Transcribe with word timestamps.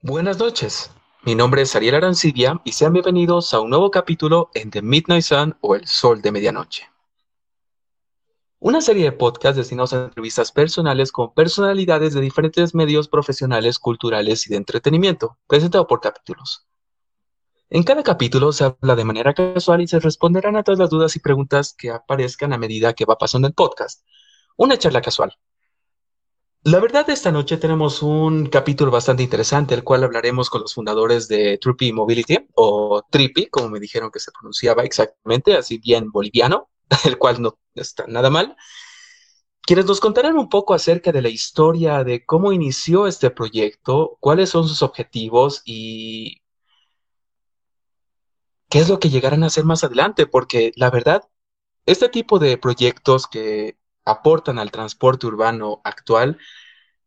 Buenas 0.00 0.38
noches. 0.38 0.90
Mi 1.24 1.34
nombre 1.34 1.62
es 1.62 1.74
Ariel 1.74 1.94
Arancibia 1.94 2.60
y 2.64 2.72
sean 2.72 2.92
bienvenidos 2.92 3.54
a 3.54 3.60
un 3.60 3.70
nuevo 3.70 3.90
capítulo 3.90 4.50
en 4.54 4.70
The 4.70 4.82
Midnight 4.82 5.22
Sun 5.22 5.56
o 5.60 5.74
El 5.74 5.86
Sol 5.86 6.20
de 6.22 6.32
Medianoche. 6.32 6.88
Una 8.58 8.80
serie 8.80 9.04
de 9.04 9.12
podcasts 9.12 9.56
destinados 9.56 9.92
a 9.92 10.04
entrevistas 10.04 10.52
personales 10.52 11.10
con 11.10 11.34
personalidades 11.34 12.14
de 12.14 12.20
diferentes 12.20 12.74
medios 12.74 13.08
profesionales, 13.08 13.78
culturales 13.78 14.46
y 14.46 14.50
de 14.50 14.56
entretenimiento, 14.56 15.38
presentado 15.46 15.86
por 15.86 16.00
capítulos. 16.00 16.66
En 17.74 17.84
cada 17.84 18.02
capítulo 18.02 18.52
se 18.52 18.64
habla 18.64 18.94
de 18.94 19.04
manera 19.06 19.32
casual 19.32 19.80
y 19.80 19.88
se 19.88 19.98
responderán 19.98 20.56
a 20.56 20.62
todas 20.62 20.78
las 20.78 20.90
dudas 20.90 21.16
y 21.16 21.20
preguntas 21.20 21.72
que 21.72 21.90
aparezcan 21.90 22.52
a 22.52 22.58
medida 22.58 22.92
que 22.92 23.06
va 23.06 23.16
pasando 23.16 23.48
el 23.48 23.54
podcast. 23.54 24.06
Una 24.58 24.76
charla 24.76 25.00
casual, 25.00 25.34
la 26.64 26.80
verdad, 26.80 27.08
esta 27.08 27.32
noche 27.32 27.56
tenemos 27.56 28.02
un 28.02 28.44
capítulo 28.44 28.90
bastante 28.90 29.22
interesante, 29.22 29.74
el 29.74 29.84
cual 29.84 30.04
hablaremos 30.04 30.50
con 30.50 30.60
los 30.60 30.74
fundadores 30.74 31.28
de 31.28 31.56
Trippy 31.56 31.92
Mobility, 31.94 32.46
o 32.56 33.06
Trippy, 33.10 33.46
como 33.46 33.70
me 33.70 33.80
dijeron 33.80 34.10
que 34.10 34.20
se 34.20 34.32
pronunciaba 34.32 34.84
exactamente, 34.84 35.56
así 35.56 35.78
bien 35.78 36.12
boliviano, 36.12 36.68
el 37.06 37.16
cual 37.16 37.40
no 37.40 37.58
está 37.74 38.06
nada 38.06 38.28
mal, 38.28 38.54
quienes 39.62 39.86
nos 39.86 39.98
contarán 39.98 40.36
un 40.36 40.50
poco 40.50 40.74
acerca 40.74 41.10
de 41.10 41.22
la 41.22 41.30
historia 41.30 42.04
de 42.04 42.26
cómo 42.26 42.52
inició 42.52 43.06
este 43.06 43.30
proyecto, 43.30 44.18
cuáles 44.20 44.50
son 44.50 44.68
sus 44.68 44.82
objetivos 44.82 45.62
y 45.64 46.41
qué 48.72 48.78
es 48.78 48.88
lo 48.88 48.98
que 48.98 49.10
llegarán 49.10 49.42
a 49.42 49.48
hacer 49.48 49.66
más 49.66 49.84
adelante, 49.84 50.26
porque 50.26 50.72
la 50.76 50.88
verdad, 50.88 51.28
este 51.84 52.08
tipo 52.08 52.38
de 52.38 52.56
proyectos 52.56 53.26
que 53.26 53.76
aportan 54.06 54.58
al 54.58 54.70
transporte 54.70 55.26
urbano 55.26 55.82
actual 55.84 56.38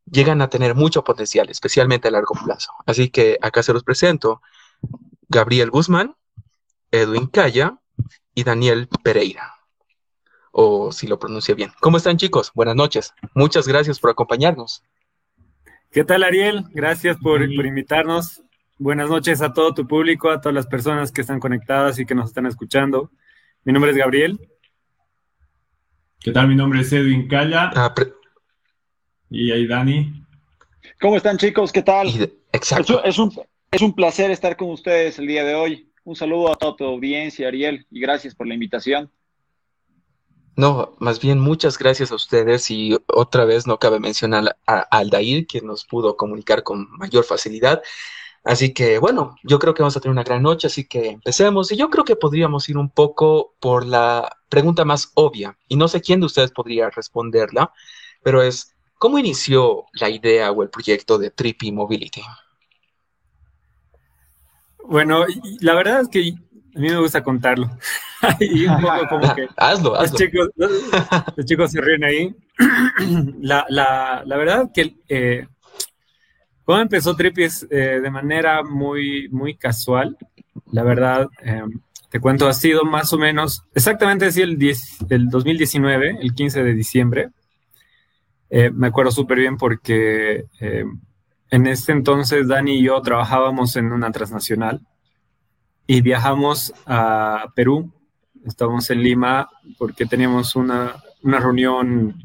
llegan 0.06 0.44
a 0.44 0.50
tener 0.52 0.76
mucho 0.76 1.04
potencial, 1.04 1.50
especialmente 1.50 2.08
a 2.08 2.12
largo 2.12 2.36
plazo. 2.46 2.72
Así 2.86 3.10
que 3.10 3.40
acá 3.42 3.64
se 3.64 3.74
los 3.74 3.84
presento. 3.84 4.44
Gabriel 5.28 5.72
Guzmán, 5.72 6.16
Edwin 6.92 7.26
Calla 7.26 7.80
y 8.36 8.44
Daniel 8.44 8.88
Pereira. 9.04 9.56
O 10.52 10.92
si 10.92 11.08
lo 11.08 11.18
pronuncia 11.18 11.56
bien. 11.56 11.72
¿Cómo 11.82 11.98
están 11.98 12.18
chicos? 12.18 12.52
Buenas 12.54 12.76
noches. 12.76 13.16
Muchas 13.34 13.68
gracias 13.68 14.00
por 14.00 14.12
acompañarnos. 14.12 14.84
¿Qué 15.90 16.04
tal 16.04 16.22
Ariel? 16.22 16.66
Gracias 16.74 17.18
por, 17.18 17.40
por 17.56 17.66
invitarnos. 17.66 18.45
Buenas 18.78 19.10
noches 19.10 19.42
a 19.42 19.54
todo 19.54 19.74
tu 19.74 19.88
público, 19.88 20.30
a 20.30 20.42
todas 20.42 20.54
las 20.54 20.68
personas 20.68 21.10
que 21.10 21.22
están 21.22 21.40
conectadas 21.40 21.98
y 21.98 22.06
que 22.06 22.14
nos 22.14 22.28
están 22.28 22.46
escuchando. 22.46 23.10
Mi 23.64 23.72
nombre 23.72 23.92
es 23.92 23.98
Gabriel 23.98 24.38
¿Qué 26.20 26.32
tal? 26.32 26.50
Mi 26.50 26.56
nombre 26.56 26.82
es 26.82 26.92
Edwin 26.92 27.28
Calla. 27.28 27.72
Ah, 27.76 27.94
y 29.30 29.52
ahí 29.52 29.66
Dani. 29.68 30.26
¿Cómo 31.00 31.16
están 31.16 31.38
chicos? 31.38 31.72
¿Qué 31.72 31.84
tal? 31.84 32.10
Exacto. 32.52 33.02
Es, 33.04 33.18
un, 33.18 33.32
es 33.72 33.82
un 33.82 33.94
placer 33.94 34.32
estar 34.32 34.58
con 34.58 34.72
ustedes 34.72 35.20
el 35.20 35.28
día 35.28 35.46
de 35.46 35.56
hoy. 35.56 35.92
Un 36.04 36.16
saludo 36.16 36.52
a 36.52 36.56
toda 36.56 36.76
tu 36.76 36.84
audiencia, 36.84 37.48
Ariel, 37.48 37.86
y 37.92 38.02
gracias 38.02 38.36
por 38.36 38.48
la 38.48 38.56
invitación. 38.56 39.10
No, 40.58 40.96
más 41.00 41.22
bien 41.22 41.40
muchas 41.40 41.78
gracias 41.78 42.12
a 42.12 42.16
ustedes 42.16 42.70
y 42.72 42.98
otra 43.08 43.46
vez 43.46 43.68
no 43.68 43.78
cabe 43.78 44.00
mencionar 44.00 44.58
a, 44.66 44.80
a 44.80 44.98
Aldair, 44.98 45.46
quien 45.48 45.66
nos 45.68 45.86
pudo 45.86 46.18
comunicar 46.18 46.64
con 46.64 46.90
mayor 46.98 47.24
facilidad. 47.24 47.82
Así 48.46 48.74
que 48.74 49.00
bueno, 49.00 49.36
yo 49.44 49.58
creo 49.58 49.74
que 49.74 49.82
vamos 49.82 49.98
a 49.98 50.00
tener 50.00 50.12
una 50.12 50.24
gran 50.24 50.44
noche, 50.44 50.68
así 50.68 50.86
que 50.86 51.10
empecemos. 51.10 51.72
Y 51.72 51.78
yo 51.78 51.90
creo 51.90 52.06
que 52.06 52.16
podríamos 52.16 52.70
ir 52.70 52.78
un 52.78 52.92
poco 52.92 53.56
por 53.60 53.86
la 53.86 54.38
pregunta 54.50 54.86
más 54.86 55.12
obvia, 55.16 55.58
y 55.68 55.76
no 55.76 55.88
sé 55.88 56.00
quién 56.00 56.20
de 56.20 56.28
ustedes 56.28 56.52
podría 56.52 56.92
responderla, 56.92 57.74
pero 58.24 58.44
es, 58.44 58.76
¿cómo 59.00 59.18
inició 59.18 59.86
la 59.94 60.10
idea 60.10 60.52
o 60.52 60.62
el 60.62 60.70
proyecto 60.70 61.18
de 61.18 61.32
Trippy 61.32 61.72
Mobility? 61.72 62.22
Bueno, 64.88 65.26
la 65.62 65.74
verdad 65.74 66.02
es 66.02 66.10
que 66.10 66.36
a 66.76 66.80
mí 66.80 66.90
me 66.90 67.00
gusta 67.00 67.24
contarlo. 67.24 67.68
y 68.40 68.68
un 68.68 68.80
poco 68.80 69.08
como 69.10 69.34
que 69.36 69.48
hazlo, 69.58 69.96
hazlo. 69.96 70.20
Los 71.36 71.46
chicos, 71.46 71.72
se 71.72 71.82
ríen 71.82 72.04
ahí. 72.04 72.36
la, 73.42 73.66
la, 73.70 74.22
la 74.24 74.38
verdad 74.38 74.70
que 74.72 74.98
eh, 75.10 75.48
¿Cómo 76.66 76.80
empezó 76.80 77.16
Trippies? 77.16 77.68
Eh, 77.70 78.00
de 78.02 78.10
manera 78.10 78.64
muy, 78.64 79.30
muy 79.30 79.56
casual. 79.56 80.18
La 80.72 80.82
verdad, 80.82 81.30
em, 81.44 81.80
te 82.10 82.20
cuento, 82.20 82.48
ha 82.48 82.54
sido 82.54 82.84
más 82.84 83.14
o 83.14 83.20
menos, 83.20 83.64
exactamente 83.76 84.26
así 84.26 84.42
el, 84.42 84.58
10, 84.58 84.98
el 85.10 85.30
2019, 85.30 86.18
el 86.20 86.34
15 86.34 86.64
de 86.64 86.74
diciembre. 86.74 87.30
Eh, 88.50 88.72
me 88.72 88.88
acuerdo 88.88 89.12
súper 89.12 89.38
bien 89.38 89.58
porque 89.58 90.46
em, 90.60 91.00
en 91.52 91.68
este 91.68 91.92
entonces 91.92 92.48
Dani 92.48 92.80
y 92.80 92.84
yo 92.84 93.00
trabajábamos 93.02 93.76
en 93.76 93.92
una 93.92 94.12
transnacional 94.12 94.82
y 95.86 96.02
viajamos 96.02 96.74
a 96.88 97.46
Perú. 97.56 97.94
Estábamos 98.44 98.90
en 98.90 99.04
Lima 99.04 99.50
porque 99.78 100.08
teníamos 100.08 100.56
una, 100.56 100.96
una 101.22 101.40
reunión 101.40 102.25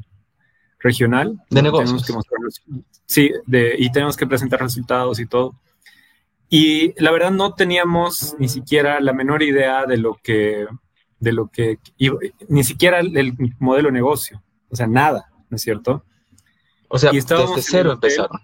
regional. 0.81 1.41
De 1.51 1.63
negocios. 1.63 2.05
sí, 3.07 3.31
de, 3.47 3.75
y 3.79 3.93
tenemos 3.93 4.17
que 4.17 4.27
presentar 4.27 4.61
resultados 4.61 5.21
y 5.21 5.27
todo. 5.27 5.55
Y 6.49 7.01
la 7.01 7.13
verdad 7.13 7.31
no 7.31 7.55
teníamos 7.55 8.35
ni 8.39 8.49
siquiera 8.49 9.01
la 9.01 9.13
menor 9.13 9.43
idea 9.43 9.87
de 9.87 9.97
lo 9.97 10.19
que, 10.21 10.67
de 11.21 11.33
lo 11.33 11.47
que, 11.47 11.79
ni 12.49 12.65
siquiera 12.65 12.99
el, 12.99 13.35
modelo 13.61 13.89
de 13.89 13.93
negocio, 13.93 14.43
o 14.69 14.75
sea, 14.75 14.89
nada, 14.89 15.31
¿no 15.49 15.57
es 15.57 15.63
cierto? 15.63 16.05
O 16.89 16.99
sea, 16.99 17.13
desde 17.13 17.63
cero 17.63 17.93
empezaron. 17.93 18.41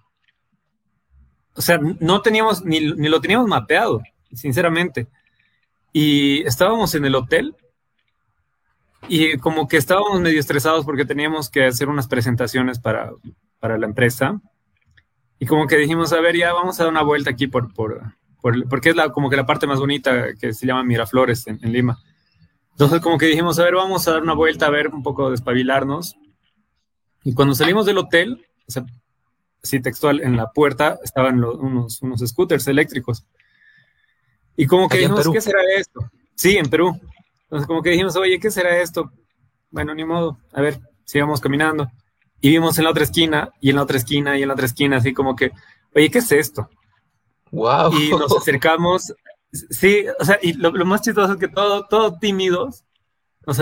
O 1.55 1.63
sea, 1.63 1.79
no 1.79 2.21
teníamos, 2.23 2.65
ni, 2.65 2.79
ni 2.81 3.09
lo 3.09 3.21
teníamos 3.21 3.49
mapeado, 3.49 4.03
sinceramente. 4.33 5.09
Y 5.93 6.43
estábamos 6.43 6.95
en 6.95 7.07
el 7.07 7.15
hotel 7.15 7.57
y 9.09 9.37
como 9.39 9.69
que 9.69 9.77
estábamos 9.77 10.21
medio 10.21 10.41
estresados 10.41 10.85
porque 10.85 11.05
teníamos 11.05 11.51
que 11.51 11.65
hacer 11.65 11.89
unas 11.89 12.09
presentaciones 12.09 12.79
para, 12.79 13.13
para 13.59 13.79
la 13.79 13.87
empresa. 13.87 14.41
Y 15.39 15.47
como 15.47 15.67
que 15.67 15.77
dijimos, 15.77 16.13
a 16.13 16.21
ver, 16.21 16.37
ya 16.37 16.53
vamos 16.53 16.79
a 16.79 16.85
dar 16.85 16.93
una 16.93 17.03
vuelta 17.03 17.31
aquí 17.31 17.47
por, 17.47 17.73
por, 17.75 18.01
por 18.41 18.69
porque 18.69 18.91
es 18.91 18.97
la, 18.97 19.11
como 19.11 19.29
que 19.29 19.37
la 19.37 19.47
parte 19.47 19.67
más 19.67 19.79
bonita 19.79 20.35
que 20.35 20.53
se 20.53 20.67
llama 20.67 20.83
Miraflores 20.83 21.47
en, 21.47 21.59
en, 21.63 21.73
Lima. 21.73 21.99
Entonces 22.73 23.01
como 23.01 23.19
que 23.19 23.27
dijimos, 23.27 23.59
a 23.59 23.65
ver, 23.65 23.75
vamos 23.75 24.07
a 24.09 24.13
dar 24.13 24.23
una 24.23 24.35
vuelta, 24.35 24.67
a 24.67 24.71
ver, 24.71 24.89
un 24.89 25.03
poco 25.03 25.31
despabilarnos. 25.31 26.17
Y 27.25 27.35
cuando 27.35 27.55
salimos 27.55 27.87
del 27.87 27.99
hotel, 27.99 28.47
o 28.67 28.71
sea, 28.71 28.85
así 29.63 29.81
textual, 29.81 30.21
en 30.21 30.37
la 30.37 30.51
puerta 30.53 30.99
estaban 31.03 31.43
unos, 31.43 32.01
unos 32.03 32.21
scooters 32.21 32.67
eléctricos. 32.69 33.27
Y 34.57 34.67
como 34.67 34.89
que 34.89 34.99
dijimos, 34.99 35.29
¿qué 35.31 35.41
será 35.41 35.61
esto? 35.77 36.11
Sí, 36.35 36.57
en 36.57 36.71
Perú. 36.71 36.99
Entonces 37.57 37.69
como 37.69 37.83
que 37.83 37.89
dijimos, 37.89 38.15
oye, 38.17 38.39
¿qué 38.39 38.51
será 38.51 38.83
esto? 38.83 39.11
Bueno, 39.71 39.95
ni 39.95 40.05
modo, 40.05 40.39
a 40.53 40.61
ver, 40.61 40.79
sigamos 41.05 41.41
caminando. 41.41 41.91
Y 42.39 42.51
vimos 42.51 42.77
en 42.77 42.85
la 42.85 42.91
otra 42.91 43.05
esquina, 43.05 43.51
y 43.63 43.71
en 43.71 43.77
la 43.77 43.83
otra 43.83 43.97
esquina, 43.97 44.37
y 44.37 44.43
en 44.43 44.49
la 44.49 44.55
otra 44.55 44.67
esquina, 44.67 44.99
así 44.99 45.15
como 45.15 45.35
que, 45.35 45.53
oye, 45.95 46.11
¿qué 46.11 46.19
es 46.19 46.31
esto? 46.33 46.69
Wow. 47.51 47.95
Y 47.95 48.11
nos 48.11 48.31
acercamos, 48.37 49.15
sí, 49.71 50.05
o 50.21 50.25
sea, 50.25 50.39
y 50.43 50.53
lo, 50.53 50.71
más 50.85 51.01
chistoso 51.01 51.33
es 51.33 51.39
que 51.39 51.49
todo, 51.49 51.87
todo 51.87 52.19
tímidos, 52.19 52.85
nos, 53.47 53.59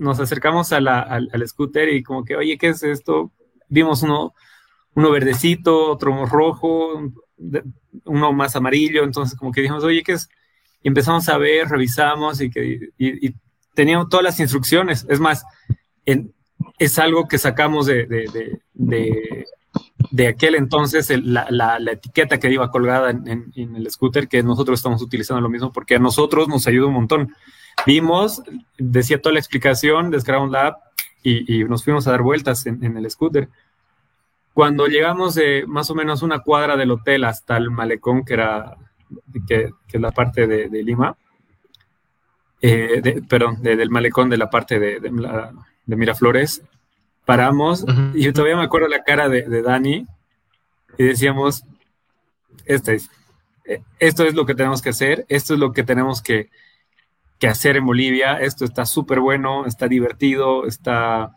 nos 0.00 0.18
acercamos 0.18 0.72
a 0.72 0.80
la, 0.80 1.02
al, 1.02 1.30
scooter 1.46 1.88
y 1.90 2.02
como 2.02 2.24
que, 2.24 2.34
oye, 2.34 2.58
¿qué 2.58 2.70
es 2.70 2.82
esto? 2.82 3.30
Vimos 3.68 4.02
uno, 4.02 4.34
uno 4.96 5.10
verdecito, 5.12 5.92
otro 5.92 6.26
rojo, 6.26 7.00
uno 8.06 8.32
más 8.32 8.56
amarillo, 8.56 9.04
entonces 9.04 9.38
como 9.38 9.52
que 9.52 9.60
dijimos, 9.60 9.84
oye, 9.84 10.02
¿qué 10.02 10.14
es? 10.14 10.28
Y 10.86 10.88
empezamos 10.88 11.28
a 11.28 11.36
ver, 11.36 11.68
revisamos 11.68 12.40
y, 12.40 12.48
que, 12.48 12.92
y, 12.96 13.34
teníamos 13.74 14.08
todas 14.08 14.22
las 14.22 14.38
instrucciones. 14.38 15.04
Es 15.08 15.18
más, 15.18 15.44
es 16.78 16.98
algo 17.00 17.26
que 17.26 17.38
sacamos 17.38 17.86
de, 17.86 18.06
de, 18.06 18.60
de, 18.72 19.46
de 20.12 20.28
aquel 20.28 20.54
entonces, 20.54 21.10
la, 21.24 21.48
la, 21.50 21.80
la, 21.80 21.90
etiqueta 21.90 22.38
que 22.38 22.52
iba 22.52 22.70
colgada 22.70 23.10
en, 23.10 23.50
en, 23.56 23.74
el 23.74 23.90
scooter, 23.90 24.28
que 24.28 24.44
nosotros 24.44 24.78
estamos 24.78 25.02
utilizando 25.02 25.40
lo 25.40 25.48
mismo, 25.48 25.72
porque 25.72 25.96
a 25.96 25.98
nosotros 25.98 26.46
nos 26.46 26.68
ayuda 26.68 26.86
un 26.86 26.94
montón. 26.94 27.34
Vimos, 27.84 28.44
decía 28.78 29.20
toda 29.20 29.32
la 29.32 29.40
explicación, 29.40 30.12
descargamos 30.12 30.52
la 30.52 30.68
app 30.68 30.82
y, 31.24 31.52
y 31.52 31.64
nos 31.64 31.82
fuimos 31.82 32.06
a 32.06 32.12
dar 32.12 32.22
vueltas 32.22 32.64
en, 32.64 32.84
en 32.84 32.96
el 32.96 33.10
scooter. 33.10 33.48
Cuando 34.54 34.86
llegamos 34.86 35.34
de 35.34 35.64
más 35.66 35.90
o 35.90 35.96
menos 35.96 36.22
una 36.22 36.44
cuadra 36.44 36.76
del 36.76 36.92
hotel 36.92 37.24
hasta 37.24 37.56
el 37.56 37.72
malecón, 37.72 38.24
que 38.24 38.34
era 38.34 38.76
que, 39.46 39.70
es 39.92 40.00
la 40.00 40.10
parte 40.10 40.46
de, 40.46 40.82
Lima, 40.82 41.16
eh, 42.60 43.22
perdón, 43.28 43.62
del 43.62 43.90
malecón 43.90 44.30
de 44.30 44.36
la 44.36 44.50
parte 44.50 44.78
de, 44.78 45.00
de 45.00 45.96
Miraflores, 45.96 46.62
paramos 47.24 47.84
y 48.14 48.32
todavía 48.32 48.56
me 48.56 48.64
acuerdo 48.64 48.88
la 48.88 49.02
cara 49.02 49.28
de, 49.28 49.62
Dani 49.62 50.06
y 50.96 51.04
decíamos, 51.04 51.64
este 52.64 52.94
es, 52.94 53.10
eh, 53.66 53.82
esto 53.98 54.24
es 54.24 54.34
lo 54.34 54.46
que 54.46 54.54
tenemos 54.54 54.80
que 54.80 54.90
hacer, 54.90 55.26
esto 55.28 55.54
es 55.54 55.60
lo 55.60 55.72
que 55.72 55.82
tenemos 55.82 56.22
que, 56.22 56.48
que 57.38 57.48
hacer 57.48 57.76
en 57.76 57.84
Bolivia. 57.84 58.38
Esto 58.40 58.64
está 58.64 58.86
súper 58.86 59.20
bueno, 59.20 59.66
está 59.66 59.88
divertido, 59.88 60.66
está, 60.66 61.36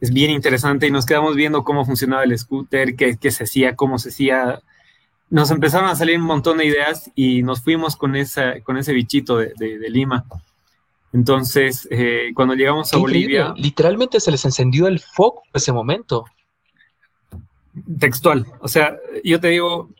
es 0.00 0.12
bien 0.12 0.30
interesante 0.30 0.86
y 0.86 0.90
nos 0.90 1.06
quedamos 1.06 1.36
viendo 1.36 1.64
cómo 1.64 1.84
funcionaba 1.84 2.24
el 2.24 2.36
scooter, 2.38 2.96
qué, 2.96 3.16
qué 3.16 3.30
se 3.30 3.44
hacía, 3.44 3.76
cómo 3.76 3.98
se 3.98 4.10
hacía. 4.10 4.60
Nos 5.30 5.50
empezaron 5.50 5.88
a 5.88 5.96
salir 5.96 6.18
un 6.18 6.26
montón 6.26 6.58
de 6.58 6.66
ideas 6.66 7.10
y 7.14 7.42
nos 7.42 7.62
fuimos 7.62 7.96
con, 7.96 8.16
esa, 8.16 8.60
con 8.62 8.76
ese 8.76 8.92
bichito 8.92 9.36
de, 9.36 9.54
de, 9.56 9.90
Lima. 9.90 10.24
Entonces, 11.12 11.86
eh, 11.90 12.32
cuando 12.34 12.54
llegamos 12.54 12.92
a 12.92 12.98
Bolivia... 12.98 13.54
Literalmente 13.56 14.18
se 14.20 14.32
les 14.32 14.44
encendió 14.44 14.88
el 14.88 14.98
foco 14.98 15.42
en 15.46 15.50
ese 15.54 15.72
momento. 15.72 16.24
Textual. 17.98 18.46
O 18.60 18.66
sea, 18.66 18.96
yo 19.22 19.38
te 19.40 19.48
digo, 19.48 19.90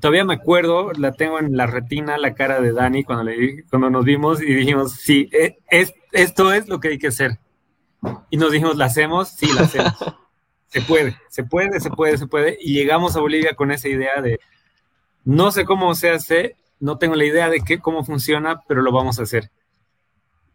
todavía 0.00 0.24
me 0.24 0.34
acuerdo, 0.34 0.92
la 0.92 1.12
tengo 1.12 1.38
en 1.38 1.56
la 1.56 1.66
retina, 1.66 2.18
la 2.18 2.34
cara 2.34 2.60
de 2.60 2.72
Dani 2.72 3.04
cuando, 3.04 3.24
le, 3.24 3.64
cuando 3.64 3.90
nos 3.90 4.04
vimos 4.04 4.42
y 4.42 4.54
dijimos, 4.54 4.92
sí, 4.92 5.28
e, 5.32 5.58
es, 5.68 5.94
esto 6.12 6.52
es 6.52 6.68
lo 6.68 6.80
que 6.80 6.88
hay 6.88 6.98
que 6.98 7.08
hacer. 7.08 7.38
Y 8.30 8.36
nos 8.36 8.52
dijimos, 8.52 8.76
¿la 8.76 8.86
hacemos? 8.86 9.30
Sí, 9.30 9.46
la 9.54 9.62
hacemos. 9.62 9.94
se 10.76 10.82
puede, 10.82 11.16
se 11.30 11.42
puede, 11.42 11.80
se 11.80 11.90
puede, 11.90 12.18
se 12.18 12.26
puede. 12.26 12.58
Y 12.60 12.74
llegamos 12.74 13.16
a 13.16 13.20
Bolivia 13.20 13.54
con 13.54 13.70
esa 13.70 13.88
idea 13.88 14.20
de, 14.20 14.38
no 15.24 15.50
sé 15.50 15.64
cómo 15.64 15.94
se 15.94 16.10
hace, 16.10 16.56
no 16.80 16.98
tengo 16.98 17.14
la 17.14 17.24
idea 17.24 17.48
de 17.48 17.62
qué, 17.62 17.78
cómo 17.78 18.04
funciona, 18.04 18.60
pero 18.68 18.82
lo 18.82 18.92
vamos 18.92 19.18
a 19.18 19.22
hacer. 19.22 19.50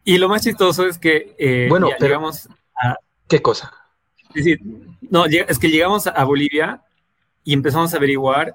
Y 0.03 0.19
lo 0.19 0.29
más 0.29 0.43
chistoso 0.43 0.85
es 0.85 0.99
que 0.99 1.35
eh, 1.39 1.65
bueno, 1.69 1.89
llegamos 1.99 2.47
a... 2.79 2.97
¿Qué 3.27 3.41
cosa? 3.41 3.73
no, 5.09 5.25
es 5.25 5.57
que 5.57 5.71
llegamos 5.71 6.05
a 6.05 6.23
Bolivia 6.23 6.83
y 7.43 7.53
empezamos 7.53 7.91
a 7.93 7.97
averiguar 7.97 8.53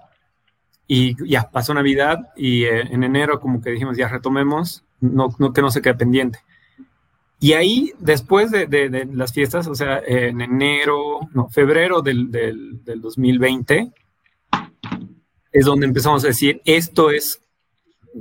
y 0.87 1.17
ya 1.29 1.51
pasó 1.51 1.75
Navidad 1.75 2.31
y 2.37 2.65
eh, 2.65 2.83
en 2.83 3.03
enero 3.03 3.41
como 3.41 3.61
que 3.61 3.71
dijimos 3.71 3.97
ya 3.97 4.07
retomemos, 4.07 4.85
no, 5.01 5.35
no, 5.41 5.53
que 5.53 5.63
no 5.63 5.73
se 5.73 5.83
quede 5.83 5.95
pendiente. 5.95 6.39
Y 7.39 7.53
ahí, 7.53 7.93
después 7.99 8.51
de, 8.51 8.67
de, 8.67 9.07
las 9.13 9.33
fiestas, 9.33 9.67
o 9.67 9.75
sea, 9.75 10.01
en 10.07 10.41
enero, 10.41 11.21
no, 11.35 11.49
febrero 11.49 12.01
del, 12.01 12.31
del, 12.31 12.83
del, 12.83 13.01
2020, 13.01 13.93
es 15.53 15.65
donde 15.65 15.87
empezamos 15.87 16.25
a 16.25 16.29
decir, 16.29 16.63
esto 16.65 17.11
es 17.11 17.43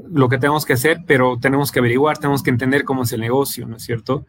lo 0.10 0.28
que 0.28 0.38
tenemos 0.38 0.66
que 0.66 0.74
hacer, 0.74 1.04
pero 1.08 1.38
tenemos 1.40 1.72
que 1.72 1.80
averiguar, 1.80 2.18
tenemos 2.18 2.44
que 2.44 2.50
entender 2.50 2.84
cómo 2.84 3.04
es 3.04 3.14
el 3.14 3.22
negocio, 3.22 3.66
¿no 3.66 3.78
es 3.78 3.84
cierto? 3.84 4.26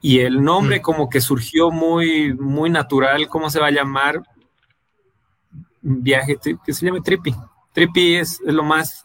Y 0.00 0.20
el 0.20 0.42
nombre 0.42 0.78
mm. 0.78 0.82
como 0.82 1.08
que 1.10 1.20
surgió 1.20 1.70
muy, 1.70 2.32
muy 2.34 2.70
natural, 2.70 3.28
¿cómo 3.28 3.50
se 3.50 3.60
va 3.60 3.66
a 3.66 3.72
llamar? 3.72 4.22
viaje 5.84 6.38
que 6.64 6.72
se 6.72 6.86
llame 6.86 7.02
Trippy. 7.02 7.34
Trippy 7.72 8.16
es, 8.16 8.40
lo 8.40 8.62
más, 8.62 9.04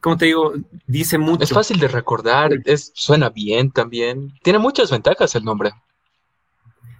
como 0.00 0.16
te 0.16 0.26
digo, 0.26 0.54
dice 0.86 1.18
mucho. 1.18 1.44
Es 1.44 1.50
fácil 1.50 1.78
de 1.78 1.88
recordar, 1.88 2.52
es, 2.64 2.92
suena 2.94 3.30
bien 3.30 3.70
también. 3.70 4.32
Tiene 4.42 4.58
muchas 4.58 4.90
ventajas 4.90 5.34
el 5.34 5.44
nombre. 5.44 5.72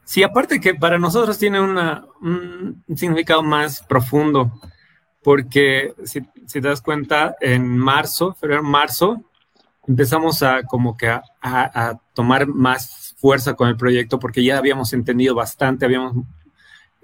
Sí, 0.05 0.23
aparte 0.23 0.61
que 0.61 0.75
para 0.75 0.99
nosotros 0.99 1.39
tiene 1.39 1.61
una, 1.61 2.05
un 2.21 2.85
significado 2.95 3.43
más 3.43 3.83
profundo, 3.83 4.53
porque 5.23 5.95
si, 6.05 6.21
te 6.21 6.61
das 6.61 6.83
cuenta, 6.83 7.35
en 7.41 7.77
marzo, 7.79 8.35
febrero, 8.35 8.63
marzo, 8.63 9.23
empezamos 9.87 10.43
a 10.43 10.63
como 10.63 10.97
que 10.97 11.09
a, 11.09 11.23
a, 11.41 11.99
tomar 12.13 12.47
más 12.47 13.15
fuerza 13.17 13.55
con 13.55 13.69
el 13.69 13.77
proyecto 13.77 14.19
porque 14.19 14.45
ya 14.45 14.59
habíamos 14.59 14.93
entendido 14.93 15.35
bastante, 15.35 15.87
habíamos 15.87 16.15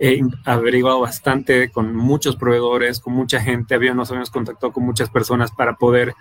he 0.03 0.23
averiguado 0.47 1.01
bastante 1.01 1.71
con 1.71 1.95
muchos 1.95 2.35
proveedores, 2.35 3.01
con 3.01 3.13
mucha 3.13 3.39
gente, 3.39 3.75
había, 3.75 3.93
nos 3.93 4.11
habíamos 4.11 4.31
contactado 4.31 4.73
con 4.73 4.83
muchas 4.83 5.11
personas 5.11 5.53
para 5.53 5.77
poder 5.77 6.15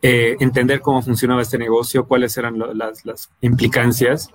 eh, 0.00 0.38
entender 0.40 0.80
cómo 0.80 1.02
funcionaba 1.02 1.42
este 1.42 1.58
negocio, 1.58 2.08
cuáles 2.08 2.34
eran 2.38 2.58
las, 2.58 3.04
las, 3.04 3.30
implicancias. 3.42 4.30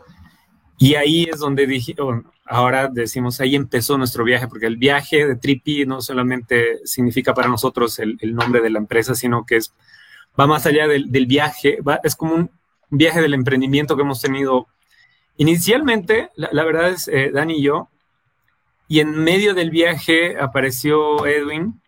Y 0.78 0.94
ahí 0.94 1.24
es 1.24 1.40
donde 1.40 1.66
dije, 1.66 1.96
ahora 2.46 2.88
decimos, 2.88 3.42
ahí 3.42 3.56
empezó 3.56 3.98
nuestro 3.98 4.24
viaje, 4.24 4.48
porque 4.48 4.68
el 4.68 4.78
viaje 4.78 5.26
de 5.26 5.36
Trippy 5.36 5.88
no 5.88 6.00
solamente 6.00 6.86
significa 6.86 7.34
para 7.34 7.50
nosotros 7.50 7.98
el, 7.98 8.20
el 8.22 8.36
nombre 8.36 8.62
de 8.62 8.70
la 8.70 8.78
empresa, 8.78 9.16
sino 9.16 9.44
que 9.44 9.56
es, 9.56 9.74
va 10.40 10.46
más 10.46 10.68
allá 10.68 10.88
del, 10.88 11.12
del 11.12 11.26
viaje, 11.26 11.82
va, 11.82 12.00
es 12.04 12.16
como 12.16 12.36
un 12.36 12.52
viaje 12.92 13.22
del 13.22 13.34
emprendimiento 13.34 13.96
que 13.96 14.04
hemos 14.04 14.22
tenido. 14.22 14.68
Inicialmente, 15.38 16.30
la, 16.36 16.50
la 16.52 16.64
verdad 16.64 16.90
es, 16.90 17.08
eh, 17.08 17.32
Dani 17.34 17.56
y 17.56 17.64
yo, 17.64 17.90
y 18.88 19.00
en 19.00 19.12
medio 19.12 19.54
del 19.54 19.70
viaje 19.70 20.40
apareció 20.40 21.26
Edwin, 21.26 21.82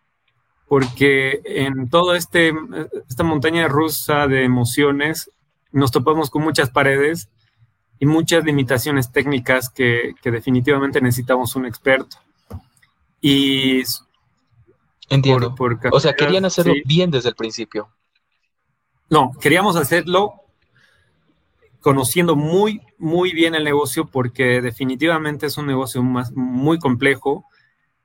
porque 0.68 1.42
en 1.46 1.90
toda 1.90 2.18
este, 2.18 2.54
esta 3.08 3.24
montaña 3.24 3.68
rusa 3.68 4.28
de 4.28 4.44
emociones 4.44 5.32
nos 5.72 5.92
topamos 5.92 6.30
con 6.30 6.44
muchas 6.44 6.70
paredes 6.70 7.30
y 8.00 8.06
muchas 8.06 8.44
limitaciones 8.44 9.12
técnicas 9.12 9.70
que, 9.70 10.16
definitivamente 10.24 11.02
necesitamos 11.02 11.56
un 11.56 11.66
experto. 11.66 12.18
Y 13.22 13.82
Entiendo. 15.10 15.56
o 15.92 16.00
sea, 16.00 16.14
querían 16.14 16.46
hacerlo 16.46 16.74
bien 16.86 17.12
desde 17.12 17.30
el 17.30 17.36
principio. 17.36 17.90
No, 19.10 19.32
queríamos 19.42 19.76
hacerlo 19.76 20.34
conociendo 21.82 22.36
muy, 22.36 22.82
muy 22.98 23.34
bien 23.34 23.56
el 23.56 23.64
negocio 23.64 24.06
porque 24.06 24.62
definitivamente 24.62 25.46
es 25.46 25.58
un 25.58 25.68
negocio 25.68 26.04
más, 26.04 26.32
muy 26.34 26.80
complejo, 26.80 27.46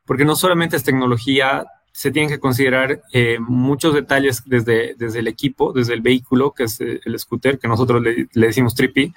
porque 0.04 0.24
no 0.24 0.36
solamente 0.36 0.76
es 0.76 0.84
tecnología, 0.84 1.64
se 1.92 2.10
tienen 2.10 2.28
que 2.28 2.40
considerar 2.40 3.02
eh, 3.12 3.38
muchos 3.38 3.94
detalles 3.94 4.42
desde, 4.46 4.94
desde 4.96 5.20
el 5.20 5.28
equipo, 5.28 5.72
desde 5.72 5.94
el 5.94 6.02
vehículo, 6.02 6.52
que 6.52 6.64
es 6.64 6.80
eh, 6.80 7.00
el 7.04 7.18
scooter, 7.18 7.58
que 7.58 7.68
nosotros 7.68 8.02
le, 8.02 8.28
decimos 8.34 8.74
trippy, 8.74 9.12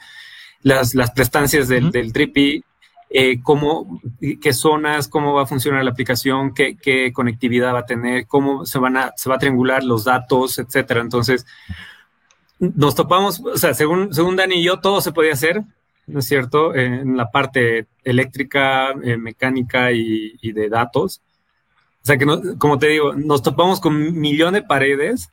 las, 0.62 0.96
las 0.96 1.12
prestancias 1.12 1.68
del, 1.68 1.92
del 1.92 2.14
trippy, 2.14 2.64
eh, 3.10 3.42
cómo, 3.42 4.02
qué 4.42 4.52
zonas, 4.52 5.08
cómo 5.08 5.34
va 5.34 5.44
a 5.44 5.46
funcionar 5.46 5.84
la 5.84 5.92
aplicación, 5.92 6.54
qué, 6.54 6.76
qué, 6.76 7.14
conectividad 7.14 7.74
va 7.74 7.80
a 7.80 7.86
tener, 7.86 8.28
cómo 8.28 8.66
se 8.66 8.80
van 8.80 8.98
a, 8.98 9.14
se 9.16 9.30
va 9.30 9.36
a 9.36 9.40
triangular 9.40 9.84
los 9.84 10.04
datos, 10.04 10.60
etcétera. 10.60 11.02
Entonces, 11.02 11.46
nos 12.60 12.96
topamos, 12.96 13.40
o 13.40 13.58
sea, 13.58 13.74
según, 13.74 14.14
según 14.14 14.36
Dani 14.36 14.56
y 14.56 14.64
yo, 14.64 14.80
todo 14.80 15.02
se 15.02 15.12
podía 15.12 15.34
hacer, 15.34 15.64
¿no 16.08 16.20
es 16.20 16.26
cierto? 16.26 16.74
En 16.76 17.18
la 17.18 17.30
parte 17.30 17.88
eléctrica, 18.04 18.92
eh, 19.04 19.18
mecánica 19.18 19.92
y, 19.92 20.52
de 20.52 20.70
datos. 20.70 21.22
O 22.02 22.06
sea, 22.06 22.18
que 22.18 22.26
como 22.58 22.80
te 22.80 22.88
digo, 22.88 23.14
nos 23.14 23.44
topamos 23.44 23.80
con 23.80 24.20
millones 24.20 24.62
de 24.62 24.68
paredes 24.68 25.30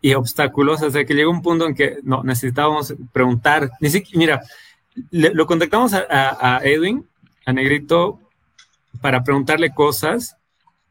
y 0.00 0.14
obstáculos, 0.14 0.82
hasta 0.82 1.04
que 1.04 1.14
llegó 1.14 1.30
un 1.30 1.42
punto 1.42 1.66
en 1.66 1.74
que 1.74 1.98
no, 2.02 2.22
necesitábamos 2.22 2.94
preguntar. 3.12 3.70
Ni 3.80 3.90
mira, 4.14 4.42
lo 5.10 5.46
contactamos 5.46 5.94
a, 5.94 6.56
a 6.56 6.60
Edwin, 6.64 7.06
a 7.46 7.52
Negrito, 7.52 8.20
para 9.00 9.24
preguntarle 9.24 9.74
cosas, 9.74 10.36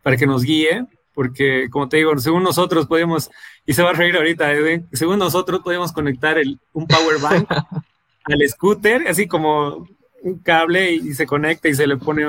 para 0.01 0.17
que 0.17 0.27
nos 0.27 0.43
guíe, 0.43 0.85
porque 1.13 1.67
como 1.69 1.89
te 1.89 1.97
digo, 1.97 2.17
según 2.19 2.43
nosotros 2.43 2.87
podemos, 2.87 3.29
y 3.67 3.73
se 3.73 3.83
va 3.83 3.89
a 3.89 3.93
reír 3.93 4.15
ahorita, 4.15 4.49
Edwin, 4.53 4.87
según 4.93 5.19
nosotros 5.19 5.59
podemos 5.59 5.91
conectar 5.91 6.37
el, 6.37 6.57
un 6.71 6.87
power 6.87 7.19
bank 7.19 7.51
al 8.23 8.47
scooter, 8.47 9.05
así 9.09 9.27
como 9.27 9.85
un 10.23 10.39
cable 10.39 10.93
y, 10.93 11.13
se 11.13 11.27
conecta 11.27 11.67
y 11.67 11.75
se 11.75 11.85
le 11.85 11.97
pone 11.97 12.25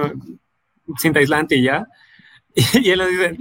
cinta 0.98 1.20
aislante 1.20 1.54
y 1.56 1.62
ya. 1.62 1.86
Y, 2.74 2.90
él 2.90 2.98
nos 2.98 3.08
dice, 3.08 3.38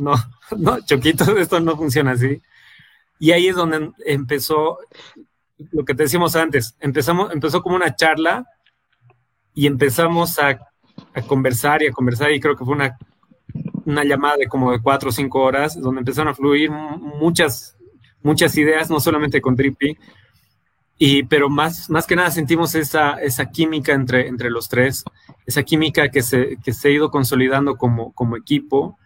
no, 0.00 0.14
no, 0.56 0.80
Choquito, 0.82 1.36
esto 1.38 1.58
no 1.58 1.76
funciona 1.76 2.12
así. 2.12 2.40
Y 3.18 3.32
ahí 3.32 3.48
es 3.48 3.56
donde 3.56 3.90
empezó 4.06 4.78
lo 5.72 5.84
que 5.84 5.94
te 5.94 6.04
decimos 6.04 6.36
antes, 6.36 6.76
empezamos, 6.78 7.32
empezó 7.32 7.62
como 7.62 7.74
una 7.74 7.96
charla 7.96 8.46
y 9.54 9.66
empezamos 9.66 10.38
a, 10.38 10.50
a 11.14 11.22
conversar 11.26 11.82
y 11.82 11.88
a 11.88 11.92
conversar 11.92 12.30
y 12.30 12.38
creo 12.38 12.56
que 12.56 12.64
fue 12.64 12.74
una 12.74 12.96
una 13.86 14.04
llamada 14.04 14.36
de 14.38 14.46
como 14.46 14.72
de 14.72 14.80
cuatro 14.80 15.10
o 15.10 15.12
cinco 15.12 15.40
horas, 15.40 15.80
donde 15.80 16.00
empezaron 16.00 16.28
a 16.28 16.34
fluir 16.34 16.70
muchas, 16.70 17.76
muchas 18.22 18.56
ideas, 18.56 18.90
no 18.90 19.00
solamente 19.00 19.40
con 19.40 19.56
Trippy, 19.56 19.96
y, 20.96 21.24
pero 21.24 21.48
más, 21.50 21.90
más 21.90 22.06
que 22.06 22.16
nada 22.16 22.30
sentimos 22.30 22.74
esa, 22.74 23.14
esa 23.14 23.50
química 23.50 23.92
entre, 23.92 24.28
entre 24.28 24.50
los 24.50 24.68
tres, 24.68 25.04
esa 25.44 25.62
química 25.62 26.08
que 26.08 26.22
se, 26.22 26.56
que 26.64 26.72
se 26.72 26.88
ha 26.88 26.92
ido 26.92 27.10
consolidando 27.10 27.76
como, 27.76 28.12
como 28.12 28.36
equipo, 28.36 28.98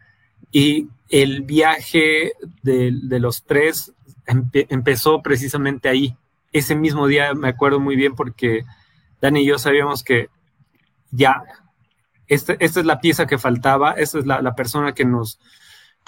y 0.52 0.88
el 1.08 1.42
viaje 1.42 2.32
de, 2.62 2.92
de 3.02 3.18
los 3.20 3.44
tres 3.44 3.92
empezó 4.26 5.22
precisamente 5.22 5.88
ahí. 5.88 6.16
Ese 6.52 6.74
mismo 6.74 7.06
día 7.06 7.34
me 7.34 7.48
acuerdo 7.48 7.80
muy 7.80 7.96
bien 7.96 8.14
porque 8.14 8.64
Dani 9.20 9.42
y 9.42 9.46
yo 9.46 9.58
sabíamos 9.58 10.02
que 10.02 10.28
ya 11.10 11.42
este, 12.28 12.56
esta 12.60 12.80
es 12.80 12.86
la 12.86 13.00
pieza 13.00 13.26
que 13.26 13.38
faltaba, 13.38 13.92
esta 13.92 14.18
es 14.18 14.26
la, 14.26 14.54
persona 14.54 14.92
que 14.92 15.04
nos, 15.04 15.40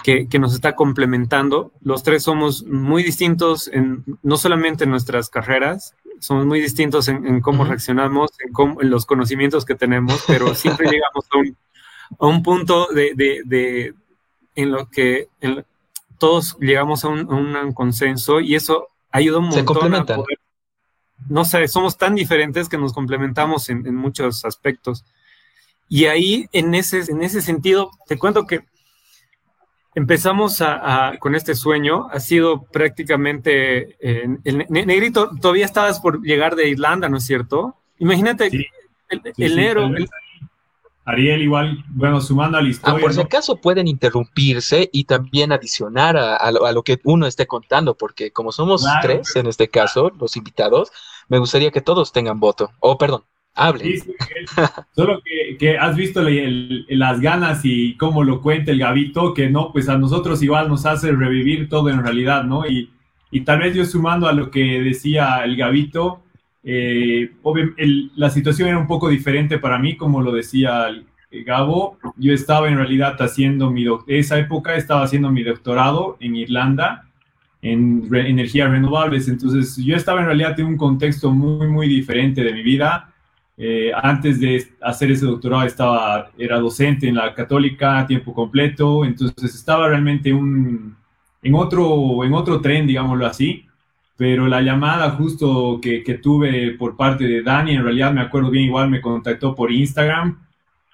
que, 0.03 0.27
nos 0.39 0.53
está 0.53 0.75
complementando. 0.75 1.73
Los 1.81 2.03
tres 2.03 2.23
somos 2.23 2.63
muy 2.63 3.03
distintos, 3.03 3.67
en, 3.67 4.03
no 4.23 4.37
solamente 4.37 4.83
en 4.83 4.91
nuestras 4.91 5.29
carreras, 5.29 5.95
somos 6.19 6.45
muy 6.45 6.61
distintos 6.61 7.07
en, 7.07 7.41
cómo 7.41 7.65
reaccionamos, 7.65 8.31
en, 8.39 8.89
los 8.89 9.05
conocimientos 9.05 9.65
que 9.65 9.75
tenemos, 9.75 10.23
pero 10.27 10.53
siempre 10.55 10.89
llegamos 10.89 11.25
a 12.19 12.25
un, 12.27 12.43
punto 12.43 12.87
de, 12.93 13.93
en 14.55 14.71
lo 14.71 14.89
que 14.89 15.29
todos 16.19 16.55
llegamos 16.59 17.03
a 17.03 17.09
un, 17.09 17.73
consenso 17.73 18.39
y 18.39 18.53
eso 18.53 18.89
ayuda 19.11 19.39
un 19.39 19.45
montón. 19.45 19.59
Se 19.59 19.65
complementan. 19.65 20.21
no 21.27 21.45
sé, 21.45 21.67
somos 21.67 21.97
tan 21.97 22.13
diferentes 22.13 22.69
que 22.69 22.77
nos 22.77 22.93
complementamos 22.93 23.69
en, 23.69 23.95
muchos 23.95 24.45
aspectos. 24.45 25.03
Y 25.93 26.05
ahí, 26.05 26.47
en 26.53 26.73
ese, 26.73 27.01
en 27.11 27.21
ese 27.21 27.41
sentido, 27.41 27.91
te 28.07 28.17
cuento 28.17 28.47
que 28.47 28.61
empezamos 29.93 30.61
a, 30.61 31.17
con 31.19 31.35
este 31.35 31.53
sueño, 31.53 32.07
ha 32.09 32.21
sido 32.21 32.63
prácticamente, 32.63 33.97
el, 33.99 34.65
Negrito, 34.69 35.31
todavía 35.41 35.65
estabas 35.65 35.99
por 35.99 36.21
llegar 36.21 36.55
de 36.55 36.69
Irlanda, 36.69 37.09
¿no 37.09 37.17
es 37.17 37.25
cierto? 37.25 37.75
Imagínate, 37.99 38.69
el, 39.09 39.21
enero... 39.35 39.91
Ariel, 41.03 41.41
igual, 41.41 41.83
bueno, 41.89 42.21
sumando 42.21 42.57
a 42.57 42.61
la 42.61 42.69
historia. 42.69 42.97
Ah, 42.97 43.01
por 43.01 43.13
si 43.13 43.19
acaso 43.19 43.57
pueden 43.57 43.89
interrumpirse 43.89 44.89
y 44.93 45.03
también 45.03 45.51
adicionar 45.51 46.15
a, 46.15 46.71
lo, 46.71 46.83
que 46.83 47.01
uno 47.03 47.27
esté 47.27 47.47
contando, 47.47 47.97
porque 47.97 48.31
como 48.31 48.53
somos 48.53 48.85
tres 49.01 49.35
en 49.35 49.47
este 49.47 49.67
caso, 49.67 50.09
los 50.17 50.37
invitados, 50.37 50.89
me 51.27 51.37
gustaría 51.37 51.71
que 51.71 51.81
todos 51.81 52.13
tengan 52.13 52.39
voto. 52.39 52.71
O, 52.79 52.91
oh, 52.91 52.97
perdón, 52.97 53.25
hablen. 53.53 54.01
solo 54.95 55.21
que, 55.57 55.77
has 55.77 55.95
visto 55.95 56.21
las 56.23 57.19
ganas 57.19 57.61
y 57.63 57.95
cómo 57.95 58.23
lo 58.23 58.41
cuenta 58.41 58.71
el 58.71 58.79
Gavito, 58.79 59.33
que 59.33 59.49
no, 59.49 59.71
pues 59.71 59.89
a 59.89 59.97
nosotros 59.97 60.41
igual 60.41 60.69
nos 60.69 60.85
hace 60.85 61.11
revivir 61.11 61.69
todo 61.69 61.89
en 61.89 62.03
realidad, 62.03 62.43
¿no? 62.43 62.67
Y, 62.67 62.89
y 63.31 63.41
tal 63.41 63.59
vez 63.59 63.75
yo 63.75 63.85
sumando 63.85 64.27
a 64.27 64.33
lo 64.33 64.51
que 64.51 64.81
decía 64.81 65.43
el 65.43 65.55
Gavito, 65.55 66.23
eh, 66.63 67.31
la 68.15 68.29
situación 68.29 68.69
era 68.69 68.77
un 68.77 68.87
poco 68.87 69.09
diferente 69.09 69.57
para 69.57 69.79
mí, 69.79 69.95
como 69.97 70.21
lo 70.21 70.31
decía 70.31 70.87
Gabo. 71.31 71.97
Yo 72.17 72.33
estaba 72.33 72.67
en 72.67 72.77
realidad 72.77 73.15
haciendo 73.21 73.71
mi, 73.71 73.85
esa 74.07 74.37
época 74.37 74.75
estaba 74.75 75.03
haciendo 75.03 75.31
mi 75.31 75.43
doctorado 75.43 76.17
en 76.19 76.35
Irlanda 76.35 77.07
en 77.61 78.09
energías 78.13 78.71
renovables. 78.71 79.27
Entonces 79.27 79.77
yo 79.77 79.95
estaba 79.95 80.21
en 80.21 80.27
realidad 80.27 80.59
en 80.59 80.65
un 80.65 80.77
contexto 80.77 81.31
muy, 81.31 81.67
muy 81.67 81.87
diferente 81.87 82.43
de 82.43 82.53
mi 82.53 82.63
vida. 82.63 83.10
Eh, 83.63 83.91
antes 83.93 84.39
de 84.39 84.67
hacer 84.81 85.11
ese 85.11 85.27
doctorado 85.27 85.63
estaba, 85.63 86.31
era 86.35 86.59
docente 86.59 87.07
en 87.07 87.15
la 87.15 87.31
católica 87.35 87.99
a 87.99 88.07
tiempo 88.07 88.33
completo, 88.33 89.05
entonces 89.05 89.53
estaba 89.53 89.87
realmente 89.87 90.33
un, 90.33 90.95
en, 91.43 91.53
otro, 91.53 92.23
en 92.23 92.33
otro 92.33 92.59
tren, 92.59 92.87
digámoslo 92.87 93.25
así 93.25 93.65
pero 94.17 94.47
la 94.47 94.61
llamada 94.61 95.09
justo 95.11 95.79
que, 95.81 96.03
que, 96.03 96.19
tuve 96.19 96.75
por 96.77 96.95
parte 96.95 97.23
de 97.23 97.41
Dani, 97.41 97.71
en 97.71 97.83
realidad 97.83 98.13
me 98.13 98.21
acuerdo 98.21 98.51
bien, 98.51 98.65
igual 98.65 98.87
me 98.87 99.01
contactó 99.01 99.55
por 99.55 99.71
Instagram 99.71 100.37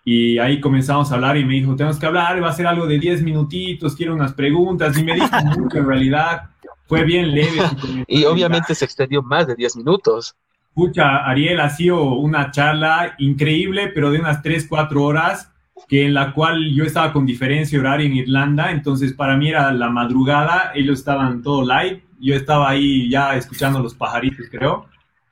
y 0.05 0.37
ahí 0.37 0.61
comenzamos 0.61 1.11
a 1.11 1.15
hablar 1.15 1.35
y 1.35 1.43
me 1.43 1.55
dijo, 1.55 1.75
tenemos 1.75 1.99
que 1.99 2.05
hablar, 2.05 2.41
va 2.41 2.47
a 2.47 2.53
ser 2.53 2.65
algo 2.65 2.87
de 2.87 2.97
10 2.97 3.23
minutitos, 3.23 3.97
quiero 3.97 4.13
unas 4.13 4.31
preguntas 4.31 4.97
y 4.97 5.03
me 5.03 5.15
dijo 5.15 5.27
mucho, 5.43 5.77
en 5.77 5.85
realidad 5.85 6.43
fue 6.85 7.03
bien 7.03 7.35
leve. 7.35 7.59
y 8.07 8.23
obviamente 8.23 8.73
se 8.73 8.85
extendió 8.85 9.21
más 9.21 9.45
de 9.45 9.55
10 9.55 9.75
minutos. 9.75 10.33
Escucha, 10.77 11.25
Ariel, 11.25 11.59
ha 11.59 11.71
sido 11.71 12.03
una 12.03 12.51
charla 12.51 13.15
increíble, 13.17 13.87
pero 13.87 14.11
de 14.11 14.19
unas 14.19 14.43
3, 14.43 14.67
4 14.69 15.03
horas, 15.03 15.51
que 15.89 16.05
en 16.05 16.13
la 16.13 16.33
cual 16.33 16.71
yo 16.71 16.83
estaba 16.83 17.11
con 17.11 17.25
diferencia 17.25 17.79
horaria 17.79 18.05
en 18.05 18.13
Irlanda, 18.13 18.69
entonces 18.69 19.11
para 19.13 19.35
mí 19.35 19.49
era 19.49 19.71
la 19.71 19.89
madrugada, 19.89 20.73
ellos 20.75 20.99
estaban 20.99 21.41
todo 21.41 21.63
live 21.63 22.03
yo 22.19 22.35
estaba 22.35 22.69
ahí 22.69 23.09
ya 23.09 23.35
escuchando 23.35 23.79
los 23.79 23.95
pajaritos, 23.95 24.45
creo, 24.51 24.85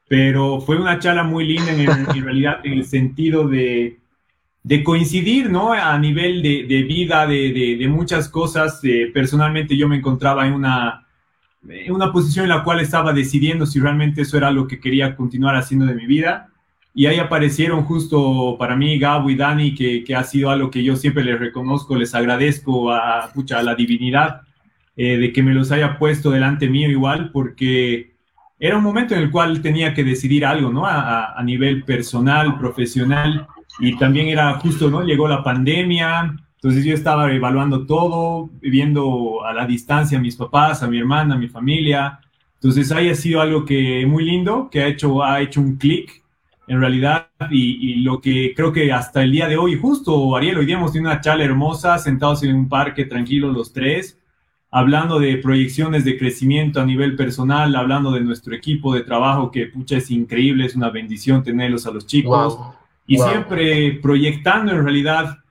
pero 0.07 0.61
fue 0.61 0.77
una 0.77 0.97
charla 0.97 1.23
muy 1.23 1.45
linda 1.45 1.71
en, 1.73 1.85
realidad 2.25 2.61
en 2.63 2.73
el 2.73 2.85
sentido 2.85 3.47
de, 3.47 3.99
de, 4.63 4.83
coincidir, 4.83 5.51
¿no? 5.51 5.73
A 5.73 5.95
nivel 5.99 6.41
de, 6.41 6.65
de 6.67 6.81
vida, 6.81 7.27
de, 7.27 7.77
de, 7.79 7.87
muchas 7.87 8.29
cosas. 8.29 8.79
Eh, 8.83 9.11
personalmente 9.13 9.77
yo 9.77 9.87
me 9.87 9.97
encontraba 9.97 10.47
en 10.47 10.53
una, 10.53 11.04
en 11.69 11.91
una 11.91 12.11
posición 12.11 12.43
en 12.43 12.49
la 12.49 12.63
cual 12.63 12.79
estaba 12.79 13.13
decidiendo 13.13 13.65
si 13.65 13.79
realmente 13.79 14.21
eso 14.21 14.37
era 14.37 14.51
lo 14.51 14.67
que 14.67 14.79
quería 14.79 15.15
continuar 15.15 15.55
haciendo 15.55 15.85
de 15.85 15.95
mi 15.95 16.05
vida. 16.05 16.49
Y 16.93 17.07
ahí 17.07 17.19
aparecieron 17.19 17.83
justo 17.83 18.55
para 18.57 18.75
mí 18.75 18.97
Gabo 18.97 19.29
y 19.29 19.35
Dani, 19.35 19.75
que, 19.75 20.03
que 20.03 20.15
ha 20.15 20.23
sido 20.23 20.49
algo 20.49 20.71
que 20.71 20.83
yo 20.83 20.95
siempre 20.95 21.23
les 21.23 21.39
reconozco, 21.39 21.95
les 21.95 22.15
agradezco 22.15 22.91
a, 22.91 23.25
a 23.25 23.63
la 23.63 23.75
divinidad 23.75 24.41
eh, 24.95 25.17
de 25.17 25.33
que 25.33 25.43
me 25.43 25.53
los 25.53 25.73
haya 25.73 25.99
puesto 25.99 26.31
delante 26.31 26.69
mío 26.69 26.89
igual, 26.89 27.31
porque 27.31 28.15
era 28.57 28.77
un 28.77 28.83
momento 28.83 29.13
en 29.13 29.23
el 29.23 29.31
cual 29.31 29.61
tenía 29.61 29.93
que 29.93 30.05
decidir 30.05 30.45
algo, 30.45 30.71
¿no? 30.71 30.85
A, 30.85 31.41
nivel 31.43 31.83
personal, 31.83 32.57
profesional, 32.57 33.45
y 33.79 33.97
también 33.97 34.29
era 34.29 34.53
justo, 34.53 34.89
¿no? 34.89 35.03
Llegó 35.03 35.27
la 35.27 35.43
pandemia, 35.43 36.37
entonces 36.65 36.83
yo 36.83 36.95
estaba 36.95 37.31
evaluando 37.31 37.85
todo, 37.85 38.49
viendo 38.59 39.45
a 39.45 39.53
la 39.53 39.67
distancia 39.67 40.17
a 40.17 40.21
mis 40.21 40.35
papás, 40.35 40.81
a 40.81 40.87
mi 40.87 40.97
hermana, 40.97 41.35
a 41.35 41.37
mi 41.37 41.47
familia. 41.47 42.19
Entonces 42.55 42.91
ahí 42.91 43.07
ha 43.07 43.13
sido 43.13 43.39
algo 43.39 43.63
que 43.63 44.03
muy 44.07 44.25
lindo, 44.25 44.67
que 44.71 44.81
ha 44.81 44.87
hecho, 44.87 45.23
ha 45.23 45.41
hecho 45.41 45.61
un 45.61 45.75
clic 45.75 46.23
en 46.67 46.79
realidad 46.79 47.27
y, 47.51 47.91
y, 47.91 47.95
lo 47.97 48.19
que 48.19 48.55
creo 48.55 48.73
que 48.73 48.91
hasta 48.91 49.21
el 49.21 49.31
día 49.31 49.47
de 49.47 49.57
hoy, 49.57 49.77
justo 49.77 50.35
Ariel, 50.35 50.57
hoy 50.57 50.65
día 50.65 50.77
hemos 50.77 50.91
tenido 50.91 51.11
una 51.11 51.21
charla 51.21 51.43
hermosa, 51.43 51.99
sentados 51.99 52.41
en 52.41 52.55
un 52.55 52.67
parque 52.67 53.05
tranquilos 53.05 53.55
los 53.55 53.71
tres, 53.71 54.17
hablando 54.71 55.19
de 55.19 55.37
proyecciones 55.37 56.03
de 56.03 56.17
crecimiento 56.17 56.81
a 56.81 56.85
nivel 56.87 57.15
personal, 57.15 57.75
hablando 57.75 58.09
de 58.11 58.21
nuestro 58.21 58.55
equipo 58.55 58.95
de 58.95 59.01
trabajo, 59.01 59.51
que 59.51 59.67
pucha 59.67 59.97
es 59.97 60.09
increíble, 60.09 60.65
es 60.65 60.75
una 60.75 60.89
bendición 60.89 61.43
tenerlos 61.43 61.85
a 61.85 61.91
los 61.91 62.07
chicos, 62.07 62.57
y 63.05 63.19
siempre 63.19 63.99
proyectando 64.01 64.71
en 64.71 64.83
realidad 64.83 65.44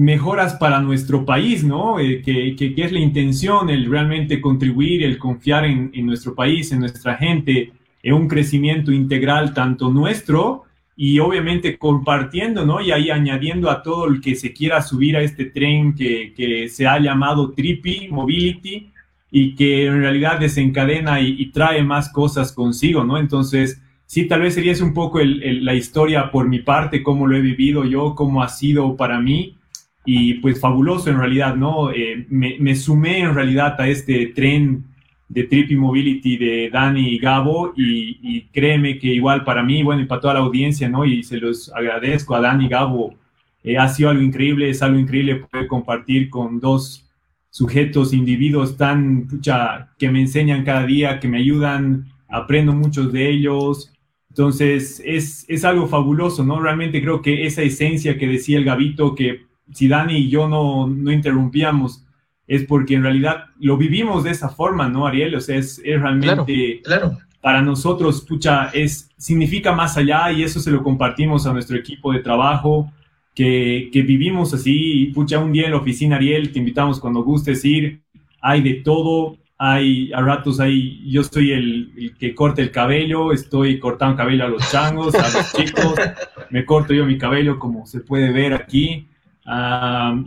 mejoras 0.00 0.54
para 0.54 0.80
nuestro 0.80 1.26
país, 1.26 1.62
¿no? 1.62 2.00
Eh, 2.00 2.22
que, 2.22 2.56
que, 2.56 2.74
es 2.82 2.90
la 2.90 3.00
intención, 3.00 3.68
el 3.68 3.90
realmente 3.90 4.40
contribuir, 4.40 5.04
el 5.04 5.18
confiar 5.18 5.66
en, 5.66 5.90
en 5.92 6.06
nuestro 6.06 6.34
país, 6.34 6.72
en 6.72 6.80
nuestra 6.80 7.16
gente, 7.16 7.72
en 8.02 8.14
un 8.14 8.26
crecimiento 8.26 8.92
integral 8.92 9.52
tanto 9.52 9.90
nuestro, 9.90 10.64
y 10.96 11.18
obviamente 11.18 11.76
compartiendo, 11.76 12.64
¿no? 12.64 12.80
Y 12.80 12.92
ahí 12.92 13.10
añadiendo 13.10 13.70
a 13.70 13.82
todo 13.82 14.06
el 14.06 14.22
que 14.22 14.36
se 14.36 14.54
quiera 14.54 14.80
subir 14.80 15.16
a 15.16 15.22
este 15.22 15.46
tren 15.46 15.94
que, 15.94 16.32
que 16.34 16.68
se 16.70 16.86
ha 16.86 16.98
llamado 16.98 17.52
Trippy 17.52 18.08
Mobility 18.10 18.90
y 19.30 19.54
que 19.54 19.86
en 19.86 20.00
realidad 20.00 20.40
desencadena 20.40 21.20
y, 21.20 21.46
trae 21.50 21.82
más 21.84 22.10
cosas 22.10 22.52
consigo, 22.52 23.04
¿no? 23.04 23.18
Entonces, 23.18 23.82
sí, 24.06 24.26
tal 24.26 24.40
vez 24.40 24.54
sería 24.54 24.72
un 24.82 24.94
poco 24.94 25.20
la 25.22 25.74
historia 25.74 26.30
por 26.30 26.48
mi 26.48 26.60
parte, 26.60 27.02
cómo 27.02 27.26
lo 27.26 27.36
he 27.36 27.40
vivido 27.40 27.84
yo, 27.84 28.14
cómo 28.14 28.42
ha 28.42 28.48
sido 28.48 28.96
para 28.96 29.20
mí. 29.20 29.56
Y 30.04 30.34
pues 30.34 30.60
fabuloso 30.60 31.10
en 31.10 31.18
realidad, 31.18 31.56
¿no? 31.56 31.90
Eh, 31.90 32.26
me, 32.30 32.56
me, 32.58 32.74
sumé 32.74 33.20
en 33.20 33.34
realidad 33.34 33.80
a 33.80 33.88
este 33.88 34.26
tren 34.28 34.84
de 35.30 35.44
Trippy 35.44 35.76
Mobility 35.76 36.36
de 36.36 36.70
Dani 36.70 37.10
y 37.10 37.18
Gabo 37.18 37.72
y, 37.76 38.42
créeme 38.52 38.98
que 38.98 39.06
igual 39.06 39.44
para 39.44 39.62
mí, 39.62 39.82
bueno, 39.82 40.02
y 40.02 40.06
para 40.06 40.20
toda 40.20 40.34
la 40.34 40.40
audiencia, 40.40 40.88
¿no? 40.88 41.04
Y 41.04 41.22
se 41.22 41.38
los 41.38 41.72
agradezco 41.72 42.34
a 42.34 42.40
Dani 42.40 42.66
y 42.66 42.68
Gabo, 42.68 43.14
eh, 43.62 43.78
ha 43.78 43.88
sido 43.88 44.10
algo 44.10 44.22
increíble, 44.22 44.68
es 44.68 44.82
algo 44.82 44.98
increíble 44.98 45.36
poder 45.36 45.68
compartir 45.68 46.30
con 46.30 46.58
dos 46.58 47.08
sujetos, 47.50 48.12
individuos 48.12 48.76
tan, 48.76 49.28
pucha, 49.28 49.90
que 49.98 50.10
me 50.10 50.20
enseñan 50.20 50.64
cada 50.64 50.84
día, 50.84 51.20
que 51.20 51.28
me 51.28 51.38
ayudan, 51.38 52.06
aprendo 52.28 52.72
muchos 52.72 53.12
de 53.12 53.30
ellos. 53.30 53.92
Entonces, 54.30 55.00
es, 55.04 55.44
es 55.48 55.64
algo 55.64 55.86
fabuloso, 55.86 56.44
¿no? 56.44 56.60
Realmente 56.60 57.00
creo 57.00 57.22
que 57.22 57.46
esa 57.46 57.62
esencia 57.62 58.18
que 58.18 58.26
decía 58.26 58.58
el 58.58 58.64
Gabito, 58.64 59.14
que 59.14 59.42
si 59.72 59.88
Dani 59.88 60.16
y 60.16 60.28
yo 60.28 60.48
no, 60.48 60.86
no 60.86 61.12
interrumpíamos, 61.12 62.04
es 62.46 62.64
porque 62.64 62.94
en 62.94 63.02
realidad 63.02 63.44
lo 63.58 63.76
vivimos 63.76 64.24
de 64.24 64.30
esa 64.30 64.48
forma, 64.48 64.88
¿no, 64.88 65.06
Ariel? 65.06 65.34
O 65.36 65.40
sea, 65.40 65.56
es, 65.56 65.80
realmente 65.84 66.80
claro, 66.82 67.16
para 67.40 67.62
nosotros, 67.62 68.22
pucha, 68.22 68.70
es, 68.72 69.10
significa 69.16 69.72
más 69.72 69.96
allá 69.96 70.30
y 70.32 70.42
eso 70.42 70.60
se 70.60 70.70
lo 70.70 70.82
compartimos 70.82 71.46
a 71.46 71.52
nuestro 71.52 71.76
equipo 71.76 72.12
de 72.12 72.20
trabajo, 72.20 72.92
que, 73.34 73.88
que 73.92 74.02
vivimos 74.02 74.52
así, 74.52 75.06
pucha, 75.14 75.38
un 75.38 75.52
día 75.52 75.66
en 75.66 75.70
la 75.70 75.78
oficina, 75.78 76.16
Ariel, 76.16 76.52
te 76.52 76.58
invitamos 76.58 76.98
cuando 76.98 77.22
gustes 77.22 77.64
ir, 77.64 78.00
hay 78.40 78.62
de 78.62 78.74
todo, 78.74 79.38
hay 79.56 80.10
a 80.12 80.20
ratos 80.22 80.58
hay, 80.58 81.08
yo 81.08 81.22
soy 81.22 81.52
el, 81.52 81.92
el, 81.96 82.16
que 82.16 82.34
corta 82.34 82.62
el 82.62 82.70
cabello, 82.70 83.30
estoy 83.30 83.78
cortando 83.78 84.16
cabello 84.16 84.44
a 84.44 84.48
los 84.48 84.70
changos, 84.70 85.14
a 85.14 85.22
los 85.22 85.52
chicos, 85.52 85.94
me 86.50 86.64
corto 86.64 86.94
yo 86.94 87.04
mi 87.04 87.18
cabello 87.18 87.58
como 87.58 87.86
se 87.86 88.00
puede 88.00 88.32
ver 88.32 88.54
aquí, 88.54 89.06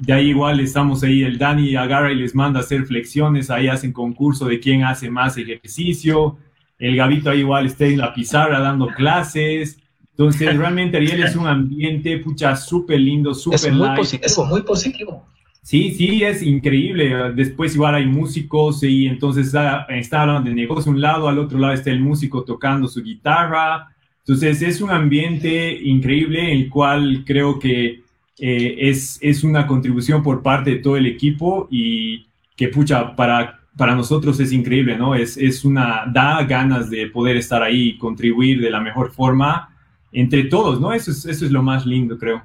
de 0.01 0.13
ahí 0.13 0.29
igual 0.29 0.59
estamos 0.59 1.03
ahí, 1.03 1.23
el 1.23 1.37
Dani 1.37 1.75
agarra 1.75 2.11
y 2.11 2.15
les 2.15 2.35
manda 2.35 2.59
a 2.59 2.63
hacer 2.63 2.85
flexiones, 2.85 3.49
ahí 3.49 3.67
hacen 3.67 3.93
concurso 3.93 4.45
de 4.45 4.59
quién 4.59 4.83
hace 4.83 5.09
más 5.09 5.37
ejercicio, 5.37 6.37
el 6.77 6.95
Gabito 6.95 7.29
ahí 7.29 7.39
igual 7.39 7.65
está 7.65 7.85
en 7.85 7.99
la 7.99 8.13
pizarra 8.13 8.59
dando 8.59 8.87
clases, 8.87 9.79
entonces 10.11 10.57
realmente 10.57 10.97
Ariel 10.97 11.23
es 11.23 11.35
un 11.35 11.47
ambiente, 11.47 12.17
pucha, 12.17 12.55
súper 12.55 12.99
lindo, 12.99 13.33
súper 13.33 13.71
muy 13.71 13.95
positivo, 13.95 14.45
muy 14.45 14.61
positivo. 14.61 15.25
Sí, 15.61 15.91
sí, 15.91 16.21
es 16.21 16.43
increíble. 16.43 17.31
Después 17.33 17.73
igual 17.73 17.95
hay 17.95 18.05
músicos 18.05 18.83
y 18.83 19.07
entonces 19.07 19.47
está, 19.47 19.85
está 19.87 20.23
hablando 20.23 20.49
de 20.49 20.55
negocio 20.55 20.91
un 20.91 20.99
lado, 20.99 21.29
al 21.29 21.39
otro 21.39 21.57
lado 21.57 21.73
está 21.73 21.89
el 21.89 22.01
músico 22.01 22.43
tocando 22.43 22.89
su 22.89 23.01
guitarra. 23.01 23.87
Entonces 24.19 24.61
es 24.61 24.81
un 24.81 24.91
ambiente 24.91 25.79
increíble, 25.81 26.51
el 26.51 26.69
cual 26.69 27.23
creo 27.25 27.59
que 27.59 28.02
eh, 28.39 28.89
es, 28.89 29.19
es 29.21 29.43
una 29.43 29.67
contribución 29.67 30.23
por 30.23 30.41
parte 30.41 30.71
de 30.71 30.77
todo 30.77 30.97
el 30.97 31.05
equipo 31.05 31.67
y, 31.69 32.27
que 32.55 32.67
pucha, 32.67 33.15
para, 33.15 33.59
para 33.77 33.95
nosotros 33.95 34.39
es 34.39 34.51
increíble, 34.51 34.97
¿no? 34.97 35.15
Es, 35.15 35.37
es 35.37 35.65
una, 35.65 36.05
da 36.11 36.43
ganas 36.43 36.89
de 36.89 37.07
poder 37.07 37.37
estar 37.37 37.63
ahí 37.63 37.89
y 37.89 37.97
contribuir 37.97 38.61
de 38.61 38.69
la 38.69 38.79
mejor 38.79 39.11
forma 39.11 39.69
entre 40.11 40.45
todos, 40.45 40.79
¿no? 40.79 40.93
Eso 40.93 41.11
es, 41.11 41.25
eso 41.25 41.45
es 41.45 41.51
lo 41.51 41.63
más 41.63 41.85
lindo, 41.85 42.17
creo. 42.17 42.43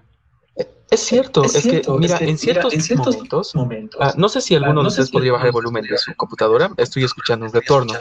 Es 0.91 1.01
cierto, 1.01 1.45
es, 1.45 1.63
que, 1.63 1.83
mira, 1.99 2.17
en 2.21 2.39
ciertos, 2.39 2.73
momentos, 3.55 4.01
ah, 4.01 4.15
no 4.17 4.31
sé 4.31 4.41
si 4.41 4.55
alguno 4.55 4.81
de 4.81 4.89
ustedes 4.89 5.11
podría 5.11 5.33
bajar 5.33 5.49
el 5.49 5.53
volumen 5.53 5.85
de 5.85 5.99
su 5.99 6.15
computadora, 6.15 6.71
estoy 6.79 7.05
escuchando 7.05 7.45
un 7.45 7.53
retorno. 7.53 7.93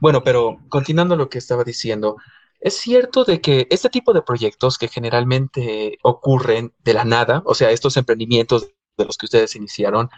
Bueno, 0.00 0.20
pero 0.24 0.58
continuando 0.68 1.14
lo 1.14 1.28
que 1.28 1.38
estaba 1.38 1.62
diciendo, 1.62 2.16
es 2.60 2.76
cierto 2.76 3.24
de 3.24 3.40
que 3.40 3.66
este 3.70 3.88
tipo 3.88 4.12
de 4.12 4.22
proyectos 4.22 4.78
que 4.78 4.88
generalmente 4.88 5.98
ocurren 6.02 6.74
de 6.84 6.94
la 6.94 7.04
nada, 7.04 7.42
o 7.46 7.54
sea, 7.54 7.70
estos 7.70 7.96
emprendimientos 7.96 8.68
de 8.96 9.04
los 9.04 9.16
que 9.16 9.26
ustedes 9.26 9.56
iniciaron, 9.56 10.10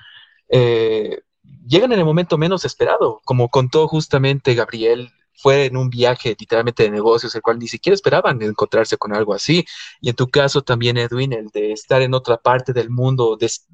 eh, 0.48 1.22
llegan 1.66 1.92
en 1.92 2.00
el 2.00 2.04
momento 2.04 2.38
menos 2.38 2.64
esperado, 2.64 3.20
como 3.24 3.48
contó 3.48 3.86
justamente 3.88 4.54
Gabriel 4.54 5.10
fue 5.34 5.66
en 5.66 5.76
un 5.76 5.90
viaje 5.90 6.36
literalmente 6.38 6.82
de 6.84 6.90
negocios, 6.90 7.34
el 7.34 7.42
cual 7.42 7.58
ni 7.58 7.66
siquiera 7.68 7.94
esperaban 7.94 8.40
encontrarse 8.42 8.96
con 8.96 9.14
algo 9.14 9.34
así. 9.34 9.64
Y 10.00 10.10
en 10.10 10.14
tu 10.14 10.28
caso 10.28 10.62
también, 10.62 10.98
Edwin, 10.98 11.32
el 11.32 11.48
de 11.48 11.72
estar 11.72 12.02
en 12.02 12.14
otra 12.14 12.36
parte 12.36 12.72
del 12.72 12.90
mundo, 12.90 13.36
es 13.40 13.66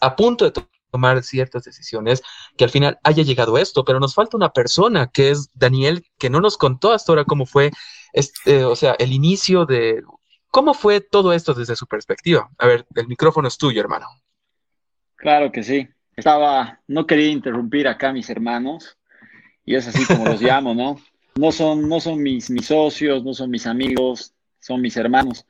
a 0.00 0.16
punto 0.16 0.44
de 0.44 0.52
tomar 0.90 1.22
ciertas 1.22 1.64
decisiones, 1.64 2.22
que 2.56 2.64
al 2.64 2.70
final 2.70 2.98
haya 3.02 3.22
llegado 3.22 3.58
esto, 3.58 3.84
pero 3.84 4.00
nos 4.00 4.14
falta 4.14 4.36
una 4.36 4.52
persona 4.52 5.08
que 5.12 5.30
es 5.30 5.50
Daniel, 5.54 6.04
que 6.18 6.30
no 6.30 6.40
nos 6.40 6.56
contó 6.56 6.92
hasta 6.92 7.12
ahora 7.12 7.24
cómo 7.24 7.46
fue, 7.46 7.70
este, 8.12 8.64
o 8.64 8.76
sea, 8.76 8.94
el 8.98 9.12
inicio 9.12 9.66
de, 9.66 10.02
cómo 10.50 10.74
fue 10.74 11.00
todo 11.00 11.32
esto 11.32 11.54
desde 11.54 11.76
su 11.76 11.86
perspectiva. 11.86 12.50
A 12.58 12.66
ver, 12.66 12.86
el 12.94 13.06
micrófono 13.06 13.48
es 13.48 13.56
tuyo, 13.56 13.80
hermano. 13.80 14.06
Claro 15.16 15.52
que 15.52 15.62
sí. 15.62 15.88
Estaba, 16.16 16.80
no 16.86 17.06
quería 17.06 17.28
interrumpir 17.28 17.88
acá 17.88 18.10
a 18.10 18.12
mis 18.12 18.28
hermanos, 18.28 18.98
y 19.64 19.74
es 19.74 19.86
así 19.86 20.04
como 20.04 20.24
los 20.26 20.42
llamo, 20.42 20.74
¿no? 20.74 21.00
No 21.36 21.52
son, 21.52 21.88
no 21.88 22.00
son 22.00 22.22
mis, 22.22 22.50
mis 22.50 22.66
socios, 22.66 23.24
no 23.24 23.32
son 23.32 23.50
mis 23.50 23.66
amigos, 23.66 24.34
son 24.58 24.80
mis 24.80 24.96
hermanos. 24.96 25.46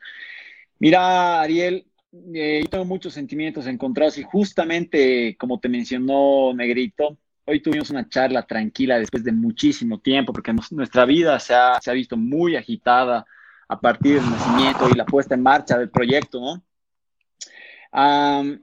Mira, 0.79 1.41
Ariel, 1.41 1.90
eh, 2.13 2.61
yo 2.63 2.69
tengo 2.69 2.85
muchos 2.85 3.15
sentimientos 3.15 3.67
encontrados 3.67 4.19
y 4.19 4.23
justamente 4.23 5.37
como 5.39 5.61
te 5.61 5.69
mencionó 5.69 6.53
Negrito, 6.55 7.19
hoy 7.45 7.61
tuvimos 7.61 7.91
una 7.91 8.09
charla 8.09 8.47
tranquila 8.47 8.99
después 8.99 9.25
de 9.25 9.33
muchísimo 9.33 10.01
tiempo, 10.01 10.33
porque 10.33 10.53
nuestra 10.71 11.05
vida 11.05 11.39
se 11.39 11.55
ha, 11.55 11.81
se 11.81 11.91
ha 11.91 11.95
visto 11.95 12.17
muy 12.17 12.57
agitada 12.57 13.25
a 13.69 13.81
partir 13.81 14.21
del 14.21 14.31
nacimiento 14.31 14.89
y 14.91 14.97
la 14.97 15.07
puesta 15.07 15.35
en 15.35 15.43
marcha 15.43 15.79
del 15.79 15.91
proyecto, 15.91 16.41
¿no? 16.41 16.63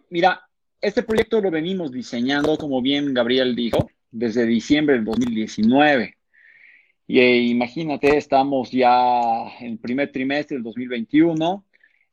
mira, 0.10 0.48
este 0.80 1.04
proyecto 1.04 1.42
lo 1.42 1.52
venimos 1.52 1.92
diseñando, 1.92 2.58
como 2.58 2.82
bien 2.82 3.14
Gabriel 3.14 3.56
dijo, 3.56 3.90
desde 4.12 4.46
diciembre 4.46 4.96
del 4.96 5.06
2019. 5.06 6.18
Y 7.08 7.20
eh, 7.20 7.42
imagínate, 7.42 8.18
estamos 8.18 8.72
ya 8.72 9.58
en 9.60 9.74
el 9.74 9.80
primer 9.80 10.12
trimestre 10.12 10.56
del 10.56 10.64
2021 10.64 11.67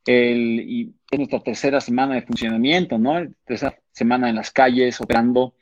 el, 0.05 0.59
y 0.61 0.93
es 1.11 1.19
nuestra 1.19 1.39
tercera 1.39 1.81
semana 1.81 2.15
de 2.15 2.21
funcionamiento, 2.21 2.97
¿no? 2.97 3.27
Tercera 3.45 3.77
semana 3.91 4.29
en 4.29 4.35
las 4.35 4.51
calles 4.51 4.99
operando. 5.01 5.55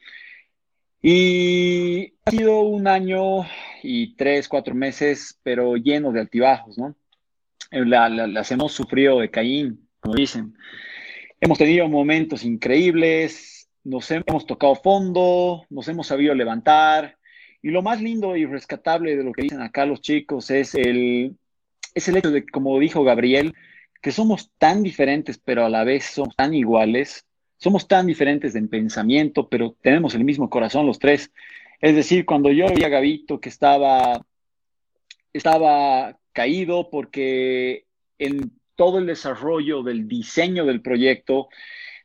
Y 1.01 2.13
ha 2.25 2.31
sido 2.31 2.61
un 2.61 2.87
año 2.87 3.45
y 3.81 4.15
tres, 4.15 4.47
cuatro 4.47 4.73
meses, 4.73 5.39
pero 5.43 5.75
lleno 5.75 6.11
de 6.11 6.21
altibajos, 6.21 6.77
¿no? 6.77 6.95
las 7.71 8.51
hemos 8.51 8.71
sufrido 8.71 9.19
de 9.19 9.31
Caín, 9.31 9.87
como 9.99 10.15
dicen. 10.15 10.55
Hemos 11.41 11.57
tenido 11.57 11.89
momentos 11.89 12.43
increíbles, 12.43 13.67
nos 13.83 14.09
hemos 14.11 14.45
tocado 14.45 14.75
fondo, 14.75 15.65
nos 15.69 15.87
hemos 15.87 16.07
sabido 16.07 16.33
levantar. 16.35 17.17
Y 17.61 17.71
lo 17.71 17.81
más 17.81 18.01
lindo 18.01 18.35
y 18.35 18.45
rescatable 18.45 19.17
de 19.17 19.23
lo 19.23 19.33
que 19.33 19.43
dicen 19.43 19.61
acá 19.61 19.85
los 19.85 20.01
chicos 20.01 20.51
es 20.51 20.75
el, 20.75 21.35
es 21.93 22.07
el 22.07 22.17
hecho 22.17 22.31
de, 22.31 22.45
como 22.45 22.77
dijo 22.79 23.03
Gabriel, 23.03 23.53
que 24.03 24.11
somos 24.11 24.51
tan 24.59 24.83
diferentes, 24.83 25.39
pero 25.39 25.65
a 25.65 25.69
la 25.69 25.83
vez 25.83 26.05
somos 26.05 26.35
tan 26.35 26.53
iguales. 26.53 27.25
Somos 27.57 27.87
tan 27.87 28.05
diferentes 28.05 28.53
en 28.55 28.67
pensamiento, 28.67 29.49
pero 29.49 29.75
tenemos 29.81 30.13
el 30.13 30.25
mismo 30.25 30.49
corazón 30.49 30.85
los 30.85 30.99
tres. 30.99 31.31
Es 31.81 31.95
decir, 31.95 32.25
cuando 32.25 32.51
yo 32.51 32.67
vi 32.67 32.83
a 32.83 32.89
Gabito 32.89 33.39
que 33.39 33.49
estaba, 33.49 34.25
estaba 35.33 36.19
caído 36.33 36.89
porque 36.91 37.85
en 38.19 38.51
todo 38.75 38.99
el 38.99 39.07
desarrollo 39.07 39.81
del 39.81 40.07
diseño 40.07 40.65
del 40.65 40.81
proyecto, 40.81 41.47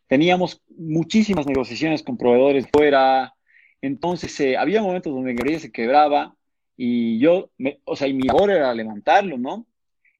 Teníamos 0.08 0.62
muchísimas 0.74 1.46
negociaciones 1.46 2.02
con 2.02 2.16
proveedores 2.16 2.66
fuera. 2.72 3.34
Entonces, 3.82 4.40
eh, 4.40 4.56
había 4.56 4.82
momentos 4.82 5.12
donde 5.14 5.34
Gabriel 5.34 5.60
se 5.60 5.70
quebraba 5.70 6.34
y 6.76 7.18
yo, 7.18 7.50
o 7.84 7.94
sea, 7.94 8.08
y 8.08 8.14
mi 8.14 8.22
labor 8.22 8.50
era 8.50 8.72
levantarlo, 8.74 9.36
¿no? 9.36 9.66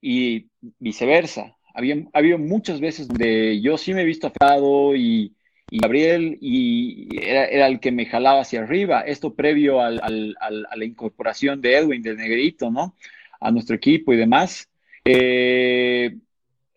Y 0.01 0.49
viceversa. 0.79 1.57
Había, 1.79 1.97
había 2.13 2.37
muchas 2.37 2.81
veces 2.81 3.07
donde 3.07 3.61
yo 3.61 3.79
sí 3.79 3.95
me 3.95 4.03
he 4.03 4.05
visto 4.05 4.27
afectado 4.27 4.97
y, 4.97 5.33
Gabriel 5.71 6.39
y 6.41 7.09
era, 7.23 7.67
el 7.67 7.79
que 7.79 7.93
me 7.93 8.07
jalaba 8.07 8.41
hacia 8.41 8.63
arriba. 8.63 9.03
Esto 9.03 9.35
previo 9.35 9.81
al, 9.81 10.01
a 10.41 10.77
la 10.77 10.85
incorporación 10.85 11.61
de 11.61 11.77
Edwin, 11.77 12.03
del 12.03 12.17
Negrito, 12.17 12.71
¿no? 12.71 12.97
A 13.39 13.51
nuestro 13.51 13.77
equipo 13.77 14.13
y 14.13 14.17
demás. 14.17 14.69
Eh, 15.05 16.17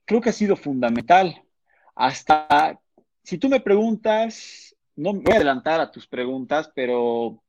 creo 0.05 0.21
que 0.21 0.29
ha 0.29 0.33
sido 0.33 0.55
fundamental 0.55 1.41
hasta 1.95 2.79
si 3.23 3.37
tú 3.37 3.49
me 3.49 3.59
preguntas, 3.59 4.75
no 4.95 5.13
me 5.13 5.19
voy 5.21 5.33
a 5.33 5.35
adelantar 5.37 5.79
a 5.79 5.91
tus 5.91 6.07
preguntas, 6.07 6.71
pero 6.73 7.41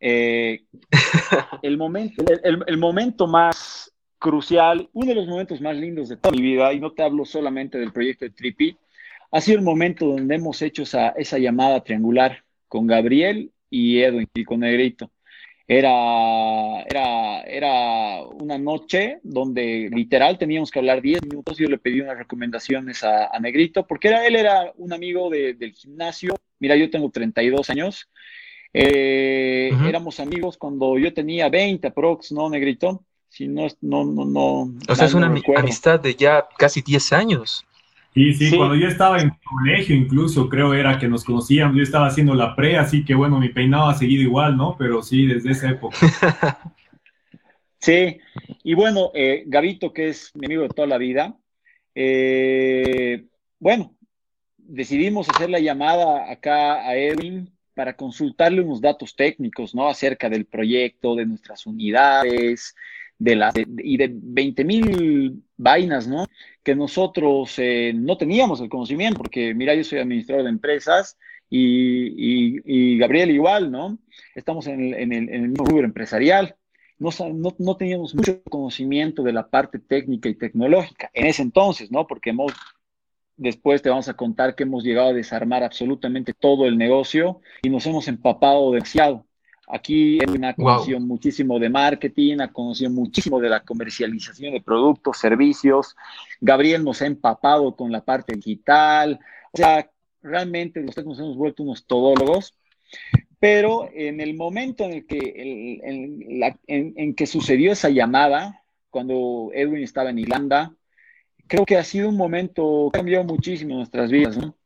eh, 0.00 0.64
el, 1.62 1.76
momento, 1.76 2.24
el, 2.42 2.78
momento 2.78 3.26
más 3.26 3.77
crucial, 4.18 4.88
uno 4.92 5.08
de 5.08 5.14
los 5.14 5.26
momentos 5.26 5.60
más 5.60 5.76
lindos 5.76 6.08
de 6.08 6.16
toda 6.16 6.34
mi 6.34 6.42
vida, 6.42 6.72
y 6.72 6.80
no 6.80 6.92
te 6.92 7.02
hablo 7.02 7.24
solamente 7.24 7.78
del 7.78 7.92
proyecto 7.92 8.24
de 8.24 8.30
Tripi, 8.30 8.76
ha 9.30 9.40
sido 9.40 9.58
el 9.58 9.64
momento 9.64 10.06
donde 10.06 10.34
hemos 10.34 10.60
hecho 10.62 10.82
esa, 10.82 11.10
esa 11.10 11.38
llamada 11.38 11.82
triangular 11.84 12.44
con 12.66 12.86
Gabriel 12.86 13.52
y 13.70 14.00
Edwin 14.00 14.28
y 14.34 14.44
con 14.44 14.60
Negrito. 14.60 15.10
Era, 15.70 16.80
era, 16.88 17.42
era 17.42 18.22
una 18.22 18.56
noche 18.56 19.18
donde 19.22 19.90
literal 19.92 20.38
teníamos 20.38 20.70
que 20.70 20.78
hablar 20.78 21.02
10 21.02 21.24
minutos. 21.24 21.58
Yo 21.58 21.68
le 21.68 21.76
pedí 21.76 22.00
unas 22.00 22.16
recomendaciones 22.16 23.04
a, 23.04 23.38
Negrito, 23.38 23.86
porque 23.86 24.08
era, 24.08 24.26
él 24.26 24.36
era 24.36 24.72
un 24.76 24.94
amigo 24.94 25.28
del 25.28 25.74
gimnasio. 25.74 26.36
Mira, 26.58 26.74
yo 26.74 26.88
tengo 26.88 27.10
32 27.10 27.68
años. 27.68 28.08
Eh, 28.72 29.70
éramos 29.86 30.20
amigos 30.20 30.56
cuando 30.56 30.98
yo 30.98 31.12
tenía 31.12 31.50
20 31.50 31.88
aprox, 31.88 32.32
¿no, 32.32 32.48
Negrito? 32.48 33.04
Si 33.28 33.46
no, 33.46 33.66
no, 33.82 34.04
no, 34.04 34.24
no. 34.24 34.74
O 34.88 34.94
sea, 34.94 35.06
es 35.06 35.14
una 35.14 35.32
amistad 35.56 36.00
de 36.00 36.14
ya 36.14 36.46
casi 36.56 36.82
10 36.82 37.12
años. 37.12 37.64
Sí, 38.14 38.32
sí, 38.34 38.56
cuando 38.56 38.74
yo 38.74 38.88
estaba 38.88 39.20
en 39.20 39.30
colegio 39.44 39.94
incluso 39.94 40.48
creo 40.48 40.74
era 40.74 40.98
que 40.98 41.06
nos 41.06 41.24
conocíamos, 41.24 41.76
yo 41.76 41.82
estaba 41.82 42.08
haciendo 42.08 42.34
la 42.34 42.56
pre, 42.56 42.76
así 42.76 43.04
que 43.04 43.14
bueno, 43.14 43.38
mi 43.38 43.50
peinado 43.50 43.88
ha 43.88 43.94
seguido 43.94 44.22
igual, 44.22 44.56
¿no? 44.56 44.76
Pero 44.76 45.02
sí, 45.02 45.26
desde 45.26 45.52
esa 45.52 45.70
época. 45.70 45.96
sí, 47.78 48.18
y 48.64 48.74
bueno, 48.74 49.12
eh, 49.14 49.44
Gabito, 49.46 49.92
que 49.92 50.08
es 50.08 50.32
mi 50.34 50.46
amigo 50.46 50.62
de 50.62 50.70
toda 50.70 50.88
la 50.88 50.98
vida, 50.98 51.36
eh, 51.94 53.26
bueno, 53.60 53.94
decidimos 54.56 55.28
hacer 55.28 55.50
la 55.50 55.60
llamada 55.60 56.30
acá 56.30 56.86
a 56.88 56.96
Edwin 56.96 57.52
para 57.74 57.94
consultarle 57.94 58.62
unos 58.62 58.80
datos 58.80 59.14
técnicos, 59.14 59.74
¿no? 59.74 59.88
Acerca 59.88 60.28
del 60.28 60.46
proyecto, 60.46 61.14
de 61.14 61.26
nuestras 61.26 61.66
unidades, 61.66 62.74
de 63.18 63.36
las 63.36 63.54
y 63.56 63.96
de 63.96 64.10
20 64.12 64.64
mil 64.64 65.42
vainas, 65.56 66.06
¿no? 66.06 66.26
Que 66.62 66.74
nosotros 66.74 67.54
eh, 67.58 67.92
no 67.94 68.16
teníamos 68.16 68.60
el 68.60 68.68
conocimiento, 68.68 69.18
porque 69.18 69.54
mira, 69.54 69.74
yo 69.74 69.84
soy 69.84 69.98
administrador 69.98 70.44
de 70.44 70.50
empresas 70.50 71.18
y, 71.50 72.98
Gabriel 72.98 73.30
igual, 73.30 73.70
¿no? 73.70 73.98
Estamos 74.34 74.66
en 74.66 74.80
el, 74.80 74.94
en 74.94 75.12
el, 75.12 75.48
mismo 75.48 75.64
rubro 75.64 75.84
empresarial. 75.84 76.56
No, 76.98 77.10
no, 77.34 77.54
no, 77.58 77.76
teníamos 77.76 78.14
mucho 78.14 78.42
conocimiento 78.44 79.22
de 79.22 79.32
la 79.32 79.48
parte 79.48 79.78
técnica 79.78 80.28
y 80.28 80.34
tecnológica 80.34 81.10
en 81.14 81.26
ese 81.26 81.42
entonces, 81.42 81.90
¿no? 81.90 82.06
Porque 82.06 82.30
hemos, 82.30 82.52
después 83.36 83.82
te 83.82 83.88
vamos 83.88 84.08
a 84.08 84.14
contar 84.14 84.54
que 84.54 84.64
hemos 84.64 84.84
llegado 84.84 85.10
a 85.10 85.12
desarmar 85.12 85.62
absolutamente 85.62 86.34
todo 86.34 86.66
el 86.66 86.76
negocio 86.76 87.40
y 87.62 87.70
nos 87.70 87.86
hemos 87.86 88.08
empapado 88.08 88.72
demasiado. 88.72 89.27
Aquí 89.70 90.18
Edwin 90.18 90.44
ha 90.46 90.54
conocido 90.54 90.98
muchísimo 90.98 91.58
de 91.58 91.68
marketing, 91.68 92.38
ha 92.40 92.52
conocido 92.52 92.90
muchísimo 92.90 93.38
de 93.38 93.50
la 93.50 93.60
comercialización 93.60 94.54
de 94.54 94.60
productos, 94.60 95.18
servicios. 95.18 95.94
Gabriel 96.40 96.84
nos 96.84 97.02
ha 97.02 97.06
empapado 97.06 97.76
con 97.76 97.92
la 97.92 98.04
parte 98.04 98.34
digital. 98.34 99.18
O 99.52 99.56
sea, 99.56 99.90
realmente 100.22 100.80
los 100.80 100.96
nos 100.96 101.18
hemos 101.18 101.36
vuelto 101.36 101.62
unos 101.62 101.86
todólogos. 101.86 102.54
Pero 103.38 103.88
en 103.92 104.20
el 104.20 104.34
momento 104.34 104.84
en 104.84 104.92
el 104.92 105.06
que, 105.06 105.80
en, 106.66 107.14
que 107.14 107.26
sucedió 107.26 107.72
esa 107.72 107.90
llamada, 107.90 108.62
cuando 108.90 109.50
Edwin 109.52 109.82
estaba 109.82 110.10
en 110.10 110.18
Irlanda, 110.18 110.74
creo 111.46 111.64
que 111.64 111.76
ha 111.76 111.84
sido 111.84 112.08
un 112.08 112.16
momento, 112.16 112.90
cambió 112.92 113.22
muchísimo 113.22 113.76
nuestras 113.76 114.10
vidas, 114.10 114.36
¿no? 114.38 114.56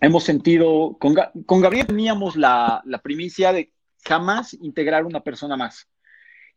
hemos 0.00 0.24
sentido, 0.24 0.96
con, 0.98 1.14
con 1.46 1.60
Gabriel 1.60 1.86
teníamos 1.86 2.36
la, 2.36 2.82
la, 2.84 2.98
primicia 2.98 3.52
de 3.52 3.72
jamás 4.06 4.54
integrar 4.54 5.04
una 5.04 5.20
persona 5.20 5.56
más. 5.56 5.88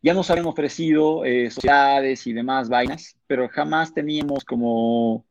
Ya 0.02 0.14
nos 0.14 0.30
habían 0.30 0.46
ofrecido 0.46 1.26
eh, 1.26 1.50
sociedades 1.50 2.26
y 2.28 2.34
demás 2.34 2.70
vainas, 2.70 3.18
pero 3.28 3.50
jamás 3.50 3.94
teníamos 3.94 4.46
como, 4.46 5.26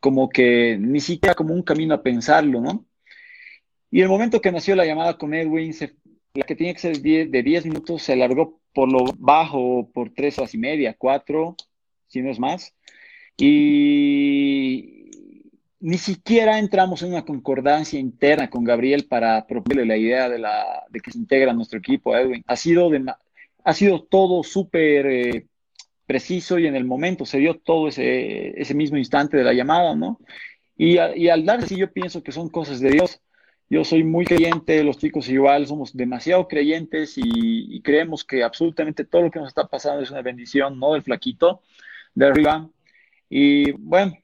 como 0.00 0.28
que 0.28 0.78
ni 0.80 1.00
siquiera 1.00 1.34
como 1.34 1.52
un 1.52 1.62
camino 1.62 1.94
a 1.94 2.02
pensarlo, 2.02 2.60
¿no? 2.60 2.86
Y 3.90 4.00
el 4.00 4.08
momento 4.08 4.40
que 4.40 4.52
nació 4.52 4.76
la 4.76 4.86
llamada 4.86 5.18
con 5.18 5.34
Edwin, 5.34 5.74
la 6.34 6.44
que 6.44 6.54
tenía 6.54 6.74
que 6.74 6.80
ser 6.80 7.00
de 7.00 7.42
10 7.42 7.66
minutos, 7.66 8.02
se 8.02 8.12
alargó 8.12 8.60
por 8.72 8.90
lo 8.90 9.04
bajo 9.18 9.90
por 9.92 10.12
3 10.12 10.38
horas 10.38 10.54
y 10.54 10.58
media, 10.58 10.94
4, 10.96 11.56
si 12.06 12.22
no 12.22 12.30
es 12.30 12.38
más. 12.38 12.74
Y 13.36 15.10
ni 15.80 15.98
siquiera 15.98 16.58
entramos 16.58 17.02
en 17.02 17.12
una 17.12 17.24
concordancia 17.24 17.98
interna 17.98 18.50
con 18.50 18.64
Gabriel 18.64 19.06
para 19.06 19.46
proponerle 19.46 19.86
la 19.86 19.96
idea 19.96 20.28
de, 20.28 20.38
la, 20.38 20.84
de 20.90 21.00
que 21.00 21.12
se 21.12 21.18
integra 21.18 21.52
a 21.52 21.54
nuestro 21.54 21.78
equipo, 21.78 22.16
Edwin. 22.16 22.42
Ha 22.46 22.56
sido, 22.56 22.90
ha 23.64 23.74
sido 23.74 24.02
todo 24.02 24.42
súper 24.42 25.06
eh, 25.06 25.46
preciso 26.06 26.58
y 26.58 26.66
en 26.66 26.74
el 26.74 26.84
momento 26.84 27.24
se 27.26 27.38
dio 27.38 27.58
todo 27.58 27.88
ese, 27.88 28.60
ese 28.60 28.74
mismo 28.74 28.96
instante 28.98 29.36
de 29.36 29.44
la 29.44 29.52
llamada, 29.52 29.94
¿no? 29.94 30.18
Y, 30.76 30.98
y 31.16 31.28
al 31.28 31.44
darse, 31.44 31.76
yo 31.76 31.92
pienso 31.92 32.22
que 32.22 32.32
son 32.32 32.48
cosas 32.48 32.80
de 32.80 32.90
Dios. 32.90 33.20
Yo 33.70 33.84
soy 33.84 34.02
muy 34.02 34.24
creyente, 34.24 34.82
los 34.82 34.96
chicos 34.96 35.28
igual, 35.28 35.66
somos 35.66 35.94
demasiado 35.94 36.48
creyentes 36.48 37.14
y, 37.16 37.80
creemos 37.82 38.24
que 38.24 38.42
absolutamente 38.42 39.04
todo 39.04 39.22
lo 39.22 39.30
que 39.30 39.38
nos 39.38 39.48
está 39.48 39.66
pasando 39.66 40.02
es 40.02 40.10
una 40.10 40.22
bendición, 40.22 40.78
¿no? 40.78 40.94
Del 40.94 41.02
flaquito 41.02 41.62
de 42.14 42.26
arriba. 42.26 42.68
Y 43.28 43.72
bueno, 43.72 44.14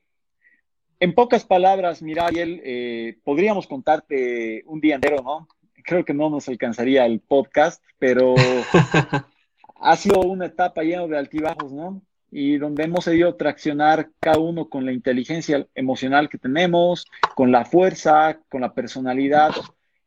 en 1.00 1.14
pocas 1.14 1.44
palabras, 1.44 2.02
mira, 2.02 2.26
Ariel, 2.26 2.60
eh, 2.64 3.18
podríamos 3.24 3.66
contarte 3.66 4.62
un 4.66 4.80
día 4.80 4.96
entero, 4.96 5.22
¿no? 5.22 5.48
Creo 5.84 6.04
que 6.04 6.14
no 6.14 6.30
nos 6.30 6.48
alcanzaría 6.48 7.04
el 7.06 7.20
podcast, 7.20 7.82
pero 7.98 8.34
ha 9.80 9.96
sido 9.96 10.20
una 10.20 10.46
etapa 10.46 10.82
llena 10.82 11.06
de 11.06 11.18
altibajos, 11.18 11.72
¿no? 11.72 12.02
y 12.36 12.58
donde 12.58 12.82
hemos 12.82 13.04
seguido 13.04 13.36
traccionar 13.36 14.10
cada 14.18 14.38
uno 14.38 14.68
con 14.68 14.84
la 14.84 14.92
inteligencia 14.92 15.68
emocional 15.72 16.28
que 16.28 16.36
tenemos, 16.36 17.06
con 17.36 17.52
la 17.52 17.64
fuerza, 17.64 18.40
con 18.48 18.62
la 18.62 18.74
personalidad 18.74 19.52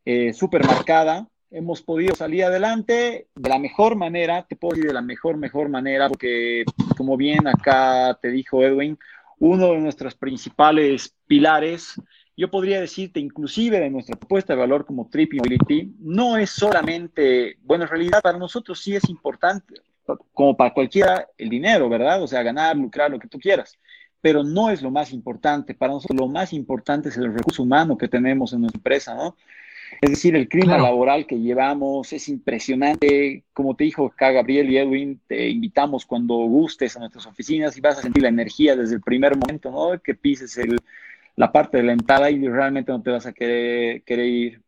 eh, 0.04 0.34
súper 0.34 0.66
marcada, 0.66 1.26
hemos 1.50 1.80
podido 1.80 2.14
salir 2.14 2.44
adelante 2.44 3.28
de 3.34 3.48
la 3.48 3.58
mejor 3.58 3.96
manera, 3.96 4.44
te 4.46 4.56
puedo 4.56 4.74
decir 4.74 4.88
de 4.88 4.94
la 4.94 5.00
mejor, 5.00 5.38
mejor 5.38 5.70
manera, 5.70 6.06
porque 6.08 6.64
como 6.98 7.16
bien 7.16 7.48
acá 7.48 8.18
te 8.20 8.28
dijo 8.28 8.62
Edwin, 8.62 8.98
uno 9.38 9.72
de 9.72 9.78
nuestros 9.78 10.14
principales 10.14 11.14
pilares, 11.26 12.00
yo 12.36 12.50
podría 12.50 12.80
decirte 12.80 13.20
inclusive 13.20 13.80
de 13.80 13.90
nuestra 13.90 14.16
propuesta 14.16 14.52
de 14.52 14.60
valor 14.60 14.86
como 14.86 15.08
Trip 15.08 15.34
Mobility, 15.34 15.92
no 16.00 16.36
es 16.36 16.50
solamente, 16.50 17.58
bueno, 17.62 17.84
en 17.84 17.90
realidad 17.90 18.20
para 18.22 18.38
nosotros 18.38 18.80
sí 18.80 18.94
es 18.94 19.08
importante, 19.08 19.74
como 20.32 20.56
para 20.56 20.72
cualquiera, 20.72 21.26
el 21.36 21.48
dinero, 21.48 21.88
¿verdad? 21.88 22.22
O 22.22 22.26
sea, 22.26 22.42
ganar, 22.42 22.76
lucrar, 22.76 23.10
lo 23.10 23.18
que 23.18 23.28
tú 23.28 23.38
quieras. 23.38 23.78
Pero 24.20 24.42
no 24.42 24.70
es 24.70 24.82
lo 24.82 24.90
más 24.90 25.12
importante. 25.12 25.74
Para 25.74 25.92
nosotros 25.92 26.18
lo 26.18 26.28
más 26.28 26.52
importante 26.52 27.08
es 27.08 27.16
el 27.16 27.32
recurso 27.32 27.62
humano 27.62 27.98
que 27.98 28.08
tenemos 28.08 28.52
en 28.52 28.62
nuestra 28.62 28.78
empresa, 28.78 29.14
¿no? 29.14 29.36
Es 30.00 30.10
decir, 30.10 30.36
el 30.36 30.48
clima 30.48 30.78
laboral 30.78 31.26
que 31.26 31.38
llevamos 31.38 32.12
es 32.12 32.28
impresionante. 32.28 33.44
Como 33.52 33.74
te 33.74 33.84
dijo 33.84 34.06
acá 34.06 34.30
Gabriel 34.30 34.70
y 34.70 34.78
Edwin, 34.78 35.20
te 35.26 35.48
invitamos 35.48 36.06
cuando 36.06 36.34
gustes 36.34 36.96
a 36.96 37.00
nuestras 37.00 37.26
oficinas 37.26 37.76
y 37.76 37.80
vas 37.80 37.98
a 37.98 38.02
sentir 38.02 38.22
la 38.22 38.28
energía 38.28 38.76
desde 38.76 38.94
el 38.96 39.00
primer 39.00 39.36
momento, 39.36 39.70
¿no? 39.70 40.00
Que 40.00 40.14
pises 40.14 40.56
el, 40.58 40.78
la 41.36 41.50
parte 41.50 41.78
de 41.78 41.84
la 41.84 41.92
entrada 41.92 42.30
y 42.30 42.46
realmente 42.48 42.92
no 42.92 43.02
te 43.02 43.10
vas 43.10 43.26
a 43.26 43.32
querer, 43.32 44.02
querer 44.02 44.26
ir. 44.26 44.62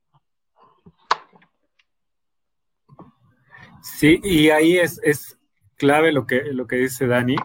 Sí, 3.83 4.20
y 4.22 4.50
ahí 4.50 4.78
es, 4.78 5.00
es 5.02 5.38
clave 5.76 6.12
lo 6.12 6.26
que, 6.26 6.42
lo 6.52 6.66
que 6.66 6.76
dice 6.76 7.06
Dani, 7.06 7.37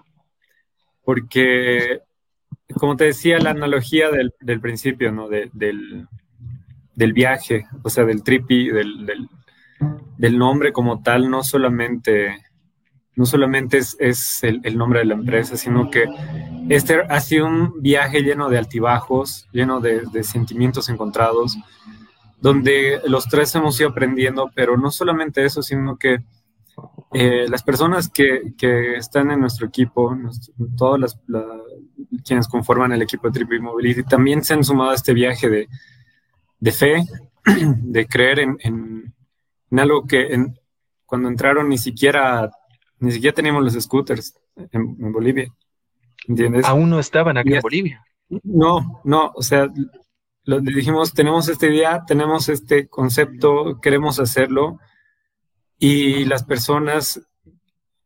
porque, 1.03 2.01
como 2.79 2.97
te 2.97 3.05
decía, 3.05 3.39
la 3.39 3.51
analogía 3.51 4.09
del, 4.09 4.33
del 4.41 4.59
principio, 4.59 5.11
¿no? 5.11 5.29
del, 5.29 6.07
del, 6.95 7.13
viaje, 7.13 7.65
o 7.84 7.89
sea, 7.89 8.05
del 8.05 8.23
tripi, 8.23 8.69
del, 8.69 9.05
del, 10.17 10.38
nombre 10.38 10.71
como 10.73 11.01
tal, 11.01 11.29
no 11.29 11.43
solamente, 11.43 12.38
no 13.15 13.25
solamente 13.25 13.77
es, 13.77 13.95
es 13.99 14.43
el, 14.43 14.77
nombre 14.77 14.99
de 14.99 15.05
la 15.05 15.15
empresa, 15.15 15.58
sino 15.58 15.89
que 15.89 16.05
este 16.69 17.01
ha 17.10 17.19
sido 17.19 17.47
un 17.47 17.81
viaje 17.81 18.21
lleno 18.21 18.49
de 18.49 18.58
altibajos, 18.58 19.47
lleno 19.51 19.79
de, 19.81 20.01
de 20.12 20.23
sentimientos 20.23 20.89
encontrados, 20.89 21.58
donde 22.41 23.01
los 23.05 23.27
tres 23.27 23.53
hemos 23.55 23.79
ido 23.79 23.89
aprendiendo, 23.89 24.51
pero 24.53 24.77
no 24.77 24.91
solamente 24.91 25.45
eso, 25.45 25.62
sino 25.62 25.97
que 25.97 26.23
eh, 27.13 27.45
las 27.47 27.63
personas 27.63 28.10
que, 28.10 28.53
que, 28.58 28.97
están 28.97 29.31
en 29.31 29.39
nuestro 29.39 29.67
equipo, 29.67 30.13
todas 30.75 30.99
las, 30.99 31.19
quienes 32.25 32.47
conforman 32.47 32.91
el 32.91 33.01
equipo 33.01 33.27
de 33.27 33.34
Triple 33.34 33.62
Mobility, 33.62 34.03
también 34.03 34.43
se 34.43 34.53
han 34.53 34.63
sumado 34.63 34.91
a 34.91 34.95
este 34.95 35.13
viaje 35.13 35.49
de, 35.49 35.69
de 36.65 36.71
fe, 36.71 37.06
de 37.45 38.08
creer 38.08 38.39
en, 38.39 38.58
en, 38.63 39.80
algo 39.80 40.08
que 40.08 40.36
cuando 41.06 41.30
entraron 41.30 41.69
ni 41.69 41.78
siquiera, 41.78 42.49
ni 42.99 43.12
siquiera 43.12 43.36
teníamos 43.36 43.63
los 43.63 43.84
scooters 43.84 44.34
en, 44.71 45.12
Bolivia. 45.12 45.54
¿Entiendes? 46.28 46.65
Aún 46.65 46.89
no 46.89 46.99
estaban 46.99 47.38
aquí 47.38 47.54
en 47.54 47.62
Bolivia. 47.62 48.04
No, 48.41 48.99
no, 49.04 49.32
o 49.36 49.43
sea, 49.43 49.69
lo, 50.45 50.60
dijimos, 50.60 51.13
tenemos 51.13 51.47
esta 51.49 51.67
idea, 51.67 52.04
tenemos 52.08 52.49
este 52.49 52.88
concepto, 52.88 53.80
queremos 53.80 54.19
hacerlo 54.19 54.80
y 55.78 56.25
las 56.25 56.43
personas, 56.45 57.21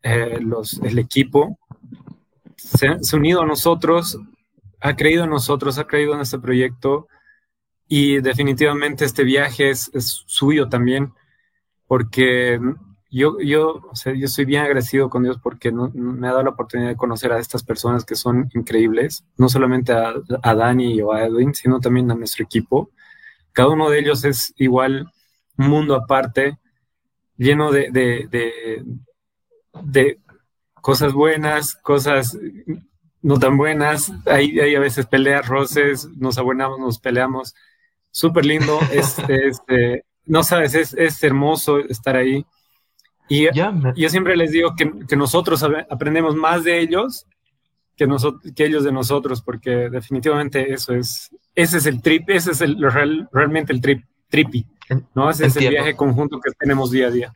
eh, 0.04 0.40
los, 0.42 0.82
el 0.84 1.00
equipo, 1.00 1.58
se, 2.58 2.88
ha 2.90 2.98
unido 3.14 3.44
a 3.44 3.46
nosotros, 3.46 4.20
ha 4.82 4.98
creído 4.98 5.24
en 5.24 5.30
nosotros, 5.30 5.78
ha 5.78 5.88
creído 5.88 6.14
en 6.14 6.20
este 6.20 6.40
proyecto 6.40 7.08
y 7.92 8.22
definitivamente 8.22 9.04
este 9.04 9.24
viaje 9.24 9.72
es, 9.72 9.90
suyo 10.28 10.70
también, 10.70 11.12
porque 11.88 12.60
yo, 13.10 13.40
yo, 13.40 13.82
o 13.92 13.96
sea, 13.96 14.14
yo 14.14 14.28
soy 14.28 14.46
bien 14.46 14.62
agradecido 14.62 15.10
con 15.10 15.24
Dios 15.24 15.40
porque 15.42 15.72
me 15.72 16.28
ha 16.28 16.32
dado 16.32 16.44
la 16.44 16.52
oportunidad 16.52 16.90
de 16.90 16.96
conocer 16.96 17.32
a 17.34 17.40
estas 17.40 17.64
personas 17.64 18.06
que 18.06 18.14
son 18.14 18.48
increíbles, 18.54 19.26
no 19.38 19.50
solamente 19.50 19.92
a, 19.92 20.54
Dani 20.54 21.02
o 21.02 21.14
a 21.14 21.24
Edwin, 21.26 21.56
sino 21.56 21.80
también 21.80 22.12
a 22.12 22.16
nuestro 22.16 22.46
equipo. 22.46 22.92
Cada 23.54 23.70
uno 23.70 23.90
de 23.90 24.00
ellos 24.00 24.24
es 24.24 24.54
igual 24.58 25.12
un 25.58 25.68
mundo 25.68 25.96
aparte, 25.96 26.60
lleno 27.38 27.72
de, 27.72 27.90
de, 27.92 28.86
de, 29.82 30.20
cosas 30.76 31.12
buenas, 31.14 31.74
cosas 31.74 32.38
no 33.24 33.40
tan 33.40 33.58
buenas. 33.58 34.12
Hay, 34.28 34.60
hay 34.60 34.76
a 34.76 34.80
veces 34.80 35.08
peleas, 35.08 35.48
roces, 35.48 36.08
nos 36.18 36.38
abonamos, 36.38 36.78
nos 36.80 37.00
peleamos. 37.00 37.56
Súper 38.12 38.46
lindo. 38.46 38.80
este, 38.92 39.48
este, 39.48 40.06
no 40.26 40.44
sabes, 40.44 40.76
es, 40.76 40.94
es 40.94 41.24
hermoso 41.24 41.80
estar 41.80 42.16
ahí. 42.16 42.46
Y 43.28 43.48
yo 43.54 44.10
siempre 44.10 44.36
les 44.36 44.52
digo 44.52 44.74
que, 44.76 44.92
que, 45.08 45.16
nosotros 45.16 45.64
aprendemos 45.90 46.36
más 46.36 46.64
de 46.64 46.80
ellos 46.80 47.28
que, 47.96 48.08
nosotros, 48.08 48.52
que 48.56 48.66
ellos 48.66 48.84
de 48.84 48.92
nosotros, 48.92 49.42
porque 49.44 49.90
definitivamente 49.90 50.74
eso 50.74 50.96
es, 50.96 51.30
ese 51.54 51.78
es 51.78 51.86
el 51.86 52.02
trip, 52.02 52.28
ese 52.30 52.52
es 52.52 52.62
el, 52.62 52.82
real, 52.82 53.30
realmente 53.32 53.72
el 53.72 53.82
trip, 53.82 54.04
trippy, 54.30 54.66
¿no? 55.14 55.30
Ese 55.30 55.46
es 55.46 55.56
el 55.58 55.70
viaje 55.70 55.96
conjunto 55.96 56.40
que 56.40 56.52
tenemos 56.58 56.90
día 56.90 57.08
a 57.08 57.12
día. 57.12 57.34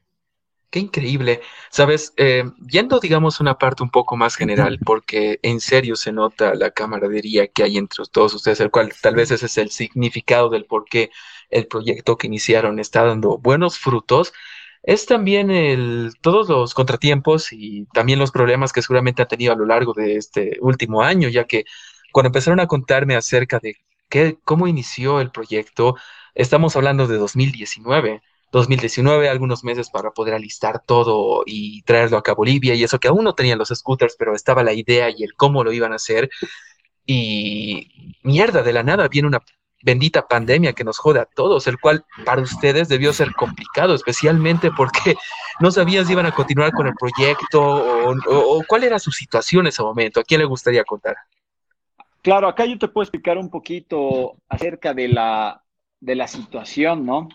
Qué 0.74 0.80
increíble. 0.80 1.42
Sabes, 1.70 2.14
eh, 2.18 2.46
yendo, 2.68 3.00
digamos, 3.00 3.40
una 3.40 3.60
parte 3.60 3.84
un 3.84 3.92
poco 3.92 4.18
más 4.18 4.36
general, 4.36 4.80
porque 4.84 5.40
en 5.44 5.60
serio 5.60 5.96
se 5.96 6.12
nota 6.12 6.56
la 6.56 6.72
camaradería 6.72 7.48
que 7.48 7.62
hay 7.62 7.78
entre 7.78 8.04
todos 8.12 8.34
ustedes, 8.34 8.60
el 8.60 8.72
cual 8.72 8.92
tal 9.00 9.14
vez 9.14 9.30
ese 9.30 9.46
es 9.46 9.58
el 9.60 9.70
significado 9.70 10.50
del 10.50 10.66
por 10.66 10.86
qué 10.86 11.12
el 11.52 11.68
proyecto 11.68 12.18
que 12.18 12.26
iniciaron 12.26 12.80
está 12.80 13.06
dando 13.06 13.38
buenos 13.38 13.78
frutos 13.78 14.34
es 14.82 15.06
también 15.06 15.52
el, 15.52 16.14
todos 16.22 16.50
los 16.50 16.74
contratiempos 16.74 17.54
y 17.54 17.86
también 17.94 18.18
los 18.18 18.32
problemas 18.32 18.74
que 18.74 18.82
seguramente 18.82 19.22
han 19.22 19.28
tenido 19.28 19.54
a 19.54 19.56
lo 19.56 19.66
largo 19.68 19.94
de 19.94 20.16
este 20.18 20.58
último 20.60 21.04
año, 21.04 21.30
ya 21.30 21.46
que 21.46 21.66
cuando 22.12 22.30
empezaron 22.30 22.60
a 22.60 22.68
contarme 22.68 23.16
acerca 23.16 23.60
de 23.60 23.78
qué, 24.10 24.40
cómo 24.44 24.68
inició 24.68 25.22
el 25.22 25.30
proyecto, 25.32 25.96
estamos 26.34 26.76
hablando 26.76 27.06
de 27.08 27.18
2019. 27.18 28.24
2019, 28.54 29.28
algunos 29.28 29.64
meses 29.64 29.90
para 29.90 30.12
poder 30.12 30.36
alistar 30.36 30.80
todo 30.86 31.44
y 31.46 31.82
traerlo 31.82 32.18
acá 32.18 32.34
a 32.34 32.36
Bolivia 32.36 32.76
y 32.76 32.84
eso 32.84 33.00
que 33.00 33.08
aún 33.08 33.24
no 33.24 33.34
tenían 33.34 33.58
los 33.58 33.70
scooters, 33.70 34.16
pero 34.18 34.36
estaba 34.36 34.64
la 34.64 34.74
idea 34.74 35.10
y 35.10 35.24
el 35.24 35.34
cómo 35.34 35.64
lo 35.64 35.74
iban 35.74 35.92
a 35.92 35.96
hacer. 35.96 36.30
Y 37.06 38.16
mierda, 38.22 38.62
de 38.62 38.72
la 38.72 38.84
nada 38.84 39.08
viene 39.08 39.28
una 39.28 39.42
bendita 39.82 40.28
pandemia 40.28 40.74
que 40.74 40.84
nos 40.84 41.00
jode 41.00 41.20
a 41.20 41.26
todos, 41.26 41.66
el 41.66 41.80
cual 41.80 42.06
para 42.26 42.42
ustedes 42.44 42.88
debió 42.88 43.12
ser 43.12 43.34
complicado, 43.34 43.96
especialmente 43.96 44.70
porque 44.72 45.16
no 45.60 45.72
sabían 45.72 46.06
si 46.06 46.14
iban 46.14 46.28
a 46.28 46.32
continuar 46.32 46.72
con 46.74 46.86
el 46.86 46.94
proyecto 46.94 47.60
o, 47.60 48.64
cuál 48.68 48.84
era 48.84 49.00
su 49.00 49.12
situación 49.12 49.62
en 49.62 49.70
ese 49.70 49.82
momento. 49.82 50.20
¿A 50.20 50.24
quién 50.24 50.40
le 50.40 50.46
gustaría 50.46 50.84
contar? 50.84 51.16
Claro, 52.22 52.48
acá 52.48 52.66
yo 52.66 52.78
te 52.78 52.88
puedo 52.88 53.04
explicar 53.04 53.38
un 53.40 53.50
poquito 53.50 54.38
acerca 54.48 54.94
de 54.94 55.08
la, 55.08 55.64
de 56.00 56.16
la 56.16 56.28
situación, 56.28 57.04
¿no? 57.04 57.28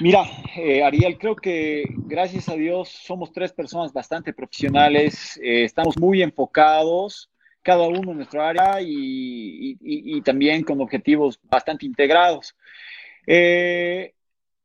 Mira, 0.00 0.24
eh, 0.56 0.82
Ariel, 0.82 1.18
creo 1.18 1.36
que 1.36 1.84
gracias 2.06 2.48
a 2.48 2.54
Dios 2.54 2.88
somos 2.88 3.32
tres 3.32 3.52
personas 3.52 3.92
bastante 3.92 4.32
profesionales, 4.32 5.38
eh, 5.42 5.64
estamos 5.64 5.98
muy 5.98 6.22
enfocados, 6.22 7.30
cada 7.60 7.86
uno 7.86 8.12
en 8.12 8.16
nuestra 8.16 8.48
área 8.48 8.78
y, 8.80 10.22
también 10.22 10.64
con 10.64 10.80
objetivos 10.80 11.38
bastante 11.42 11.84
integrados. 11.84 12.56
Eh, 13.26 14.14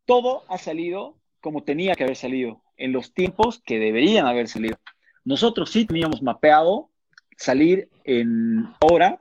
todo 0.06 0.46
ha 0.48 0.58
salido 0.58 1.18
como 1.42 1.64
tenía 1.64 1.96
que 1.96 2.06
haber 2.06 2.16
salido, 2.16 2.64
en 2.78 2.94
los 2.94 3.14
tiempos 3.14 3.62
que 3.66 3.78
deberían 3.78 4.28
haber 4.28 4.48
salido. 4.48 4.78
Nosotros 5.26 5.70
sí 5.70 5.86
teníamos 5.86 6.22
mapeado 6.22 6.92
salir 7.36 7.90
en 8.06 8.74
hora, 8.80 9.20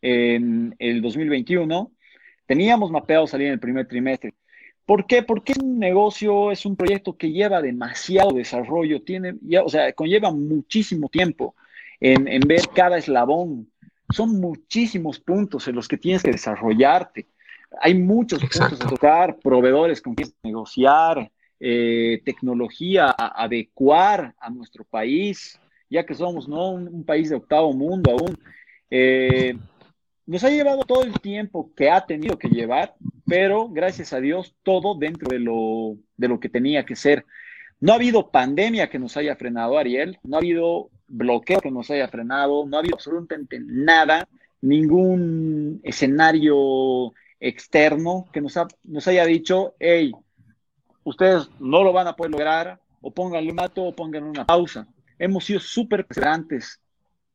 en 0.00 0.76
el 0.78 1.02
2021, 1.02 1.90
teníamos 2.46 2.92
mapeado 2.92 3.26
salir 3.26 3.48
en 3.48 3.54
el 3.54 3.60
primer 3.60 3.88
trimestre 3.88 4.32
¿Por 4.86 5.06
qué? 5.06 5.22
Porque 5.22 5.52
es 5.52 5.58
un 5.58 5.78
negocio, 5.80 6.52
es 6.52 6.64
un 6.64 6.76
proyecto 6.76 7.16
que 7.16 7.32
lleva 7.32 7.60
demasiado 7.60 8.30
desarrollo, 8.32 9.02
tiene, 9.02 9.34
ya, 9.42 9.64
o 9.64 9.68
sea, 9.68 9.92
conlleva 9.92 10.30
muchísimo 10.30 11.08
tiempo 11.08 11.56
en, 12.00 12.28
en, 12.28 12.40
ver 12.40 12.62
cada 12.72 12.96
eslabón. 12.96 13.68
Son 14.10 14.40
muchísimos 14.40 15.18
puntos 15.18 15.66
en 15.66 15.74
los 15.74 15.88
que 15.88 15.98
tienes 15.98 16.22
que 16.22 16.30
desarrollarte. 16.30 17.26
Hay 17.80 17.94
muchos 17.94 18.40
puntos 18.40 18.80
a 18.80 18.88
tocar, 18.88 19.38
proveedores 19.40 20.00
con 20.00 20.14
quienes 20.14 20.36
negociar, 20.44 21.32
eh, 21.58 22.22
tecnología 22.24 23.06
a 23.06 23.42
adecuar 23.42 24.34
a 24.38 24.50
nuestro 24.50 24.84
país, 24.84 25.58
ya 25.90 26.06
que 26.06 26.14
somos 26.14 26.48
¿no? 26.48 26.70
un, 26.70 26.86
un 26.86 27.04
país 27.04 27.30
de 27.30 27.36
octavo 27.36 27.72
mundo 27.72 28.12
aún. 28.12 28.38
Eh, 28.88 29.58
nos 30.26 30.44
ha 30.44 30.50
llevado 30.50 30.82
todo 30.82 31.02
el 31.02 31.18
tiempo 31.20 31.72
que 31.74 31.90
ha 31.90 32.04
tenido 32.04 32.38
que 32.38 32.48
llevar, 32.48 32.94
pero 33.26 33.68
gracias 33.68 34.12
a 34.12 34.20
Dios 34.20 34.54
todo 34.62 34.94
dentro 34.94 35.28
de 35.28 35.40
lo, 35.40 35.96
de 36.16 36.28
lo 36.28 36.40
que 36.40 36.48
tenía 36.48 36.84
que 36.84 36.96
ser. 36.96 37.26
No 37.80 37.92
ha 37.92 37.96
habido 37.96 38.30
pandemia 38.30 38.88
que 38.88 38.98
nos 38.98 39.16
haya 39.16 39.36
frenado, 39.36 39.76
Ariel, 39.76 40.18
no 40.22 40.36
ha 40.36 40.40
habido 40.40 40.90
bloqueo 41.08 41.60
que 41.60 41.70
nos 41.70 41.90
haya 41.90 42.08
frenado, 42.08 42.66
no 42.66 42.76
ha 42.76 42.80
habido 42.80 42.96
absolutamente 42.96 43.58
nada, 43.60 44.28
ningún 44.60 45.80
escenario 45.82 47.12
externo 47.38 48.26
que 48.32 48.40
nos, 48.40 48.54
nos 48.84 49.08
haya 49.08 49.26
dicho, 49.26 49.74
hey, 49.78 50.12
ustedes 51.04 51.50
no 51.60 51.84
lo 51.84 51.92
van 51.92 52.08
a 52.08 52.16
poder 52.16 52.32
lograr, 52.32 52.80
o 53.00 53.12
pónganle 53.12 53.50
un 53.50 53.56
mato 53.56 53.84
o 53.84 53.94
pónganle 53.94 54.30
una 54.30 54.46
pausa. 54.46 54.88
Hemos 55.18 55.44
sido 55.44 55.60
súper 55.60 56.06
perseverantes, 56.06 56.80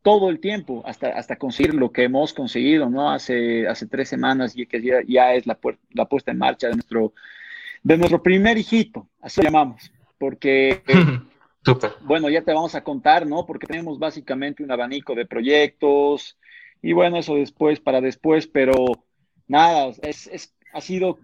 todo 0.01 0.29
el 0.29 0.39
tiempo 0.39 0.81
hasta, 0.85 1.09
hasta 1.09 1.35
conseguir 1.35 1.73
lo 1.75 1.91
que 1.91 2.03
hemos 2.03 2.33
conseguido, 2.33 2.89
¿no? 2.89 3.11
Hace, 3.11 3.67
hace 3.67 3.87
tres 3.87 4.09
semanas 4.09 4.53
y 4.55 4.65
que 4.65 4.81
ya, 5.07 5.33
es 5.33 5.45
la, 5.45 5.59
la, 5.91 6.05
puesta 6.05 6.31
en 6.31 6.39
marcha 6.39 6.67
de 6.67 6.73
nuestro, 6.73 7.13
de 7.83 7.97
nuestro 7.97 8.23
primer 8.23 8.57
hijito, 8.57 9.07
así 9.21 9.41
lo 9.41 9.45
llamamos, 9.45 9.91
porque, 10.17 10.81
bueno, 12.01 12.29
ya 12.29 12.41
te 12.41 12.53
vamos 12.53 12.73
a 12.75 12.83
contar, 12.83 13.27
¿no? 13.27 13.45
Porque 13.45 13.67
tenemos 13.67 13.99
básicamente 13.99 14.63
un 14.63 14.71
abanico 14.71 15.13
de 15.13 15.25
proyectos 15.25 16.37
y 16.81 16.93
bueno, 16.93 17.17
eso 17.17 17.35
después, 17.35 17.79
para 17.79 18.01
después, 18.01 18.47
pero 18.47 18.75
nada, 19.47 19.93
es, 20.01 20.27
es 20.27 20.55
ha 20.73 20.81
sido 20.81 21.19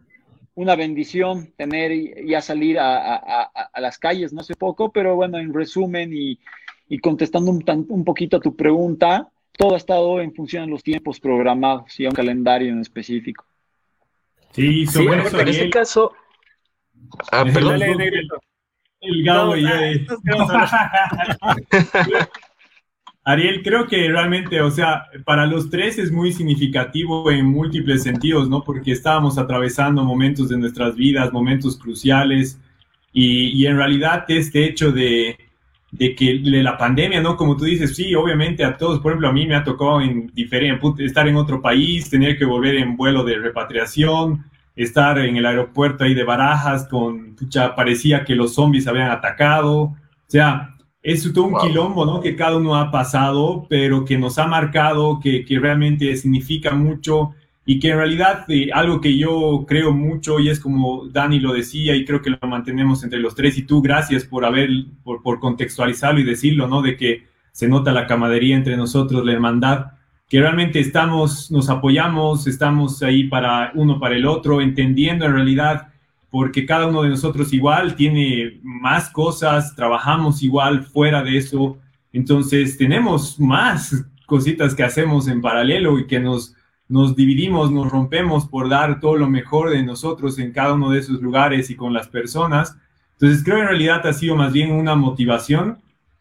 una 0.53 0.75
bendición 0.75 1.53
tener 1.55 1.91
y, 1.91 2.27
ya 2.27 2.41
salir 2.41 2.79
a, 2.79 3.15
a, 3.15 3.43
a, 3.73 3.81
las 3.81 3.97
calles, 3.97 4.33
no 4.33 4.43
sé 4.43 4.55
poco, 4.55 4.91
pero 4.91 5.15
bueno, 5.15 5.37
en 5.37 5.53
resumen 5.53 6.11
y 6.13 6.39
y 6.89 6.99
contestando 6.99 7.51
un, 7.51 7.63
un 7.89 8.03
poquito 8.03 8.37
a 8.37 8.39
tu 8.39 8.55
pregunta, 8.55 9.29
todo 9.57 9.73
ha 9.73 9.77
estado 9.77 10.21
en 10.21 10.33
función 10.33 10.65
de 10.65 10.71
los 10.71 10.83
tiempos 10.83 11.19
programados 11.19 11.99
y 11.99 12.05
a 12.05 12.09
un 12.09 12.15
calendario 12.15 12.71
en 12.71 12.79
específico. 12.79 13.45
Sí, 14.51 14.85
sobre 14.85 15.23
eso, 15.23 15.39
en 15.39 15.47
este 15.47 15.69
caso. 15.69 16.13
Ah, 17.31 17.45
perdón. 17.45 17.81
El 18.99 19.23
Gabo 19.23 19.55
y 19.55 19.61
yo. 19.63 19.69
Ariel, 23.23 23.61
creo 23.61 23.85
que 23.87 24.07
realmente, 24.07 24.59
o 24.61 24.71
sea, 24.71 25.05
para 25.25 25.45
los 25.45 25.69
tres 25.69 25.99
es 25.99 26.11
muy 26.11 26.31
significativo 26.31 27.29
en 27.29 27.45
múltiples 27.45 28.03
sentidos, 28.03 28.49
¿no? 28.49 28.63
Porque 28.63 28.93
estábamos 28.93 29.37
atravesando 29.37 30.05
momentos 30.05 30.47
de 30.47 30.57
nuestras 30.57 30.95
vidas, 30.95 31.33
momentos 31.33 31.77
cruciales, 31.77 32.57
y, 33.11 33.49
y 33.49 33.67
en 33.67 33.75
realidad 33.75 34.23
este 34.29 34.63
hecho 34.65 34.93
de, 34.93 35.37
de 35.91 36.15
que 36.15 36.39
de 36.39 36.63
la 36.63 36.77
pandemia, 36.77 37.21
¿no? 37.21 37.37
Como 37.37 37.55
tú 37.55 37.65
dices, 37.65 37.95
sí, 37.95 38.13
obviamente 38.13 38.63
a 38.63 38.75
todos, 38.75 38.99
por 38.99 39.11
ejemplo, 39.11 39.29
a 39.29 39.33
mí 39.33 39.47
me 39.47 39.55
ha 39.55 39.63
tocado 39.63 40.01
en 40.01 40.27
diferente, 40.33 41.05
estar 41.05 41.27
en 41.27 41.35
otro 41.35 41.61
país, 41.61 42.09
tener 42.09 42.37
que 42.37 42.45
volver 42.45 42.75
en 42.75 42.97
vuelo 42.97 43.23
de 43.23 43.37
repatriación, 43.37 44.45
estar 44.75 45.17
en 45.17 45.37
el 45.37 45.45
aeropuerto 45.45 46.03
ahí 46.03 46.13
de 46.13 46.23
Barajas 46.23 46.87
con, 46.87 47.35
pucha, 47.35 47.73
parecía 47.75 48.25
que 48.25 48.35
los 48.35 48.53
zombies 48.53 48.87
habían 48.87 49.11
atacado, 49.11 49.81
o 49.81 49.95
sea, 50.27 50.75
es 51.01 51.31
todo 51.31 51.45
un 51.45 51.57
quilombo, 51.57 52.05
¿no? 52.05 52.19
Que 52.19 52.35
cada 52.35 52.57
uno 52.57 52.75
ha 52.75 52.91
pasado, 52.91 53.65
pero 53.69 54.03
que 54.03 54.17
nos 54.17 54.37
ha 54.37 54.45
marcado, 54.45 55.19
que, 55.21 55.45
que 55.45 55.57
realmente 55.57 56.13
significa 56.17 56.75
mucho 56.75 57.31
y 57.69 57.79
que 57.79 57.89
en 57.89 57.97
realidad 57.97 58.45
eh, 58.47 58.69
algo 58.73 59.01
que 59.01 59.17
yo 59.17 59.65
creo 59.67 59.91
mucho 59.91 60.39
y 60.39 60.49
es 60.49 60.57
como 60.57 61.09
Dani 61.09 61.41
lo 61.41 61.51
decía 61.51 61.97
y 61.97 62.05
creo 62.05 62.21
que 62.21 62.29
lo 62.29 62.39
mantenemos 62.47 63.03
entre 63.03 63.19
los 63.19 63.35
tres 63.35 63.57
y 63.57 63.63
tú, 63.63 63.81
gracias 63.81 64.23
por 64.23 64.45
haber, 64.45 64.69
por, 65.03 65.21
por 65.21 65.41
contextualizarlo 65.41 66.21
y 66.21 66.23
decirlo, 66.23 66.69
¿no? 66.69 66.81
De 66.81 66.95
que 66.95 67.27
se 67.51 67.67
nota 67.67 67.91
la 67.91 68.07
camadería 68.07 68.55
entre 68.55 68.77
nosotros, 68.77 69.25
la 69.25 69.33
hermandad, 69.33 69.87
que 70.29 70.39
realmente 70.39 70.79
estamos, 70.79 71.51
nos 71.51 71.69
apoyamos, 71.69 72.47
estamos 72.47 73.03
ahí 73.03 73.25
para 73.25 73.73
uno 73.75 73.99
para 73.99 74.15
el 74.15 74.25
otro, 74.25 74.61
entendiendo 74.61 75.25
en 75.25 75.33
realidad, 75.33 75.89
porque 76.29 76.65
cada 76.65 76.87
uno 76.87 77.01
de 77.01 77.09
nosotros 77.09 77.51
igual 77.51 77.95
tiene 77.95 78.61
más 78.63 79.09
cosas, 79.09 79.75
trabajamos 79.75 80.41
igual 80.41 80.85
fuera 80.85 81.21
de 81.21 81.35
eso, 81.35 81.77
entonces 82.13 82.77
tenemos 82.77 83.37
más 83.41 84.05
cositas 84.25 84.73
que 84.73 84.83
hacemos 84.83 85.27
en 85.27 85.41
paralelo 85.41 85.99
y 85.99 86.07
que 86.07 86.21
nos 86.21 86.55
nos 86.89 87.15
dividimos, 87.15 87.71
nos 87.71 87.89
rompemos 87.91 88.47
por 88.47 88.69
dar 88.69 88.99
todo 88.99 89.17
lo 89.17 89.29
mejor 89.29 89.69
de 89.71 89.83
nosotros 89.83 90.39
en 90.39 90.51
cada 90.51 90.73
uno 90.73 90.91
de 90.91 90.99
esos 90.99 91.21
lugares 91.21 91.69
y 91.69 91.75
con 91.75 91.93
las 91.93 92.07
personas. 92.07 92.77
Entonces 93.13 93.43
creo 93.43 93.59
en 93.59 93.67
realidad 93.67 94.05
ha 94.07 94.13
sido 94.13 94.35
más 94.35 94.53
bien 94.53 94.71
una 94.71 94.95
motivación. 94.95 95.79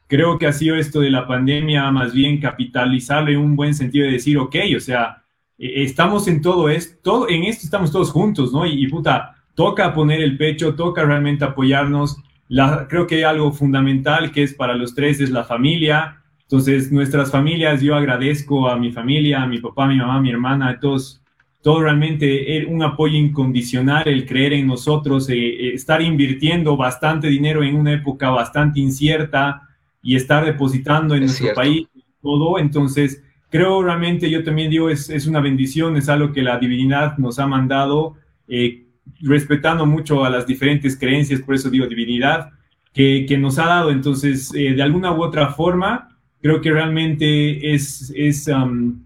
Creo 0.08 0.38
que 0.38 0.46
ha 0.46 0.52
sido 0.52 0.76
esto 0.76 1.00
de 1.00 1.10
la 1.10 1.26
pandemia 1.26 1.90
más 1.90 2.12
bien 2.12 2.40
capitalizarle 2.40 3.32
en 3.32 3.40
un 3.40 3.56
buen 3.56 3.74
sentido 3.74 4.06
de 4.06 4.12
decir, 4.12 4.38
ok, 4.38 4.56
o 4.76 4.80
sea, 4.80 5.24
e-, 5.58 5.84
estamos 5.84 6.26
en 6.28 6.42
todo 6.42 6.68
esto, 6.68 7.28
en 7.28 7.44
esto 7.44 7.64
estamos 7.64 7.92
todos 7.92 8.10
juntos, 8.10 8.52
¿no? 8.52 8.66
Y, 8.66 8.86
puta, 8.88 9.36
toca 9.54 9.92
poner 9.92 10.20
el 10.20 10.36
pecho, 10.36 10.74
toca 10.74 11.04
realmente 11.04 11.44
apoyarnos. 11.44 12.16
La, 12.48 12.86
creo 12.88 13.06
que 13.06 13.16
hay 13.16 13.22
algo 13.24 13.52
fundamental 13.52 14.32
que 14.32 14.42
es 14.42 14.54
para 14.54 14.74
los 14.74 14.94
tres, 14.94 15.20
es 15.20 15.30
la 15.30 15.44
familia 15.44 16.22
entonces, 16.48 16.92
nuestras 16.92 17.32
familias, 17.32 17.82
yo 17.82 17.96
agradezco 17.96 18.68
a 18.68 18.76
mi 18.76 18.92
familia, 18.92 19.42
a 19.42 19.48
mi 19.48 19.58
papá, 19.58 19.84
a 19.84 19.88
mi 19.88 19.96
mamá, 19.96 20.16
a 20.16 20.20
mi 20.20 20.30
hermana, 20.30 20.68
a 20.68 20.78
todos, 20.78 21.20
todo 21.60 21.82
realmente 21.82 22.64
un 22.68 22.84
apoyo 22.84 23.16
incondicional, 23.16 24.06
el 24.06 24.24
creer 24.26 24.52
en 24.52 24.68
nosotros, 24.68 25.28
eh, 25.28 25.34
eh, 25.34 25.74
estar 25.74 26.00
invirtiendo 26.00 26.76
bastante 26.76 27.26
dinero 27.26 27.64
en 27.64 27.74
una 27.74 27.94
época 27.94 28.30
bastante 28.30 28.78
incierta 28.78 29.62
y 30.00 30.14
estar 30.14 30.44
depositando 30.44 31.16
en 31.16 31.22
nuestro 31.22 31.52
país 31.52 31.88
todo. 32.22 32.60
Entonces, 32.60 33.24
creo 33.50 33.82
realmente, 33.82 34.30
yo 34.30 34.44
también 34.44 34.70
digo, 34.70 34.88
es, 34.88 35.10
es, 35.10 35.26
una 35.26 35.40
bendición, 35.40 35.96
es 35.96 36.08
algo 36.08 36.32
que 36.32 36.42
la 36.42 36.58
divinidad 36.60 37.18
nos 37.18 37.40
ha 37.40 37.48
mandado, 37.48 38.14
eh, 38.46 38.86
respetando 39.20 39.84
mucho 39.84 40.24
a 40.24 40.30
las 40.30 40.46
diferentes 40.46 40.96
creencias, 40.96 41.40
por 41.40 41.56
eso 41.56 41.70
digo 41.70 41.88
divinidad, 41.88 42.50
que, 42.94 43.26
que 43.28 43.36
nos 43.36 43.58
ha 43.58 43.66
dado. 43.66 43.90
Entonces, 43.90 44.52
de 44.52 44.80
alguna 44.80 45.10
u 45.10 45.24
otra 45.24 45.48
forma, 45.48 46.12
creo 46.46 46.60
que 46.60 46.70
realmente 46.70 47.74
es, 47.74 48.12
es 48.14 48.46
um, 48.46 49.02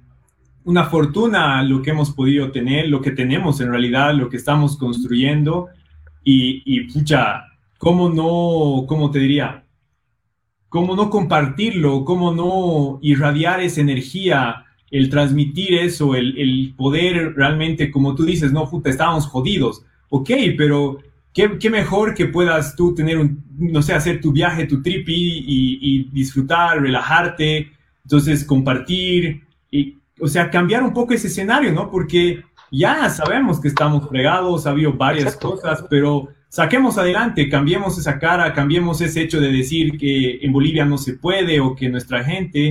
una 0.65 0.85
fortuna 0.85 1.63
lo 1.63 1.81
que 1.81 1.89
hemos 1.89 2.11
podido 2.11 2.53
tener, 2.53 2.89
lo 2.89 3.01
que 3.01 3.13
tenemos 3.13 3.63
en 3.63 3.71
realidad, 3.71 4.15
lo 4.15 4.29
que 4.29 4.37
estamos 4.37 4.77
construyendo 4.77 5.69
y, 6.23 6.63
y 6.67 6.83
pucha, 6.93 7.45
¿cómo 7.79 8.11
no, 8.11 8.85
cómo 8.87 9.11
te 9.11 9.21
diría? 9.21 9.65
¿Cómo 10.69 10.95
no 10.95 11.09
compartirlo? 11.09 12.05
¿Cómo 12.05 12.35
no 12.35 12.99
irradiar 13.01 13.63
esa 13.63 13.81
energía? 13.81 14.67
El 14.91 15.09
transmitir 15.09 15.73
eso, 15.73 16.15
el, 16.15 16.37
el 16.37 16.75
poder 16.77 17.35
realmente, 17.37 17.91
como 17.91 18.15
tú 18.15 18.25
dices, 18.25 18.53
no, 18.53 18.69
puta, 18.69 18.91
estábamos 18.91 19.27
jodidos. 19.27 19.83
Ok, 20.11 20.31
pero 20.59 20.99
¿Qué, 21.33 21.71
mejor 21.71 22.15
que 22.15 22.27
puedas 22.27 22.75
tú 22.75 22.95
tener 22.95 23.19
un, 23.19 23.45
no 23.57 23.83
sé, 23.83 23.95
hacer 23.95 24.21
tu 24.21 24.33
viaje, 24.33 24.67
tu 24.67 24.83
trip 24.83 25.07
y, 25.09 26.09
disfrutar, 26.13 26.81
relajarte, 26.81 27.71
entonces 28.03 28.45
compartir, 28.45 29.45
y, 29.71 29.97
o 30.21 30.27
sea, 30.27 30.51
cambiar 30.51 30.83
un 30.83 30.93
poco 30.93 31.15
ese 31.15 31.29
escenario, 31.29 31.73
¿no? 31.73 31.91
Porque 31.91 32.43
ya 32.73 33.09
sabemos 33.11 33.61
que 33.61 33.69
estamos 33.69 34.09
fregados, 34.09 34.67
ha 34.67 34.71
habido 34.71 34.93
varias 34.93 35.37
cosas, 35.37 35.85
pero 35.89 36.29
saquemos 36.49 36.99
adelante, 36.99 37.49
cambiemos 37.49 37.97
esa 37.97 38.19
cara, 38.19 38.53
cambiemos 38.53 39.01
ese 39.01 39.23
hecho 39.23 39.41
de 39.41 39.53
decir 39.53 39.97
que 39.99 40.41
en 40.43 40.53
Bolivia 40.53 40.85
no 40.85 40.99
se 40.99 41.15
puede 41.15 41.61
o 41.61 41.77
que 41.77 41.89
nuestra 41.89 42.25
gente 42.25 42.69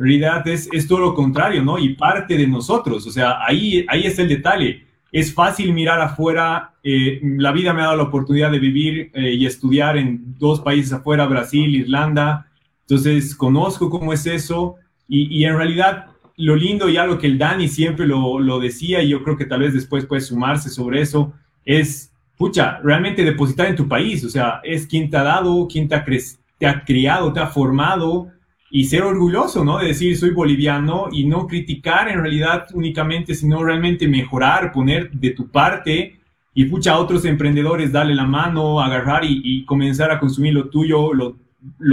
en 0.00 0.06
realidad 0.06 0.48
es, 0.48 0.68
es 0.72 0.88
todo 0.88 0.98
lo 0.98 1.14
contrario, 1.14 1.62
¿no? 1.62 1.78
Y 1.78 1.94
parte 1.94 2.36
de 2.36 2.46
nosotros, 2.46 3.06
o 3.06 3.10
sea, 3.10 3.44
ahí, 3.46 3.84
ahí 3.88 4.06
está 4.06 4.22
el 4.22 4.28
detalle. 4.28 4.86
Es 5.12 5.34
fácil 5.34 5.72
mirar 5.72 6.00
afuera, 6.00 6.74
eh, 6.82 7.20
la 7.22 7.52
vida 7.52 7.72
me 7.72 7.80
ha 7.80 7.86
dado 7.86 7.96
la 7.96 8.02
oportunidad 8.04 8.50
de 8.50 8.58
vivir 8.58 9.10
eh, 9.14 9.34
y 9.34 9.46
estudiar 9.46 9.96
en 9.96 10.38
dos 10.38 10.60
países 10.60 10.92
afuera, 10.92 11.26
Brasil, 11.26 11.74
Irlanda, 11.74 12.46
entonces 12.82 13.34
conozco 13.34 13.88
cómo 13.88 14.12
es 14.12 14.26
eso 14.26 14.76
y, 15.08 15.44
en 15.44 15.56
realidad 15.56 16.06
lo 16.36 16.56
lindo 16.56 16.88
y 16.88 16.96
algo 16.96 17.18
que 17.18 17.26
el 17.26 17.38
Dani 17.38 17.68
siempre 17.68 18.06
lo, 18.06 18.60
decía, 18.60 19.02
y 19.02 19.08
yo 19.10 19.22
creo 19.22 19.36
que 19.36 19.44
tal 19.44 19.60
vez 19.60 19.74
después 19.74 20.06
puede 20.06 20.22
sumarse 20.22 20.70
sobre 20.70 21.00
eso, 21.00 21.32
es, 21.64 22.12
pucha, 22.36 22.78
realmente 22.78 23.24
depositar 23.24 23.66
en 23.66 23.76
tu 23.76 23.86
país, 23.86 24.24
o 24.24 24.28
sea, 24.28 24.60
es 24.64 24.86
quien 24.86 25.10
te 25.10 25.16
ha 25.16 25.22
dado, 25.22 25.68
quien 25.68 25.88
te 25.88 25.94
ha 25.94 26.84
criado, 26.84 27.32
te 27.32 27.40
ha 27.40 27.46
formado, 27.48 28.28
y 28.70 28.84
ser 28.84 29.02
orgulloso, 29.02 29.64
¿no? 29.64 29.78
De 29.78 29.88
decir, 29.88 30.16
soy 30.16 30.30
boliviano 30.30 31.08
y 31.10 31.24
no 31.24 31.46
criticar 31.46 32.08
en 32.08 32.20
realidad 32.20 32.66
únicamente, 32.72 33.34
sino 33.34 33.62
realmente 33.64 34.06
mejorar, 34.06 34.72
poner 34.72 35.10
de 35.10 35.30
tu 35.30 35.48
parte 35.48 36.20
y 36.54 36.64
pucha 36.66 36.92
a 36.92 36.98
otros 36.98 37.24
emprendedores, 37.24 37.92
darle 37.92 38.14
la 38.14 38.26
mano, 38.26 38.80
agarrar 38.80 39.22
y, 39.24 39.64
comenzar 39.64 40.10
a 40.10 40.20
consumir 40.20 40.54
lo 40.54 40.68
tuyo, 40.68 41.12
lo, 41.12 41.36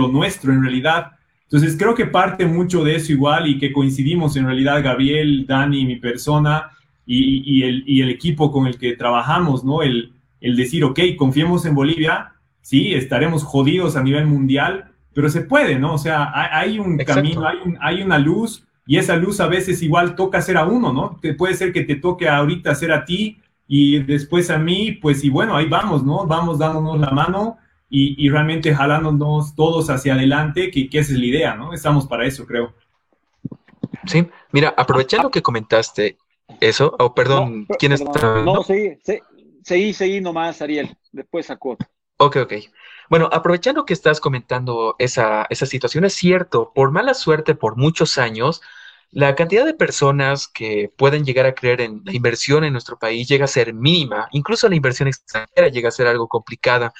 nuestro 0.07 0.53
en 0.53 0.61
realidad 0.61 1.11
entonces 1.43 1.77
creo 1.77 1.95
que 1.95 2.05
parte 2.05 2.45
mucho 2.45 2.83
de 2.83 2.95
eso 2.95 3.13
igual 3.13 3.47
y 3.47 3.57
que 3.57 3.71
coincidimos 3.71 4.35
en 4.35 4.45
realidad 4.45 4.83
Gabriel, 4.83 5.45
Dani, 5.47 5.85
mi 5.85 5.95
persona 5.95 6.71
y, 7.05 7.41
y, 7.45 7.63
el, 7.63 7.83
y 7.87 8.01
el, 8.01 8.09
equipo 8.09 8.51
con 8.51 8.67
el 8.67 8.77
que 8.77 8.97
trabajamos, 8.97 9.63
¿no? 9.63 9.81
El, 9.81 10.11
el 10.41 10.55
decir, 10.57 10.83
ok, 10.83 10.99
confiemos 11.17 11.65
en 11.65 11.73
Bolivia, 11.73 12.33
sí, 12.61 12.93
estaremos 12.93 13.43
jodidos 13.43 13.95
a 13.95 14.03
nivel 14.03 14.25
mundial, 14.25 14.91
pero 15.17 15.29
se 15.29 15.41
puede, 15.41 15.79
¿no? 15.79 15.95
O 15.95 15.97
sea, 15.97 16.29
hay, 16.31 16.49
hay 16.51 16.79
un 16.79 17.01
Exacto. 17.01 17.15
camino, 17.15 17.47
hay, 17.47 17.57
un, 17.65 17.75
hay 17.81 18.03
una 18.03 18.19
luz 18.19 18.67
y 18.85 18.99
esa 18.99 19.15
luz 19.15 19.39
a 19.39 19.47
veces 19.47 19.81
igual 19.81 20.15
toca 20.15 20.37
hacer 20.37 20.57
a 20.57 20.65
uno, 20.65 20.93
¿no? 20.93 21.19
Que 21.19 21.33
puede 21.33 21.55
ser 21.55 21.73
que 21.73 21.81
te 21.81 21.95
toque 21.95 22.29
ahorita 22.29 22.69
hacer 22.69 22.91
a 22.91 23.03
ti 23.03 23.41
y 23.67 23.97
después 24.03 24.51
a 24.51 24.59
mí, 24.59 24.91
pues 24.91 25.23
y 25.23 25.31
bueno, 25.31 25.57
ahí 25.57 25.65
vamos, 25.65 26.03
¿no? 26.03 26.27
Vamos 26.27 26.59
dándonos 26.59 26.99
la 26.99 27.09
mano 27.09 27.57
y, 27.89 28.23
y, 28.23 28.29
realmente 28.29 28.75
jalándonos 28.75 29.55
todos 29.55 29.89
hacia 29.89 30.13
adelante, 30.13 30.69
que, 30.69 30.87
que 30.87 30.99
esa 30.99 31.13
es 31.13 31.17
la 31.17 31.25
idea, 31.25 31.55
¿no? 31.55 31.73
Estamos 31.73 32.05
para 32.05 32.27
eso, 32.27 32.45
creo. 32.45 32.75
Sí, 34.05 34.23
mira, 34.51 34.75
aprovechando 34.77 35.31
que 35.31 35.41
comentaste 35.41 36.17
eso, 36.59 36.95
o 36.99 37.05
oh, 37.05 37.15
perdón, 37.15 37.65
no, 37.67 37.75
¿quién 37.79 37.93
está? 37.93 38.43
No, 38.43 38.61
seguí, 38.61 38.99
seguí, 39.63 39.93
seguí 39.93 40.21
nomás, 40.21 40.61
Ariel, 40.61 40.95
después 41.11 41.47
sacó. 41.47 41.75
Ok, 42.17 42.35
ok. 42.37 42.53
Bueno, 43.09 43.29
aprovechando 43.31 43.85
que 43.85 43.93
estás 43.93 44.19
comentando 44.19 44.95
esa, 44.99 45.45
esa 45.49 45.65
situación, 45.65 46.05
es 46.05 46.13
cierto, 46.13 46.71
por 46.73 46.91
mala 46.91 47.13
suerte, 47.13 47.55
por 47.55 47.77
muchos 47.77 48.17
años, 48.17 48.61
la 49.11 49.35
cantidad 49.35 49.65
de 49.65 49.73
personas 49.73 50.47
que 50.47 50.91
pueden 50.97 51.23
llegar 51.25 51.45
a 51.45 51.55
creer 51.55 51.81
en 51.81 52.01
la 52.05 52.13
inversión 52.13 52.63
en 52.65 52.73
nuestro 52.73 52.99
país 52.99 53.27
llega 53.27 53.45
a 53.45 53.47
ser 53.47 53.73
mínima, 53.73 54.27
incluso 54.31 54.67
la 54.67 54.75
inversión 54.75 55.07
extranjera 55.07 55.69
llega 55.69 55.87
a 55.89 55.91
ser 55.91 56.07
algo 56.07 56.27
complicada. 56.27 56.93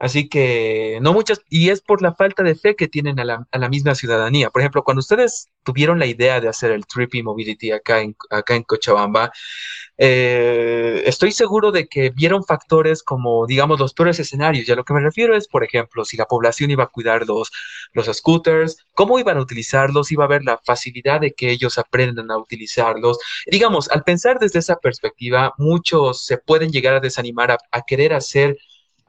Así 0.00 0.30
que 0.30 0.98
no 1.02 1.12
muchas, 1.12 1.42
y 1.50 1.68
es 1.68 1.82
por 1.82 2.00
la 2.00 2.14
falta 2.14 2.42
de 2.42 2.54
fe 2.54 2.74
que 2.74 2.88
tienen 2.88 3.20
a 3.20 3.24
la, 3.24 3.46
a 3.50 3.58
la, 3.58 3.68
misma 3.68 3.94
ciudadanía. 3.94 4.48
Por 4.48 4.62
ejemplo, 4.62 4.82
cuando 4.82 5.00
ustedes 5.00 5.50
tuvieron 5.62 5.98
la 5.98 6.06
idea 6.06 6.40
de 6.40 6.48
hacer 6.48 6.72
el 6.72 6.86
Trippy 6.86 7.22
Mobility 7.22 7.70
acá 7.72 8.00
en, 8.00 8.16
acá 8.30 8.54
en 8.54 8.62
Cochabamba, 8.62 9.30
eh, 9.98 11.02
estoy 11.04 11.32
seguro 11.32 11.70
de 11.70 11.86
que 11.86 12.08
vieron 12.08 12.44
factores 12.44 13.02
como, 13.02 13.46
digamos, 13.46 13.78
los 13.78 13.92
peores 13.92 14.18
escenarios. 14.18 14.66
Y 14.66 14.72
a 14.72 14.76
lo 14.76 14.84
que 14.84 14.94
me 14.94 15.00
refiero 15.00 15.36
es, 15.36 15.46
por 15.46 15.64
ejemplo, 15.64 16.06
si 16.06 16.16
la 16.16 16.24
población 16.24 16.70
iba 16.70 16.84
a 16.84 16.86
cuidar 16.86 17.26
los, 17.26 17.52
los 17.92 18.06
scooters, 18.06 18.78
cómo 18.94 19.18
iban 19.18 19.36
a 19.36 19.42
utilizarlos, 19.42 20.10
iba 20.12 20.24
a 20.24 20.28
haber 20.28 20.44
la 20.44 20.58
facilidad 20.64 21.20
de 21.20 21.34
que 21.34 21.50
ellos 21.50 21.76
aprendan 21.76 22.30
a 22.30 22.38
utilizarlos. 22.38 23.18
Digamos, 23.46 23.90
al 23.90 24.02
pensar 24.02 24.38
desde 24.38 24.60
esa 24.60 24.76
perspectiva, 24.76 25.52
muchos 25.58 26.24
se 26.24 26.38
pueden 26.38 26.70
llegar 26.72 26.94
a 26.94 27.00
desanimar 27.00 27.50
a, 27.50 27.58
a 27.70 27.82
querer 27.82 28.14
hacer 28.14 28.56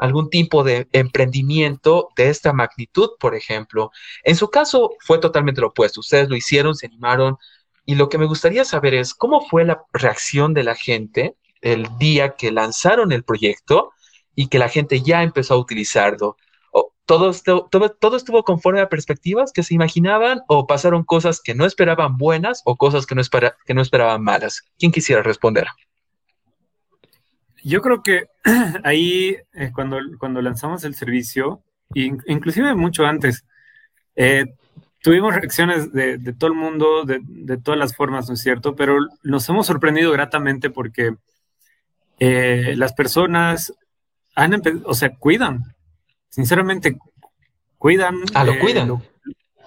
algún 0.02 0.32
tipo 0.32 0.64
de 0.64 0.90
emprendimiento 0.94 2.10
de 2.18 2.30
esta 2.30 2.54
magnitud, 2.54 3.12
por 3.20 3.36
ejemplo. 3.36 3.92
En 4.24 4.36
su 4.36 4.50
caso 4.50 4.96
fue 5.00 5.20
totalmente 5.20 5.62
lo 5.62 5.68
opuesto. 5.68 6.00
Ustedes 6.00 6.28
lo 6.28 6.36
hicieron, 6.36 6.74
se 6.74 6.88
animaron. 6.88 7.38
Y 7.86 7.94
lo 7.94 8.10
que 8.10 8.18
me 8.18 8.26
gustaría 8.26 8.66
saber 8.66 8.96
es 8.96 9.14
cómo 9.14 9.48
fue 9.48 9.64
la 9.64 9.84
reacción 9.94 10.56
de 10.56 10.64
la 10.64 10.74
gente 10.74 11.36
el 11.62 11.88
día 12.00 12.36
que 12.36 12.52
lanzaron 12.52 13.12
el 13.12 13.24
proyecto 13.24 13.92
y 14.34 14.48
que 14.48 14.58
la 14.58 14.70
gente 14.70 15.02
ya 15.02 15.22
empezó 15.22 15.54
a 15.54 15.60
utilizarlo. 15.60 16.36
¿Todo, 17.06 17.30
esto, 17.30 17.68
todo, 17.70 17.92
todo 17.92 18.18
estuvo 18.18 18.44
conforme 18.44 18.82
a 18.82 18.90
perspectivas 18.90 19.52
que 19.52 19.62
se 19.62 19.76
imaginaban 19.76 20.42
o 20.48 20.66
pasaron 20.66 21.04
cosas 21.04 21.42
que 21.42 21.54
no 21.54 21.66
esperaban 21.66 22.18
buenas 22.18 22.64
o 22.66 22.76
cosas 22.76 23.06
que 23.06 23.14
no 23.76 23.82
esperaban 23.82 24.24
malas? 24.24 24.64
¿Quién 24.80 24.92
quisiera 24.92 25.22
responder? 25.22 25.68
Yo 27.64 27.82
creo 27.82 28.02
que 28.02 28.31
ahí, 28.84 29.38
eh, 29.54 29.72
cuando, 29.74 30.00
cuando 30.18 30.42
lanzamos 30.42 30.84
el 30.84 30.96
servicio, 30.96 31.64
inclusive 31.94 32.74
mucho 32.76 33.06
antes, 33.06 33.46
eh, 34.16 34.46
tuvimos 35.02 35.36
reacciones 35.36 35.92
de, 35.92 36.18
de, 36.18 36.34
todo 36.34 36.52
el 36.52 36.58
mundo, 36.58 37.04
de, 37.04 37.20
de, 37.24 37.58
todas 37.58 37.80
las 37.80 37.96
formas, 37.96 38.28
¿no 38.28 38.36
es 38.36 38.42
cierto? 38.42 38.76
Pero 38.76 38.98
nos 39.24 39.48
hemos 39.50 39.68
sorprendido 39.68 40.12
gratamente 40.12 40.70
porque 40.70 41.16
eh, 42.20 42.76
las 42.78 42.94
personas 42.94 43.74
han 44.36 44.62
o 44.86 44.94
sea, 44.94 45.16
cuidan, 45.18 45.76
sinceramente, 46.30 46.98
cuidan. 47.78 48.16
Ah, 48.34 48.44
lo 48.44 48.58
cuidan. 48.60 48.88
Lo, 48.88 49.02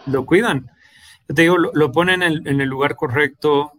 lo, 0.07 0.25
cuidan. 0.25 0.71
Yo 1.29 1.35
te 1.35 1.43
digo, 1.43 1.59
lo, 1.59 1.73
lo 1.75 1.93
ponen 1.93 2.23
en, 2.23 2.47
en, 2.47 2.61
el 2.61 2.69
lugar 2.69 2.97
correcto. 2.97 3.73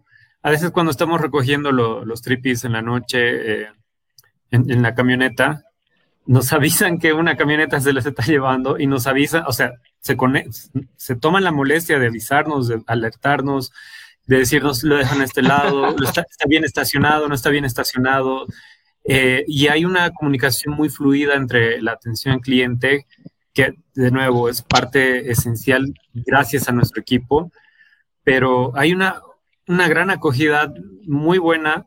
A 0.43 0.49
veces 0.49 0.71
cuando 0.71 0.91
estamos 0.91 1.21
recogiendo 1.21 1.71
lo, 1.71 2.05
los 2.05 2.21
tripis 2.21 2.65
en 2.65 2.73
la 2.73 2.81
noche, 2.81 3.63
eh, 3.63 3.67
en, 4.51 4.69
en, 4.71 4.81
la 4.81 4.95
camioneta, 4.95 5.63
nos 6.25 6.51
avisan 6.53 6.97
que 6.99 7.13
una 7.13 7.38
camioneta 7.38 7.79
se 7.79 7.93
les 7.93 8.05
está 8.05 8.23
llevando 8.23 8.79
y 8.79 8.88
nos 8.88 9.08
avisan, 9.08 9.43
o 9.47 9.53
sea, 9.53 9.73
se, 9.99 10.15
se 10.95 11.15
toman 11.15 11.43
la 11.43 11.51
molestia 11.51 11.99
de 11.99 12.08
avisarnos, 12.08 12.67
de 12.67 12.81
alertarnos, 12.88 13.71
de 14.27 14.38
decirnos 14.39 14.84
lo 14.84 14.97
dejan 14.97 15.21
a 15.21 15.25
este 15.25 15.41
lado, 15.41 15.95
está, 16.03 16.21
está, 16.29 16.45
bien 16.47 16.63
estacionado, 16.63 17.27
no 17.27 17.36
está 17.36 17.49
bien 17.49 17.65
estacionado. 17.65 18.45
Eh, 19.03 19.43
y 19.47 19.67
hay 19.67 19.86
una 19.86 20.10
comunicación 20.12 20.73
muy 20.75 20.89
fluida 20.89 21.36
entre 21.36 21.81
la 21.81 21.93
atención 21.93 22.36
al 22.36 22.41
cliente, 22.41 23.05
que 23.53 23.73
de 23.93 24.12
nuevo 24.12 24.49
es 24.49 24.62
parte 24.62 25.31
esencial 25.31 25.93
gracias 26.13 26.67
a 26.67 26.71
nuestro 26.71 27.01
equipo, 27.01 27.51
pero 28.23 28.75
hay 28.75 28.93
una, 28.93 29.21
una 29.67 29.88
gran 29.88 30.10
acogida 30.10 30.73
muy 31.05 31.38
buena 31.38 31.86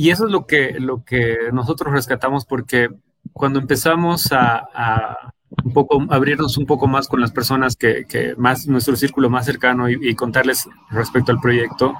y 0.00 0.08
eso 0.08 0.24
es 0.24 0.32
lo 0.32 0.46
que, 0.46 0.76
lo 0.78 1.04
que 1.04 1.36
nosotros 1.52 1.92
rescatamos 1.92 2.46
porque 2.46 2.88
cuando 3.34 3.58
empezamos 3.58 4.32
a, 4.32 4.66
a 4.72 5.32
un 5.62 5.74
poco 5.74 6.02
abrirnos 6.08 6.56
un 6.56 6.64
poco 6.64 6.86
más 6.86 7.06
con 7.06 7.20
las 7.20 7.32
personas 7.32 7.76
que, 7.76 8.06
que 8.08 8.34
más 8.36 8.66
nuestro 8.66 8.96
círculo 8.96 9.28
más 9.28 9.44
cercano 9.44 9.90
y, 9.90 9.98
y 10.00 10.14
contarles 10.14 10.66
respecto 10.88 11.32
al 11.32 11.40
proyecto, 11.40 11.94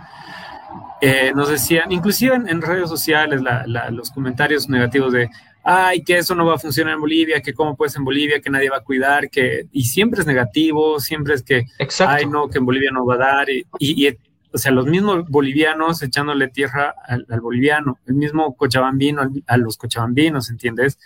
eh, 1.03 1.33
nos 1.35 1.51
decían, 1.51 1.93
inclusive 1.93 2.37
en, 2.37 2.49
en 2.49 2.63
redes 2.63 2.89
sociales, 2.89 3.43
la, 3.43 3.67
la, 3.67 3.91
los 3.91 4.11
comentarios 4.11 4.71
negativos 4.71 5.13
de, 5.13 5.29
ay, 5.63 6.03
que 6.03 6.17
eso 6.17 6.35
no 6.35 6.47
va 6.47 6.55
a 6.55 6.59
funcionar 6.59 6.95
en 6.95 7.01
Bolivia, 7.01 7.43
que 7.43 7.53
cómo 7.53 7.77
puedes 7.77 7.97
en 7.97 8.05
Bolivia, 8.05 8.41
que 8.41 8.49
nadie 8.49 8.71
va 8.71 8.79
a 8.79 8.83
cuidar, 8.83 9.29
que, 9.29 9.67
y 9.73 9.85
siempre 9.85 10.23
es 10.23 10.27
negativo, 10.27 11.01
siempre 11.01 11.35
es 11.35 11.43
que, 11.43 11.65
Exacto. 11.79 12.15
ay, 12.15 12.25
no, 12.25 12.49
que 12.49 12.57
en 12.57 12.65
Bolivia 12.65 12.93
no 12.93 13.05
va 13.05 13.17
a 13.17 13.19
dar, 13.19 13.51
y, 13.51 13.67
y, 13.79 14.09
y 14.09 14.19
o 14.53 14.59
sea, 14.59 14.73
los 14.73 14.87
mismos 14.87 15.29
bolivianos 15.29 16.03
echándole 16.03 16.49
tierra 16.49 16.95
al, 17.07 17.27
al 17.29 17.41
boliviano, 17.41 17.99
el 18.07 18.15
mismo 18.15 18.57
cochabambino 18.57 19.23
al, 19.23 19.45
a 19.47 19.57
los 19.57 19.77
cochabambinos, 19.77 20.51
¿entiendes? 20.51 20.99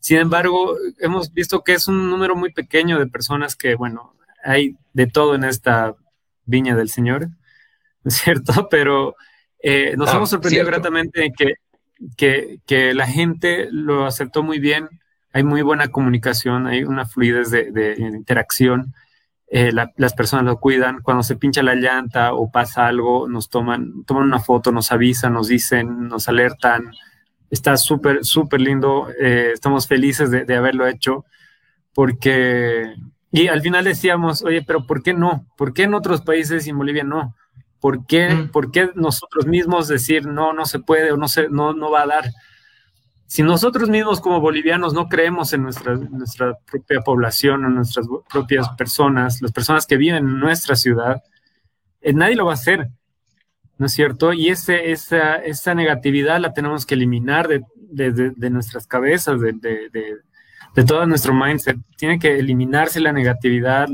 Sin 0.00 0.18
embargo, 0.18 0.76
hemos 0.98 1.32
visto 1.32 1.64
que 1.64 1.74
es 1.74 1.88
un 1.88 2.08
número 2.08 2.36
muy 2.36 2.52
pequeño 2.52 2.98
de 2.98 3.06
personas 3.06 3.56
que, 3.56 3.74
bueno, 3.74 4.14
hay 4.44 4.76
de 4.92 5.06
todo 5.06 5.34
en 5.34 5.44
esta 5.44 5.94
viña 6.44 6.76
del 6.76 6.88
Señor, 6.88 7.28
¿no 8.04 8.08
es 8.08 8.14
cierto? 8.14 8.68
Pero 8.70 9.16
eh, 9.62 9.94
nos 9.96 10.10
ah, 10.10 10.16
hemos 10.16 10.30
sorprendido 10.30 10.64
cierto. 10.64 10.80
gratamente 10.80 11.32
que, 11.36 11.54
que, 12.16 12.60
que, 12.66 12.94
la 12.94 13.06
gente 13.06 13.68
lo 13.70 14.06
aceptó 14.06 14.42
muy 14.42 14.60
bien, 14.60 14.88
hay 15.32 15.42
muy 15.42 15.62
buena 15.62 15.88
comunicación, 15.88 16.66
hay 16.66 16.84
una 16.84 17.06
fluidez 17.06 17.50
de, 17.50 17.70
de 17.72 17.96
interacción 17.98 18.94
eh, 19.50 19.72
la, 19.72 19.92
las 19.96 20.14
personas 20.14 20.44
lo 20.44 20.58
cuidan, 20.58 21.00
cuando 21.02 21.22
se 21.22 21.36
pincha 21.36 21.62
la 21.62 21.74
llanta 21.74 22.34
o 22.34 22.50
pasa 22.50 22.86
algo, 22.86 23.28
nos 23.28 23.48
toman, 23.48 24.04
toman 24.04 24.24
una 24.24 24.40
foto, 24.40 24.72
nos 24.72 24.92
avisan, 24.92 25.32
nos 25.32 25.48
dicen, 25.48 26.08
nos 26.08 26.28
alertan. 26.28 26.92
Está 27.50 27.76
súper, 27.78 28.24
súper 28.24 28.60
lindo. 28.60 29.08
Eh, 29.20 29.52
estamos 29.54 29.88
felices 29.88 30.30
de, 30.30 30.44
de, 30.44 30.56
haberlo 30.56 30.86
hecho 30.86 31.24
porque, 31.94 32.94
y 33.32 33.48
al 33.48 33.62
final 33.62 33.84
decíamos, 33.84 34.44
oye, 34.44 34.62
pero 34.62 34.86
¿por 34.86 35.02
qué 35.02 35.14
no? 35.14 35.46
¿Por 35.56 35.72
qué 35.72 35.84
en 35.84 35.94
otros 35.94 36.20
países 36.20 36.66
y 36.66 36.70
en 36.70 36.78
Bolivia 36.78 37.04
no? 37.04 37.34
¿Por 37.80 38.06
qué, 38.06 38.28
mm. 38.28 38.50
¿por 38.50 38.70
qué 38.70 38.90
nosotros 38.94 39.46
mismos 39.46 39.88
decir 39.88 40.26
no, 40.26 40.52
no 40.52 40.66
se 40.66 40.78
puede 40.78 41.10
o 41.10 41.16
no, 41.16 41.26
se, 41.26 41.48
no, 41.48 41.72
no 41.72 41.90
va 41.90 42.02
a 42.02 42.06
dar? 42.06 42.24
Si 43.28 43.42
nosotros 43.42 43.90
mismos 43.90 44.22
como 44.22 44.40
bolivianos 44.40 44.94
no 44.94 45.06
creemos 45.06 45.52
en 45.52 45.62
nuestra, 45.62 45.94
nuestra 45.96 46.56
propia 46.64 47.02
población, 47.02 47.62
en 47.66 47.74
nuestras 47.74 48.06
propias 48.26 48.70
personas, 48.70 49.42
las 49.42 49.52
personas 49.52 49.86
que 49.86 49.98
viven 49.98 50.16
en 50.16 50.40
nuestra 50.40 50.74
ciudad, 50.76 51.22
eh, 52.00 52.14
nadie 52.14 52.36
lo 52.36 52.46
va 52.46 52.52
a 52.52 52.54
hacer, 52.54 52.88
¿no 53.76 53.84
es 53.84 53.92
cierto? 53.92 54.32
Y 54.32 54.48
ese, 54.48 54.92
esa, 54.92 55.36
esa 55.36 55.74
negatividad 55.74 56.40
la 56.40 56.54
tenemos 56.54 56.86
que 56.86 56.94
eliminar 56.94 57.48
de, 57.48 57.62
de, 58.10 58.50
nuestras 58.50 58.86
cabezas, 58.86 59.38
de, 59.42 59.52
de, 59.52 60.84
todo 60.84 61.04
nuestro 61.04 61.34
mindset. 61.34 61.76
Tiene 61.98 62.18
que 62.18 62.38
eliminarse 62.38 62.98
la 62.98 63.12
negatividad, 63.12 63.88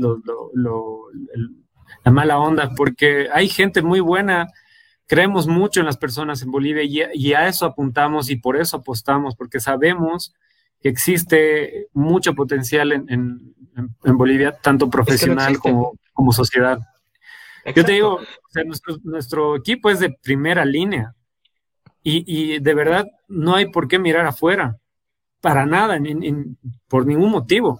la 2.05 2.11
mala 2.11 2.39
onda, 2.39 2.71
porque 2.73 3.27
hay 3.33 3.49
gente 3.49 3.81
muy 3.81 3.99
buena 3.99 4.47
creemos 5.07 5.47
mucho 5.47 5.79
en 5.79 5.85
las 5.85 5.97
personas 5.97 6.41
en 6.41 6.51
Bolivia 6.51 7.09
y, 7.13 7.33
a 7.33 7.47
eso 7.47 7.65
apuntamos 7.65 8.29
y 8.29 8.37
por 8.37 8.57
eso 8.57 8.77
apostamos, 8.77 9.35
porque 9.35 9.59
sabemos 9.59 10.33
que 10.81 10.89
existe 10.89 11.87
mucho 11.93 12.33
potencial 12.33 12.91
en, 12.91 13.53
Bolivia, 14.03 14.57
tanto 14.57 14.89
profesional 14.89 15.59
como, 15.59 15.99
como, 16.13 16.31
sociedad. 16.31 16.79
Yo 17.75 17.83
te 17.83 17.93
digo, 17.93 18.19
nuestro, 19.03 19.55
equipo 19.57 19.89
es 19.89 19.99
de 19.99 20.11
primera 20.11 20.63
línea 20.63 21.13
y, 22.01 22.59
de 22.59 22.73
verdad 22.73 23.05
no 23.27 23.55
hay 23.55 23.65
por 23.71 23.87
qué 23.87 23.99
mirar 23.99 24.25
afuera, 24.25 24.77
para 25.41 25.65
nada, 25.65 25.99
por 26.87 27.05
ningún 27.05 27.31
motivo. 27.31 27.79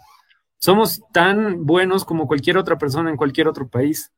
Somos 0.57 1.01
tan 1.13 1.65
buenos 1.65 2.03
como 2.03 2.28
cualquier 2.28 2.57
otra 2.57 2.78
persona 2.78 3.09
en 3.09 3.17
cualquier 3.17 3.47
otro 3.47 3.67
país. 3.67 4.11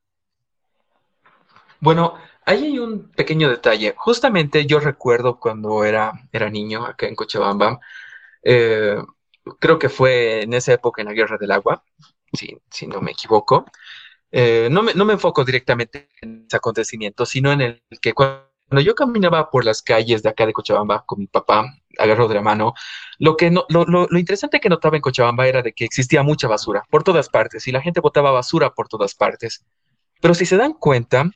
Bueno, 1.80 2.16
Ahí 2.48 2.64
hay 2.64 2.80
un 2.80 3.10
pequeño 3.12 3.50
detalle. 3.50 3.93
Justamente 3.98 4.66
yo 4.66 4.80
recuerdo 4.80 5.38
cuando 5.38 5.84
era, 5.84 6.14
era 6.32 6.50
niño 6.50 6.86
acá 6.86 7.06
en 7.06 7.16
Cochabamba, 7.16 7.82
eh, 8.41 8.95
creo 9.60 9.78
que 9.78 9.89
fue 9.89 10.43
en 10.43 10.54
esa 10.54 10.72
época 10.72 11.02
en 11.02 11.10
la 11.10 11.14
Guerra 11.14 11.38
del 11.38 11.52
Agua, 11.52 11.84
si, 12.32 12.88
no 12.88 13.02
me 13.02 13.12
equivoco. 13.12 13.66
Eh, 14.32 14.70
no, 14.72 14.82
me, 14.82 14.93
no 14.93 15.04
me 15.04 15.14
enfoco 15.14 15.43
directamente 15.43 16.10
en 16.22 16.45
ese 16.48 16.56
acontecimiento, 16.56 17.26
sino 17.26 17.52
en 17.52 17.62
el 17.62 17.84
que 18.02 18.14
cuando 18.14 18.48
yo 18.82 18.95
caminaba 18.95 19.50
por 19.52 19.66
las 19.66 19.82
calles 19.82 20.24
de 20.24 20.30
acá 20.30 20.45
de 20.45 20.54
Cochabamba 20.54 21.04
con 21.06 21.20
mi 21.20 21.28
papá, 21.28 21.66
agarró 21.98 22.30
de 22.30 22.36
la 22.36 22.41
mano, 22.41 22.74
lo, 23.20 23.36
que 23.36 23.52
no, 23.52 23.66
lo, 23.68 23.84
lo, 23.86 24.08
interesante 24.18 24.62
que 24.62 24.70
notaba 24.70 24.95
en 24.95 25.02
Cochabamba 25.02 25.48
era 25.48 25.62
de 25.64 25.74
que 25.74 25.84
existía 25.84 26.24
mucha 26.24 26.48
basura 26.48 26.86
por 26.89 27.04
todas 27.04 27.28
partes 27.28 27.68
y 27.68 27.74
la 27.74 27.82
gente 27.82 28.00
botaba 28.00 28.32
basura 28.32 28.74
por 28.74 28.88
todas 28.88 29.16
partes. 29.16 29.66
Pero 30.22 30.34
si 30.34 30.45
se 30.45 30.56
dan 30.56 30.72
cuenta, 30.74 31.30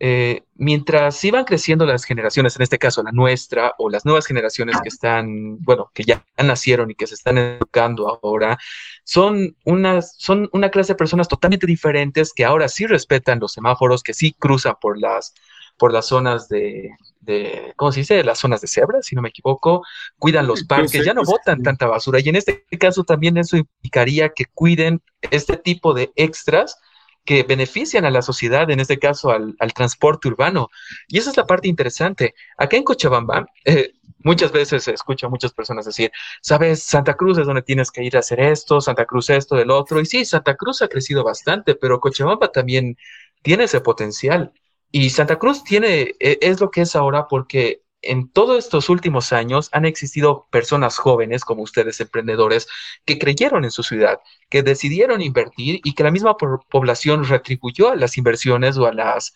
eh, 0.00 0.42
mientras 0.54 1.22
iban 1.24 1.44
creciendo 1.44 1.86
las 1.86 2.04
generaciones, 2.04 2.56
en 2.56 2.62
este 2.62 2.78
caso 2.78 3.02
la 3.02 3.12
nuestra, 3.12 3.74
o 3.78 3.88
las 3.88 4.04
nuevas 4.04 4.26
generaciones 4.26 4.80
que 4.82 4.88
están, 4.88 5.58
bueno, 5.58 5.90
que 5.94 6.04
ya 6.04 6.24
nacieron 6.36 6.90
y 6.90 6.94
que 6.94 7.06
se 7.06 7.14
están 7.14 7.38
educando 7.38 8.08
ahora, 8.22 8.58
son, 9.04 9.56
unas, 9.64 10.16
son 10.18 10.48
una 10.52 10.70
clase 10.70 10.92
de 10.92 10.98
personas 10.98 11.28
totalmente 11.28 11.66
diferentes 11.66 12.32
que 12.32 12.44
ahora 12.44 12.68
sí 12.68 12.86
respetan 12.86 13.40
los 13.40 13.52
semáforos, 13.52 14.02
que 14.02 14.14
sí 14.14 14.32
cruzan 14.32 14.74
por 14.80 14.98
las, 14.98 15.34
por 15.76 15.92
las 15.92 16.06
zonas 16.06 16.48
de, 16.48 16.90
de, 17.20 17.72
¿cómo 17.76 17.92
se 17.92 18.00
dice? 18.00 18.22
Las 18.24 18.38
zonas 18.38 18.60
de 18.60 18.68
cebra, 18.68 19.02
si 19.02 19.14
no 19.14 19.22
me 19.22 19.28
equivoco, 19.28 19.84
cuidan 20.18 20.46
los 20.46 20.64
parques, 20.64 21.04
ya 21.04 21.14
no 21.14 21.22
botan 21.24 21.62
tanta 21.62 21.86
basura. 21.86 22.20
Y 22.20 22.28
en 22.28 22.36
este 22.36 22.64
caso 22.78 23.04
también 23.04 23.36
eso 23.38 23.56
implicaría 23.56 24.30
que 24.30 24.46
cuiden 24.46 25.00
este 25.30 25.56
tipo 25.56 25.94
de 25.94 26.12
extras 26.16 26.78
que 27.24 27.42
benefician 27.42 28.04
a 28.04 28.10
la 28.10 28.22
sociedad, 28.22 28.70
en 28.70 28.80
este 28.80 28.98
caso 28.98 29.30
al, 29.30 29.56
transporte 29.74 30.28
urbano. 30.28 30.70
Y 31.08 31.18
esa 31.18 31.30
es 31.30 31.36
la 31.36 31.46
parte 31.46 31.68
interesante. 31.68 32.34
Acá 32.56 32.76
en 32.76 32.84
Cochabamba, 32.84 33.46
eh, 33.64 33.92
muchas 34.18 34.52
veces 34.52 34.86
escucho 34.88 35.26
a 35.26 35.30
muchas 35.30 35.52
personas 35.52 35.86
decir, 35.86 36.12
sabes, 36.42 36.82
Santa 36.82 37.14
Cruz 37.14 37.38
es 37.38 37.46
donde 37.46 37.62
tienes 37.62 37.90
que 37.90 38.04
ir 38.04 38.16
a 38.16 38.20
hacer 38.20 38.40
esto, 38.40 38.80
Santa 38.80 39.06
Cruz 39.06 39.30
esto, 39.30 39.56
del 39.56 39.70
otro. 39.70 40.00
Y 40.00 40.06
sí, 40.06 40.24
Santa 40.24 40.54
Cruz 40.54 40.82
ha 40.82 40.88
crecido 40.88 41.24
bastante, 41.24 41.74
pero 41.74 42.00
Cochabamba 42.00 42.52
también 42.52 42.96
tiene 43.42 43.64
ese 43.64 43.80
potencial. 43.80 44.52
Y 44.90 45.10
Santa 45.10 45.38
Cruz 45.38 45.64
tiene, 45.64 46.14
e, 46.20 46.38
es 46.42 46.60
lo 46.60 46.70
que 46.70 46.82
es 46.82 46.94
ahora 46.94 47.26
porque 47.28 47.83
en 48.06 48.28
todos 48.28 48.64
estos 48.64 48.88
últimos 48.88 49.32
años 49.32 49.68
han 49.72 49.84
existido 49.84 50.46
personas 50.50 50.98
jóvenes 50.98 51.44
como 51.44 51.62
ustedes, 51.62 52.00
emprendedores, 52.00 52.66
que 53.04 53.18
creyeron 53.18 53.64
en 53.64 53.70
su 53.70 53.82
ciudad, 53.82 54.20
que 54.48 54.62
decidieron 54.62 55.22
invertir 55.22 55.80
y 55.84 55.94
que 55.94 56.04
la 56.04 56.10
misma 56.10 56.36
población 56.36 57.24
retribuyó 57.24 57.90
a 57.90 57.96
las 57.96 58.16
inversiones 58.18 58.76
o 58.76 58.86
a 58.86 58.92
las... 58.92 59.34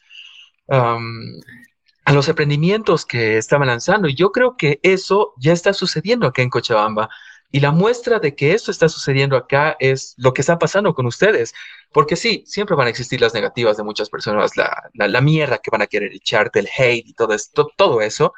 a 0.68 2.12
los 2.12 2.28
emprendimientos 2.28 3.04
que 3.04 3.36
estaban 3.38 3.68
lanzando. 3.68 4.08
Y 4.08 4.14
yo 4.14 4.32
creo 4.32 4.56
que 4.56 4.80
eso 4.82 5.34
ya 5.38 5.52
está 5.52 5.72
sucediendo 5.74 6.26
acá 6.26 6.42
en 6.42 6.50
Cochabamba. 6.50 7.08
Y 7.50 7.60
la 7.60 7.70
muestra 7.72 8.18
de 8.18 8.34
que 8.34 8.52
esto 8.52 8.70
está 8.70 8.88
sucediendo 8.88 9.36
acá 9.36 9.76
es 9.80 10.14
lo 10.18 10.34
que 10.34 10.42
está 10.42 10.58
pasando 10.58 10.94
con 10.94 11.06
ustedes. 11.06 11.54
Porque 11.92 12.16
sí, 12.16 12.44
siempre 12.46 12.76
van 12.76 12.88
a 12.88 12.90
existir 12.90 13.20
las 13.20 13.32
negativas 13.32 13.76
de 13.78 13.84
muchas 13.84 14.10
personas, 14.10 14.56
la, 14.56 14.90
la, 14.92 15.20
mierda 15.22 15.58
que 15.58 15.70
van 15.70 15.82
a 15.82 15.86
querer 15.86 16.12
echarte, 16.12 16.58
el 16.60 16.68
hate 16.76 17.06
y 17.06 17.14
todo, 17.14 17.32
esto, 17.32 17.70
todo 17.76 18.02
eso. 18.02 18.34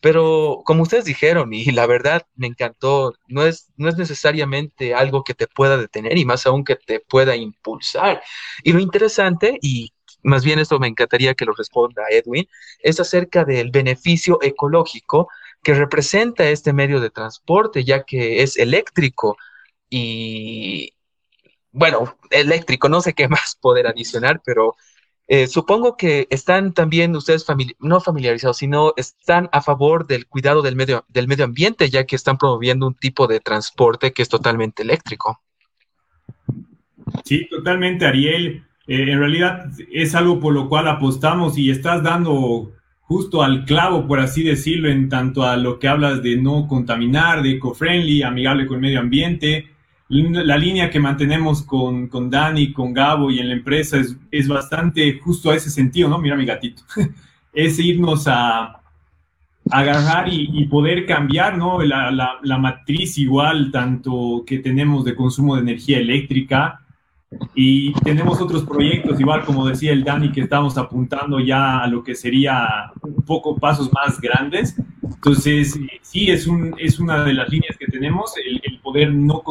Pero 0.00 0.62
como 0.64 0.82
ustedes 0.82 1.04
dijeron, 1.04 1.52
y 1.52 1.64
la 1.72 1.86
verdad 1.86 2.22
me 2.36 2.46
encantó, 2.46 3.14
no 3.26 3.44
es, 3.44 3.72
no 3.76 3.88
es 3.88 3.96
necesariamente 3.96 4.94
algo 4.94 5.24
que 5.24 5.34
te 5.34 5.48
pueda 5.48 5.76
detener 5.76 6.16
y 6.18 6.24
más 6.24 6.46
aún 6.46 6.64
que 6.64 6.76
te 6.76 7.00
pueda 7.00 7.34
impulsar. 7.36 8.22
Y 8.62 8.72
lo 8.72 8.80
interesante, 8.80 9.58
y 9.60 9.92
más 10.22 10.44
bien 10.44 10.58
esto 10.58 10.78
me 10.78 10.88
encantaría 10.88 11.34
que 11.34 11.44
lo 11.44 11.52
responda 11.54 12.02
Edwin, 12.10 12.46
es 12.80 13.00
acerca 13.00 13.44
del 13.44 13.70
beneficio 13.70 14.38
ecológico 14.42 15.28
que 15.62 15.74
representa 15.74 16.48
este 16.48 16.72
medio 16.72 17.00
de 17.00 17.10
transporte, 17.10 17.84
ya 17.84 18.04
que 18.04 18.42
es 18.42 18.56
eléctrico 18.56 19.36
y, 19.90 20.94
bueno, 21.72 22.18
eléctrico, 22.30 22.88
no 22.88 23.00
sé 23.00 23.14
qué 23.14 23.28
más 23.28 23.56
poder 23.60 23.86
adicionar, 23.86 24.40
pero 24.44 24.76
eh, 25.30 25.46
supongo 25.46 25.98
que 25.98 26.26
están 26.30 26.72
también 26.72 27.14
ustedes 27.14 27.44
no 27.80 28.00
familiarizados, 28.00 28.56
sino 28.56 28.94
están 28.96 29.50
a 29.52 29.60
favor 29.60 30.06
del 30.06 30.26
cuidado 30.26 30.62
del 30.62 30.74
medio, 30.74 31.04
del 31.08 31.28
medio 31.28 31.44
ambiente, 31.44 31.90
ya 31.90 32.04
que 32.04 32.16
están 32.16 32.38
promoviendo 32.38 32.86
un 32.86 32.94
tipo 32.94 33.26
de 33.26 33.38
transporte 33.38 34.14
que 34.14 34.22
es 34.22 34.28
totalmente 34.30 34.82
eléctrico. 34.82 35.42
Sí, 37.24 37.46
totalmente, 37.50 38.06
Ariel. 38.06 38.64
Eh, 38.86 39.12
en 39.12 39.18
realidad 39.18 39.66
es 39.92 40.14
algo 40.14 40.40
por 40.40 40.54
lo 40.54 40.66
cual 40.66 40.88
apostamos 40.88 41.58
y 41.58 41.70
estás 41.70 42.02
dando 42.02 42.72
justo 43.02 43.42
al 43.42 43.66
clavo, 43.66 44.06
por 44.06 44.20
así 44.20 44.42
decirlo, 44.42 44.88
en 44.88 45.10
tanto 45.10 45.42
a 45.42 45.58
lo 45.58 45.78
que 45.78 45.88
hablas 45.88 46.22
de 46.22 46.36
no 46.36 46.66
contaminar, 46.66 47.42
de 47.42 47.52
eco-friendly, 47.52 48.22
amigable 48.22 48.66
con 48.66 48.76
el 48.76 48.82
medio 48.82 49.00
ambiente 49.00 49.68
la 50.08 50.56
línea 50.56 50.90
que 50.90 51.00
mantenemos 51.00 51.62
con, 51.62 52.08
con 52.08 52.30
Dani, 52.30 52.72
con 52.72 52.94
Gabo 52.94 53.30
y 53.30 53.40
en 53.40 53.48
la 53.48 53.54
empresa 53.54 53.98
es, 53.98 54.16
es 54.30 54.48
bastante 54.48 55.18
justo 55.18 55.50
a 55.50 55.54
ese 55.54 55.70
sentido, 55.70 56.08
¿no? 56.08 56.18
Mira 56.18 56.36
mi 56.36 56.46
gatito. 56.46 56.82
es 57.52 57.78
irnos 57.78 58.26
a, 58.26 58.80
agarrar 59.70 60.32
y, 60.32 60.64
poder 60.66 61.06
cambiar, 61.06 61.58
¿no? 61.58 61.82
La, 61.82 62.10
la, 62.10 62.38
la, 62.42 62.58
matriz 62.58 63.18
igual, 63.18 63.70
tanto 63.70 64.44
que 64.46 64.58
tenemos 64.60 65.04
de 65.04 65.14
consumo 65.14 65.56
de 65.56 65.62
energía 65.62 65.98
eléctrica 65.98 66.80
y 67.54 67.92
tenemos 68.04 68.40
otros 68.40 68.64
proyectos, 68.64 69.20
igual 69.20 69.44
como 69.44 69.66
decía 69.66 69.92
el 69.92 70.02
Dani, 70.02 70.32
que 70.32 70.42
estamos 70.42 70.78
apuntando 70.78 71.38
ya 71.40 71.80
a 71.80 71.86
lo 71.86 72.02
que 72.02 72.14
sería 72.14 72.90
un 73.02 73.22
poco 73.22 73.56
pasos 73.56 73.90
más 73.92 74.20
grandes. 74.20 74.76
Entonces, 75.02 75.78
sí, 76.00 76.30
es, 76.30 76.46
un, 76.46 76.74
es 76.78 76.98
una 76.98 77.24
de 77.24 77.34
las 77.34 77.48
líneas 77.50 77.76
que 77.76 77.86
tenemos, 77.86 78.32
el, 78.36 78.78
poder 78.80 79.12
no 79.12 79.42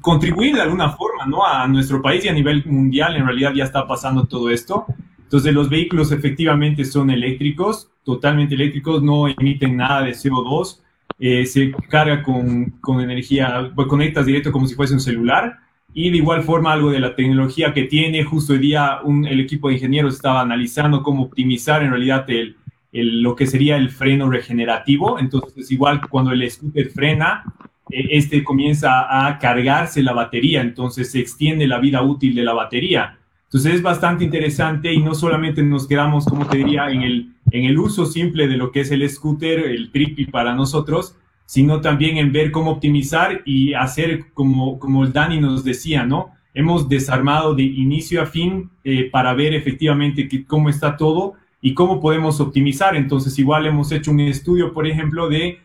contribuir 0.00 0.54
de 0.54 0.62
alguna 0.62 0.90
forma 0.90 1.26
¿no? 1.26 1.44
a 1.44 1.68
nuestro 1.68 2.00
país 2.00 2.24
y 2.24 2.28
a 2.28 2.32
nivel 2.32 2.64
mundial. 2.64 3.16
En 3.16 3.26
realidad 3.26 3.52
ya 3.54 3.64
está 3.64 3.86
pasando 3.86 4.24
todo 4.24 4.48
esto. 4.48 4.86
Entonces, 5.18 5.52
los 5.52 5.68
vehículos 5.68 6.12
efectivamente 6.12 6.84
son 6.84 7.10
eléctricos, 7.10 7.90
totalmente 8.04 8.54
eléctricos, 8.54 9.02
no 9.02 9.28
emiten 9.28 9.76
nada 9.76 10.02
de 10.02 10.12
CO2, 10.12 10.80
eh, 11.18 11.44
se 11.44 11.72
carga 11.90 12.22
con, 12.22 12.70
con 12.80 13.00
energía, 13.00 13.70
pues, 13.74 13.88
conectas 13.88 14.24
directo 14.24 14.52
como 14.52 14.66
si 14.66 14.74
fuese 14.74 14.94
un 14.94 15.00
celular 15.00 15.65
y 15.98 16.10
de 16.10 16.18
igual 16.18 16.42
forma 16.42 16.74
algo 16.74 16.90
de 16.90 17.00
la 17.00 17.16
tecnología 17.16 17.72
que 17.72 17.84
tiene. 17.84 18.22
Justo 18.22 18.52
hoy 18.52 18.58
día 18.58 19.00
un, 19.02 19.24
el 19.24 19.40
equipo 19.40 19.68
de 19.68 19.74
ingenieros 19.76 20.14
estaba 20.14 20.42
analizando 20.42 21.02
cómo 21.02 21.22
optimizar 21.22 21.82
en 21.82 21.88
realidad 21.88 22.28
el, 22.28 22.54
el, 22.92 23.22
lo 23.22 23.34
que 23.34 23.46
sería 23.46 23.78
el 23.78 23.88
freno 23.88 24.28
regenerativo. 24.28 25.18
Entonces, 25.18 25.72
igual 25.72 26.06
cuando 26.10 26.32
el 26.32 26.50
scooter 26.50 26.90
frena, 26.90 27.44
eh, 27.90 28.08
este 28.10 28.44
comienza 28.44 29.06
a 29.08 29.38
cargarse 29.38 30.02
la 30.02 30.12
batería, 30.12 30.60
entonces 30.60 31.10
se 31.10 31.18
extiende 31.18 31.66
la 31.66 31.78
vida 31.78 32.02
útil 32.02 32.34
de 32.34 32.44
la 32.44 32.52
batería. 32.52 33.16
Entonces 33.44 33.76
es 33.76 33.82
bastante 33.82 34.22
interesante 34.22 34.92
y 34.92 35.00
no 35.00 35.14
solamente 35.14 35.62
nos 35.62 35.88
quedamos, 35.88 36.26
como 36.26 36.46
te 36.46 36.58
diría, 36.58 36.90
en 36.90 37.00
el, 37.00 37.32
en 37.50 37.64
el 37.64 37.78
uso 37.78 38.04
simple 38.04 38.48
de 38.48 38.58
lo 38.58 38.70
que 38.70 38.80
es 38.80 38.90
el 38.90 39.08
scooter, 39.08 39.60
el 39.60 39.90
trippy 39.90 40.26
para 40.26 40.54
nosotros, 40.54 41.16
sino 41.46 41.80
también 41.80 42.18
en 42.18 42.32
ver 42.32 42.50
cómo 42.50 42.72
optimizar 42.72 43.42
y 43.46 43.72
hacer 43.72 44.32
como, 44.34 44.78
como 44.80 45.04
el 45.04 45.12
Dani 45.12 45.40
nos 45.40 45.64
decía, 45.64 46.04
¿no? 46.04 46.32
Hemos 46.52 46.88
desarmado 46.88 47.54
de 47.54 47.62
inicio 47.62 48.20
a 48.20 48.26
fin 48.26 48.70
eh, 48.82 49.08
para 49.10 49.32
ver 49.32 49.54
efectivamente 49.54 50.28
cómo 50.46 50.68
está 50.68 50.96
todo 50.96 51.34
y 51.60 51.72
cómo 51.72 52.00
podemos 52.00 52.40
optimizar. 52.40 52.96
Entonces, 52.96 53.38
igual 53.38 53.66
hemos 53.66 53.92
hecho 53.92 54.10
un 54.10 54.20
estudio, 54.20 54.72
por 54.72 54.86
ejemplo, 54.86 55.28
de 55.28 55.58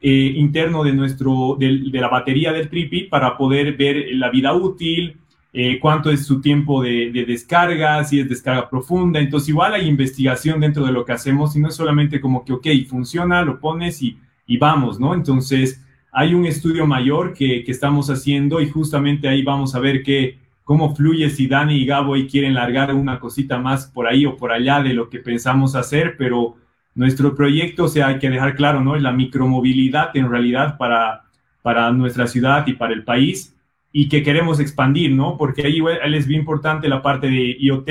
eh, 0.00 0.32
interno 0.36 0.82
de, 0.82 0.92
nuestro, 0.92 1.56
de, 1.58 1.70
la 1.92 2.08
batería 2.08 2.52
del 2.52 2.68
Tripi 2.68 3.04
para 3.04 3.36
poder 3.36 3.76
ver 3.76 4.06
la 4.12 4.30
vida 4.30 4.54
útil, 4.54 5.18
eh, 5.52 5.78
cuánto 5.80 6.10
es 6.10 6.26
su 6.26 6.40
tiempo 6.40 6.82
de, 6.82 7.10
descarga, 7.26 8.02
si 8.04 8.18
es 8.18 8.28
descarga 8.28 8.68
profunda. 8.68 9.20
Entonces, 9.20 9.50
igual 9.50 9.74
hay 9.74 9.86
investigación 9.86 10.60
dentro 10.60 10.84
de 10.84 10.92
lo 10.92 11.04
que 11.04 11.12
hacemos 11.12 11.54
y 11.54 11.60
no 11.60 11.68
es 11.68 11.74
solamente 11.76 12.20
como 12.20 12.44
que, 12.44 12.54
ok, 12.54 12.66
funciona, 12.88 13.42
lo 13.42 13.60
pones 13.60 14.02
y, 14.02 14.18
y 14.48 14.58
vamos, 14.58 14.98
¿no? 14.98 15.14
Entonces, 15.14 15.84
hay 16.10 16.34
un 16.34 16.46
estudio 16.46 16.86
mayor 16.86 17.34
que, 17.34 17.62
que, 17.62 17.70
estamos 17.70 18.10
haciendo 18.10 18.60
y 18.60 18.68
justamente 18.68 19.28
ahí 19.28 19.42
vamos 19.42 19.76
a 19.76 19.78
ver 19.78 20.02
que, 20.02 20.38
cómo 20.64 20.94
fluye 20.94 21.30
si 21.30 21.46
Dani 21.46 21.76
y 21.76 21.86
Gabo 21.86 22.14
ahí 22.14 22.26
quieren 22.26 22.54
largar 22.54 22.92
una 22.94 23.20
cosita 23.20 23.58
más 23.58 23.86
por 23.86 24.06
ahí 24.06 24.26
o 24.26 24.36
por 24.36 24.52
allá 24.52 24.82
de 24.82 24.92
lo 24.92 25.08
que 25.08 25.18
pensamos 25.18 25.74
hacer, 25.76 26.16
pero 26.18 26.56
nuestro 26.94 27.34
proyecto, 27.34 27.84
o 27.84 27.88
sea, 27.88 28.08
hay 28.08 28.18
que 28.18 28.28
dejar 28.28 28.56
claro, 28.56 28.82
¿no? 28.82 28.96
Es 28.96 29.02
la 29.02 29.12
micromovilidad 29.12 30.16
en 30.16 30.30
realidad 30.30 30.76
para, 30.76 31.22
para 31.62 31.92
nuestra 31.92 32.26
ciudad 32.26 32.66
y 32.66 32.72
para 32.72 32.92
el 32.92 33.04
país 33.04 33.56
y 33.92 34.08
que 34.08 34.22
queremos 34.22 34.60
expandir, 34.60 35.12
¿no? 35.12 35.36
Porque 35.38 35.66
ahí, 35.66 35.80
es 36.14 36.26
bien 36.26 36.40
importante 36.40 36.88
la 36.88 37.02
parte 37.02 37.28
de 37.28 37.56
IoT, 37.60 37.86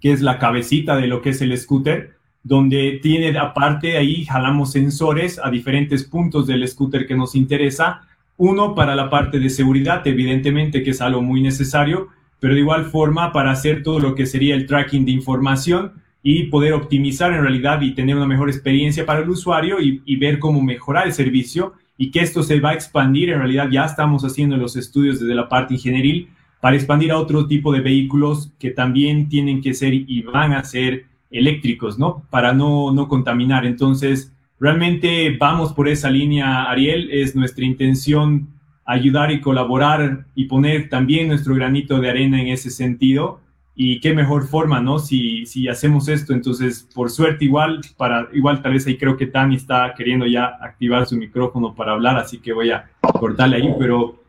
que 0.00 0.12
es 0.12 0.20
la 0.20 0.38
cabecita 0.38 0.96
de 0.96 1.06
lo 1.06 1.22
que 1.22 1.30
es 1.30 1.40
el 1.40 1.56
scooter, 1.56 2.13
donde 2.44 3.00
tiene 3.02 3.36
aparte 3.38 3.96
ahí 3.96 4.26
jalamos 4.26 4.70
sensores 4.70 5.40
a 5.42 5.50
diferentes 5.50 6.04
puntos 6.04 6.46
del 6.46 6.68
scooter 6.68 7.06
que 7.06 7.16
nos 7.16 7.34
interesa. 7.34 8.02
Uno 8.36 8.74
para 8.74 8.94
la 8.94 9.08
parte 9.08 9.38
de 9.40 9.48
seguridad, 9.48 10.06
evidentemente 10.06 10.82
que 10.82 10.90
es 10.90 11.00
algo 11.00 11.22
muy 11.22 11.40
necesario, 11.40 12.08
pero 12.40 12.54
de 12.54 12.60
igual 12.60 12.84
forma 12.84 13.32
para 13.32 13.50
hacer 13.50 13.82
todo 13.82 13.98
lo 13.98 14.14
que 14.14 14.26
sería 14.26 14.54
el 14.54 14.66
tracking 14.66 15.06
de 15.06 15.12
información 15.12 15.92
y 16.22 16.44
poder 16.44 16.74
optimizar 16.74 17.32
en 17.32 17.40
realidad 17.40 17.80
y 17.80 17.94
tener 17.94 18.16
una 18.16 18.26
mejor 18.26 18.50
experiencia 18.50 19.06
para 19.06 19.20
el 19.20 19.30
usuario 19.30 19.80
y, 19.80 20.16
ver 20.16 20.38
cómo 20.38 20.60
mejorar 20.60 21.06
el 21.06 21.14
servicio 21.14 21.72
y 21.96 22.10
que 22.10 22.20
esto 22.20 22.42
se 22.42 22.60
va 22.60 22.70
a 22.70 22.74
expandir. 22.74 23.30
En 23.30 23.38
realidad 23.38 23.68
ya 23.70 23.86
estamos 23.86 24.22
haciendo 24.24 24.58
los 24.58 24.76
estudios 24.76 25.20
desde 25.20 25.34
la 25.34 25.48
parte 25.48 25.74
ingenieril 25.74 26.28
para 26.60 26.76
expandir 26.76 27.12
a 27.12 27.18
otro 27.18 27.46
tipo 27.46 27.72
de 27.72 27.80
vehículos 27.80 28.52
que 28.58 28.70
también 28.70 29.28
tienen 29.30 29.62
que 29.62 29.72
ser 29.72 29.94
y 29.94 30.22
van 30.22 30.52
a 30.52 30.64
ser 30.64 31.06
eléctricos, 31.34 31.98
¿no? 31.98 32.24
Para 32.30 32.52
no, 32.52 32.92
no 32.92 33.08
contaminar. 33.08 33.66
Entonces, 33.66 34.32
realmente 34.58 35.36
vamos 35.38 35.72
por 35.72 35.88
esa 35.88 36.08
línea, 36.08 36.64
Ariel. 36.64 37.10
Es 37.10 37.36
nuestra 37.36 37.64
intención 37.64 38.48
ayudar 38.86 39.30
y 39.32 39.40
colaborar 39.40 40.26
y 40.34 40.44
poner 40.44 40.88
también 40.88 41.28
nuestro 41.28 41.54
granito 41.54 42.00
de 42.00 42.10
arena 42.10 42.40
en 42.40 42.48
ese 42.48 42.70
sentido 42.70 43.40
y 43.76 44.00
qué 44.00 44.14
mejor 44.14 44.46
forma, 44.46 44.80
¿no? 44.80 44.98
Si, 44.98 45.46
si 45.46 45.68
hacemos 45.68 46.08
esto, 46.08 46.32
entonces, 46.32 46.88
por 46.94 47.10
suerte, 47.10 47.44
igual, 47.44 47.80
para, 47.96 48.28
igual 48.32 48.62
tal 48.62 48.74
vez 48.74 48.86
ahí 48.86 48.96
creo 48.96 49.16
que 49.16 49.26
Tani 49.26 49.56
está 49.56 49.94
queriendo 49.96 50.26
ya 50.26 50.44
activar 50.60 51.06
su 51.06 51.16
micrófono 51.16 51.74
para 51.74 51.92
hablar, 51.92 52.16
así 52.16 52.38
que 52.38 52.52
voy 52.52 52.70
a 52.70 52.88
cortarle 53.18 53.56
ahí, 53.56 53.74
pero 53.78 54.23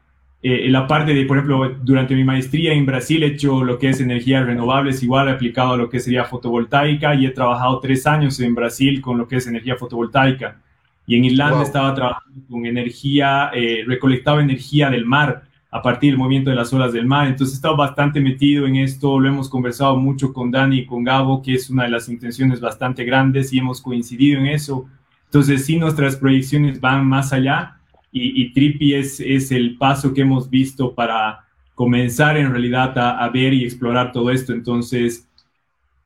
eh, 0.48 0.68
en 0.68 0.74
la 0.74 0.86
parte 0.86 1.16
de, 1.16 1.26
por 1.26 1.38
ejemplo, 1.38 1.76
durante 1.82 2.14
mi 2.14 2.24
maestría 2.24 2.72
en 2.72 2.86
Brasil 2.86 3.24
he 3.24 3.30
hecho 3.30 3.64
lo 3.64 3.80
que 3.80 3.90
es 3.90 4.00
energías 4.00 4.46
renovables, 4.46 5.02
igual 5.02 5.28
aplicado 5.28 5.74
a 5.74 5.78
lo 5.78 5.90
que 5.90 6.00
sería 6.00 6.24
fotovoltaica 6.24 7.16
y 7.16 7.26
he 7.26 7.32
trabajado 7.32 7.80
tres 7.80 8.06
años 8.06 8.40
en 8.40 8.54
Brasil 8.54 9.02
con 9.02 9.18
lo 9.18 9.28
que 9.28 9.38
es 9.38 9.48
energía 9.48 9.76
fotovoltaica. 9.76 10.62
Y 11.08 11.16
en 11.16 11.26
Irlanda 11.26 11.64
estaba 11.64 11.96
trabajando 11.96 12.42
con 12.48 12.64
energía, 12.64 13.50
eh, 13.56 13.86
recolectaba 13.88 14.40
energía 14.40 14.92
del 14.92 15.04
mar 15.04 15.46
a 15.72 15.82
partir 15.82 16.12
del 16.12 16.20
movimiento 16.20 16.52
de 16.52 16.58
las 16.58 16.72
olas 16.72 16.94
del 16.94 17.08
mar. 17.08 17.26
Entonces 17.26 17.56
he 17.56 17.58
estado 17.58 17.76
bastante 17.76 18.20
metido 18.20 18.68
en 18.68 18.76
esto, 18.76 19.20
lo 19.20 19.28
hemos 19.28 19.50
conversado 19.50 19.98
mucho 19.98 20.32
con 20.32 20.52
Dani 20.52 20.78
y 20.78 20.86
con 20.86 21.04
Gabo, 21.04 21.42
que 21.42 21.56
es 21.56 21.72
una 21.72 21.86
de 21.86 21.90
las 21.90 22.08
intenciones 22.08 22.62
bastante 22.62 23.04
grandes 23.04 23.52
y 23.52 23.58
hemos 23.58 23.82
coincidido 23.82 24.42
en 24.42 24.46
eso. 24.46 24.86
Entonces 25.26 25.66
sí, 25.66 25.80
nuestras 25.80 26.18
proyecciones 26.18 26.80
van 26.80 27.04
más 27.08 27.34
allá 27.34 27.78
y, 28.16 28.42
y 28.42 28.54
Trippy 28.54 28.94
es, 28.94 29.20
es 29.20 29.52
el 29.52 29.78
paso 29.78 30.14
que 30.14 30.22
hemos 30.22 30.50
visto 30.50 30.96
para 30.96 31.46
comenzar 31.76 32.38
en 32.38 32.52
realidad 32.52 32.98
a, 32.98 33.24
a, 33.24 33.30
ver 33.30 33.54
y 33.54 33.66
explorar 33.66 34.12
todo 34.12 34.32
esto. 34.32 34.54
Entonces, 34.54 35.28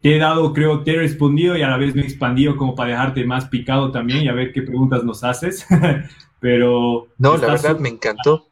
te 0.01 0.15
he 0.15 0.17
dado, 0.17 0.53
creo, 0.53 0.83
te 0.83 0.95
he 0.95 0.97
respondido 0.97 1.55
y 1.55 1.61
a 1.61 1.69
la 1.69 1.77
vez 1.77 1.93
me 1.93 2.01
he 2.01 2.05
expandido 2.05 2.57
como 2.57 2.73
para 2.73 2.91
dejarte 2.91 3.23
más 3.25 3.45
picado 3.45 3.91
también 3.91 4.23
y 4.23 4.27
a 4.27 4.33
ver 4.33 4.51
qué 4.51 4.63
preguntas 4.63 5.03
nos 5.03 5.23
haces. 5.23 5.67
Pero... 6.39 7.07
No, 7.17 7.37
la 7.37 7.47
verdad 7.47 7.79
me 7.79 7.89
encantó 7.89 8.49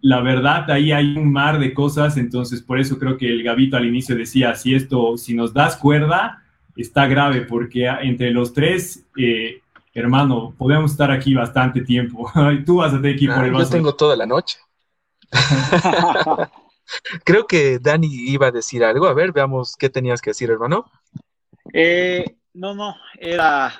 la 0.00 0.20
verdad 0.20 0.70
ahí 0.70 0.92
hay 0.92 1.16
un 1.16 1.32
mar 1.32 1.58
de 1.58 1.74
cosas, 1.74 2.16
entonces 2.16 2.62
por 2.62 2.78
eso 2.78 2.98
creo 2.98 3.16
que 3.16 3.28
el 3.28 3.42
Gabito 3.42 3.76
al 3.76 3.86
inicio 3.86 4.16
decía, 4.16 4.54
si 4.54 4.74
esto, 4.74 5.16
si 5.16 5.34
nos 5.34 5.52
das 5.52 5.76
cuerda, 5.76 6.42
está 6.76 7.06
grave, 7.06 7.42
porque 7.42 7.86
entre 8.02 8.30
los 8.30 8.52
tres, 8.52 9.06
eh, 9.16 9.60
hermano, 9.98 10.54
podemos 10.56 10.92
estar 10.92 11.10
aquí 11.10 11.34
bastante 11.34 11.82
tiempo. 11.82 12.30
Tú 12.66 12.76
vas 12.76 12.92
a 12.92 12.96
tener 12.96 13.16
que 13.16 13.24
ir 13.24 13.34
por 13.34 13.44
el 13.44 13.52
Yo 13.52 13.68
tengo 13.68 13.94
toda 13.94 14.16
la 14.16 14.26
noche. 14.26 14.58
creo 17.24 17.46
que 17.46 17.78
Dani 17.78 18.08
iba 18.08 18.48
a 18.48 18.52
decir 18.52 18.84
algo. 18.84 19.06
A 19.06 19.14
ver, 19.14 19.32
veamos 19.32 19.76
qué 19.76 19.90
tenías 19.90 20.20
que 20.20 20.30
decir, 20.30 20.50
hermano. 20.50 20.90
Eh, 21.72 22.24
no, 22.54 22.74
no, 22.74 22.94
era 23.18 23.72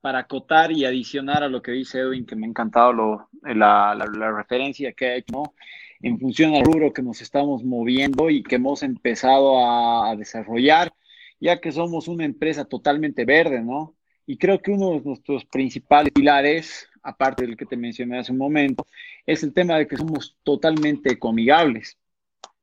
para 0.00 0.20
acotar 0.20 0.72
y 0.72 0.84
adicionar 0.84 1.42
a 1.44 1.48
lo 1.48 1.62
que 1.62 1.72
dice 1.72 2.00
Edwin, 2.00 2.26
que 2.26 2.36
me 2.36 2.46
ha 2.46 2.50
encantado 2.50 2.92
lo, 2.92 3.28
la, 3.42 3.94
referencia 4.36 4.92
que 4.92 5.06
ha 5.06 5.16
hecho, 5.16 5.54
en 6.00 6.18
función 6.18 6.54
al 6.54 6.64
rubro 6.64 6.92
que 6.92 7.02
nos 7.02 7.22
estamos 7.22 7.64
moviendo 7.64 8.28
y 8.28 8.42
que 8.42 8.56
hemos 8.56 8.82
empezado 8.82 9.64
a, 9.64 10.14
desarrollar, 10.16 10.92
ya 11.40 11.60
que 11.60 11.70
somos 11.70 12.08
una 12.08 12.24
empresa 12.24 12.64
totalmente 12.64 13.24
verde, 13.24 13.62
¿no? 13.62 13.94
Y 14.26 14.36
creo 14.36 14.60
que 14.60 14.70
uno 14.70 14.92
de 14.92 15.00
nuestros 15.00 15.44
principales 15.44 16.12
pilares, 16.12 16.88
aparte 17.02 17.46
del 17.46 17.56
que 17.56 17.66
te 17.66 17.76
mencioné 17.76 18.18
hace 18.18 18.32
un 18.32 18.38
momento, 18.38 18.86
es 19.26 19.42
el 19.42 19.52
tema 19.52 19.76
de 19.76 19.86
que 19.86 19.96
somos 19.96 20.36
totalmente 20.42 21.18
comigables 21.18 21.98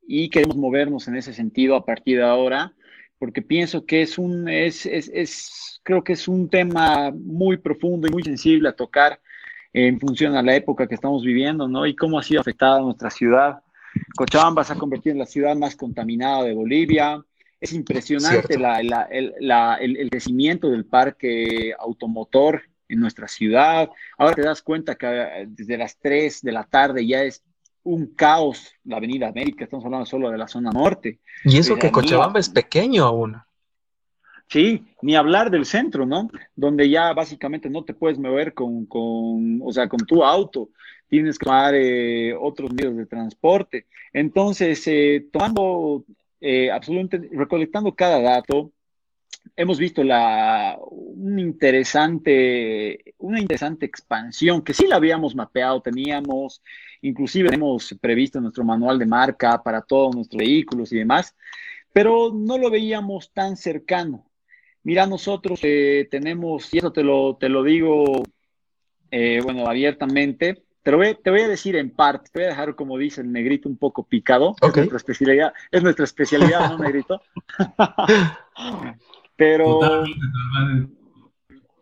y 0.07 0.29
queremos 0.29 0.57
movernos 0.57 1.07
en 1.07 1.17
ese 1.17 1.33
sentido 1.33 1.75
a 1.75 1.85
partir 1.85 2.17
de 2.17 2.23
ahora, 2.23 2.73
porque 3.19 3.41
pienso 3.41 3.85
que 3.85 4.01
es 4.01 4.17
un, 4.17 4.49
es, 4.49 4.85
es, 4.85 5.11
es 5.13 5.81
creo 5.83 6.03
que 6.03 6.13
es 6.13 6.27
un 6.27 6.49
tema 6.49 7.11
muy 7.11 7.57
profundo 7.57 8.07
y 8.07 8.11
muy 8.11 8.23
sensible 8.23 8.69
a 8.69 8.75
tocar 8.75 9.19
en 9.73 9.99
función 9.99 10.35
a 10.35 10.41
la 10.41 10.55
época 10.55 10.87
que 10.87 10.95
estamos 10.95 11.23
viviendo, 11.23 11.67
¿no? 11.67 11.85
Y 11.85 11.95
cómo 11.95 12.17
ha 12.17 12.23
sido 12.23 12.41
afectada 12.41 12.79
nuestra 12.79 13.09
ciudad. 13.09 13.61
Cochabamba 14.15 14.63
se 14.63 14.73
ha 14.73 14.77
convertido 14.77 15.13
en 15.13 15.19
la 15.19 15.25
ciudad 15.25 15.55
más 15.55 15.75
contaminada 15.75 16.43
de 16.43 16.53
Bolivia. 16.53 17.23
Es 17.59 17.73
impresionante 17.73 18.55
el, 18.55 20.09
crecimiento 20.09 20.69
del 20.69 20.85
parque 20.85 21.73
automotor 21.77 22.63
en 22.87 22.99
nuestra 22.99 23.27
ciudad. 23.27 23.89
Ahora 24.17 24.35
te 24.35 24.41
das 24.41 24.61
cuenta 24.61 24.95
que 24.95 25.07
eh, 25.07 25.45
desde 25.47 25.77
las 25.77 25.97
3 25.97 26.41
de 26.41 26.51
la 26.51 26.63
tarde 26.63 27.05
ya 27.05 27.23
es 27.23 27.43
un 27.83 28.07
caos 28.07 28.73
la 28.83 28.97
Avenida 28.97 29.27
América, 29.27 29.63
estamos 29.63 29.85
hablando 29.85 30.05
solo 30.05 30.29
de 30.31 30.37
la 30.37 30.47
zona 30.47 30.71
norte. 30.71 31.19
Y 31.43 31.57
eso 31.57 31.75
que 31.75 31.91
Cochabamba 31.91 32.39
es 32.39 32.49
pequeño 32.49 33.03
aún. 33.03 33.37
Sí, 34.47 34.83
ni 35.03 35.15
hablar 35.15 35.51
del 35.51 35.65
centro, 35.65 36.05
¿no? 36.07 36.29
Donde 36.55 36.89
ya 36.89 37.13
básicamente 37.13 37.69
no 37.69 37.83
te 37.83 37.93
puedes 37.93 38.17
mover 38.17 38.53
con, 38.53 38.85
con 38.87 39.61
o 39.63 39.71
sea, 39.71 39.87
con 39.87 39.99
tu 39.99 40.23
auto, 40.23 40.69
tienes 41.07 41.37
que 41.37 41.45
tomar 41.45 41.75
eh, 41.75 42.33
otros 42.33 42.73
medios 42.73 42.97
de 42.97 43.05
transporte. 43.05 43.85
Entonces, 44.11 44.81
eh, 44.87 45.27
tomando, 45.31 46.03
eh, 46.41 46.71
absolutamente, 46.71 47.35
recolectando 47.35 47.93
cada 47.93 48.21
dato, 48.21 48.71
hemos 49.55 49.77
visto 49.77 50.03
la, 50.03 50.77
una, 50.81 51.41
interesante, 51.41 53.13
una 53.17 53.39
interesante 53.39 53.85
expansión 53.85 54.61
que 54.61 54.73
sí 54.73 54.87
la 54.87 54.95
habíamos 54.95 55.35
mapeado, 55.35 55.81
teníamos, 55.81 56.61
inclusive 57.01 57.53
hemos 57.53 57.95
previsto 57.99 58.39
nuestro 58.39 58.63
manual 58.63 58.99
de 58.99 59.05
marca 59.05 59.61
para 59.61 59.81
todos 59.81 60.15
nuestros 60.15 60.39
vehículos 60.39 60.91
y 60.91 60.97
demás, 60.97 61.35
pero 61.93 62.31
no 62.33 62.57
lo 62.57 62.69
veíamos 62.69 63.31
tan 63.33 63.57
cercano. 63.57 64.25
Mira, 64.83 65.05
nosotros 65.05 65.59
eh, 65.63 66.07
tenemos, 66.09 66.73
y 66.73 66.77
eso 66.77 66.91
te 66.91 67.03
lo, 67.03 67.35
te 67.37 67.49
lo 67.49 67.63
digo, 67.63 68.23
eh, 69.11 69.41
bueno, 69.43 69.67
abiertamente, 69.67 70.63
te, 70.83 70.95
voy, 70.95 71.17
te 71.21 71.29
voy 71.29 71.41
a 71.41 71.47
decir 71.47 71.75
en 71.75 71.91
parte, 71.91 72.29
te 72.31 72.39
voy 72.39 72.45
a 72.45 72.49
dejar, 72.49 72.75
como 72.75 72.97
dice 72.97 73.21
el 73.21 73.31
negrito, 73.31 73.69
un 73.69 73.77
poco 73.77 74.03
picado. 74.03 74.55
Es 74.61 74.75
nuestra 74.75 74.97
especialidad, 74.97 75.53
es 75.71 75.83
nuestra 75.83 76.05
especialidad, 76.05 76.69
¿no, 76.69 76.77
negrito? 76.79 77.21
Pero 79.35 80.05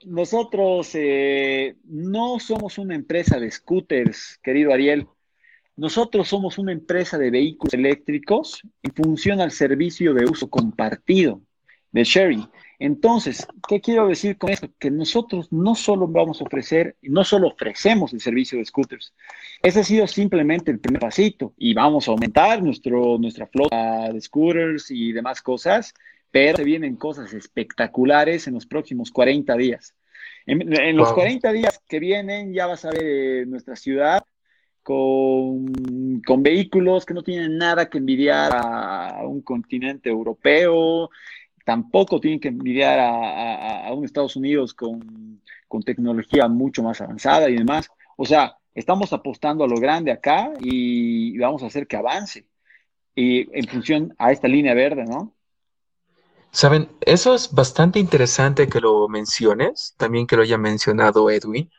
nosotros 0.05 0.91
eh, 0.93 1.75
no 1.85 2.39
somos 2.39 2.77
una 2.77 2.95
empresa 2.95 3.39
de 3.39 3.51
scooters, 3.51 4.39
querido 4.41 4.71
Ariel. 4.71 5.07
Nosotros 5.75 6.27
somos 6.27 6.57
una 6.57 6.71
empresa 6.71 7.17
de 7.17 7.29
vehículos 7.29 7.73
eléctricos 7.73 8.61
en 8.81 8.93
función 8.93 9.41
al 9.41 9.51
servicio 9.51 10.13
de 10.13 10.25
uso 10.25 10.49
compartido 10.49 11.41
de 11.91 12.03
sharing. 12.03 12.47
Entonces, 12.79 13.47
¿qué 13.67 13.81
quiero 13.81 14.07
decir 14.07 14.37
con 14.37 14.51
esto? 14.51 14.69
Que 14.77 14.91
nosotros 14.91 15.51
no 15.51 15.73
solo 15.73 16.07
vamos 16.07 16.41
a 16.41 16.43
ofrecer, 16.43 16.95
no 17.01 17.23
solo 17.23 17.47
ofrecemos 17.47 18.13
el 18.13 18.21
servicio 18.21 18.59
de 18.59 18.65
scooters, 18.65 19.13
ese 19.63 19.79
ha 19.79 19.83
sido 19.83 20.05
simplemente 20.05 20.69
el 20.69 20.79
primer 20.79 21.01
pasito 21.01 21.53
y 21.57 21.73
vamos 21.73 22.07
a 22.07 22.11
aumentar 22.11 22.61
nuestro, 22.61 23.17
nuestra 23.17 23.47
flota 23.47 24.11
de 24.11 24.21
scooters 24.21 24.91
y 24.91 25.11
demás 25.11 25.41
cosas, 25.41 25.93
pero 26.29 26.57
se 26.57 26.63
vienen 26.63 26.97
cosas 26.97 27.33
espectaculares 27.33 28.47
en 28.47 28.53
los 28.53 28.67
próximos 28.67 29.11
40 29.11 29.55
días. 29.57 29.95
En, 30.45 30.95
los 30.95 31.11
40 31.11 31.51
días 31.51 31.81
que 31.89 31.99
vienen 31.99 32.53
ya 32.53 32.67
vas 32.67 32.85
a 32.85 32.91
ver 32.91 33.03
eh, 33.03 33.45
nuestra 33.45 33.75
ciudad 33.75 34.23
con, 34.81 36.21
con, 36.25 36.41
vehículos 36.41 37.05
que 37.05 37.13
no 37.13 37.21
tienen 37.21 37.57
nada 37.57 37.89
que 37.89 37.97
envidiar 37.97 38.53
a, 38.55 39.27
un 39.27 39.41
continente 39.41 40.09
europeo, 40.09 41.09
tampoco 41.67 42.21
tienen 42.21 42.39
que 42.39 42.47
envidiar 42.47 42.97
a, 42.97 43.91
un 43.91 44.05
Estados 44.05 44.37
Unidos 44.37 44.73
con, 44.73 45.41
con, 45.67 45.83
tecnología 45.83 46.47
mucho 46.47 46.81
más 46.81 47.01
avanzada 47.01 47.49
y 47.49 47.57
demás. 47.57 47.89
O 48.15 48.25
sea, 48.25 48.55
estamos 48.73 49.11
apostando 49.11 49.65
a 49.65 49.67
lo 49.67 49.75
grande 49.75 50.13
acá 50.13 50.53
y, 50.61 51.37
vamos 51.37 51.63
a 51.63 51.65
hacer 51.65 51.85
que 51.85 51.97
avance 51.97 52.45
y 53.13 53.49
en 53.51 53.67
función 53.67 54.15
a 54.17 54.31
esta 54.31 54.47
línea 54.47 54.73
verde, 54.73 55.03
¿no? 55.03 55.35
Saben, 56.51 56.87
eso 57.01 57.35
es 57.35 57.51
bastante 57.51 57.99
interesante 57.99 58.69
que 58.69 58.79
lo 58.79 59.09
menciones, 59.09 59.93
también 59.97 60.25
que 60.25 60.37
lo 60.37 60.43
haya 60.43 60.57
mencionado 60.57 61.29
Edwin, 61.29 61.69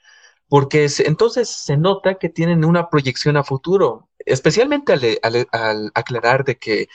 porque 0.51 0.87
entonces 1.07 1.49
se 1.49 1.79
nota 1.79 2.17
que 2.17 2.29
tienen 2.29 2.63
una 2.63 2.91
proyección 2.91 3.39
a 3.39 3.43
futuro, 3.43 4.11
especialmente 4.19 4.93
al, 5.23 5.91
aclarar 5.95 6.45
de 6.45 6.59
que 6.59 6.89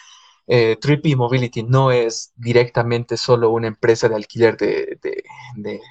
eh, 0.48 0.78
Mobility 1.16 1.64
no 1.64 1.91
es 1.91 2.34
directamente 2.36 3.18
solo 3.18 3.50
una 3.52 3.68
empresa 3.68 4.10
de 4.10 4.16
alquiler 4.16 4.58
de, 4.58 5.82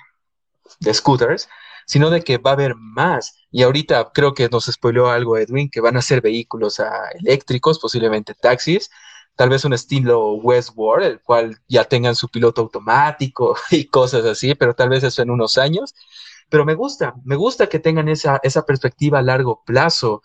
scooters, 0.93 1.49
sino 1.87 2.11
de 2.11 2.23
que 2.23 2.39
va 2.39 2.51
a 2.51 2.55
haber 2.55 2.75
más. 2.77 3.37
Y 3.51 3.63
ahorita 3.63 4.11
creo 4.13 4.35
que 4.35 4.49
nos 4.49 4.67
spoileó 4.67 5.09
algo 5.09 5.39
Edwin, 5.39 5.71
que 5.71 5.81
van 5.81 5.97
a 5.97 6.03
ser 6.03 6.21
vehículos 6.21 6.81
ah, 6.81 7.11
eléctricos, 7.21 7.79
posiblemente 7.79 8.35
taxis, 8.35 8.91
tal 9.37 9.49
vez 9.51 9.65
un 9.65 9.73
estilo 9.73 10.35
Westworld, 10.35 11.07
el 11.07 11.21
cual 11.21 11.59
ya 11.69 11.85
tengan 11.85 12.15
su 12.17 12.29
piloto 12.29 12.63
automático 12.63 13.57
y 13.71 13.87
cosas 13.87 14.25
así, 14.25 14.55
pero 14.55 14.75
tal 14.75 14.89
vez 14.91 15.03
eso 15.05 15.23
en 15.23 15.31
unos 15.31 15.59
años. 15.59 15.95
Pero 16.49 16.65
me 16.67 16.75
gusta, 16.75 17.15
me 17.25 17.37
gusta 17.37 17.69
que 17.69 17.79
tengan 17.79 18.09
esa 18.09 18.67
perspectiva 18.67 19.19
a 19.21 19.23
largo 19.23 19.63
plazo. 19.65 20.23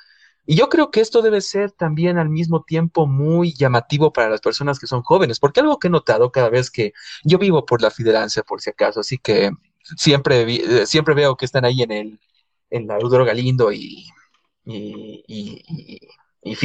Y 0.48 0.56
yo 0.56 0.70
creo 0.70 0.92
que 0.92 1.02
esto 1.02 1.22
debe 1.22 1.42
ser 1.42 1.72
también 1.72 2.18
al 2.18 2.30
mismo 2.30 2.64
tiempo 2.64 3.06
muy 3.06 3.54
llamativo 3.54 4.14
para 4.14 4.30
las 4.30 4.42
personas 4.42 4.80
que 4.80 4.88
son 4.88 5.04
jóvenes, 5.04 5.40
porque 5.40 5.60
algo 5.60 5.78
que 5.80 5.88
he 5.90 5.92
notado 5.92 6.32
cada 6.32 6.50
vez 6.50 6.72
que 6.72 6.94
yo 7.24 7.38
vivo 7.38 7.66
por 7.66 7.82
la 7.82 7.92
Fidelancia, 7.92 8.44
por 8.44 8.62
si 8.62 8.70
acaso, 8.72 9.02
así 9.02 9.18
que 9.20 9.52
siempre, 9.98 10.44
eh, 10.82 10.86
siempre 10.88 11.14
veo 11.16 11.38
que 11.38 11.46
están 11.46 11.66
ahí 11.66 11.84
en 11.84 11.92
el 11.92 12.20
en 12.70 12.88
la 12.88 12.98
Eudoro 13.00 13.26
Galindo 13.26 13.72
y, 13.72 14.06
y, 14.66 15.24
y, 15.28 15.64
y. 16.44 16.58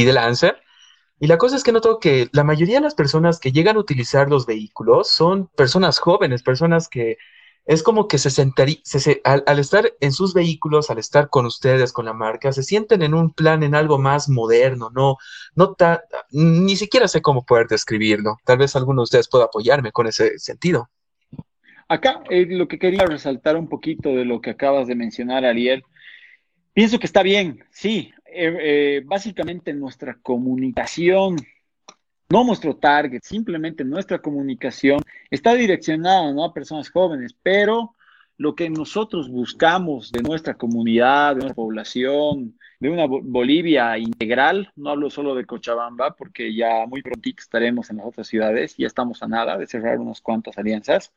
Y 1.21 1.27
la 1.29 1.39
cosa 1.39 1.57
es 1.57 1.63
que 1.63 1.73
noto 1.73 2.01
que 2.01 2.29
la 2.33 2.45
mayoría 2.45 2.77
de 2.77 2.81
las 2.83 2.95
personas 2.97 3.39
que 3.39 3.53
llegan 3.53 3.77
a 3.77 3.81
utilizar 3.81 4.29
los 4.29 4.45
vehículos 4.47 5.09
son 5.09 5.47
personas 5.49 5.99
jóvenes, 6.01 6.43
personas 6.43 6.89
que 6.89 7.17
es 7.65 7.83
como 7.83 8.09
que 8.09 8.19
se 8.19 8.31
sentarían, 8.31 8.81
al, 9.25 9.59
estar 9.59 9.93
en 10.01 10.13
sus 10.13 10.35
vehículos, 10.35 10.91
al 10.91 10.99
estar 10.99 11.29
con 11.29 11.47
ustedes, 11.47 11.93
con 11.93 12.07
la 12.07 12.13
marca, 12.13 12.53
se 12.53 12.63
sienten 12.63 13.03
en 13.03 13.15
un 13.15 13.33
plan, 13.33 13.63
en 13.63 13.75
algo 13.75 13.99
más 13.99 14.29
moderno, 14.29 14.91
no, 14.95 15.17
no 15.55 15.77
ni 16.31 16.77
siquiera 16.77 17.07
sé 17.07 17.23
cómo 17.23 17.45
poder 17.45 17.69
describirlo. 17.69 18.39
Tal 18.45 18.59
vez 18.59 18.75
alguno 18.75 19.03
de 19.03 19.05
ustedes 19.05 19.29
pueda 19.29 19.45
apoyarme 19.45 19.93
con 19.93 20.07
ese 20.07 20.39
sentido. 20.39 20.91
Acá 21.89 22.23
eh, 22.31 22.47
lo 22.49 22.69
que 22.69 22.79
quería 22.79 23.05
resaltar 23.05 23.57
un 23.57 23.69
poquito 23.69 24.09
de 24.11 24.25
lo 24.25 24.41
que 24.41 24.51
acabas 24.51 24.89
de 24.89 24.95
mencionar, 24.95 25.45
Ariel, 25.45 25.85
pienso 26.73 26.99
que 26.99 27.07
está 27.07 27.23
bien, 27.23 27.65
sí, 27.71 28.13
eh, 28.27 28.57
eh, 28.61 29.03
básicamente 29.05 29.75
nuestra 29.75 30.19
comunicación 30.23 31.37
no 32.33 32.45
nuestro 32.45 32.75
target, 32.75 33.21
simplemente 33.23 33.85
nuestra 33.85 34.19
comunicación 34.19 35.03
está 35.31 35.53
direccionada 35.53 36.33
¿no? 36.33 36.45
a 36.45 36.55
personas 36.55 36.89
jóvenes, 36.89 37.37
pero 37.43 37.95
lo 38.39 38.55
que 38.55 38.71
nosotros 38.71 39.29
buscamos 39.29 40.11
de 40.11 40.23
nuestra 40.23 40.55
comunidad, 40.55 41.35
de 41.35 41.41
nuestra 41.41 41.55
población, 41.55 42.59
de 42.81 42.89
una 42.89 43.05
Bolivia 43.05 43.99
integral, 43.99 44.73
no 44.77 44.89
hablo 44.89 45.11
solo 45.11 45.35
de 45.35 45.45
Cochabamba, 45.45 46.17
porque 46.17 46.55
ya 46.55 46.87
muy 46.87 47.03
pronto 47.03 47.29
estaremos 47.37 47.91
en 47.91 47.99
las 47.99 48.07
otras 48.07 48.27
ciudades, 48.29 48.77
ya 48.79 48.87
estamos 48.87 49.23
a 49.23 49.29
nada 49.29 49.59
de 49.59 49.67
cerrar 49.67 49.99
unas 49.99 50.23
cuantas 50.23 50.57
alianzas, 50.57 51.13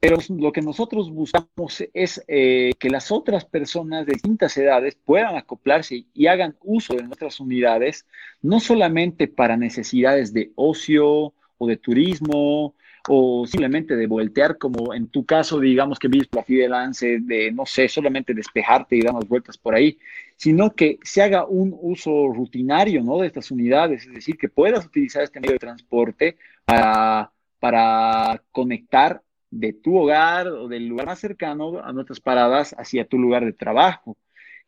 pero 0.00 0.16
lo 0.38 0.50
que 0.50 0.62
nosotros 0.62 1.10
buscamos 1.10 1.84
es 1.92 2.24
eh, 2.26 2.72
que 2.78 2.88
las 2.88 3.12
otras 3.12 3.44
personas 3.44 4.06
de 4.06 4.14
distintas 4.14 4.56
edades 4.56 4.96
puedan 4.96 5.36
acoplarse 5.36 6.06
y 6.14 6.26
hagan 6.26 6.56
uso 6.62 6.94
de 6.94 7.02
nuestras 7.02 7.38
unidades, 7.38 8.06
no 8.40 8.60
solamente 8.60 9.28
para 9.28 9.58
necesidades 9.58 10.32
de 10.32 10.52
ocio 10.54 11.34
o 11.58 11.66
de 11.66 11.76
turismo 11.76 12.74
o 13.08 13.46
simplemente 13.46 13.94
de 13.94 14.06
voltear, 14.06 14.56
como 14.56 14.94
en 14.94 15.08
tu 15.08 15.26
caso, 15.26 15.60
digamos 15.60 15.98
que 15.98 16.08
vives 16.08 16.28
la 16.32 16.44
Fidelance, 16.44 17.18
de, 17.20 17.52
no 17.52 17.66
sé, 17.66 17.86
solamente 17.88 18.32
despejarte 18.32 18.96
y 18.96 19.02
dar 19.02 19.14
unas 19.14 19.28
vueltas 19.28 19.58
por 19.58 19.74
ahí, 19.74 19.98
sino 20.36 20.74
que 20.74 20.98
se 21.02 21.22
haga 21.22 21.44
un 21.44 21.76
uso 21.78 22.28
rutinario 22.28 23.02
¿no? 23.02 23.18
de 23.18 23.26
estas 23.26 23.50
unidades, 23.50 24.06
es 24.06 24.14
decir, 24.14 24.38
que 24.38 24.48
puedas 24.48 24.86
utilizar 24.86 25.22
este 25.22 25.40
medio 25.40 25.54
de 25.54 25.58
transporte 25.58 26.36
para, 26.64 27.32
para 27.58 28.42
conectar 28.50 29.22
de 29.50 29.72
tu 29.72 29.96
hogar 29.98 30.48
o 30.48 30.68
del 30.68 30.86
lugar 30.86 31.06
más 31.06 31.18
cercano 31.18 31.82
a 31.82 31.92
nuestras 31.92 32.20
paradas 32.20 32.74
hacia 32.78 33.06
tu 33.06 33.18
lugar 33.18 33.44
de 33.44 33.52
trabajo. 33.52 34.16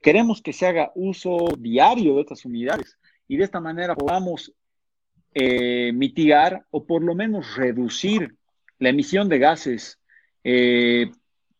Queremos 0.00 0.42
que 0.42 0.52
se 0.52 0.66
haga 0.66 0.90
uso 0.94 1.38
diario 1.58 2.16
de 2.16 2.22
estas 2.22 2.44
unidades 2.44 2.98
y 3.28 3.36
de 3.36 3.44
esta 3.44 3.60
manera 3.60 3.94
podamos 3.94 4.52
eh, 5.34 5.92
mitigar 5.92 6.66
o 6.70 6.84
por 6.84 7.02
lo 7.02 7.14
menos 7.14 7.56
reducir 7.56 8.36
la 8.78 8.88
emisión 8.88 9.28
de 9.28 9.38
gases 9.38 9.98
eh, 10.42 11.10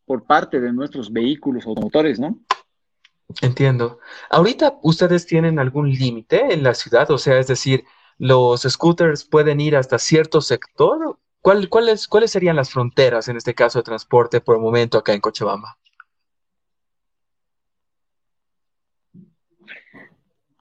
por 0.04 0.24
parte 0.24 0.60
de 0.60 0.72
nuestros 0.72 1.12
vehículos 1.12 1.66
automotores, 1.66 2.18
¿no? 2.18 2.40
Entiendo. 3.40 4.00
Ahorita 4.28 4.78
ustedes 4.82 5.24
tienen 5.24 5.58
algún 5.58 5.90
límite 5.90 6.52
en 6.52 6.62
la 6.62 6.74
ciudad, 6.74 7.10
o 7.10 7.18
sea, 7.18 7.38
es 7.38 7.46
decir, 7.46 7.84
los 8.18 8.62
scooters 8.62 9.24
pueden 9.24 9.60
ir 9.60 9.76
hasta 9.76 9.98
cierto 9.98 10.40
sector 10.40 11.18
cuáles, 11.43 12.07
¿Cuáles 12.09 12.30
serían 12.30 12.57
las 12.57 12.70
fronteras 12.70 13.28
en 13.28 13.36
este 13.36 13.55
caso 13.55 13.78
de 13.78 13.84
transporte 13.84 14.40
por 14.40 14.57
el 14.57 14.62
momento 14.62 14.99
acá 14.99 15.12
en 15.12 15.20
Cochabamba? 15.20 15.76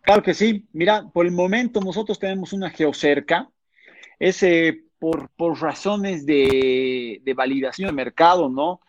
Claro 0.02 0.24
que 0.24 0.34
sí. 0.34 0.68
Mira, 0.74 1.10
por 1.14 1.26
el 1.26 1.32
momento 1.32 1.80
nosotros 1.80 2.20
tenemos 2.20 2.54
una 2.54 2.70
geocerca. 2.70 3.50
Ese 4.20 4.84
por, 5.00 5.30
por 5.32 5.60
razones 5.62 6.26
de, 6.26 7.22
de, 7.24 7.34
validación 7.34 7.88
de 7.88 7.94
mercado, 7.94 8.50
¿no? 8.50 8.82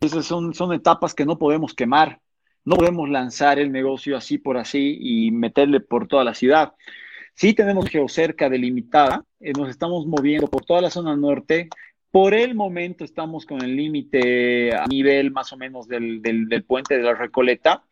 Esas 0.00 0.24
son, 0.26 0.54
son 0.54 0.72
etapas 0.72 1.14
que 1.14 1.24
no 1.24 1.38
podemos 1.38 1.74
quemar. 1.74 2.20
No 2.64 2.76
podemos 2.76 3.08
lanzar 3.08 3.58
el 3.58 3.72
negocio 3.72 4.16
así 4.16 4.38
por 4.38 4.58
así 4.58 4.98
y 5.00 5.30
meterle 5.30 5.80
por 5.80 6.08
toda 6.08 6.24
la 6.24 6.34
ciudad. 6.34 6.74
Sí 7.36 7.52
tenemos 7.52 7.90
geocerca 7.90 8.48
delimitada, 8.48 9.22
eh, 9.40 9.52
nos 9.52 9.68
estamos 9.68 10.06
moviendo 10.06 10.48
por 10.48 10.64
toda 10.64 10.80
la 10.80 10.88
zona 10.88 11.14
norte. 11.14 11.68
Por 12.10 12.32
el 12.32 12.54
momento 12.54 13.04
estamos 13.04 13.44
con 13.44 13.60
el 13.60 13.76
límite 13.76 14.74
a 14.74 14.86
nivel 14.86 15.30
más 15.32 15.52
o 15.52 15.58
menos 15.58 15.86
del, 15.86 16.64
puente 16.66 16.96
de 16.96 17.02
la 17.02 17.12
Recoleta, 17.12 17.84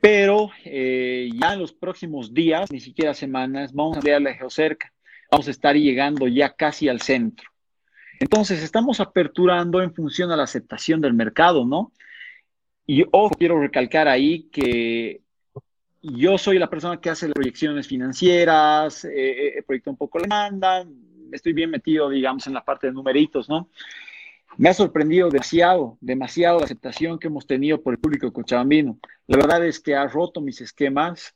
pero 0.00 0.48
eh, 0.64 1.28
ya 1.38 1.52
en 1.52 1.58
los 1.58 1.74
próximos 1.74 2.32
días, 2.32 2.72
ni 2.72 2.80
siquiera 2.80 3.12
semanas, 3.12 3.74
vamos 3.74 3.98
a 3.98 4.00
ver 4.00 4.22
la 4.22 4.32
geocerca. 4.32 4.90
Vamos 5.30 5.46
a 5.48 5.50
estar 5.50 5.76
llegando 5.76 6.26
ya 6.26 6.54
casi 6.54 6.88
al 6.88 7.02
centro. 7.02 7.50
Entonces, 8.18 8.62
estamos 8.62 8.98
aperturando 8.98 9.82
en 9.82 9.94
función 9.94 10.32
a 10.32 10.36
la 10.36 10.44
aceptación 10.44 11.02
del 11.02 11.12
mercado, 11.12 11.66
¿no? 11.66 11.92
Y 12.86 13.04
ojo, 13.12 13.34
quiero 13.38 13.60
recalcar 13.60 14.08
ahí 14.08 14.48
que 14.50 15.20
yo 16.02 16.38
soy 16.38 16.58
la 16.58 16.70
persona 16.70 17.00
que 17.00 17.10
hace 17.10 17.26
las 17.26 17.34
proyecciones 17.34 17.86
financieras, 17.86 19.04
eh, 19.04 19.58
eh 19.58 19.62
proyecto 19.62 19.90
un 19.90 19.96
poco 19.96 20.18
la 20.18 20.24
demanda, 20.24 20.86
estoy 21.32 21.52
bien 21.52 21.70
metido, 21.70 22.08
digamos, 22.08 22.46
en 22.46 22.54
la 22.54 22.64
parte 22.64 22.86
de 22.86 22.92
numeritos, 22.92 23.48
¿no? 23.48 23.68
Me 24.56 24.68
ha 24.68 24.74
sorprendido 24.74 25.28
demasiado, 25.28 25.96
demasiado 26.00 26.58
la 26.58 26.64
aceptación 26.64 27.18
que 27.18 27.28
hemos 27.28 27.46
tenido 27.46 27.80
por 27.82 27.94
el 27.94 28.00
público 28.00 28.32
cochabambino. 28.32 28.98
La 29.26 29.36
verdad 29.36 29.64
es 29.64 29.78
que 29.78 29.94
ha 29.94 30.06
roto 30.08 30.40
mis 30.40 30.60
esquemas. 30.60 31.34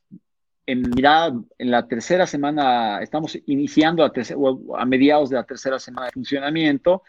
En, 0.67 0.81
mirada, 0.81 1.31
en 1.59 1.71
la 1.71 1.87
tercera 1.87 2.25
semana, 2.25 2.99
estamos 3.01 3.37
iniciando 3.45 4.03
a, 4.03 4.11
a 4.77 4.85
mediados 4.85 5.29
de 5.29 5.35
la 5.35 5.43
tercera 5.43 5.77
semana 5.77 6.07
de 6.07 6.11
funcionamiento 6.11 7.03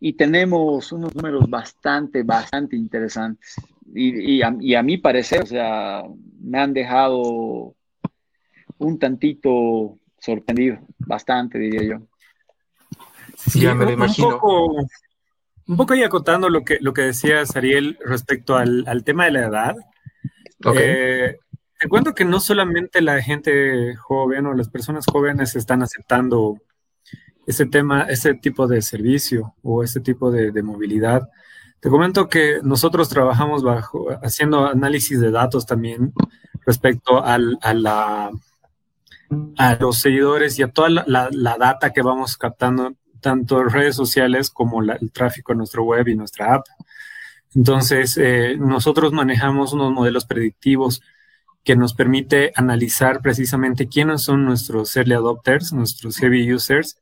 y 0.00 0.14
tenemos 0.14 0.90
unos 0.92 1.14
números 1.14 1.48
bastante, 1.48 2.22
bastante 2.22 2.74
interesantes 2.74 3.56
y, 3.94 4.42
a, 4.42 4.82
mi 4.82 4.98
parecer, 4.98 5.42
o 5.42 5.46
sea, 5.46 6.02
me 6.40 6.58
han 6.58 6.72
dejado 6.72 7.74
un 8.78 8.98
tantito 8.98 9.98
sorprendido, 10.18 10.78
bastante, 10.98 11.58
diría 11.58 11.82
yo. 11.82 12.06
Sí, 13.36 13.60
ya 13.60 13.74
me 13.74 13.84
lo 13.84 13.92
imagino. 13.92 14.28
Un 14.28 14.34
poco, 14.34 14.76
un 15.68 15.76
poco 15.76 15.92
ahí 15.94 16.02
acotando 16.02 16.48
lo 16.48 16.64
que, 16.64 16.78
lo 16.80 16.92
que 16.92 17.02
decías, 17.02 17.54
Ariel, 17.56 17.98
respecto 18.04 18.56
al, 18.56 19.04
tema 19.04 19.26
de 19.26 19.30
la 19.32 19.46
edad. 19.46 19.76
Eh, 20.76 21.36
te 21.78 21.88
cuento 21.88 22.14
que 22.14 22.24
no 22.24 22.40
solamente 22.40 23.00
la 23.00 23.20
gente 23.20 23.96
joven 23.96 24.46
o 24.46 24.54
las 24.54 24.68
personas 24.68 25.04
jóvenes 25.06 25.56
están 25.56 25.82
aceptando 25.82 26.58
ese 27.46 27.66
tema, 27.66 28.02
ese 28.02 28.34
tipo 28.34 28.68
de 28.68 28.80
servicio 28.80 29.54
o 29.62 29.82
ese 29.82 30.00
tipo 30.00 30.30
de 30.30 30.62
movilidad, 30.62 31.28
te 31.82 31.90
comento 31.90 32.28
que 32.28 32.60
nosotros 32.62 33.08
trabajamos 33.08 33.64
bajo, 33.64 34.06
haciendo 34.22 34.68
análisis 34.68 35.18
de 35.18 35.32
datos 35.32 35.66
también 35.66 36.12
respecto 36.64 37.24
a, 37.24 37.38
la, 37.38 38.30
los 39.80 39.98
seguidores 39.98 40.56
y 40.60 40.62
a 40.62 40.68
toda 40.68 40.88
la, 40.88 41.56
data 41.58 41.92
que 41.92 42.02
vamos 42.02 42.36
captando, 42.36 42.92
tanto 43.20 43.60
en 43.60 43.70
redes 43.70 43.96
sociales 43.96 44.48
como 44.48 44.80
el 44.80 45.10
tráfico 45.10 45.50
en 45.50 45.58
nuestro 45.58 45.82
web 45.82 46.06
y 46.06 46.14
nuestra 46.14 46.54
app. 46.54 46.66
Entonces, 47.52 48.16
eh, 48.16 48.54
nosotros 48.56 49.12
manejamos 49.12 49.72
unos 49.72 49.90
modelos 49.90 50.24
predictivos 50.24 51.02
que 51.64 51.74
nos 51.74 51.94
permite 51.94 52.52
analizar 52.54 53.20
precisamente 53.22 53.88
quiénes 53.88 54.22
son 54.22 54.44
nuestros 54.44 54.96
early 54.96 55.14
adopters, 55.14 55.72
nuestros 55.72 56.16
heavy 56.18 56.52
users. 56.52 56.96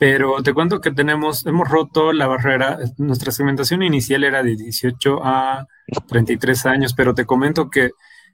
Pero 0.00 0.42
te 0.42 0.54
cuento 0.54 0.80
que 0.80 0.92
tenemos, 0.92 1.44
hemos 1.44 1.68
roto 1.68 2.14
la 2.14 2.26
barrera. 2.26 2.78
Nuestra 2.96 3.32
segmentación 3.32 3.82
inicial 3.82 4.24
era 4.24 4.42
de 4.42 4.56
18 4.56 5.20
a 5.22 5.66
33 6.08 6.64
años, 6.64 6.94
pero 6.94 7.12
te 7.12 7.26
comento 7.26 7.68
que 7.68 7.90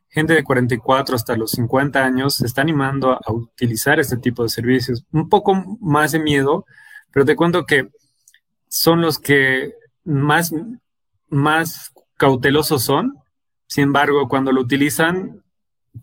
gente 0.08 0.34
de 0.34 0.44
44 0.44 1.16
hasta 1.16 1.36
los 1.36 1.50
50 1.50 2.04
años 2.04 2.36
se 2.36 2.46
está 2.46 2.60
animando 2.62 3.14
a, 3.14 3.32
utilizar 3.32 3.98
este 3.98 4.16
tipo 4.16 4.44
de 4.44 4.48
servicios. 4.48 5.04
Un 5.10 5.28
poco 5.28 5.76
más 5.80 6.12
de 6.12 6.20
miedo, 6.20 6.66
pero 7.10 7.26
te 7.26 7.34
cuento 7.34 7.66
que 7.66 7.88
son 8.68 9.00
los 9.00 9.18
que 9.18 9.72
más, 10.04 10.54
más 11.28 11.90
cautelosos 12.16 12.84
son. 12.84 13.12
Sin 13.66 13.82
embargo, 13.82 14.28
cuando 14.28 14.52
lo 14.52 14.60
utilizan, 14.60 15.42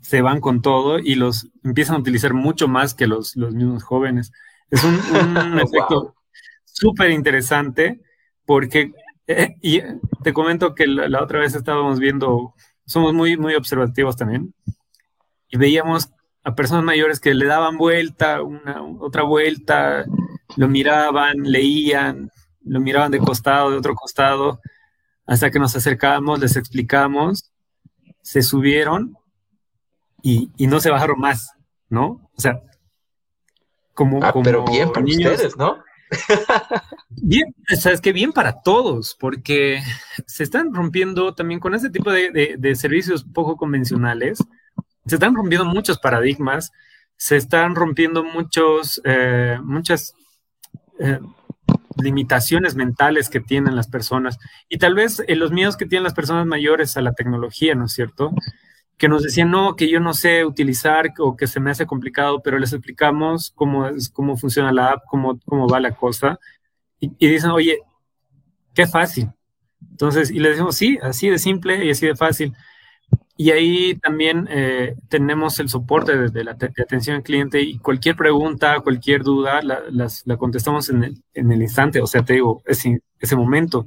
se 0.02 0.22
van 0.22 0.42
con 0.42 0.62
todo 0.62 1.00
y 1.00 1.16
los 1.16 1.48
empiezan 1.64 1.96
a 1.96 2.00
utilizar 2.00 2.34
mucho 2.34 2.68
más 2.68 2.94
que 2.94 3.08
los, 3.08 3.38
los 3.38 3.54
mismos 3.54 3.84
jóvenes. 3.84 4.34
Es 4.74 4.84
un, 4.84 4.96
efecto 5.60 6.16
súper 6.64 7.12
interesante 7.12 8.02
porque, 8.44 8.92
eh, 9.28 9.56
y 9.62 9.82
te 10.24 10.34
comento 10.34 10.74
que 10.74 10.88
la, 10.88 11.22
otra 11.22 11.40
vez 11.40 11.54
estábamos 11.54 12.00
viendo, 12.00 12.56
somos 12.88 13.14
muy, 13.14 13.38
muy 13.38 13.54
observativos 13.54 14.18
también, 14.18 14.56
y 15.48 15.58
veíamos 15.58 16.10
a 16.44 16.56
personas 16.56 16.84
mayores 16.84 17.20
que 17.20 17.36
le 17.36 17.46
daban 17.46 17.78
vuelta, 17.78 18.42
una, 18.42 18.82
otra 19.00 19.22
vuelta, 19.22 20.06
lo 20.58 20.68
miraban, 20.68 21.44
leían, 21.44 22.32
lo 22.64 22.80
miraban 22.80 23.12
de 23.12 23.20
costado, 23.20 23.70
de 23.70 23.78
otro 23.78 23.94
costado, 23.94 24.60
hasta 25.28 25.52
que 25.52 25.60
nos 25.60 25.76
acercamos, 25.76 26.40
les 26.40 26.56
explicamos, 26.56 27.52
se 28.24 28.42
subieron 28.42 29.16
y, 30.24 30.50
no 30.58 30.80
se 30.80 30.90
bajaron 30.90 31.20
más, 31.20 31.52
¿no? 31.90 32.28
O 32.36 32.42
sea, 32.42 32.60
como... 33.94 34.24
Ah, 34.24 34.34
pero 34.44 34.64
bien 34.66 34.92
para 34.92 35.06
ustedes, 35.06 35.58
¿no? 35.58 35.78
bien, 37.10 37.56
o 37.72 37.76
sea, 37.76 37.92
es 37.92 38.02
que 38.02 38.14
bien 38.14 38.32
para 38.32 38.62
todos, 38.62 39.16
porque 39.20 39.82
se 40.26 40.44
están 40.44 40.74
rompiendo 40.74 41.34
también 41.34 41.60
con 41.60 41.74
este 41.74 41.90
tipo 41.90 42.12
de, 42.12 42.76
servicios 42.76 43.24
poco 43.24 43.58
convencionales, 43.58 44.44
se 45.06 45.16
están 45.16 45.36
rompiendo 45.36 45.66
muchos 45.66 46.00
paradigmas, 46.00 46.72
se 47.18 47.38
están 47.38 47.76
rompiendo 47.76 48.24
muchos, 48.24 49.02
eh, 49.04 49.60
muchas 49.64 50.14
eh, 51.00 51.20
limitaciones 52.02 52.76
mentales 52.76 53.30
que 53.30 53.40
tienen 53.40 53.76
las 53.76 53.88
personas 53.88 54.40
y 54.70 54.78
tal 54.78 54.96
vez 54.96 55.24
eh, 55.28 55.36
los 55.36 55.52
miedos 55.52 55.78
que 55.78 55.86
tienen 55.86 56.04
las 56.04 56.14
personas 56.14 56.46
mayores 56.46 56.98
a 56.98 57.02
la 57.02 57.14
tecnología, 57.14 57.76
¿no 57.76 57.86
es 57.86 57.94
cierto? 57.94 58.32
Que 59.04 59.10
nos 59.10 59.22
decían, 59.22 59.52
no, 59.52 59.76
que 59.76 59.90
yo 59.90 60.00
no 60.00 60.14
sé 60.14 60.46
utilizar 60.46 61.12
o 61.20 61.36
que 61.36 61.46
se 61.46 61.60
me 61.60 61.70
hace 61.72 61.86
complicado, 61.86 62.42
pero 62.42 62.58
les 62.58 62.72
explicamos 62.72 63.52
cómo, 63.54 63.86
es, 63.86 64.08
cómo 64.08 64.38
funciona 64.38 64.72
la 64.72 64.92
app, 64.92 65.04
cómo, 65.10 65.42
cómo 65.44 65.68
va 65.68 65.82
la 65.82 65.94
cosa. 65.94 66.40
Y, 67.02 67.10
dicen, 67.28 67.50
oye, 67.50 67.80
qué 68.74 68.88
fácil. 68.88 69.30
Entonces, 69.92 70.32
y 70.32 70.40
les 70.40 70.52
decimos, 70.52 70.78
sí, 70.78 70.98
así 71.02 71.28
de 71.28 71.38
simple 71.38 71.84
y 71.84 71.90
así 71.90 72.08
de 72.08 72.16
fácil. 72.16 72.54
Y 73.36 73.52
ahí 73.52 73.96
también 73.96 74.48
eh, 74.50 74.96
tenemos 75.10 75.60
el 75.60 75.68
soporte 75.68 76.30
de, 76.30 76.44
la 76.46 76.52
atención 76.52 77.18
al 77.18 77.24
cliente 77.24 77.62
y 77.62 77.80
cualquier 77.80 78.16
pregunta, 78.16 78.80
cualquier 78.80 79.22
duda, 79.22 79.62
la, 79.62 79.82
la 80.24 80.38
contestamos 80.38 80.88
en 80.88 81.04
el, 81.04 81.22
en 81.34 81.52
el, 81.52 81.62
instante, 81.62 82.00
o 82.00 82.08
sea, 82.08 82.24
te 82.24 82.36
digo, 82.36 82.64
ese, 82.66 83.02
ese 83.20 83.36
momento. 83.36 83.86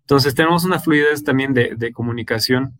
Entonces, 0.00 0.34
tenemos 0.34 0.66
una 0.66 0.78
fluidez 0.78 1.24
también 1.24 1.54
de, 1.54 1.74
de 1.74 1.90
comunicación 1.90 2.78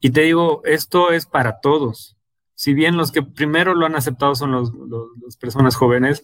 y 0.00 0.10
te 0.10 0.22
digo, 0.22 0.62
esto 0.64 1.12
es 1.12 1.26
para 1.26 1.60
todos. 1.60 2.16
Si 2.54 2.74
bien 2.74 2.96
los 2.96 3.12
que 3.12 3.22
primero 3.22 3.74
lo 3.74 3.86
han 3.86 3.96
aceptado 3.96 4.34
son 4.34 4.52
los, 4.52 4.72
las 5.22 5.36
personas 5.36 5.76
jóvenes, 5.76 6.22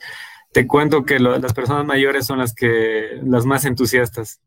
te 0.52 0.66
cuento 0.66 1.04
que 1.04 1.18
las 1.18 1.52
personas 1.52 1.84
mayores 1.84 2.26
son 2.26 2.38
las 2.38 2.54
que 2.54 3.20
las 3.22 3.44
más 3.44 3.64
entusiastas. 3.64 4.40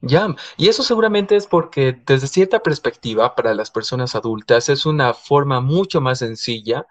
Ya, 0.00 0.34
y 0.56 0.68
eso 0.68 0.82
seguramente 0.82 1.34
es 1.36 1.46
porque 1.46 1.98
desde 2.04 2.26
cierta 2.26 2.60
perspectiva 2.60 3.34
para 3.34 3.54
las 3.54 3.70
personas 3.70 4.14
adultas 4.14 4.68
es 4.68 4.84
una 4.84 5.14
forma 5.14 5.60
mucho 5.60 6.00
más 6.00 6.18
sencilla 6.18 6.86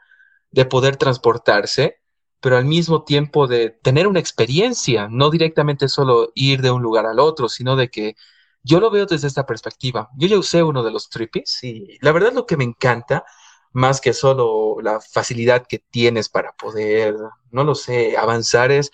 de 0.51 0.65
poder 0.65 0.95
transportarse, 0.97 1.99
pero 2.39 2.57
al 2.57 2.65
mismo 2.65 3.03
tiempo 3.03 3.47
de 3.47 3.69
tener 3.69 4.07
una 4.07 4.19
experiencia, 4.19 5.07
no 5.09 5.29
directamente 5.29 5.89
solo 5.89 6.31
ir 6.33 6.61
de 6.61 6.71
un 6.71 6.81
lugar 6.81 7.05
al 7.05 7.19
otro, 7.19 7.49
sino 7.49 7.75
de 7.75 7.89
que 7.89 8.15
yo 8.63 8.79
lo 8.79 8.89
veo 8.89 9.05
desde 9.05 9.27
esta 9.27 9.45
perspectiva. 9.45 10.09
Yo 10.17 10.27
ya 10.27 10.37
usé 10.37 10.63
uno 10.63 10.83
de 10.83 10.91
los 10.91 11.09
trippies 11.09 11.63
y 11.63 11.97
la 12.01 12.11
verdad 12.11 12.33
lo 12.33 12.45
que 12.45 12.57
me 12.57 12.63
encanta, 12.63 13.25
más 13.73 14.01
que 14.01 14.13
solo 14.13 14.77
la 14.81 15.01
facilidad 15.01 15.65
que 15.67 15.79
tienes 15.79 16.29
para 16.29 16.53
poder, 16.53 17.15
no 17.51 17.63
lo 17.63 17.75
sé, 17.75 18.17
avanzar, 18.17 18.71
es 18.71 18.91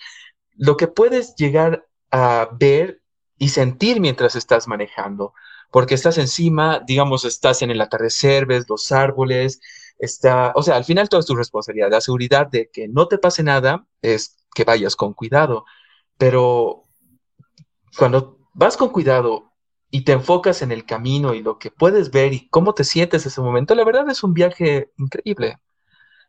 lo 0.52 0.76
que 0.76 0.88
puedes 0.88 1.34
llegar 1.36 1.86
a 2.10 2.48
ver 2.58 3.02
y 3.38 3.50
sentir 3.50 4.00
mientras 4.00 4.36
estás 4.36 4.66
manejando. 4.68 5.34
Porque 5.70 5.94
estás 5.94 6.18
encima, 6.18 6.80
digamos, 6.84 7.24
estás 7.24 7.62
en 7.62 7.70
el 7.70 7.80
atardecer, 7.80 8.46
ves 8.46 8.66
los 8.68 8.90
árboles, 8.90 9.60
está, 9.98 10.52
o 10.56 10.62
sea, 10.62 10.76
al 10.76 10.84
final 10.84 11.08
todo 11.08 11.20
es 11.20 11.26
tu 11.26 11.36
responsabilidad. 11.36 11.90
La 11.90 12.00
seguridad 12.00 12.48
de 12.48 12.70
que 12.72 12.88
no 12.88 13.06
te 13.06 13.18
pase 13.18 13.42
nada 13.44 13.86
es 14.02 14.36
que 14.54 14.64
vayas 14.64 14.96
con 14.96 15.14
cuidado. 15.14 15.64
Pero 16.18 16.84
cuando 17.96 18.38
vas 18.52 18.76
con 18.76 18.88
cuidado 18.90 19.49
y 19.90 20.04
te 20.04 20.12
enfocas 20.12 20.62
en 20.62 20.72
el 20.72 20.84
camino 20.86 21.34
y 21.34 21.42
lo 21.42 21.58
que 21.58 21.70
puedes 21.70 22.10
ver 22.10 22.32
y 22.32 22.48
cómo 22.48 22.74
te 22.74 22.84
sientes 22.84 23.26
ese 23.26 23.40
momento, 23.40 23.74
la 23.74 23.84
verdad 23.84 24.08
es 24.08 24.22
un 24.22 24.34
viaje 24.34 24.92
increíble. 24.98 25.58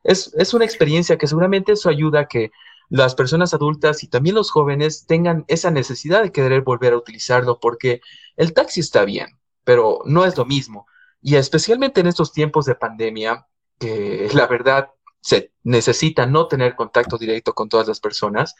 Es, 0.04 0.34
es 0.36 0.54
una 0.54 0.66
experiencia 0.66 1.18
que 1.18 1.28
seguramente 1.28 1.74
eso 1.74 1.90
ayuda 1.90 2.22
a 2.22 2.28
que 2.28 2.52
las 2.90 3.16
personas 3.16 3.54
adultas 3.54 4.04
y 4.04 4.08
también 4.08 4.36
los 4.36 4.52
jóvenes 4.52 5.06
tengan 5.06 5.46
esa 5.48 5.72
necesidad 5.72 6.24
de 6.24 6.32
querer 6.32 6.62
volver 6.62 6.94
a 6.94 6.98
utilizarlo 6.98 7.60
porque 7.60 8.02
el 8.36 8.54
taxi 8.54 8.82
está 8.82 9.06
bien, 9.06 9.40
pero 9.64 10.00
no 10.06 10.26
es 10.26 10.38
lo 10.38 10.46
mismo. 10.46 10.88
Y 11.22 11.36
especialmente 11.36 12.02
en 12.02 12.08
estos 12.08 12.34
tiempos 12.34 12.66
de 12.66 12.76
pandemia, 12.76 13.48
que 13.80 14.30
la 14.34 14.48
verdad 14.48 14.90
se 15.22 15.54
necesita 15.64 16.26
no 16.26 16.48
tener 16.48 16.76
contacto 16.76 17.18
directo 17.18 17.54
con 17.54 17.70
todas 17.70 17.88
las 17.88 18.00
personas, 18.00 18.56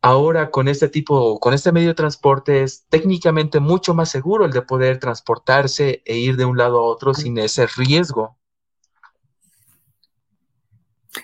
Ahora 0.00 0.50
con 0.50 0.68
este 0.68 0.88
tipo, 0.88 1.40
con 1.40 1.54
este 1.54 1.72
medio 1.72 1.88
de 1.88 1.94
transporte 1.94 2.62
es 2.62 2.86
técnicamente 2.88 3.58
mucho 3.58 3.94
más 3.94 4.10
seguro 4.10 4.44
el 4.44 4.52
de 4.52 4.62
poder 4.62 4.98
transportarse 4.98 6.02
e 6.04 6.18
ir 6.18 6.36
de 6.36 6.44
un 6.44 6.56
lado 6.56 6.78
a 6.78 6.82
otro 6.82 7.14
sin 7.14 7.36
ese 7.38 7.66
riesgo. 7.66 8.38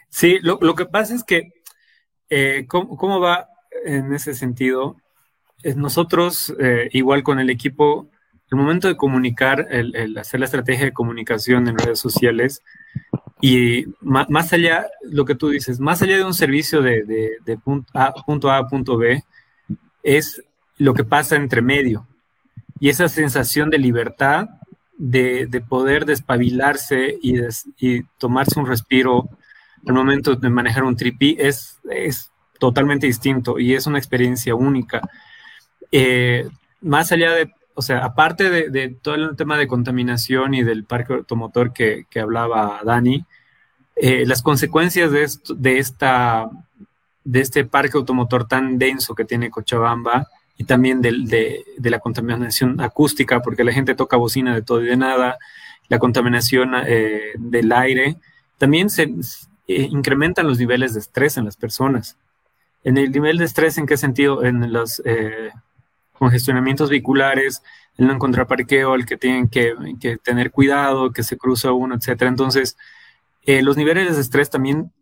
Sí, 0.08 0.38
lo, 0.42 0.58
que 0.74 0.86
pasa 0.86 1.14
es 1.14 1.22
que, 1.22 1.52
eh, 2.30 2.66
¿cómo, 2.68 3.20
va 3.20 3.48
en 3.84 4.12
ese 4.12 4.34
sentido? 4.34 4.96
nosotros, 5.76 6.54
eh, 6.60 6.90
igual 6.92 7.22
con 7.22 7.38
el 7.38 7.48
equipo, 7.48 8.10
el 8.50 8.58
momento 8.58 8.88
de 8.88 8.96
comunicar, 8.96 9.66
el, 9.70 10.16
hacer 10.18 10.40
la 10.40 10.46
estrategia 10.46 10.84
de 10.84 10.92
comunicación 10.92 11.68
en 11.68 11.78
redes 11.78 11.98
sociales, 11.98 12.62
y 13.46 13.84
más, 14.00 14.54
allá, 14.54 14.86
lo 15.02 15.26
que 15.26 15.34
tú 15.34 15.50
dices, 15.50 15.78
más 15.78 16.00
allá 16.00 16.16
de 16.16 16.24
un 16.24 16.32
servicio 16.32 16.80
de, 16.80 17.58
punto, 17.62 17.92
a, 17.92 18.14
punto 18.14 18.50
a 18.50 18.66
punto 18.66 18.96
B, 18.96 19.22
es 20.02 20.42
lo 20.78 20.94
que 20.94 21.04
pasa 21.04 21.36
entre 21.36 21.60
medio. 21.60 22.08
Y 22.80 22.88
esa 22.88 23.06
sensación 23.06 23.68
de 23.68 23.76
libertad, 23.76 24.48
de, 24.96 25.62
poder 25.68 26.06
despabilarse 26.06 27.18
y, 27.20 27.34
y, 27.78 28.04
tomarse 28.16 28.58
un 28.58 28.66
respiro 28.66 29.28
al 29.86 29.92
momento 29.92 30.36
de 30.36 30.48
manejar 30.48 30.84
un 30.84 30.96
tripi 30.96 31.36
es, 31.38 31.78
es 31.90 32.30
totalmente 32.58 33.06
distinto 33.06 33.58
y 33.58 33.74
es 33.74 33.86
una 33.86 33.98
experiencia 33.98 34.54
única. 34.54 35.02
Eh, 35.92 36.48
más 36.80 37.12
allá 37.12 37.34
de 37.34 37.52
o 37.74 37.82
sea, 37.82 38.04
aparte 38.04 38.70
de, 38.70 38.88
todo 38.88 39.16
el 39.16 39.36
tema 39.36 39.58
de 39.58 39.66
contaminación 39.66 40.54
y 40.54 40.62
del 40.62 40.84
parque 40.84 41.14
automotor 41.14 41.72
que, 41.72 42.06
hablaba 42.20 42.80
Dani, 42.84 43.24
eh, 43.96 44.24
las 44.26 44.42
consecuencias 44.42 45.10
de, 45.10 45.28
de, 45.56 45.78
esta, 45.78 46.48
de 47.24 47.40
este 47.40 47.64
parque 47.64 47.96
automotor 47.96 48.46
tan 48.46 48.78
denso 48.78 49.14
que 49.14 49.24
tiene 49.24 49.50
Cochabamba 49.50 50.28
y 50.56 50.64
también 50.64 51.02
de, 51.02 51.64
la 51.78 51.98
contaminación 51.98 52.80
acústica, 52.80 53.42
porque 53.42 53.64
la 53.64 53.72
gente 53.72 53.96
toca 53.96 54.16
bocina 54.16 54.54
de 54.54 54.62
todo 54.62 54.82
y 54.82 54.86
de 54.86 54.96
nada, 54.96 55.38
la 55.88 55.98
contaminación 55.98 56.74
eh, 56.86 57.32
del 57.36 57.72
aire, 57.72 58.16
también 58.56 58.88
se 58.88 59.02
eh, 59.66 59.88
incrementan 59.90 60.46
los 60.46 60.60
niveles 60.60 60.94
de 60.94 61.00
estrés 61.00 61.36
en 61.36 61.44
las 61.44 61.56
personas. 61.56 62.16
En 62.84 62.98
el 62.98 63.10
nivel 63.10 63.38
de 63.38 63.46
estrés, 63.46 63.78
¿en 63.78 63.86
qué 63.86 63.96
sentido? 63.96 64.44
En 64.44 64.72
los 64.72 65.02
congestionamientos 66.18 66.90
vehiculares, 66.90 67.62
el 67.96 68.06
no 68.06 68.14
encontrar 68.14 68.46
parqueo, 68.46 68.94
el 68.94 69.06
que 69.06 69.16
tienen 69.16 69.48
que, 69.48 69.74
tener 70.22 70.50
cuidado, 70.50 71.12
que 71.12 71.22
se 71.22 71.36
cruza 71.36 71.72
uno, 71.72 71.94
etcétera. 71.94 72.28
Entonces, 72.28 72.76
eh, 73.42 73.62
los 73.62 73.76
niveles 73.76 74.16
de 74.16 74.22
estrés 74.22 74.50
también 74.50 74.92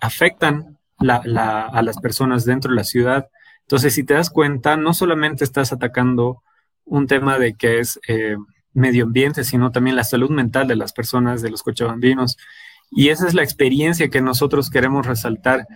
afectan 0.00 0.78
a 0.98 1.82
las 1.82 1.98
personas 1.98 2.44
dentro 2.44 2.70
de 2.70 2.76
la 2.76 2.84
ciudad. 2.84 3.28
Entonces, 3.62 3.94
si 3.94 4.04
te 4.04 4.14
das 4.14 4.30
cuenta, 4.30 4.76
no 4.76 4.94
solamente 4.94 5.44
estás 5.44 5.72
atacando 5.72 6.42
un 6.84 7.06
tema 7.06 7.38
de 7.38 7.54
que 7.54 7.78
es 7.78 8.00
eh, 8.08 8.36
medio 8.72 9.04
ambiente, 9.04 9.44
sino 9.44 9.70
también 9.70 9.96
la 9.96 10.04
salud 10.04 10.30
mental 10.30 10.66
de 10.66 10.76
las 10.76 10.92
personas, 10.92 11.42
de 11.42 11.50
los 11.50 11.62
cochabambinos. 11.62 12.36
Y 12.90 13.10
esa 13.10 13.26
es 13.26 13.34
la 13.34 13.42
experiencia 13.42 14.08
que 14.08 14.22
nosotros 14.22 14.70
queremos 14.70 15.06
resaltar, 15.06 15.66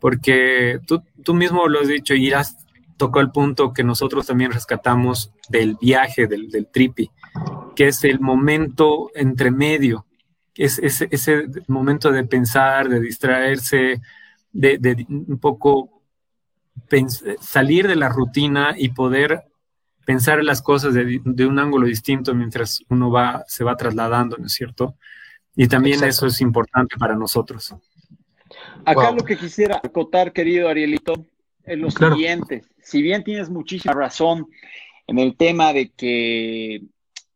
porque 0.00 0.80
tú, 0.86 1.02
tú 1.22 1.34
mismo 1.34 1.68
lo 1.68 1.80
has 1.80 1.88
dicho 1.88 2.14
y 2.14 2.32
has 2.32 2.61
tocó 3.02 3.18
el 3.18 3.32
punto 3.32 3.72
que 3.72 3.82
nosotros 3.82 4.28
también 4.28 4.52
rescatamos 4.52 5.32
del 5.48 5.76
viaje, 5.80 6.28
del, 6.28 6.52
del 6.52 6.68
tripi, 6.68 7.10
que 7.74 7.88
es 7.88 8.04
el 8.04 8.20
momento 8.20 9.10
entre 9.16 9.50
medio, 9.50 10.06
es, 10.54 10.78
ese 10.78 11.48
momento 11.66 12.12
de 12.12 12.22
pensar, 12.22 12.88
de 12.88 13.00
distraerse, 13.00 14.00
de, 14.52 15.04
un 15.08 15.40
poco 15.40 16.04
salir 17.40 17.88
de 17.88 17.96
la 17.96 18.08
rutina 18.08 18.76
y 18.76 18.90
poder 18.90 19.46
pensar 20.06 20.40
las 20.44 20.62
cosas 20.62 20.94
de, 20.94 21.46
un 21.46 21.58
ángulo 21.58 21.88
distinto 21.88 22.36
mientras 22.36 22.84
uno 22.88 23.10
va, 23.10 23.42
se 23.48 23.64
va 23.64 23.76
trasladando, 23.76 24.36
¿no 24.36 24.46
es 24.46 24.52
cierto? 24.52 24.94
Y 25.56 25.66
también 25.66 26.04
eso 26.04 26.28
es 26.28 26.40
importante 26.40 26.96
para 26.96 27.16
nosotros. 27.16 27.74
Acá 28.84 29.10
lo 29.10 29.24
que 29.24 29.36
quisiera 29.36 29.80
acotar, 29.82 30.32
querido 30.32 30.68
Arielito, 30.68 31.14
es 31.64 31.78
lo 31.78 31.90
siguiente. 31.90 32.62
Si 32.82 33.02
bien 33.02 33.24
tienes 33.24 33.48
muchísima 33.50 33.94
razón 33.94 34.48
en 35.06 35.18
el 35.18 35.36
tema 35.36 35.72
de 35.72 35.90
que, 35.90 36.82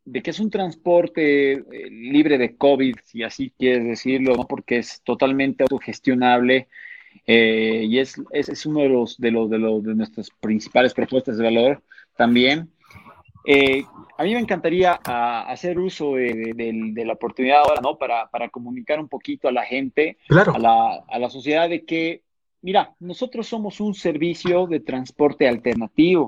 de 0.05 0.23
que 0.23 0.31
es 0.31 0.41
un 0.41 0.51
transporte 0.51 1.53
eh, 1.53 1.91
libre 1.91 2.39
de 2.39 2.57
COVID, 2.57 2.97
si 3.05 3.23
así 3.23 3.53
quieres 3.59 3.85
decirlo, 3.85 4.37
¿no? 4.37 4.47
porque 4.47 4.79
es 4.79 5.03
totalmente 5.03 5.63
autogestionable 5.65 6.69
eh, 7.27 7.87
y 7.89 7.99
es, 7.99 8.21
es, 8.31 8.67
uno 8.67 8.81
de 8.81 8.89
los, 8.89 9.19
de 9.19 9.31
los, 9.31 9.51
de 9.51 9.59
los 9.59 9.83
de 9.83 9.95
nuestras 9.95 10.31
principales 10.41 10.95
propuestas 10.95 11.39
de 11.39 11.45
valor 11.45 11.83
también. 12.17 12.71
Eh, 13.47 13.85
a 14.19 14.25
mí 14.25 14.35
me 14.35 14.41
encantaría 14.41 14.99
ah, 15.05 15.47
hacer 15.49 15.79
uso 15.79 16.15
de, 16.15 16.93
la 17.05 17.13
oportunidad 17.13 17.61
ahora, 17.61 17.81
¿no? 17.81 17.97
Para, 17.97 18.29
para, 18.29 18.49
comunicar 18.49 18.99
un 18.99 19.09
poquito 19.09 19.49
a 19.49 19.53
la 19.53 19.65
gente, 19.65 20.19
a, 20.31 20.59
la, 20.59 21.05
a 21.09 21.19
la 21.19 21.31
sociedad 21.31 21.69
de 21.69 21.85
que, 21.85 22.23
mira, 22.63 22.95
nosotros 23.01 23.47
somos 23.47 23.81
un 23.81 23.95
servicio 23.95 24.67
de 24.67 24.81
transporte 24.81 25.49
alternativo 25.49 26.27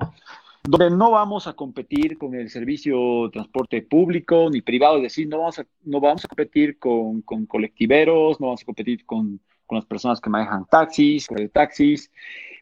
donde 0.63 0.89
no 0.95 1.11
vamos 1.11 1.47
a 1.47 1.53
competir 1.53 2.17
con 2.17 2.35
el 2.35 2.49
servicio 2.49 3.25
de 3.25 3.31
transporte 3.31 3.81
público 3.81 4.49
ni 4.51 4.61
privado, 4.61 4.97
es 4.97 5.03
decir, 5.03 5.27
no 5.27 5.39
vamos 5.39 5.59
a, 5.59 5.65
no 5.83 5.99
vamos 5.99 6.25
a 6.25 6.27
competir 6.27 6.77
con, 6.77 7.21
con 7.21 7.45
colectiveros, 7.45 8.39
no 8.39 8.47
vamos 8.47 8.61
a 8.61 8.65
competir 8.65 9.05
con, 9.05 9.39
con 9.65 9.77
las 9.77 9.85
personas 9.85 10.19
que 10.19 10.29
manejan 10.29 10.65
taxis, 10.65 11.27
taxis. 11.53 12.11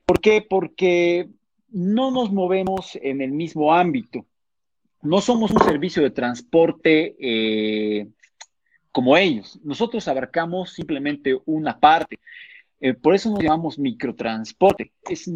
¿Por 0.05 0.21
qué? 0.21 0.45
Porque 0.47 1.29
no 1.69 2.11
nos 2.11 2.31
movemos 2.31 2.97
en 3.01 3.21
el 3.21 3.31
mismo 3.31 3.73
ámbito. 3.73 4.25
No 5.01 5.21
somos 5.21 5.51
un 5.51 5.59
servicio 5.59 6.01
de 6.03 6.11
transporte 6.11 7.15
eh, 7.19 8.07
como 8.91 9.15
ellos. 9.17 9.59
Nosotros 9.63 10.07
abarcamos 10.07 10.73
simplemente 10.73 11.37
una 11.45 11.79
parte. 11.79 12.19
Eh, 12.79 12.93
por 12.93 13.15
eso 13.15 13.31
nos 13.31 13.41
llamamos 13.41 13.79
microtransporte. 13.79 14.93
Es 15.09 15.29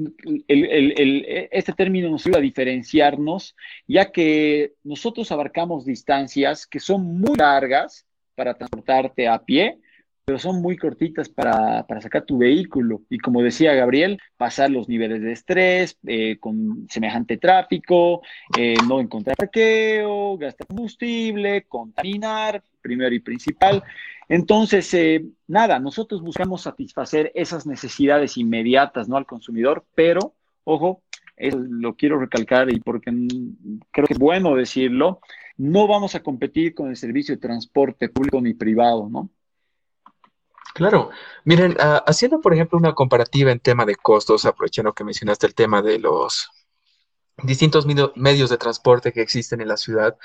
este 0.47 1.73
término 1.73 2.09
nos 2.09 2.25
ayuda 2.25 2.37
a 2.37 2.41
diferenciarnos, 2.41 3.55
ya 3.87 4.11
que 4.11 4.73
nosotros 4.83 5.31
abarcamos 5.31 5.85
distancias 5.85 6.67
que 6.67 6.79
son 6.79 7.19
muy 7.19 7.35
largas 7.35 8.05
para 8.35 8.53
transportarte 8.53 9.27
a 9.27 9.43
pie, 9.43 9.79
pero 10.25 10.39
son 10.39 10.61
muy 10.61 10.77
cortitas 10.77 11.29
para, 11.29 11.85
sacar 12.01 12.23
tu 12.25 12.37
vehículo. 12.37 13.01
Y 13.09 13.17
como 13.17 13.41
decía 13.41 13.73
Gabriel, 13.73 14.19
pasar 14.37 14.69
los 14.69 14.87
niveles 14.87 15.21
de 15.21 15.31
estrés 15.31 15.97
eh, 16.05 16.37
con 16.39 16.87
semejante 16.89 17.37
tráfico, 17.37 18.21
eh, 18.57 18.75
no 18.87 18.99
encontrar 18.99 19.35
parqueo, 19.35 20.37
gastar 20.37 20.67
combustible, 20.67 21.63
contaminar, 21.63 22.63
primero 22.81 23.13
y 23.13 23.19
principal. 23.19 23.83
Entonces, 24.29 24.93
eh, 24.93 25.25
nada, 25.47 25.79
nosotros 25.79 26.21
buscamos 26.21 26.61
satisfacer 26.61 27.31
esas 27.35 27.65
necesidades 27.65 28.37
inmediatas 28.37 29.09
¿no? 29.09 29.17
al 29.17 29.25
consumidor, 29.25 29.85
pero, 29.95 30.35
ojo, 30.63 31.01
lo 31.37 31.95
quiero 31.95 32.19
recalcar 32.19 32.71
y 32.71 32.79
porque 32.79 33.11
creo 33.91 34.05
que 34.05 34.13
es 34.13 34.19
bueno 34.19 34.55
decirlo, 34.55 35.19
no 35.57 35.87
vamos 35.87 36.13
a 36.15 36.21
competir 36.21 36.75
con 36.75 36.89
el 36.89 36.95
servicio 36.95 37.35
de 37.35 37.41
transporte 37.41 38.09
público 38.09 38.39
ni 38.39 38.53
privado, 38.53 39.09
¿no? 39.09 39.29
Claro, 40.73 41.09
miren, 41.43 41.75
ah, 41.79 42.03
haciendo 42.07 42.39
por 42.39 42.53
ejemplo 42.53 42.77
una 42.77 42.93
comparativa 42.93 43.51
en 43.51 43.59
tema 43.59 43.85
de 43.85 43.95
costos, 43.95 44.45
aprovechando 44.45 44.93
que 44.93 45.03
mencionaste 45.03 45.47
el 45.47 45.55
tema 45.55 45.81
de 45.81 45.99
los 45.99 46.49
distintos 47.43 47.85
medios 48.15 48.49
de 48.49 48.57
transporte 48.57 49.11
que 49.13 49.21
existen 49.21 49.61
en 49.61 49.67
la 49.69 49.77
ciudad, 49.77 50.17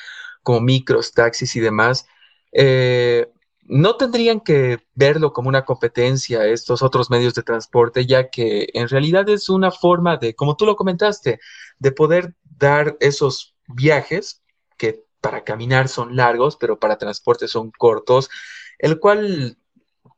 como 0.42 0.60
micros, 0.60 1.12
taxis 1.12 1.56
y 1.56 1.60
demás, 1.60 2.06
eh, 2.52 3.28
no 3.62 3.96
tendrían 3.96 4.40
que 4.40 4.78
verlo 4.94 5.32
como 5.32 5.48
una 5.48 5.64
competencia 5.64 6.46
estos 6.46 6.82
otros 6.82 7.10
medios 7.10 7.34
de 7.34 7.42
transporte, 7.42 8.06
ya 8.06 8.30
que 8.30 8.68
en 8.74 8.88
realidad 8.88 9.28
es 9.28 9.48
una 9.48 9.72
forma 9.72 10.16
de, 10.18 10.34
como 10.34 10.56
tú 10.56 10.66
lo 10.66 10.76
comentaste, 10.76 11.40
de 11.78 11.92
poder 11.92 12.34
dar 12.44 12.96
esos 13.00 13.56
viajes 13.66 14.42
que 14.76 15.04
para 15.20 15.42
caminar 15.44 15.88
son 15.88 16.14
largos, 16.16 16.56
pero 16.56 16.78
para 16.78 16.98
transporte 16.98 17.48
son 17.48 17.72
cortos, 17.72 18.30
el 18.78 19.00
cual 19.00 19.58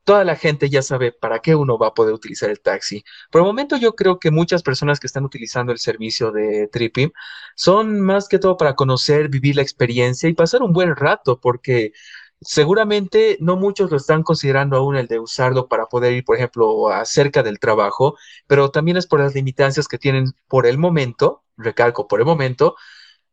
toda 0.09 0.23
la 0.23 0.35
gente 0.35 0.71
ya 0.71 0.81
sabe 0.81 1.11
para 1.11 1.37
qué 1.37 1.53
uno 1.53 1.77
va 1.77 1.89
a 1.89 1.93
poder 1.93 2.15
utilizar 2.15 2.49
el 2.49 2.59
taxi. 2.61 3.03
Por 3.29 3.41
el 3.41 3.45
momento 3.45 3.77
yo 3.77 3.93
creo 3.95 4.17
que 4.17 4.31
muchas 4.31 4.63
personas 4.63 4.99
que 4.99 5.05
están 5.05 5.23
utilizando 5.23 5.71
el 5.71 5.77
servicio 5.77 6.31
de 6.31 6.67
Tripping 6.67 7.11
son 7.55 8.01
más 8.01 8.27
que 8.27 8.39
todo 8.39 8.57
para 8.57 8.73
conocer, 8.75 9.29
vivir 9.29 9.55
la 9.55 9.61
experiencia 9.61 10.27
y 10.27 10.33
pasar 10.33 10.63
un 10.63 10.73
buen 10.73 10.95
rato, 10.95 11.39
porque 11.39 11.91
seguramente 12.41 13.37
no 13.39 13.55
muchos 13.55 13.91
lo 13.91 13.97
están 13.97 14.23
considerando 14.23 14.77
aún 14.77 14.95
el 14.95 15.05
de 15.05 15.19
usarlo 15.19 15.67
para 15.67 15.85
poder 15.85 16.13
ir, 16.13 16.23
por 16.25 16.37
ejemplo, 16.37 16.89
acerca 16.89 17.43
del 17.43 17.59
trabajo, 17.59 18.17
pero 18.47 18.71
también 18.71 18.97
es 18.97 19.05
por 19.05 19.19
las 19.19 19.35
limitancias 19.35 19.87
que 19.87 19.99
tienen 19.99 20.25
por 20.47 20.65
el 20.65 20.79
momento, 20.79 21.43
recalco, 21.55 22.07
por 22.07 22.19
el 22.19 22.25
momento, 22.25 22.75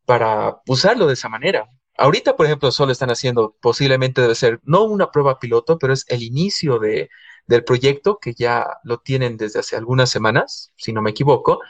para 0.04 0.60
usarlo 0.66 1.06
de 1.06 1.14
esa 1.14 1.30
manera. 1.30 1.70
Ahorita, 1.98 2.36
por 2.36 2.46
ejemplo, 2.46 2.70
solo 2.70 2.92
están 2.92 3.10
haciendo, 3.10 3.56
posiblemente 3.60 4.20
debe 4.20 4.34
ser, 4.34 4.60
no 4.64 4.84
una 4.84 5.10
prueba 5.10 5.38
piloto, 5.38 5.78
pero 5.78 5.92
es 5.92 6.04
el 6.08 6.22
inicio 6.22 6.78
de, 6.78 7.08
del 7.46 7.64
proyecto 7.64 8.18
que 8.18 8.34
ya 8.34 8.66
lo 8.84 8.98
tienen 8.98 9.36
desde 9.36 9.60
hace 9.60 9.76
algunas 9.76 10.10
semanas, 10.10 10.72
si 10.76 10.92
no 10.92 11.02
me 11.02 11.10
equivoco, 11.10 11.60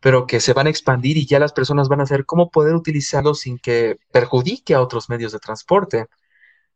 pero 0.00 0.26
que 0.26 0.40
se 0.40 0.52
van 0.52 0.66
a 0.66 0.70
expandir 0.70 1.16
y 1.16 1.26
ya 1.26 1.38
las 1.38 1.52
personas 1.52 1.88
van 1.88 2.00
a 2.00 2.06
saber 2.06 2.26
cómo 2.26 2.50
poder 2.50 2.74
utilizarlo 2.74 3.34
sin 3.34 3.58
que 3.58 3.98
perjudique 4.12 4.74
a 4.74 4.82
otros 4.82 5.08
medios 5.08 5.32
de 5.32 5.38
transporte. 5.38 6.06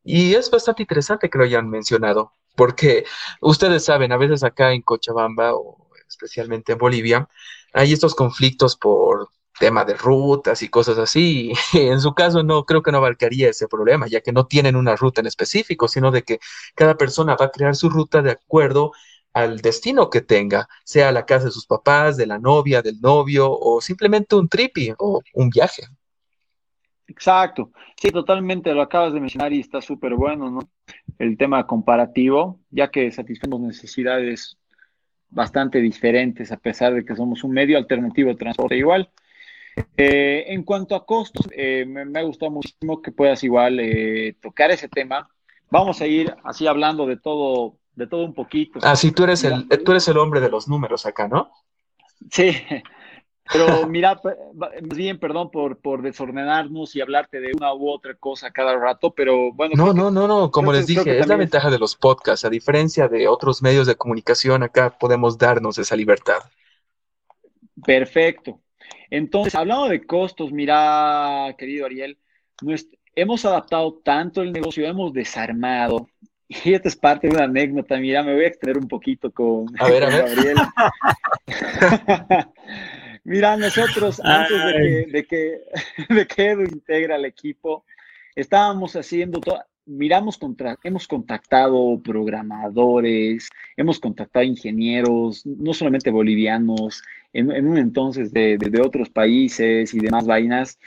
Y 0.04 0.34
es 0.34 0.50
bastante 0.50 0.82
interesante 0.82 1.28
que 1.30 1.38
lo 1.38 1.44
hayan 1.44 1.68
mencionado, 1.68 2.34
porque 2.56 3.04
ustedes 3.40 3.84
saben, 3.84 4.12
a 4.12 4.16
veces 4.16 4.44
acá 4.44 4.72
en 4.72 4.82
Cochabamba 4.82 5.54
o 5.54 5.88
especialmente 6.08 6.72
en 6.72 6.78
Bolivia, 6.78 7.28
hay 7.72 7.92
estos 7.92 8.14
conflictos 8.14 8.76
por 8.76 9.28
tema 9.58 9.84
de 9.84 9.94
rutas 9.94 10.62
y 10.62 10.68
cosas 10.68 10.98
así. 10.98 11.52
En 11.74 12.00
su 12.00 12.14
caso 12.14 12.42
no 12.42 12.64
creo 12.64 12.82
que 12.82 12.92
no 12.92 12.98
abarcaría 12.98 13.50
ese 13.50 13.68
problema, 13.68 14.06
ya 14.06 14.20
que 14.20 14.32
no 14.32 14.46
tienen 14.46 14.76
una 14.76 14.96
ruta 14.96 15.20
en 15.20 15.26
específico, 15.26 15.88
sino 15.88 16.10
de 16.10 16.22
que 16.22 16.38
cada 16.74 16.96
persona 16.96 17.36
va 17.36 17.46
a 17.46 17.50
crear 17.50 17.74
su 17.74 17.88
ruta 17.88 18.22
de 18.22 18.32
acuerdo 18.32 18.92
al 19.32 19.60
destino 19.60 20.08
que 20.08 20.22
tenga, 20.22 20.66
sea 20.82 21.12
la 21.12 21.26
casa 21.26 21.46
de 21.46 21.50
sus 21.50 21.66
papás, 21.66 22.16
de 22.16 22.26
la 22.26 22.38
novia, 22.38 22.80
del 22.80 23.00
novio 23.00 23.50
o 23.50 23.80
simplemente 23.82 24.34
un 24.34 24.48
tripi 24.48 24.94
o 24.98 25.20
un 25.34 25.50
viaje. 25.50 25.82
Exacto, 27.08 27.70
sí, 27.96 28.10
totalmente 28.10 28.72
lo 28.72 28.82
acabas 28.82 29.12
de 29.12 29.20
mencionar 29.20 29.52
y 29.52 29.60
está 29.60 29.80
súper 29.80 30.14
bueno, 30.14 30.50
¿no? 30.50 30.60
El 31.18 31.36
tema 31.36 31.66
comparativo, 31.66 32.58
ya 32.70 32.90
que 32.90 33.12
satisfacemos 33.12 33.60
necesidades 33.60 34.56
bastante 35.28 35.80
diferentes 35.80 36.50
a 36.50 36.56
pesar 36.56 36.94
de 36.94 37.04
que 37.04 37.14
somos 37.14 37.44
un 37.44 37.52
medio 37.52 37.78
alternativo 37.78 38.30
de 38.30 38.36
transporte 38.36 38.76
igual. 38.76 39.10
Eh, 39.96 40.44
en 40.48 40.62
cuanto 40.62 40.94
a 40.94 41.04
costos, 41.04 41.46
eh, 41.52 41.84
me, 41.86 42.18
ha 42.18 42.22
gustado 42.22 42.50
muchísimo 42.50 43.02
que 43.02 43.12
puedas 43.12 43.42
igual 43.44 43.78
eh, 43.80 44.36
tocar 44.40 44.70
ese 44.70 44.88
tema. 44.88 45.28
Vamos 45.70 46.00
a 46.00 46.06
ir 46.06 46.34
así 46.44 46.66
hablando 46.66 47.06
de 47.06 47.16
todo, 47.16 47.78
de 47.94 48.06
todo 48.06 48.24
un 48.24 48.34
poquito. 48.34 48.78
Ah, 48.82 48.96
sí, 48.96 49.12
tú 49.12 49.24
eres 49.24 49.44
el, 49.44 49.68
tú 49.84 49.92
eres 49.92 50.06
el 50.08 50.18
hombre 50.18 50.40
de 50.40 50.50
los 50.50 50.68
números 50.68 51.06
acá, 51.06 51.28
¿no? 51.28 51.50
Sí, 52.30 52.56
pero 53.52 53.86
mira, 53.86 54.20
más 54.54 54.96
bien, 54.96 55.18
perdón 55.18 55.50
por, 55.50 55.78
por 55.78 56.02
desordenarnos 56.02 56.94
y 56.96 57.00
hablarte 57.00 57.40
de 57.40 57.52
una 57.56 57.74
u 57.74 57.90
otra 57.90 58.14
cosa 58.14 58.50
cada 58.50 58.76
rato, 58.78 59.12
pero 59.14 59.52
bueno. 59.52 59.74
No, 59.76 59.92
no, 59.92 60.10
no, 60.10 60.26
no, 60.26 60.50
como 60.50 60.72
les 60.72 60.86
dije, 60.86 61.18
es 61.18 61.26
la 61.26 61.36
ventaja 61.36 61.70
de 61.70 61.78
los 61.78 61.96
podcasts. 61.96 62.44
A 62.44 62.50
diferencia 62.50 63.08
de 63.08 63.28
otros 63.28 63.62
medios 63.62 63.86
de 63.86 63.96
comunicación, 63.96 64.62
acá 64.62 64.96
podemos 64.98 65.36
darnos 65.36 65.78
esa 65.78 65.96
libertad. 65.96 66.40
Perfecto. 67.84 68.60
Entonces, 69.10 69.54
hablando 69.54 69.88
de 69.88 70.04
costos, 70.04 70.52
mira, 70.52 71.54
querido 71.58 71.86
Ariel, 71.86 72.18
hemos 73.14 73.44
adaptado 73.44 74.00
tanto 74.04 74.42
el 74.42 74.52
negocio, 74.52 74.86
hemos 74.86 75.12
desarmado. 75.12 76.08
Y 76.48 76.74
esta 76.74 76.88
es 76.88 76.96
parte 76.96 77.26
de 77.26 77.34
una 77.34 77.44
anécdota. 77.44 77.96
Mira, 77.98 78.22
me 78.22 78.34
voy 78.34 78.44
a 78.44 78.48
extender 78.48 78.78
un 78.78 78.86
poquito 78.88 79.32
con, 79.32 79.66
a 79.78 79.88
ver, 79.88 80.04
a 80.04 80.08
ver. 80.10 80.24
Gabriel. 80.26 80.56
mira, 83.24 83.56
nosotros, 83.56 84.20
antes 84.22 84.64
de 84.64 84.72
que, 84.72 85.06
de 85.10 85.26
que, 85.26 85.60
de 86.14 86.26
que 86.26 86.50
Edu 86.50 86.62
integra 86.62 87.16
el 87.16 87.24
equipo, 87.24 87.84
estábamos 88.34 88.94
haciendo 88.94 89.40
todo, 89.40 89.60
miramos 89.86 90.36
contra, 90.36 90.76
hemos 90.82 91.06
contactado 91.06 92.00
programadores, 92.02 93.48
hemos 93.76 93.98
contactado 94.00 94.44
ingenieros, 94.44 95.46
no 95.46 95.72
solamente 95.72 96.10
bolivianos, 96.10 97.02
en, 97.32 97.66
un 97.66 97.78
entonces 97.78 98.32
de, 98.32 98.58
otros 98.82 99.10
países 99.10 99.94
y 99.94 100.00
demás 100.00 100.26
vainas. 100.26 100.78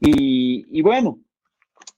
Y, 0.00 0.80
bueno, 0.82 1.18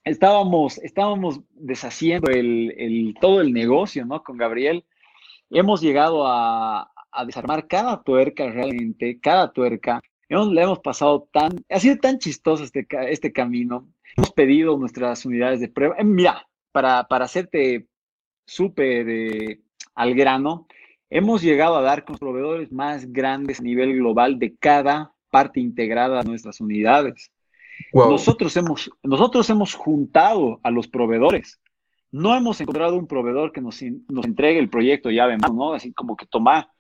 estábamos, 0.05 0.79
estábamos 0.79 1.41
deshaciendo 1.55 2.31
el, 2.31 3.15
todo 3.21 3.41
el 3.41 3.53
negocio, 3.53 4.05
¿no? 4.05 4.23
Con 4.23 4.37
Gabriel. 4.37 4.85
Hemos 5.51 5.81
llegado 5.81 6.27
a, 6.27 6.91
desarmar 7.27 7.67
cada 7.67 8.03
tuerca 8.03 8.51
realmente, 8.51 9.19
cada 9.21 9.53
tuerca. 9.53 10.01
Hemos, 10.29 10.53
le 10.53 10.63
hemos 10.63 10.79
pasado 10.81 11.29
tan, 11.33 11.65
ha 11.69 11.81
sido 11.81 11.97
tan 11.97 12.19
chistoso 12.19 12.65
este, 12.65 12.87
este 13.09 13.33
camino. 13.33 13.89
Hemos 14.17 14.31
pedido 14.33 14.77
nuestras 14.77 15.25
unidades 15.25 15.61
de 15.61 15.69
prueba. 15.69 15.97
Eh, 15.99 16.05
mira, 16.05 16.48
para, 16.73 17.05
para 17.09 17.25
hacerte 17.25 17.87
súper 18.47 19.09
eh, 19.09 19.61
al 19.95 20.15
grano, 20.15 20.67
hemos 21.11 21.43
llegado 21.43 21.77
a 21.77 21.83
dar 21.83 22.05
con 22.05 22.15
los 22.15 22.21
proveedores 22.21 22.73
más 22.73 23.11
grandes 23.13 23.61
a 23.61 23.63
nivel 23.63 23.95
global 23.95 24.39
de 24.39 24.57
cada 24.57 25.13
parte 25.31 25.61
integrada 25.61 26.23
de 26.23 26.29
nuestras 26.29 26.61
unidades. 26.61 27.31
Nosotros, 27.93 28.57
hemos, 28.57 28.91
nosotros 29.03 29.49
hemos 29.51 29.75
juntado 29.75 30.61
a 30.63 30.71
los 30.71 30.89
proveedores. 30.89 31.61
No 32.11 32.35
hemos 32.35 32.61
encontrado 32.61 32.97
un 32.97 33.07
proveedor 33.07 33.53
que 33.53 33.61
nos, 33.61 33.83
nos 34.09 34.25
entregue 34.25 34.59
el 34.59 34.71
proyecto 34.71 35.11
llave 35.11 35.37
mano, 35.37 35.55
¿no? 35.55 35.73
Así 35.75 35.93
como 35.93 36.17
que 36.17 36.27
toma 36.27 36.71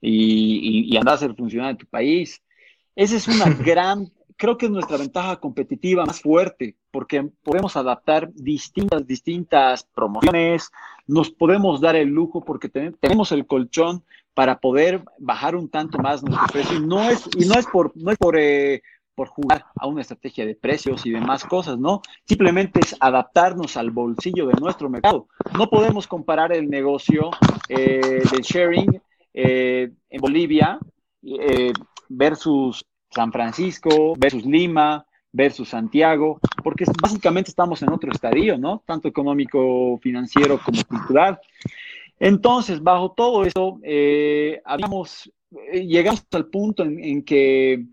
y, 0.00 0.86
y, 0.90 0.92
y 0.92 0.96
anda 0.96 1.12
a 1.12 1.14
hacer 1.14 1.34
funcionar 1.34 1.70
en 1.70 1.78
tu 1.78 1.86
país. 1.86 2.42
Esa 2.94 3.16
es 3.16 3.26
una 3.26 3.46
gran 3.64 4.12
creo 4.36 4.56
que 4.58 4.66
es 4.66 4.72
nuestra 4.72 4.96
ventaja 4.96 5.36
competitiva 5.36 6.04
más 6.04 6.20
fuerte, 6.20 6.76
porque 6.90 7.28
podemos 7.42 7.76
adaptar 7.76 8.32
distintas, 8.34 9.06
distintas 9.06 9.84
promociones, 9.94 10.70
nos 11.06 11.30
podemos 11.30 11.80
dar 11.80 11.96
el 11.96 12.08
lujo 12.08 12.44
porque 12.44 12.68
tenemos 12.68 13.32
el 13.32 13.46
colchón 13.46 14.04
para 14.34 14.58
poder 14.58 15.04
bajar 15.18 15.54
un 15.54 15.68
tanto 15.68 15.98
más 15.98 16.22
nuestro 16.22 16.46
precio. 16.48 16.76
Y 16.78 16.80
no 16.80 17.08
es, 17.08 17.28
y 17.36 17.46
no 17.46 17.54
es 17.54 17.66
por, 17.66 17.92
no 17.96 18.10
es 18.10 18.18
por, 18.18 18.36
eh, 18.36 18.82
por 19.14 19.28
jugar 19.28 19.66
a 19.76 19.86
una 19.86 20.00
estrategia 20.00 20.44
de 20.44 20.56
precios 20.56 21.06
y 21.06 21.10
demás 21.10 21.44
cosas, 21.44 21.78
¿no? 21.78 22.02
Simplemente 22.26 22.80
es 22.80 22.96
adaptarnos 22.98 23.76
al 23.76 23.92
bolsillo 23.92 24.48
de 24.48 24.54
nuestro 24.60 24.90
mercado. 24.90 25.28
No 25.56 25.70
podemos 25.70 26.08
comparar 26.08 26.52
el 26.52 26.68
negocio 26.68 27.30
eh, 27.68 28.22
del 28.30 28.42
sharing 28.42 29.00
eh, 29.32 29.92
en 30.10 30.20
Bolivia 30.20 30.78
versus 32.08 32.84
San 33.14 33.32
Francisco 33.32 34.14
versus 34.16 34.44
Lima 34.44 35.06
versus 35.32 35.68
Santiago, 35.68 36.38
porque 36.62 36.84
básicamente 37.02 37.50
estamos 37.50 37.82
en 37.82 37.90
otro 37.90 38.10
estadio, 38.12 38.56
¿no? 38.56 38.82
Tanto 38.86 39.08
económico, 39.08 39.98
financiero 39.98 40.60
como 40.64 40.82
cultural. 40.84 41.40
Entonces, 42.20 42.80
bajo 42.80 43.12
todo 43.12 43.44
eso, 43.44 43.80
eh, 43.82 44.62
habíamos, 44.64 45.32
eh, 45.72 45.84
llegamos 45.86 46.24
al 46.32 46.46
punto 46.46 46.84
en, 46.84 47.24
que 47.24 47.84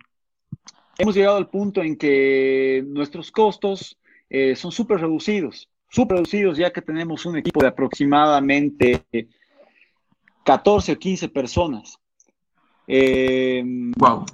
hemos 1.00 1.16
llegado 1.16 1.38
al 1.38 1.50
punto 1.50 1.82
en 1.82 1.98
que 1.98 2.84
nuestros 2.88 3.32
costos 3.32 3.98
eh, 4.30 4.56
son 4.56 4.72
súper 4.72 5.00
reducidos, 5.00 5.68
súper 5.90 6.18
reducidos, 6.18 6.58
ya 6.58 6.72
que 6.72 6.84
tenemos 6.84 7.26
un 7.26 7.38
equipo 7.38 7.62
de 7.62 7.70
aproximadamente 7.70 9.04
14 10.44 10.92
o 10.92 11.00
15 11.00 11.30
personas. 11.30 12.01
Eh, 12.94 13.64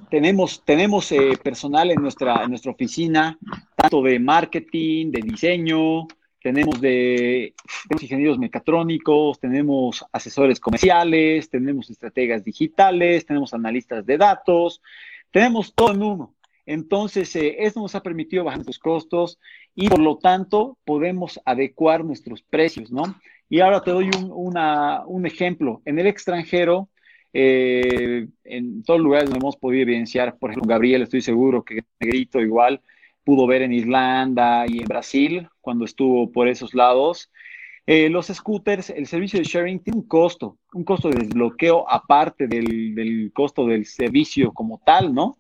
tenemos 0.09 0.63
tenemos 0.65 1.11
eh, 1.11 1.37
personal 1.43 1.91
en 1.91 2.01
nuestra, 2.01 2.43
en 2.43 2.49
nuestra 2.49 2.71
oficina, 2.71 3.37
tanto 3.75 4.01
de 4.01 4.17
marketing, 4.17 5.11
de 5.11 5.21
diseño, 5.21 6.07
tenemos 6.41 6.81
de 6.81 7.53
ingenieros 7.91 8.39
mecatrónicos, 8.39 9.39
tenemos 9.39 10.03
asesores 10.11 10.59
comerciales, 10.59 11.51
tenemos 11.51 11.91
estrategas 11.91 12.43
digitales, 12.43 13.27
tenemos 13.27 13.53
analistas 13.53 14.03
de 14.07 14.17
datos, 14.17 14.81
tenemos 15.29 15.75
todo 15.75 15.93
en 15.93 16.01
uno. 16.01 16.35
Entonces, 16.65 17.35
eh, 17.35 17.57
esto 17.59 17.79
nos 17.79 17.93
ha 17.93 18.01
permitido 18.01 18.43
bajar 18.43 18.57
nuestros 18.57 18.79
costos 18.79 19.39
y 19.75 19.87
por 19.87 19.99
lo 19.99 20.17
tanto 20.17 20.79
podemos 20.83 21.39
adecuar 21.45 22.03
nuestros 22.03 22.41
precios, 22.41 22.91
¿no? 22.91 23.03
Y 23.49 23.59
ahora 23.59 23.83
te 23.83 23.91
doy 23.91 24.09
un, 24.17 24.31
un 24.31 25.25
ejemplo. 25.27 25.83
En 25.85 25.99
el 25.99 26.07
extranjero, 26.07 26.89
eh, 27.33 28.27
en 28.43 28.83
todos 28.83 28.99
los 28.99 29.05
lugares 29.05 29.29
donde 29.29 29.39
hemos 29.39 29.57
podido 29.57 29.83
evidenciar, 29.83 30.37
por 30.37 30.51
ejemplo, 30.51 30.69
Gabriel, 30.69 31.03
estoy 31.03 31.21
seguro 31.21 31.63
que 31.63 31.83
Negrito 31.99 32.39
igual 32.39 32.81
pudo 33.23 33.45
ver 33.45 33.61
en 33.61 33.73
Irlanda 33.73 34.65
y 34.67 34.79
en 34.79 34.85
Brasil 34.85 35.49
cuando 35.59 35.85
estuvo 35.85 36.31
por 36.31 36.47
esos 36.47 36.73
lados. 36.73 37.29
Eh, 37.85 38.09
los 38.09 38.27
scooters, 38.27 38.89
el 38.89 39.07
servicio 39.07 39.39
de 39.39 39.45
sharing 39.45 39.79
tiene 39.79 39.99
un 39.99 40.07
costo, 40.07 40.57
un 40.73 40.83
costo 40.83 41.09
de 41.09 41.23
desbloqueo 41.23 41.89
aparte 41.89 42.47
del, 42.47 43.31
costo 43.33 43.65
del 43.65 43.85
servicio 43.85 44.53
como 44.53 44.81
tal, 44.85 45.13
¿no? 45.13 45.37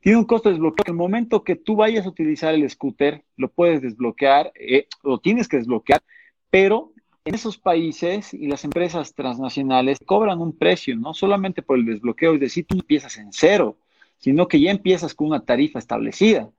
Tiene 0.00 0.18
un 0.18 0.24
costo 0.24 0.48
de 0.48 0.54
desbloqueo 0.54 0.84
que 0.84 0.90
el 0.92 0.96
momento 0.96 1.42
que 1.42 1.56
tú 1.56 1.76
vayas 1.76 2.06
a 2.06 2.08
utilizar 2.08 2.54
el 2.54 2.68
scooter, 2.70 3.24
lo 3.36 3.48
puedes 3.48 3.82
desbloquear, 3.82 4.52
eh, 4.54 4.86
lo 5.02 5.18
tienes 5.18 5.48
que 5.48 5.56
desbloquear, 5.58 6.00
pero 6.48 6.92
en 7.24 7.34
esos 7.34 7.58
países 7.58 8.32
y 8.32 8.46
las 8.46 8.64
empresas 8.64 9.14
transnacionales 9.14 9.98
cobran 10.04 10.40
un 10.40 10.56
precio, 10.56 10.96
no 10.96 11.12
solamente 11.12 11.62
por 11.62 11.78
el 11.78 11.84
desbloqueo, 11.84 12.34
es 12.34 12.40
decir, 12.40 12.66
tú 12.66 12.76
empiezas 12.76 13.18
en 13.18 13.32
cero, 13.32 13.76
sino 14.18 14.48
que 14.48 14.60
ya 14.60 14.70
empiezas 14.70 15.14
con 15.14 15.28
una 15.28 15.44
tarifa 15.44 15.78
establecida. 15.78 16.50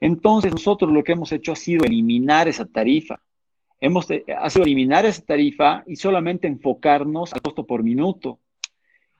Entonces, 0.00 0.52
nosotros 0.52 0.92
lo 0.92 1.04
que 1.04 1.12
hemos 1.12 1.32
hecho 1.32 1.52
ha 1.52 1.56
sido 1.56 1.84
eliminar 1.84 2.48
esa 2.48 2.66
tarifa. 2.66 3.20
Hemos 3.80 4.10
eh, 4.10 4.24
ha 4.38 4.48
sido 4.50 4.64
eliminar 4.64 5.06
esa 5.06 5.22
tarifa 5.22 5.84
y 5.86 5.96
solamente 5.96 6.46
enfocarnos 6.46 7.32
al 7.32 7.42
costo 7.42 7.66
por 7.66 7.82
minuto. 7.82 8.38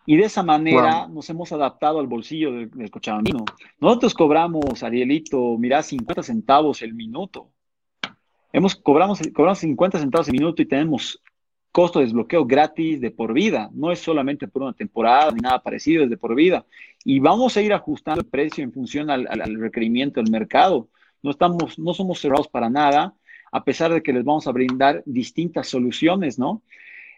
Y 0.07 0.17
de 0.17 0.25
esa 0.25 0.43
manera 0.43 1.07
nos 1.07 1.29
hemos 1.31 1.53
adaptado 1.53 2.01
al 2.01 2.07
bolsillo 2.07 2.53
del, 2.53 2.71
del 2.71 2.91
cochabambino. 2.91 3.45
Nosotros 3.79 4.15
cobramos, 4.15 4.83
Arielito, 4.83 5.57
mira, 5.59 5.83
50 5.83 6.23
centavos 6.23 6.83
el 6.83 6.95
minuto. 6.95 7.51
Hemos, 8.53 8.75
cobramos, 8.77 9.21
cobramos 9.33 9.59
50 9.61 9.99
centavos 9.99 10.29
el 10.29 10.35
minuto 10.35 10.63
y 10.63 10.67
tenemos 10.67 11.23
costo 11.73 12.01
de 12.01 12.07
desbloqueo 12.07 12.45
gratis 12.45 13.01
de 13.01 13.11
por 13.11 13.33
vida. 13.33 13.71
No 13.73 13.93
es 13.93 14.01
solamente 14.01 14.49
por 14.49 14.63
una 14.63 14.73
temporada 14.73 15.31
ni 15.31 15.41
nada 15.41 15.63
parecido, 15.63 16.05
es 16.05 16.11
de 16.11 16.17
por 16.17 16.35
vida. 16.35 16.67
Y 17.05 17.21
vamos 17.21 17.57
a 17.57 17.63
ir 17.63 17.73
ajustando 17.73 18.21
el 18.21 18.27
precio 18.27 18.65
en 18.65 18.73
función 18.73 19.11
al, 19.11 19.27
requerimiento 19.59 20.21
del 20.21 20.31
mercado. 20.31 20.89
No, 21.23 21.31
estamos, 21.31 21.79
no 21.79 21.95
somos 21.95 22.21
cerrados 22.21 22.49
para 22.49 22.69
nada, 22.69 23.15
a 23.53 23.65
pesar 23.65 23.93
de 23.93 24.03
que 24.03 24.13
les 24.13 24.25
vamos 24.25 24.47
a 24.47 24.53
brindar 24.53 25.03
distintas 25.07 25.69
soluciones, 25.69 26.39
¿no? 26.39 26.63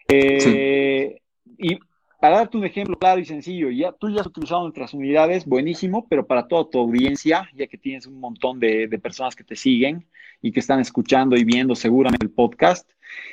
Eh, 0.08 1.20
y 1.58 1.78
para 2.22 2.36
darte 2.36 2.56
un 2.56 2.64
ejemplo 2.64 2.96
claro 2.96 3.20
y 3.20 3.24
sencillo, 3.24 3.68
ya 3.70 3.90
tú 3.90 4.08
ya 4.08 4.20
has 4.20 4.28
utilizado 4.28 4.62
nuestras 4.62 4.94
unidades, 4.94 5.44
buenísimo, 5.44 6.06
pero 6.08 6.24
para 6.24 6.46
toda 6.46 6.70
tu 6.70 6.78
audiencia, 6.78 7.48
ya 7.52 7.66
que 7.66 7.76
tienes 7.76 8.06
un 8.06 8.20
montón 8.20 8.60
de, 8.60 8.86
de 8.86 8.98
personas 9.00 9.34
que 9.34 9.42
te 9.42 9.56
siguen, 9.56 10.06
y 10.40 10.52
que 10.52 10.60
están 10.60 10.78
escuchando 10.78 11.36
y 11.36 11.42
viendo 11.42 11.74
seguramente 11.74 12.24
el 12.24 12.30
podcast. 12.30 12.88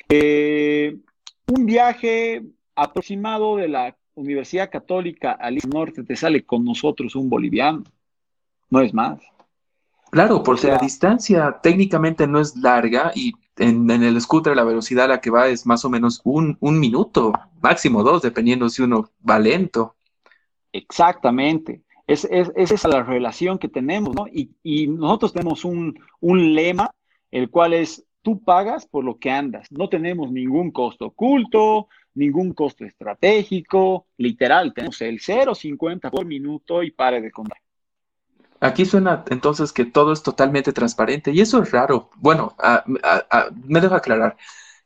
Eh, 0.09 0.97
un 1.45 1.67
viaje 1.67 2.43
aproximado 2.75 3.57
de 3.57 3.67
la 3.67 3.95
Universidad 4.15 4.71
Católica 4.71 5.33
al 5.33 5.59
Norte 5.71 6.03
te 6.03 6.15
sale 6.15 6.43
con 6.43 6.65
nosotros 6.65 7.15
un 7.15 7.29
boliviano, 7.29 7.83
no 8.71 8.81
es 8.81 8.91
más. 8.91 9.19
Claro, 10.09 10.41
porque 10.41 10.65
la 10.65 10.79
distancia 10.79 11.59
técnicamente 11.61 12.25
no 12.25 12.39
es 12.39 12.55
larga 12.55 13.11
y 13.13 13.33
en, 13.59 13.89
el 13.89 14.19
scooter 14.21 14.55
la 14.55 14.63
velocidad 14.63 15.05
a 15.05 15.09
la 15.09 15.21
que 15.21 15.29
va 15.29 15.47
es 15.47 15.65
más 15.65 15.85
o 15.85 15.89
menos 15.89 16.21
un, 16.23 16.57
minuto, 16.61 17.33
máximo 17.61 18.03
dos, 18.03 18.21
dependiendo 18.21 18.69
si 18.69 18.81
uno 18.81 19.11
va 19.27 19.39
lento. 19.39 19.95
Exactamente. 20.71 21.83
Es, 22.07 22.25
es, 22.25 22.51
esa 22.55 22.73
es 22.73 22.83
la 22.85 23.03
relación 23.03 23.59
que 23.59 23.67
tenemos, 23.67 24.15
¿no? 24.15 24.27
Y, 24.27 24.51
y 24.63 24.87
nosotros 24.87 25.33
tenemos 25.33 25.63
un, 25.63 25.99
un, 26.19 26.55
lema 26.55 26.89
el 27.29 27.49
cual 27.49 27.73
es 27.73 28.03
tú 28.21 28.43
pagas 28.43 28.87
por 28.87 29.03
lo 29.03 29.19
que 29.19 29.29
andas. 29.29 29.71
No 29.71 29.89
tenemos 29.89 30.31
ningún 30.31 30.71
costo 30.71 31.07
oculto, 31.07 31.87
ningún 32.15 32.53
costo 32.53 32.85
estratégico, 32.85 34.07
literal, 34.17 34.73
tenemos 34.73 35.01
el 35.01 35.19
0.50 35.19 36.09
por 36.09 36.25
minuto 36.25 36.83
y 36.83 36.91
pare 36.91 37.21
de 37.21 37.31
contar. 37.31 37.59
Aquí 38.61 38.85
suena 38.85 39.23
entonces 39.29 39.71
que 39.71 39.85
todo 39.85 40.11
es 40.11 40.21
totalmente 40.21 40.73
transparente 40.73 41.31
y 41.31 41.39
eso 41.39 41.61
es 41.63 41.71
raro. 41.71 42.09
Bueno, 42.17 42.55
me 43.65 43.79
dejo 43.79 43.95
aclarar. 43.95 44.35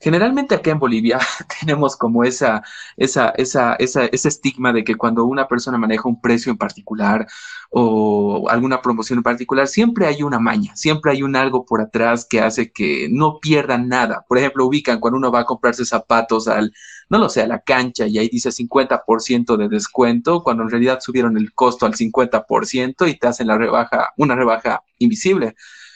Generalmente 0.04 0.54
acá 0.56 0.72
en 0.72 0.80
Bolivia 0.80 1.18
tenemos 1.62 1.96
como 1.96 2.26
esa, 2.26 2.62
esa, 2.98 3.30
esa, 3.30 3.76
esa, 3.76 4.06
ese 4.08 4.28
estigma 4.28 4.74
de 4.74 4.84
que 4.84 4.96
cuando 4.96 5.24
una 5.24 5.48
persona 5.48 5.78
maneja 5.78 6.10
un 6.10 6.20
precio 6.20 6.52
en 6.52 6.58
particular 6.58 7.26
o 7.72 8.50
alguna 8.50 8.82
promoción 8.82 9.20
en 9.20 9.24
particular, 9.24 9.66
siempre 9.66 10.06
hay 10.06 10.22
una 10.22 10.40
maña, 10.40 10.76
siempre 10.76 11.14
hay 11.14 11.24
un 11.24 11.38
algo 11.38 11.66
por 11.66 11.80
atrás 11.80 12.28
que 12.30 12.42
hace 12.42 12.74
que 12.74 13.08
no 13.10 13.40
pierdan 13.40 13.88
nada. 13.88 14.26
Por 14.28 14.38
ejemplo, 14.38 14.66
ubican 14.66 15.00
cuando 15.00 15.18
uno 15.18 15.32
va 15.32 15.40
a 15.40 15.46
comprarse 15.46 15.86
zapatos 15.86 16.50
al, 16.50 16.74
no 17.10 17.18
lo 17.18 17.30
sé, 17.30 17.42
a 17.42 17.48
la 17.48 17.62
cancha 17.62 18.06
y 18.06 18.18
ahí 18.18 18.28
dice 18.28 18.52
50% 18.52 19.56
de 19.56 19.70
descuento, 19.70 20.44
cuando 20.44 20.64
en 20.64 20.70
realidad 20.70 21.00
subieron 21.00 21.38
el 21.38 21.54
costo 21.54 21.86
al 21.86 21.96
50% 21.96 23.08
y 23.08 23.18
te 23.18 23.28
hacen 23.28 23.48
la 23.48 23.58
rebaja, 23.58 24.10
una 24.18 24.36
rebaja 24.36 24.82
invisible. 25.00 25.56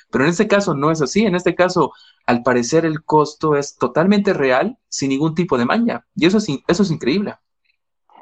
Pero 0.10 0.24
en 0.24 0.30
este 0.30 0.47
caso 0.47 0.74
no 0.74 0.91
es 0.91 1.01
así. 1.01 1.26
En 1.26 1.36
este 1.36 1.55
caso, 1.55 1.91
al 2.28 2.43
parecer, 2.43 2.86
el 2.86 3.03
costo 3.03 3.55
es 3.55 3.78
totalmente 3.78 4.34
real, 4.34 4.78
sin 4.89 5.09
ningún 5.09 5.34
tipo 5.34 5.57
de 5.57 5.65
maña. 5.65 6.05
Y 6.13 6.25
eso 6.25 6.38
es, 6.38 6.91
increíble. 6.91 7.36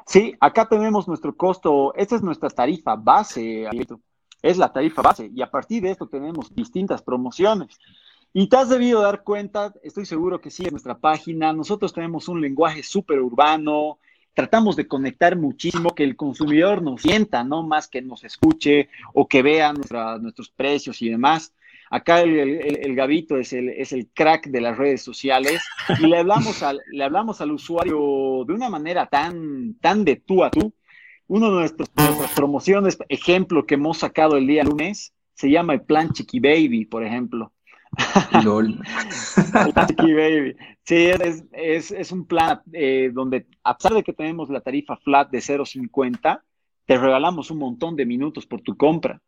Sí, 0.06 0.32
acá 0.38 0.68
tenemos 0.68 1.08
nuestro 1.08 1.36
costo. 1.36 1.92
Esta 1.96 2.14
es 2.14 2.22
nuestra 2.22 2.48
tarifa 2.48 2.94
base. 2.94 3.68
Es 4.40 4.58
la 4.58 4.72
tarifa 4.72 5.02
base. 5.02 5.28
Y 5.34 5.42
a 5.42 5.50
partir 5.50 5.82
de 5.82 5.90
esto 5.90 6.06
tenemos 6.06 6.54
distintas 6.54 7.02
promociones. 7.02 7.76
Y 8.32 8.48
te 8.48 8.56
has 8.56 8.68
debido 8.68 9.02
dar 9.02 9.24
cuenta, 9.24 9.74
estoy 9.82 10.06
seguro 10.06 10.40
que 10.40 10.52
sí, 10.52 10.64
en 10.64 10.70
nuestra 10.70 10.96
página. 10.96 11.52
Nosotros 11.52 11.92
tenemos 11.92 12.28
un 12.28 12.40
lenguaje 12.40 12.84
súper 12.84 13.18
urbano, 13.20 13.98
tratamos 14.34 14.76
de 14.76 14.86
conectar 14.86 15.34
muchísimo, 15.36 15.96
que 15.96 16.04
el 16.04 16.14
consumidor 16.14 16.80
nos 16.80 17.02
sienta, 17.02 17.42
no 17.42 17.64
más 17.64 17.88
que 17.88 18.02
nos 18.02 18.22
escuche 18.22 18.88
o 19.14 19.26
que 19.26 19.42
vea 19.42 19.72
nuestros 19.72 20.48
precios 20.50 21.02
y 21.02 21.08
demás. 21.08 21.54
Acá 21.90 22.20
el, 22.22 22.38
el, 22.38 22.94
Gabito 22.96 23.36
es 23.36 23.52
el, 23.52 23.68
es 23.68 23.92
el 23.92 24.08
crack 24.12 24.48
de 24.48 24.60
las 24.60 24.76
redes 24.76 25.02
sociales 25.02 25.62
y 26.00 26.06
le 26.06 26.18
hablamos, 26.18 26.62
al, 26.62 26.80
le 26.90 27.04
hablamos 27.04 27.40
al 27.40 27.52
usuario 27.52 28.44
de 28.46 28.54
una 28.54 28.68
manera 28.68 29.06
tan, 29.06 29.74
tan 29.80 30.04
de 30.04 30.16
tú 30.16 30.42
a 30.42 30.50
tú. 30.50 30.74
Uno 31.28 31.50
de 31.50 31.60
nuestros, 31.60 31.88
nuestras 31.96 32.32
promociones, 32.32 32.98
ejemplo 33.08 33.66
que 33.66 33.74
hemos 33.74 33.98
sacado 33.98 34.36
el 34.36 34.46
día 34.46 34.64
lunes, 34.64 35.12
se 35.34 35.50
llama 35.50 35.74
el 35.74 35.82
plan 35.82 36.12
Chiqui 36.12 36.40
Baby, 36.40 36.86
por 36.86 37.04
ejemplo. 37.04 37.52
LOL. 38.44 38.80
Chiqui 39.88 40.12
Baby. 40.12 40.56
Sí, 40.82 41.06
es, 41.06 41.44
es, 41.52 41.90
es 41.90 42.12
un 42.12 42.26
plan 42.26 42.62
eh, 42.72 43.10
donde, 43.12 43.46
a 43.64 43.76
pesar 43.76 43.94
de 43.94 44.02
que 44.02 44.12
tenemos 44.12 44.48
la 44.50 44.60
tarifa 44.60 44.96
flat 44.96 45.30
de 45.30 45.38
0.50, 45.38 46.40
te 46.86 46.96
regalamos 46.96 47.50
un 47.50 47.58
montón 47.58 47.96
de 47.96 48.06
minutos 48.06 48.46
por 48.46 48.60
tu 48.60 48.76
compra. 48.76 49.20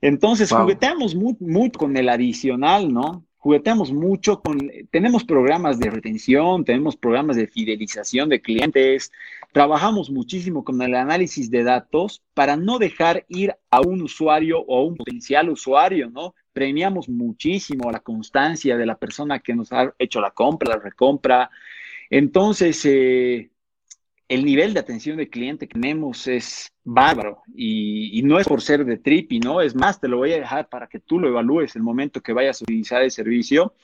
Entonces, 0.00 0.52
jugueteamos 0.52 1.14
mucho 1.14 1.78
con 1.78 1.96
el 1.96 2.08
adicional, 2.08 2.92
¿no? 2.92 3.24
Jugueteamos 3.38 3.92
mucho 3.92 4.40
con, 4.40 4.70
tenemos 4.90 5.24
programas 5.24 5.78
de 5.78 5.90
retención, 5.90 6.64
tenemos 6.64 6.96
programas 6.96 7.36
de 7.36 7.46
fidelización 7.46 8.28
de 8.28 8.40
clientes, 8.40 9.12
trabajamos 9.52 10.10
muchísimo 10.10 10.64
con 10.64 10.82
el 10.82 10.94
análisis 10.94 11.50
de 11.50 11.62
datos 11.62 12.22
para 12.34 12.56
no 12.56 12.78
dejar 12.78 13.24
ir 13.28 13.54
a 13.70 13.80
un 13.80 14.02
usuario 14.02 14.60
o 14.60 14.80
a 14.80 14.84
un 14.84 14.96
potencial 14.96 15.48
usuario, 15.50 16.10
¿no? 16.10 16.34
Premiamos 16.52 17.08
muchísimo 17.08 17.90
la 17.90 18.00
constancia 18.00 18.76
de 18.76 18.86
la 18.86 18.96
persona 18.96 19.38
que 19.38 19.54
nos 19.54 19.72
ha 19.72 19.94
hecho 19.98 20.20
la 20.20 20.32
compra, 20.32 20.74
la 20.74 20.80
recompra. 20.80 21.50
Entonces, 22.10 22.84
eh, 22.84 23.50
el 24.28 24.44
nivel 24.44 24.74
de 24.74 24.80
atención 24.80 25.16
de 25.16 25.30
cliente 25.30 25.66
que 25.66 25.80
tenemos 25.80 26.26
es 26.26 26.70
bárbaro 26.84 27.42
y, 27.54 28.20
no 28.24 28.38
es 28.38 28.46
por 28.46 28.60
ser 28.60 28.84
de 28.84 28.98
Tripi, 28.98 29.40
¿no? 29.40 29.62
Es 29.62 29.74
más, 29.74 30.00
te 30.00 30.08
lo 30.08 30.18
voy 30.18 30.32
a 30.32 30.38
dejar 30.38 30.68
para 30.68 30.86
que 30.86 31.00
tú 31.00 31.18
lo 31.18 31.28
evalúes 31.28 31.74
el 31.76 31.82
momento 31.82 32.20
que 32.20 32.34
vayas 32.34 32.60
a 32.60 32.64
utilizar 32.64 33.02
el 33.02 33.10
servicio. 33.10 33.74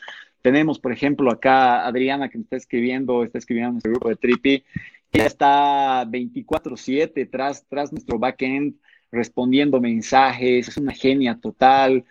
Tenemos, 0.42 0.78
por 0.78 0.92
ejemplo, 0.92 1.30
acá 1.30 1.86
Adriana 1.86 2.28
que 2.28 2.36
me 2.36 2.44
está 2.44 2.56
escribiendo, 2.56 3.24
está 3.24 3.38
escribiendo 3.38 3.68
en 3.68 3.74
nuestro 3.74 3.92
grupo 3.92 4.10
de 4.10 4.16
Tripi, 4.16 4.64
ella 5.12 5.26
está 5.26 6.04
24/7 6.04 7.30
tras, 7.30 7.66
tras 7.66 7.90
nuestro 7.92 8.18
backend 8.18 8.74
respondiendo 9.10 9.80
mensajes, 9.80 10.68
es 10.68 10.76
una 10.76 10.92
genia 10.92 11.38
total. 11.40 12.04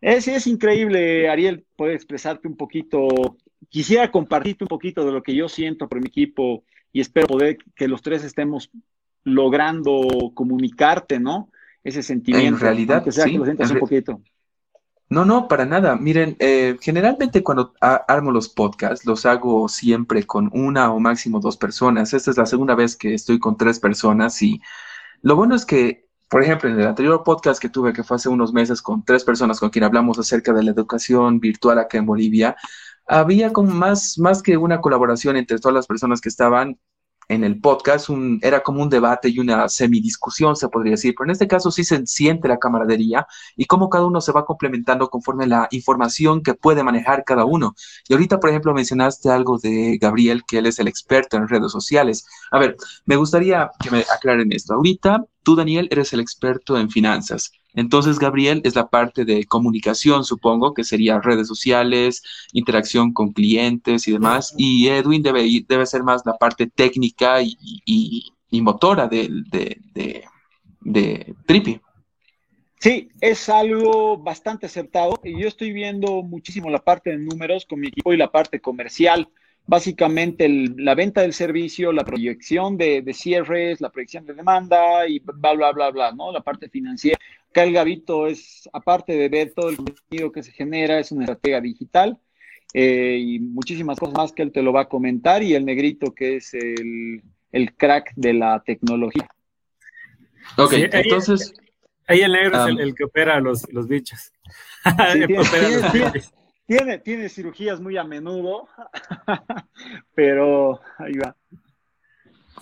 Es, 0.00 0.28
es 0.28 0.46
increíble, 0.46 1.28
Ariel, 1.28 1.64
poder 1.76 1.94
expresarte 1.94 2.48
un 2.48 2.56
poquito. 2.56 3.38
Quisiera 3.70 4.10
compartirte 4.10 4.64
un 4.64 4.68
poquito 4.68 5.06
de 5.06 5.12
lo 5.12 5.22
que 5.22 5.34
yo 5.34 5.48
siento 5.48 5.88
por 5.88 6.00
mi 6.00 6.08
equipo 6.08 6.64
y 6.92 7.00
espero 7.00 7.26
poder 7.26 7.58
que 7.74 7.88
los 7.88 8.02
tres 8.02 8.24
estemos 8.24 8.70
logrando 9.24 10.32
comunicarte, 10.34 11.18
¿no? 11.18 11.50
Ese 11.84 12.02
sentimiento. 12.02 12.48
En 12.48 12.60
realidad, 12.60 13.04
sí. 13.10 13.38
un 13.38 13.78
poquito. 13.78 14.20
No, 15.08 15.26
no, 15.26 15.46
para 15.46 15.66
nada. 15.66 15.94
Miren, 15.96 16.36
eh, 16.38 16.78
generalmente 16.80 17.42
cuando 17.42 17.74
armo 17.80 18.30
los 18.30 18.48
podcasts, 18.48 19.04
los 19.04 19.26
hago 19.26 19.68
siempre 19.68 20.24
con 20.24 20.48
una 20.54 20.90
o 20.90 21.00
máximo 21.00 21.38
dos 21.38 21.58
personas. 21.58 22.14
Esta 22.14 22.30
es 22.30 22.38
la 22.38 22.46
segunda 22.46 22.74
vez 22.74 22.96
que 22.96 23.12
estoy 23.12 23.38
con 23.38 23.58
tres 23.58 23.78
personas 23.78 24.40
y 24.40 24.60
lo 25.20 25.36
bueno 25.36 25.54
es 25.54 25.66
que, 25.66 26.08
por 26.30 26.42
ejemplo, 26.42 26.70
en 26.70 26.80
el 26.80 26.86
anterior 26.86 27.22
podcast 27.24 27.60
que 27.60 27.68
tuve, 27.68 27.92
que 27.92 28.02
fue 28.02 28.16
hace 28.16 28.30
unos 28.30 28.54
meses 28.54 28.80
con 28.80 29.04
tres 29.04 29.22
personas 29.22 29.60
con 29.60 29.68
quien 29.68 29.84
hablamos 29.84 30.18
acerca 30.18 30.54
de 30.54 30.62
la 30.62 30.70
educación 30.70 31.40
virtual 31.40 31.78
acá 31.78 31.98
en 31.98 32.06
Bolivia, 32.06 32.56
había 33.06 33.52
como 33.52 33.72
más, 33.72 34.18
más 34.18 34.42
que 34.42 34.56
una 34.56 34.80
colaboración 34.80 35.36
entre 35.36 35.58
todas 35.58 35.74
las 35.74 35.86
personas 35.86 36.20
que 36.20 36.28
estaban 36.28 36.78
en 37.28 37.44
el 37.44 37.60
podcast, 37.60 38.08
un, 38.10 38.38
era 38.42 38.62
como 38.62 38.82
un 38.82 38.90
debate 38.90 39.28
y 39.28 39.38
una 39.38 39.68
semidiscusión, 39.68 40.56
se 40.56 40.68
podría 40.68 40.92
decir, 40.92 41.14
pero 41.16 41.26
en 41.26 41.32
este 41.32 41.48
caso 41.48 41.70
sí 41.70 41.84
se 41.84 42.06
siente 42.06 42.48
la 42.48 42.58
camaradería 42.58 43.26
y 43.56 43.64
cómo 43.64 43.88
cada 43.88 44.06
uno 44.06 44.20
se 44.20 44.32
va 44.32 44.44
complementando 44.44 45.08
conforme 45.08 45.46
la 45.46 45.68
información 45.70 46.42
que 46.42 46.54
puede 46.54 46.82
manejar 46.82 47.24
cada 47.24 47.44
uno. 47.44 47.74
Y 48.08 48.12
ahorita, 48.14 48.40
por 48.40 48.50
ejemplo, 48.50 48.74
mencionaste 48.74 49.30
algo 49.30 49.58
de 49.58 49.98
Gabriel, 50.00 50.42
que 50.46 50.58
él 50.58 50.66
es 50.66 50.78
el 50.78 50.88
experto 50.88 51.36
en 51.36 51.48
redes 51.48 51.72
sociales. 51.72 52.26
A 52.50 52.58
ver, 52.58 52.76
me 53.06 53.16
gustaría 53.16 53.70
que 53.82 53.90
me 53.90 54.04
aclaren 54.14 54.52
esto. 54.52 54.74
Ahorita, 54.74 55.24
tú, 55.42 55.56
Daniel, 55.56 55.88
eres 55.90 56.12
el 56.12 56.20
experto 56.20 56.76
en 56.76 56.90
finanzas. 56.90 57.52
Entonces, 57.74 58.18
Gabriel 58.18 58.60
es 58.64 58.74
la 58.74 58.88
parte 58.88 59.24
de 59.24 59.44
comunicación, 59.44 60.24
supongo, 60.24 60.74
que 60.74 60.84
sería 60.84 61.20
redes 61.20 61.48
sociales, 61.48 62.22
interacción 62.52 63.12
con 63.12 63.32
clientes 63.32 64.06
y 64.08 64.12
demás. 64.12 64.54
Y 64.56 64.88
Edwin 64.88 65.22
debe, 65.22 65.46
debe 65.68 65.86
ser 65.86 66.02
más 66.02 66.22
la 66.26 66.34
parte 66.34 66.66
técnica 66.66 67.40
y, 67.42 68.32
motora 68.50 69.08
de, 69.08 69.28
de, 69.50 70.24
de, 70.80 71.34
Trippy. 71.46 71.80
Sí, 72.78 73.08
es 73.20 73.48
algo 73.48 74.18
bastante 74.18 74.66
acertado. 74.66 75.18
Y 75.24 75.40
yo 75.40 75.48
estoy 75.48 75.72
viendo 75.72 76.22
muchísimo 76.22 76.68
la 76.68 76.82
parte 76.82 77.10
de 77.10 77.18
números 77.18 77.64
con 77.64 77.80
mi 77.80 77.88
equipo 77.88 78.12
y 78.12 78.16
la 78.16 78.30
parte 78.30 78.60
comercial 78.60 79.28
básicamente 79.66 80.48
la 80.48 80.94
venta 80.94 81.22
del 81.22 81.32
servicio, 81.32 81.92
la 81.92 82.04
proyección 82.04 82.76
de, 82.76 83.04
cierres, 83.14 83.80
la 83.80 83.90
proyección 83.90 84.26
de 84.26 84.34
demanda 84.34 85.06
y 85.06 85.20
bla, 85.20 85.54
bla, 85.54 85.72
bla, 85.72 85.90
bla, 85.90 86.12
¿no? 86.12 86.32
La 86.32 86.40
parte 86.40 86.68
financiera. 86.68 87.18
Acá 87.52 87.64
el 87.64 87.74
Gavito 87.74 88.26
es, 88.26 88.66
aparte 88.72 89.12
de 89.12 89.28
ver 89.28 89.52
todo 89.52 89.68
el 89.68 89.76
contenido 89.76 90.32
que 90.32 90.42
se 90.42 90.52
genera, 90.52 90.98
es 90.98 91.12
una 91.12 91.24
estratega 91.24 91.60
digital 91.60 92.18
eh, 92.72 93.18
y 93.20 93.40
muchísimas 93.40 93.98
cosas 93.98 94.16
más 94.16 94.32
que 94.32 94.40
él 94.40 94.52
te 94.52 94.62
lo 94.62 94.72
va 94.72 94.82
a 94.82 94.88
comentar 94.88 95.42
y 95.42 95.54
el 95.54 95.66
negrito 95.66 96.14
que 96.14 96.36
es 96.36 96.54
el, 96.54 97.22
crack 97.76 98.14
de 98.16 98.32
la 98.32 98.62
tecnología. 98.64 99.28
Ok, 100.56 100.72
entonces... 100.92 101.52
Ahí 102.06 102.22
el 102.22 102.32
negro 102.32 102.68
es 102.68 102.78
el, 102.78 102.94
que 102.94 103.04
opera 103.04 103.38
los, 103.38 103.70
los 103.70 103.86
bichos. 103.88 104.32
Tiene, 106.66 106.98
tiene 107.00 107.28
cirugías 107.28 107.82
muy 107.82 107.98
a 107.98 108.04
menudo, 108.04 108.66
pero 110.14 110.80
ahí 110.96 111.18
va. 111.18 111.36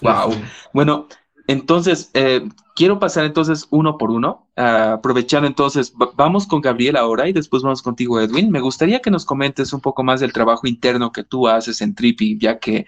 Wow. 0.00 0.34
Bueno, 0.72 1.06
entonces, 1.50 2.12
eh, 2.14 2.48
quiero 2.76 3.00
pasar 3.00 3.24
entonces 3.24 3.66
uno 3.70 3.98
por 3.98 4.12
uno, 4.12 4.48
aprovechando 4.54 5.48
entonces, 5.48 5.92
vamos 6.14 6.46
con 6.46 6.60
Gabriel 6.60 6.96
ahora 6.96 7.28
y 7.28 7.32
después 7.32 7.64
vamos 7.64 7.82
contigo, 7.82 8.20
Edwin. 8.20 8.52
Me 8.52 8.60
gustaría 8.60 9.00
que 9.00 9.10
nos 9.10 9.24
comentes 9.24 9.72
un 9.72 9.80
poco 9.80 10.04
más 10.04 10.20
del 10.20 10.32
trabajo 10.32 10.68
interno 10.68 11.10
que 11.10 11.24
tú 11.24 11.48
haces 11.48 11.80
en 11.80 11.96
Trippy, 11.96 12.38
ya 12.38 12.60
que 12.60 12.86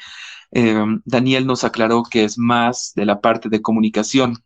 eh, 0.53 0.85
Daniel 1.05 1.45
nos 1.45 1.65
aclaró 1.65 2.05
que 2.05 2.23
es 2.23 2.39
más 2.39 2.93
de 2.95 3.05
la 3.05 3.21
parte 3.21 3.49
de 3.49 3.61
comunicación. 3.61 4.37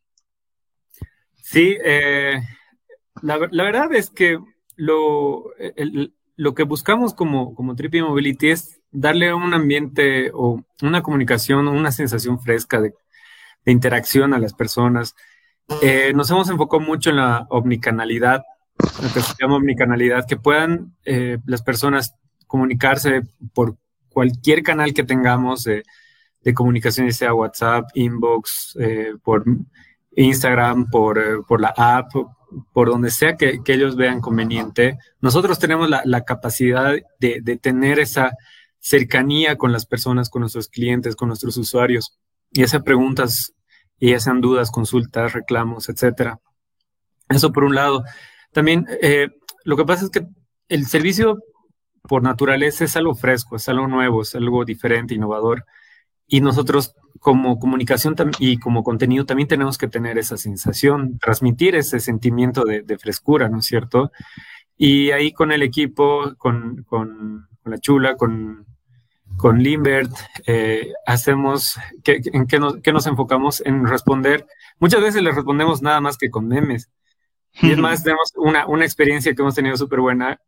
Sí, 1.43 1.77
eh, 1.85 2.41
la, 3.21 3.37
verdad 3.37 3.93
es 3.93 4.09
que 4.09 4.39
lo, 4.77 5.45
lo 6.37 6.55
que 6.55 6.63
buscamos 6.63 7.13
como, 7.13 7.55
como 7.55 7.75
Mobility 7.75 8.49
es 8.49 8.81
darle 8.91 9.35
un 9.35 9.53
ambiente 9.53 10.31
o 10.33 10.65
una 10.81 11.03
comunicación, 11.03 11.69
una 11.69 11.93
sensación 11.93 12.41
fresca 12.41 12.81
de, 12.81 12.95
interacción 13.71 14.35
a 14.35 14.39
las 14.39 14.53
personas. 14.53 15.15
Eh, 15.83 16.13
nos 16.15 16.31
hemos 16.31 16.49
enfocado 16.49 16.81
mucho 16.81 17.11
en 17.11 17.17
la 17.17 17.47
omnicanalidad, 17.51 18.43
lo 19.03 19.13
que 19.13 19.21
se 19.21 19.35
llama 19.41 19.57
omnicanalidad, 19.57 20.27
que 20.27 20.37
puedan 20.37 20.95
eh, 21.05 21.39
las 21.47 21.63
personas 21.63 22.15
comunicarse 22.47 23.23
por 23.53 23.77
cualquier 24.09 24.63
canal 24.63 24.95
que 24.95 25.03
tengamos 25.03 25.65
de, 25.65 25.83
comunicación, 26.55 27.13
sea 27.13 27.35
WhatsApp, 27.35 27.89
inbox, 27.95 28.77
eh, 28.79 29.15
por 29.23 29.45
Instagram, 30.13 30.89
por, 30.89 31.45
por 31.45 31.61
la 31.61 31.75
app, 31.77 32.13
por 32.73 32.89
donde 32.89 33.11
sea 33.11 33.37
que, 33.37 33.61
ellos 33.67 33.97
vean 33.97 34.21
conveniente. 34.21 34.99
Nosotros 35.21 35.59
tenemos 35.59 35.89
la, 35.91 36.21
capacidad 36.25 36.95
de, 37.19 37.59
tener 37.61 37.99
esa 37.99 38.33
cercanía 38.79 39.57
con 39.57 39.73
las 39.73 39.87
personas, 39.87 40.31
con 40.31 40.41
nuestros 40.41 40.69
clientes, 40.69 41.17
con 41.17 41.29
nuestros 41.29 41.57
usuarios, 41.57 42.17
ya 42.53 42.67
sea 42.69 42.81
preguntas, 43.99 44.13
ya 44.13 44.21
sean 44.21 44.41
dudas, 44.41 44.71
consultas, 44.71 45.33
reclamos, 45.33 45.89
etcétera. 45.89 46.41
Eso 47.29 47.53
por 47.53 47.65
un 47.65 47.75
lado. 47.75 48.05
También 48.53 48.87
eh, 49.03 49.29
lo 49.65 49.77
que 49.77 49.85
pasa 49.85 50.05
es 50.05 50.11
que 50.11 50.27
el 50.69 50.87
servicio 50.87 51.39
por 52.03 52.23
naturaleza 52.23 52.85
es 52.85 52.97
algo 52.97 53.15
fresco, 53.15 53.57
es 53.57 53.69
algo 53.69 53.89
nuevo, 53.89 54.23
es 54.23 54.35
algo 54.35 54.65
diferente, 54.65 55.15
innovador. 55.15 55.65
Y 56.29 56.41
nosotros 56.41 56.95
como 57.21 57.59
comunicación 57.59 58.15
y 58.39 58.59
como 58.59 58.83
contenido 58.83 59.25
también 59.27 59.49
tenemos 59.49 59.79
que 59.79 59.89
tener 59.89 60.19
esa 60.19 60.37
sensación, 60.37 61.19
transmitir 61.19 61.75
ese 61.75 62.01
sentimiento 62.01 62.65
de, 62.65 62.99
frescura, 62.99 63.49
¿no 63.49 63.59
es 63.59 63.67
cierto? 63.67 64.13
Y 64.77 65.11
ahí 65.11 65.33
con 65.33 65.53
el 65.53 65.63
equipo, 65.63 66.35
con, 66.37 66.85
con, 66.85 67.49
la 67.65 67.79
chula, 67.79 68.17
con, 68.17 68.67
con 69.37 69.63
Limbert, 69.63 70.13
eh, 70.47 70.93
hacemos, 71.07 71.79
¿en 72.05 72.47
qué 72.47 72.59
nos, 72.59 72.77
nos, 72.85 73.07
enfocamos? 73.07 73.63
En 73.65 73.87
responder. 73.87 74.47
Muchas 74.79 75.01
veces 75.01 75.23
le 75.23 75.33
respondemos 75.33 75.83
nada 75.83 76.01
más 76.01 76.17
que 76.17 76.31
con 76.31 76.49
memes. 76.49 76.91
Y 77.61 77.73
es 77.73 77.79
más, 77.79 78.03
tenemos 78.03 78.33
una, 78.37 78.67
una 78.67 78.85
experiencia 78.85 79.35
que 79.35 79.43
hemos 79.43 79.55
tenido 79.55 79.77
súper 79.77 80.01
buena 80.01 80.41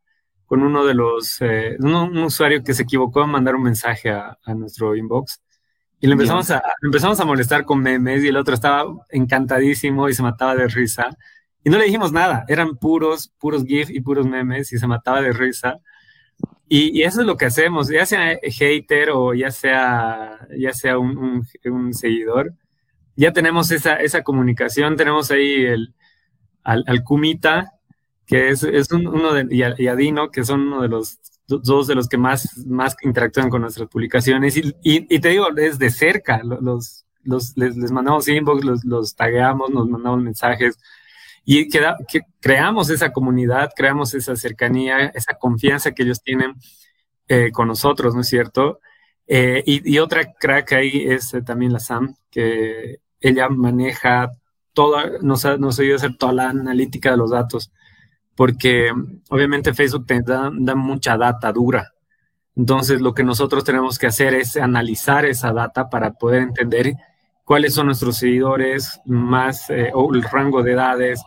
con 0.47 0.63
uno 0.63 0.85
de 0.87 0.95
los, 0.95 1.41
eh, 1.43 1.77
un, 1.81 2.17
usuario 2.19 2.63
que 2.63 2.73
se 2.73 2.85
equivocó 2.85 3.21
a 3.21 3.27
mandar 3.27 3.55
un 3.55 3.63
mensaje 3.63 4.11
a, 4.11 4.39
a 4.43 4.55
nuestro 4.55 4.97
inbox. 4.97 5.43
Y 6.01 6.07
le 6.07 6.13
empezamos, 6.13 6.51
a, 6.51 6.63
empezamos 6.83 7.19
a 7.21 7.25
molestar 7.25 7.65
con 7.65 7.81
memes 7.81 8.23
y 8.23 8.29
el 8.29 8.37
otro 8.37 8.55
estaba 8.55 8.85
encantadísimo 9.11 10.09
y 10.09 10.15
se 10.15 10.23
mataba 10.23 10.55
de 10.55 10.69
risa. 10.69 11.11
Y 11.65 11.71
no 11.71 11.79
le 11.79 11.85
dijimos 11.85 12.13
nada, 12.13 12.45
eran 12.49 12.77
puros, 12.77 13.33
puros 13.39 13.65
GIF 13.65 13.91
y 13.91 14.01
puros 14.01 14.27
memes 14.27 14.73
y 14.73 14.79
se 14.79 14.87
mataba 14.87 15.21
de 15.21 15.33
risa. 15.33 15.81
Y, 16.69 17.03
eso 17.03 17.23
es 17.23 17.27
lo 17.27 17.37
que 17.37 17.47
hacemos, 17.47 17.89
ya 17.89 18.05
sea 18.05 18.39
hater 18.43 19.11
o 19.11 19.33
ya 19.33 19.51
sea, 19.51 20.47
ya 20.59 20.73
sea 20.75 20.99
un, 20.99 21.47
un, 21.65 21.95
seguidor, 21.95 22.53
ya 23.17 23.33
tenemos 23.33 23.71
esa, 23.71 23.97
esa 23.97 24.23
comunicación, 24.23 24.97
tenemos 24.97 25.31
ahí 25.31 25.65
el, 25.65 25.95
al, 26.63 26.85
al 26.87 27.05
Kumita, 27.05 27.73
que 28.27 28.51
es, 28.51 28.63
es 28.63 28.93
uno 28.93 29.33
de, 29.33 29.47
y, 29.51 29.63
a, 29.63 29.97
Dino, 29.97 30.31
que 30.31 30.45
son 30.45 30.61
uno 30.61 30.83
de 30.83 30.89
los 30.89 31.19
dos 31.47 31.87
de 31.87 31.95
los 31.95 32.09
que 32.09 32.19
más, 32.19 32.59
más 32.67 32.95
interactúan 33.03 33.49
con 33.49 33.63
nuestras 33.63 33.89
publicaciones. 33.89 34.59
Y, 34.59 34.75
y, 34.83 35.19
te 35.21 35.31
digo, 35.31 35.47
es 35.57 35.79
de 35.79 35.89
cerca, 35.91 36.43
los, 36.45 37.07
los, 37.23 37.57
les, 37.57 37.77
les 37.79 37.91
mandamos 37.91 38.29
inbox, 38.29 38.65
los, 38.65 38.85
los 38.85 39.15
tagueamos, 39.17 39.71
nos 39.71 39.89
mandamos 39.89 40.23
mensajes 40.23 40.79
y 41.51 41.67
que, 41.71 41.81
creamos 42.41 42.91
esa 42.91 43.11
comunidad, 43.11 43.71
creamos 43.75 44.13
esa 44.13 44.37
cercanía, 44.37 45.07
esa 45.15 45.33
confianza 45.33 45.93
que 45.93 46.03
ellos 46.03 46.23
tienen 46.23 46.53
eh, 47.27 47.51
con 47.53 47.69
nosotros, 47.69 48.15
¿no 48.15 48.21
es 48.21 48.29
cierto? 48.29 48.81
Eh, 49.27 49.63
y, 49.65 49.95
y, 49.95 49.99
otra 49.99 50.35
crack 50.35 50.73
ahí 50.75 51.07
es 51.09 51.33
eh, 51.33 51.41
también 51.41 51.73
la 51.73 51.81
Sam, 51.81 52.15
que 52.31 52.99
ella 53.19 53.49
maneja 53.49 54.31
toda, 54.75 55.11
nos, 55.23 55.47
nos 55.59 55.81
ayuda 55.81 55.95
a 55.95 55.97
hacer 55.97 56.19
toda 56.19 56.35
la 56.35 56.51
analítica 56.51 57.13
de 57.13 57.17
los 57.17 57.31
datos 57.31 57.73
porque 58.35 58.93
obviamente 59.31 59.73
Facebook 59.73 60.05
te 60.05 60.21
da, 60.21 60.51
mucha 60.51 61.17
data 61.17 61.51
dura. 61.51 61.95
Entonces, 62.57 63.01
lo 63.01 63.15
que 63.15 63.25
nosotros 63.25 63.65
tenemos 63.65 63.99
que 63.99 64.07
hacer 64.07 64.35
es 64.35 64.59
analizar 64.59 65.25
esa 65.25 65.51
data 65.55 65.89
para 65.89 66.13
poder 66.13 66.43
entender 66.43 66.93
cuáles 67.43 67.73
son 67.73 67.87
nuestros 67.87 68.19
seguidores, 68.19 69.01
más 69.07 69.69
o 69.95 70.15
el 70.15 70.23
rango 70.23 70.63
de 70.63 70.73
edades, 70.73 71.23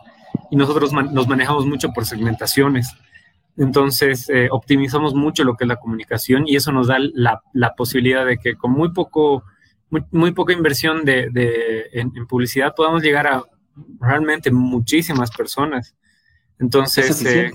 y 0.50 0.56
nosotros 0.56 0.92
nos 0.92 1.28
manejamos 1.28 1.66
mucho 1.66 1.90
por 1.92 2.06
segmentaciones. 2.06 2.94
Entonces, 3.56 4.28
eh, 4.30 4.48
optimizamos 4.50 5.14
mucho 5.14 5.44
lo 5.44 5.56
que 5.56 5.64
es 5.64 5.68
la 5.68 5.76
comunicación 5.76 6.44
y 6.46 6.56
eso 6.56 6.72
nos 6.72 6.88
da 6.88 6.96
la, 6.98 7.74
posibilidad 7.76 8.24
de 8.24 8.38
que 8.38 8.54
con 8.56 8.72
muy 8.72 8.92
poco, 8.92 9.44
muy, 10.10 10.32
poca 10.32 10.52
inversión 10.52 11.04
de, 11.04 11.88
en, 11.92 12.12
en, 12.14 12.26
publicidad 12.26 12.74
podamos 12.74 13.02
llegar 13.02 13.26
a 13.26 13.42
realmente 14.00 14.50
muchísimas 14.50 15.30
personas. 15.30 15.94
Entonces, 16.58 17.24
eh, 17.26 17.50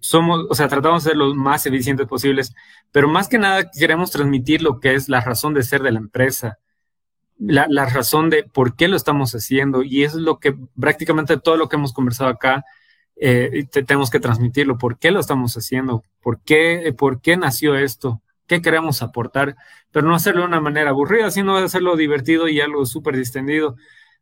somos, 0.00 0.46
o 0.48 0.54
sea, 0.54 0.68
tratamos 0.68 1.04
de 1.04 1.10
ser 1.10 1.16
los 1.16 1.34
más 1.34 1.66
eficientes 1.66 2.06
posibles, 2.06 2.54
pero 2.92 3.08
más 3.08 3.28
que 3.28 3.38
nada 3.38 3.70
queremos 3.70 4.10
transmitir 4.10 4.62
lo 4.62 4.80
que 4.80 4.94
es 4.94 5.08
la 5.08 5.20
razón 5.20 5.54
de 5.54 5.62
ser 5.62 5.82
de 5.82 5.92
la 5.92 5.98
empresa, 5.98 6.58
la, 7.38 7.86
razón 7.86 8.30
de 8.30 8.44
por 8.44 8.76
qué 8.76 8.88
lo 8.88 8.96
estamos 8.96 9.34
haciendo, 9.34 9.82
y 9.82 10.04
eso 10.04 10.18
es 10.18 10.22
lo 10.22 10.38
que 10.38 10.56
prácticamente 10.78 11.38
todo 11.38 11.56
lo 11.56 11.68
que 11.68 11.76
hemos 11.76 11.92
conversado 11.92 12.30
acá, 12.30 12.64
eh, 13.16 13.66
tenemos 13.72 14.10
que 14.10 14.20
transmitirlo, 14.20 14.78
por 14.78 14.98
qué 14.98 15.10
lo 15.10 15.20
estamos 15.20 15.56
haciendo, 15.56 16.04
por 16.20 16.40
qué, 16.42 16.94
por 16.96 17.20
qué 17.20 17.36
nació 17.36 17.76
esto, 17.76 18.22
qué 18.46 18.62
queremos 18.62 19.02
aportar, 19.02 19.56
pero 19.92 20.06
no 20.06 20.14
hacerlo 20.14 20.42
de 20.42 20.48
una 20.48 20.60
manera 20.60 20.90
aburrida, 20.90 21.30
sino 21.30 21.56
hacerlo 21.56 21.96
divertido 21.96 22.48
y 22.48 22.60
algo 22.60 22.86
súper 22.86 23.16
distendido. 23.16 23.76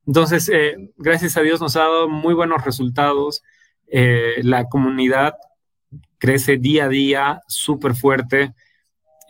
Entonces, 0.06 0.48
eh, 0.48 0.76
gracias 0.96 1.36
a 1.36 1.42
Dios 1.42 1.60
nos 1.60 1.76
ha 1.76 1.80
dado 1.80 2.08
muy 2.08 2.34
buenos 2.34 2.64
resultados. 2.64 3.42
Eh, 3.88 4.40
la 4.42 4.64
comunidad 4.68 5.34
crece 6.18 6.56
día 6.56 6.84
a 6.84 6.88
día 6.88 7.40
súper 7.48 7.94
fuerte 7.94 8.54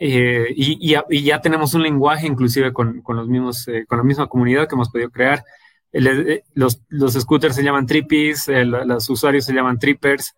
eh, 0.01 0.47
y, 0.55 1.23
ya 1.24 1.40
tenemos 1.40 1.74
un 1.74 1.82
lenguaje 1.82 2.27
inclusive 2.27 2.73
con, 2.73 3.02
los 3.06 3.28
mismos, 3.28 3.66
eh, 3.68 3.85
con 3.86 3.98
la 3.98 4.05
misma 4.05 4.27
comunidad 4.27 4.68
que 4.68 4.74
hemos 4.74 4.90
podido 4.90 5.10
crear. 5.10 5.44
los, 5.93 6.81
los, 6.89 7.14
scooters 7.14 7.55
se 7.55 7.62
llaman 7.62 7.86
trippies, 7.86 8.48
los 8.48 9.09
usuarios 9.09 9.44
se 9.44 9.55
llaman 9.55 9.78
trippers, 9.78 10.35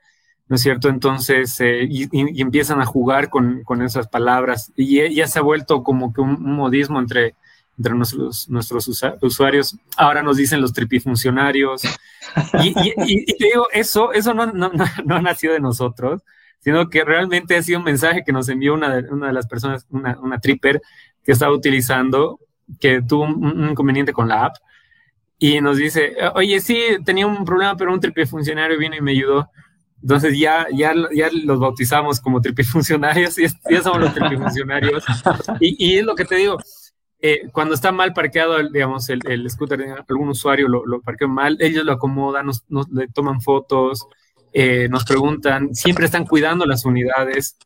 ¿no 0.48 0.56
es 0.56 0.62
cierto? 0.62 0.88
Entonces, 0.88 1.58
y, 1.60 2.08
empiezan 2.40 2.80
a 2.80 2.86
jugar 2.86 3.28
con, 3.30 3.64
esas 3.84 4.08
palabras 4.08 4.72
y 4.76 5.14
ya 5.14 5.26
se 5.26 5.38
ha 5.38 5.42
vuelto 5.42 5.82
como 5.82 6.12
que 6.12 6.20
un 6.20 6.40
modismo 6.40 7.00
entre 7.00 7.34
entre 7.78 7.94
nuestros, 7.94 8.48
nuestros 8.48 8.88
usuarios. 9.22 9.76
Ahora 9.96 10.22
nos 10.22 10.36
dicen 10.36 10.60
los 10.60 10.72
tripifuncionarios. 10.72 11.82
Y, 12.62 12.68
y, 12.68 12.94
y, 13.06 13.38
te 13.38 13.46
digo, 13.46 13.68
eso, 13.72 14.12
eso 14.12 14.34
no, 14.34 14.46
no, 14.46 14.70
no, 15.04 15.16
ha 15.16 15.22
nacido 15.22 15.54
de 15.54 15.60
nosotros, 15.60 16.22
sino 16.68 16.90
que 16.90 17.02
realmente 17.02 17.56
ha 17.56 17.62
sido 17.62 17.78
un 17.78 17.86
mensaje 17.86 18.22
que 18.22 18.30
nos 18.30 18.46
envió 18.50 18.74
una 18.74 18.94
de, 18.94 19.10
una 19.10 19.28
de 19.28 19.32
las 19.32 19.46
personas, 19.46 19.86
una, 19.88 20.18
una 20.20 20.38
tripper 20.38 20.82
que 21.24 21.32
estaba 21.32 21.50
utilizando, 21.50 22.40
que 22.78 23.00
tuvo 23.00 23.22
un, 23.22 23.70
inconveniente 23.70 24.12
con 24.12 24.28
la 24.28 24.44
app. 24.44 24.56
Y 25.38 25.62
nos 25.62 25.78
dice, 25.78 26.14
oye, 26.34 26.60
sí, 26.60 26.78
tenía 27.06 27.26
un 27.26 27.42
problema, 27.46 27.74
pero 27.74 27.90
un 27.90 28.00
tripifuncionario 28.00 28.76
vino 28.76 28.94
y 28.94 29.00
me 29.00 29.12
ayudó. 29.12 29.48
Entonces 30.02 30.38
ya, 30.38 30.66
ya, 30.70 30.92
ya 31.14 31.30
los 31.42 31.58
bautizamos 31.58 32.20
como 32.20 32.42
tripifuncionarios 32.42 33.38
y 33.38 33.46
ya 33.70 33.82
somos 33.82 34.00
los 34.00 34.12
tripifuncionarios. 34.12 35.06
Y, 35.60 35.74
y 35.82 35.96
es 35.96 36.04
lo 36.04 36.14
que 36.14 36.26
te 36.26 36.34
digo, 36.34 36.58
eh, 37.22 37.48
cuando 37.50 37.74
está 37.74 37.92
mal 37.92 38.12
parqueado, 38.12 38.62
digamos, 38.68 39.08
el, 39.08 39.20
el 39.26 39.48
scooter, 39.48 40.04
algún 40.06 40.28
usuario 40.28 40.68
lo, 40.68 40.84
lo 40.84 41.00
parqueó 41.00 41.28
mal, 41.28 41.56
ellos 41.60 41.86
lo 41.86 41.92
acomodan, 41.92 42.44
nos, 42.44 42.62
le 42.90 43.08
toman 43.08 43.40
fotos, 43.40 44.06
eh, 44.52 44.88
nos 44.88 45.04
preguntan, 45.04 45.74
siempre 45.74 46.06
están 46.06 46.26
cuidando 46.26 46.66
las 46.66 46.84
unidades, 46.84 47.56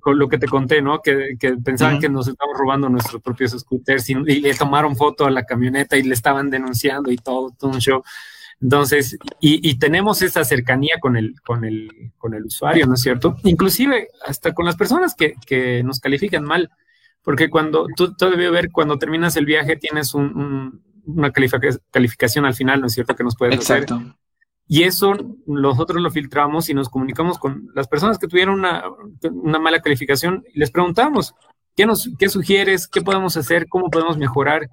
con 0.00 0.18
lo 0.18 0.28
que 0.28 0.38
te 0.38 0.46
conté, 0.46 0.80
¿no? 0.80 1.00
Que, 1.00 1.36
que 1.38 1.56
pensaban 1.56 1.98
que 1.98 2.08
nos 2.08 2.28
estaban 2.28 2.54
robando 2.56 2.88
nuestros 2.88 3.20
propios 3.20 3.52
scooters 3.52 4.08
y, 4.10 4.14
le 4.14 4.54
tomaron 4.54 4.96
foto 4.96 5.26
a 5.26 5.30
la 5.30 5.44
camioneta 5.44 5.96
y 5.96 6.02
le 6.02 6.14
estaban 6.14 6.50
denunciando 6.50 7.10
y 7.10 7.16
todo, 7.16 7.50
todo 7.58 7.70
un 7.70 7.80
show. 7.80 8.02
Entonces, 8.60 9.16
y, 9.40 9.68
y, 9.68 9.78
tenemos 9.78 10.22
esa 10.22 10.44
cercanía 10.44 10.96
con 11.00 11.16
el, 11.16 11.34
con, 11.42 11.64
el, 11.64 12.12
con 12.16 12.34
el 12.34 12.44
usuario, 12.44 12.86
¿no 12.86 12.94
es 12.94 13.00
cierto? 13.00 13.36
Inclusive 13.44 14.08
hasta 14.24 14.54
con 14.54 14.66
las 14.66 14.76
personas 14.76 15.14
que, 15.14 15.34
que 15.46 15.82
nos 15.82 16.00
califican 16.00 16.44
mal 16.44 16.70
porque 17.28 17.50
cuando 17.50 17.86
tú, 17.94 18.14
tú 18.14 18.30
debes 18.30 18.50
ver, 18.50 18.72
cuando 18.72 18.98
terminas 18.98 19.36
el 19.36 19.44
viaje 19.44 19.76
tienes 19.76 20.14
una 20.14 21.30
calificación 21.90 22.46
al 22.46 22.54
final, 22.54 22.80
¿no 22.80 22.86
es 22.86 22.94
cierto? 22.94 23.14
Que 23.14 23.22
nos 23.22 23.36
puedes 23.36 23.54
Exacto. 23.54 24.00
Y 24.68 24.82
eso 24.82 25.14
nosotros 25.46 26.02
lo 26.02 26.10
filtramos 26.10 26.68
y 26.68 26.74
nos 26.74 26.90
comunicamos 26.90 27.38
con 27.38 27.70
las 27.74 27.88
personas 27.88 28.18
que 28.18 28.28
tuvieron 28.28 28.54
una, 28.58 28.84
mala 29.58 29.80
calificación 29.80 30.44
y 30.52 30.58
les 30.58 30.70
preguntamos, 30.70 31.34
¿qué, 31.74 31.86
nos, 31.86 32.10
¿qué 32.18 32.28
sugieres? 32.28 32.86
¿Qué 32.86 33.00
podemos 33.00 33.36
hacer? 33.38 33.66
¿Cómo 33.68 33.90
podemos 33.90 34.18
mejorar? 34.18 34.68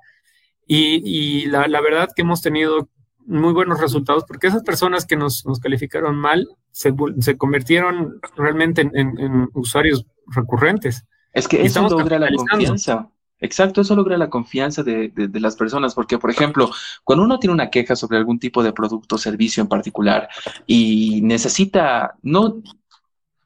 Y, 0.68 1.46
la, 1.46 1.68
verdad 1.82 2.10
que 2.14 2.24
hemos 2.24 2.42
tenido 2.42 2.90
muy 3.26 3.54
buenos 3.54 3.80
resultados 3.80 4.26
porque 4.28 4.48
esas 4.48 4.64
personas 4.64 5.06
que 5.06 5.16
nos, 5.16 5.44
calificaron 5.62 6.18
mal 6.18 6.48
se, 6.72 6.94
convirtieron 7.38 8.20
realmente 8.36 8.82
en 8.82 9.48
usuarios 9.54 10.06
recurrentes. 10.28 11.06
Es 11.36 11.48
que 11.50 11.64
eso 11.66 11.88
logra 11.90 12.18
la 12.18 12.30
confianza. 12.34 13.10
Exacto, 13.40 13.82
eso 13.82 13.96
logra 13.96 14.18
la 14.18 14.30
confianza 14.30 14.82
de, 14.82 15.12
las 15.34 15.56
personas, 15.56 15.94
porque, 15.94 16.18
por 16.18 16.32
ejemplo, 16.32 16.72
cuando 17.04 17.26
uno 17.26 17.38
tiene 17.38 17.54
una 17.54 17.70
queja 17.70 17.96
sobre 17.96 18.18
algún 18.18 18.40
tipo 18.40 18.64
de 18.64 18.72
producto 18.72 19.16
o 19.16 19.20
servicio 19.20 19.62
en 19.62 19.68
particular 19.68 20.30
y 20.66 21.22
necesita, 21.22 22.16
no, 22.22 22.62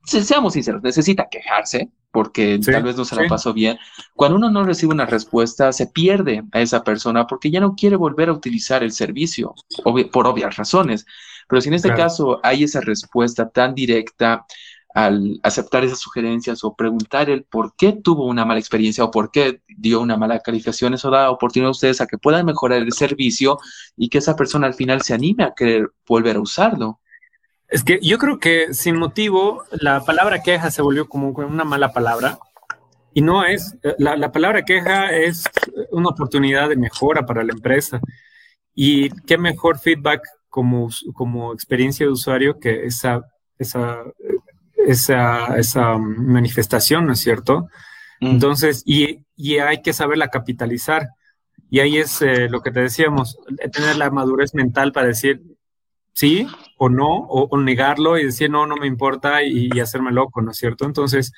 seamos 0.04 0.54
sinceros, 0.54 0.84
necesita 0.84 1.28
quejarse, 1.30 1.92
porque 2.12 2.60
tal 2.60 2.84
vez 2.84 2.98
no 2.98 3.06
se 3.06 3.16
la 3.16 3.28
pasó 3.28 3.54
bien. 3.54 3.78
Cuando 4.16 4.38
uno 4.38 4.50
no 4.50 4.64
recibe 4.64 4.94
una 4.94 5.06
respuesta, 5.06 5.72
se 5.72 5.88
pierde 5.88 6.44
a 6.52 6.62
esa 6.62 6.84
persona 6.84 7.28
porque 7.28 7.52
ya 7.52 7.60
no 7.60 7.76
quiere 7.76 7.96
volver 7.96 8.30
a 8.30 8.34
utilizar 8.34 8.84
el 8.84 8.92
servicio, 8.92 9.54
por 9.84 10.28
obvias 10.28 10.56
razones. 10.56 11.06
Pero 11.48 11.62
si 11.62 11.70
en 11.70 11.76
este 11.76 11.94
caso 11.94 12.40
hay 12.44 12.64
esa 12.64 12.80
respuesta 12.80 13.50
tan 13.50 13.74
directa, 13.74 14.46
al 14.94 15.40
aceptar 15.44 15.84
esas 15.84 16.00
sugerencias 16.00 16.64
o 16.64 16.76
preguntar 16.76 17.30
el 17.30 17.44
por 17.44 17.76
qué 17.76 17.94
tuvo 17.94 18.26
una 18.26 18.46
mala 18.46 18.60
experiencia 18.60 19.04
o 19.04 19.12
por 19.12 19.32
qué 19.32 19.62
dio 19.68 20.02
una 20.02 20.18
mala 20.18 20.40
calificación, 20.40 20.94
eso 20.94 21.12
da 21.12 21.30
oportunidad 21.30 21.70
a 21.70 21.72
ustedes 21.72 22.02
a 22.02 22.08
que 22.08 22.18
puedan 22.18 22.46
mejorar 22.46 22.82
el 22.82 22.94
servicio 22.94 23.60
y 23.96 24.10
que 24.10 24.18
esa 24.18 24.36
persona 24.36 24.68
al 24.68 24.74
final 24.74 25.02
se 25.02 25.14
anime 25.14 25.44
a 25.44 25.54
querer 25.56 25.90
volver 26.08 26.38
a 26.38 26.42
usarlo. 26.42 27.00
Es 27.68 27.84
que 27.84 28.00
yo 28.02 28.18
creo 28.18 28.40
que 28.40 28.74
sin 28.74 28.98
motivo 28.98 29.64
la 29.72 30.04
palabra 30.04 30.42
queja 30.42 30.72
se 30.72 30.82
volvió 30.82 31.08
como 31.08 31.30
una 31.30 31.64
mala 31.64 31.94
palabra 31.94 32.40
y 33.14 33.22
no 33.22 33.46
es, 33.46 33.78
la, 34.00 34.18
la 34.18 34.32
palabra 34.32 34.64
queja 34.64 35.12
es 35.12 35.44
una 35.92 36.10
oportunidad 36.10 36.70
de 36.70 36.78
mejora 36.78 37.26
para 37.26 37.44
la 37.44 37.54
empresa 37.54 38.02
y 38.74 39.10
qué 39.26 39.38
mejor 39.38 39.78
feedback 39.78 40.22
como, 40.50 40.90
como 41.14 41.54
experiencia 41.54 42.08
de 42.08 42.12
usuario 42.12 42.60
que 42.60 42.86
esa, 42.86 43.22
esa, 43.60 44.04
esa, 44.86 45.58
esa 45.58 45.98
manifestación, 45.98 47.06
¿no 47.06 47.14
es 47.14 47.20
cierto? 47.20 47.68
Mm. 48.20 48.28
Entonces, 48.28 48.84
y, 48.86 49.26
y, 49.36 49.58
hay 49.58 49.82
que 49.82 49.94
saberla 49.94 50.30
capitalizar. 50.30 51.10
Y 51.70 51.80
ahí 51.80 51.98
es 51.98 52.22
eh, 52.22 52.50
lo 52.50 52.62
que 52.62 52.72
te 52.72 52.82
decíamos, 52.82 53.38
tener 53.72 53.98
la 53.98 54.10
madurez 54.10 54.56
mental 54.56 54.92
para 54.92 55.08
decir 55.08 55.42
sí 56.14 56.48
o 56.78 56.90
no, 56.90 57.08
o, 57.08 57.58
negarlo 57.58 58.18
y 58.18 58.26
decir 58.26 58.50
no, 58.50 58.66
no 58.66 58.76
me 58.76 58.88
importa 58.88 59.44
y, 59.44 59.70
hacerme 59.80 60.12
loco, 60.12 60.42
¿no 60.42 60.52
es 60.52 60.58
cierto? 60.58 60.86
Entonces, 60.86 61.32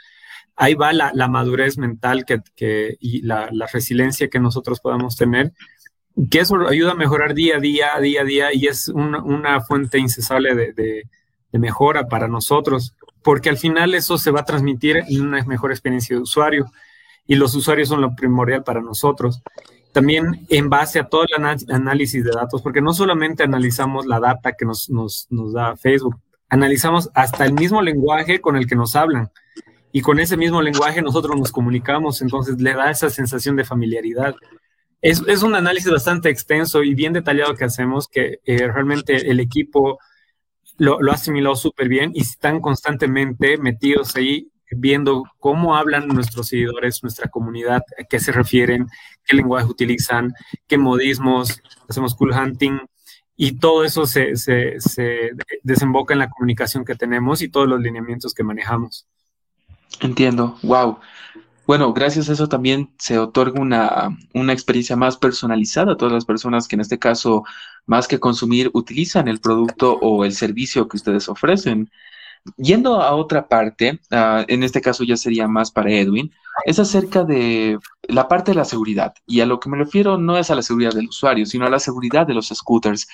ahí 0.55 0.73
va 0.73 0.93
la, 0.93 1.11
la 1.13 1.27
madurez 1.27 1.77
mental 1.77 2.25
que, 2.25 2.39
que 2.55 2.97
y 2.99 3.21
la, 3.23 3.49
la, 3.51 3.67
resiliencia 3.67 4.29
que 4.29 4.39
nosotros 4.39 4.79
podamos 4.79 5.17
tener 5.17 5.51
que 6.29 6.39
eso 6.39 6.67
ayuda 6.67 6.91
a 6.91 6.95
mejorar 6.95 7.33
día 7.33 7.57
a 7.57 7.59
día, 7.59 7.99
día 7.99 8.21
a 8.21 8.23
día, 8.23 8.53
y 8.53 8.67
es 8.67 8.89
una, 8.89 9.21
una 9.23 9.61
fuente 9.61 9.97
incesable 9.97 10.55
de, 10.55 10.73
de, 10.73 11.59
mejora 11.59 12.07
para 12.07 12.27
nosotros, 12.27 12.95
porque 13.23 13.49
al 13.49 13.57
final 13.57 13.93
eso 13.93 14.17
se 14.17 14.31
va 14.31 14.41
a 14.41 14.45
transmitir 14.45 14.97
en 15.07 15.21
una 15.21 15.43
mejor 15.43 15.71
experiencia 15.71 16.15
de 16.15 16.21
usuario, 16.21 16.71
y 17.27 17.35
los 17.35 17.55
usuarios 17.55 17.87
son 17.87 18.01
lo 18.01 18.15
primordial 18.15 18.63
para 18.63 18.81
nosotros. 18.81 19.41
También 19.91 20.45
en 20.49 20.69
base 20.69 20.99
a 20.99 21.07
todo 21.07 21.23
el 21.23 21.43
análisis 21.69 22.23
de 22.23 22.31
datos, 22.31 22.61
porque 22.61 22.81
no 22.81 22.93
solamente 22.93 23.43
analizamos 23.43 24.05
la 24.05 24.19
data 24.19 24.53
que 24.53 24.65
nos, 24.65 24.89
nos, 24.89 25.27
nos 25.29 25.53
da 25.53 25.75
Facebook, 25.75 26.19
analizamos 26.49 27.09
hasta 27.13 27.45
el 27.45 27.53
mismo 27.53 27.81
lenguaje 27.81 28.41
con 28.41 28.55
el 28.55 28.67
que 28.67 28.75
nos 28.75 28.95
hablan. 28.95 29.29
Y 29.93 30.01
con 30.01 30.19
ese 30.19 30.37
mismo 30.37 30.61
lenguaje 30.61 31.01
nosotros 31.01 31.37
nos 31.37 31.51
comunicamos, 31.51 32.21
entonces 32.21 32.61
le 32.61 32.73
da 32.73 32.89
esa 32.89 33.09
sensación 33.09 33.57
de 33.57 33.65
familiaridad. 33.65 34.35
Es, 35.01 35.21
es, 35.27 35.43
un 35.43 35.55
análisis 35.55 35.91
bastante 35.91 36.29
extenso 36.29 36.83
y 36.83 36.93
bien 36.93 37.11
detallado 37.11 37.55
que 37.55 37.65
hacemos, 37.65 38.07
que 38.07 38.39
eh, 38.45 38.67
realmente 38.67 39.29
el 39.29 39.39
equipo 39.39 39.99
lo, 40.81 40.99
lo 40.99 41.11
ha 41.11 41.15
asimilado 41.15 41.55
súper 41.55 41.87
bien 41.87 42.11
y 42.15 42.21
están 42.21 42.59
constantemente 42.59 43.57
metidos 43.59 44.15
ahí 44.15 44.51
viendo 44.71 45.23
cómo 45.37 45.75
hablan 45.75 46.07
nuestros 46.07 46.47
seguidores, 46.47 47.03
nuestra 47.03 47.29
comunidad, 47.29 47.83
a 47.99 48.03
qué 48.03 48.19
se 48.19 48.31
refieren, 48.31 48.87
qué 49.23 49.35
lenguaje 49.35 49.67
utilizan, 49.67 50.33
qué 50.67 50.79
modismos, 50.79 51.61
hacemos 51.87 52.15
cool 52.15 52.33
hunting 52.33 52.79
y 53.37 53.59
todo 53.59 53.83
eso 53.83 54.07
se, 54.07 54.35
se, 54.37 54.79
se 54.79 55.31
desemboca 55.61 56.15
en 56.15 56.19
la 56.19 56.29
comunicación 56.29 56.83
que 56.83 56.95
tenemos 56.95 57.43
y 57.43 57.49
todos 57.49 57.67
los 57.67 57.79
lineamientos 57.79 58.33
que 58.33 58.43
manejamos. 58.43 59.05
Entiendo, 59.99 60.57
wow. 60.63 60.97
Bueno, 61.67 61.93
gracias 61.93 62.27
a 62.27 62.33
eso 62.33 62.49
también 62.49 62.91
se 62.97 63.19
otorga 63.19 63.61
una, 63.61 64.17
una, 64.33 64.51
experiencia 64.51 64.95
más 64.95 65.15
personalizada 65.15 65.93
a 65.93 65.97
todas 65.97 66.13
las 66.13 66.25
personas 66.25 66.67
que 66.67 66.75
en 66.75 66.81
este 66.81 66.97
caso, 66.97 67.43
más 67.85 68.07
que 68.07 68.19
consumir, 68.19 68.71
utilizan 68.73 69.27
el 69.27 69.39
producto 69.39 69.97
o 70.01 70.25
el 70.25 70.33
servicio 70.33 70.87
que 70.87 70.97
ustedes 70.97 71.29
ofrecen. 71.29 71.89
Yendo 72.57 73.01
a 73.01 73.13
otra 73.15 73.47
parte, 73.47 73.99
uh, 74.11 74.43
en 74.47 74.63
este 74.63 74.81
caso 74.81 75.03
ya 75.03 75.15
sería 75.17 75.47
más 75.47 75.71
para 75.71 75.91
Edwin, 75.91 76.31
es 76.65 76.79
acerca 76.79 77.23
de 77.23 77.77
la 78.03 78.27
parte 78.27 78.51
de 78.51 78.55
la 78.55 78.65
seguridad. 78.65 79.13
Y 79.25 79.41
a 79.41 79.45
lo 79.45 79.59
que 79.59 79.69
me 79.69 79.77
refiero 79.77 80.17
no 80.17 80.37
es 80.37 80.49
a 80.51 80.55
la 80.55 80.61
seguridad 80.61 80.93
del 80.93 81.07
usuario, 81.09 81.45
sino 81.45 81.65
a 81.65 81.69
la 81.69 81.79
seguridad 81.79 82.27
de 82.27 82.33
los 82.33 82.49
scooters. 82.49 83.07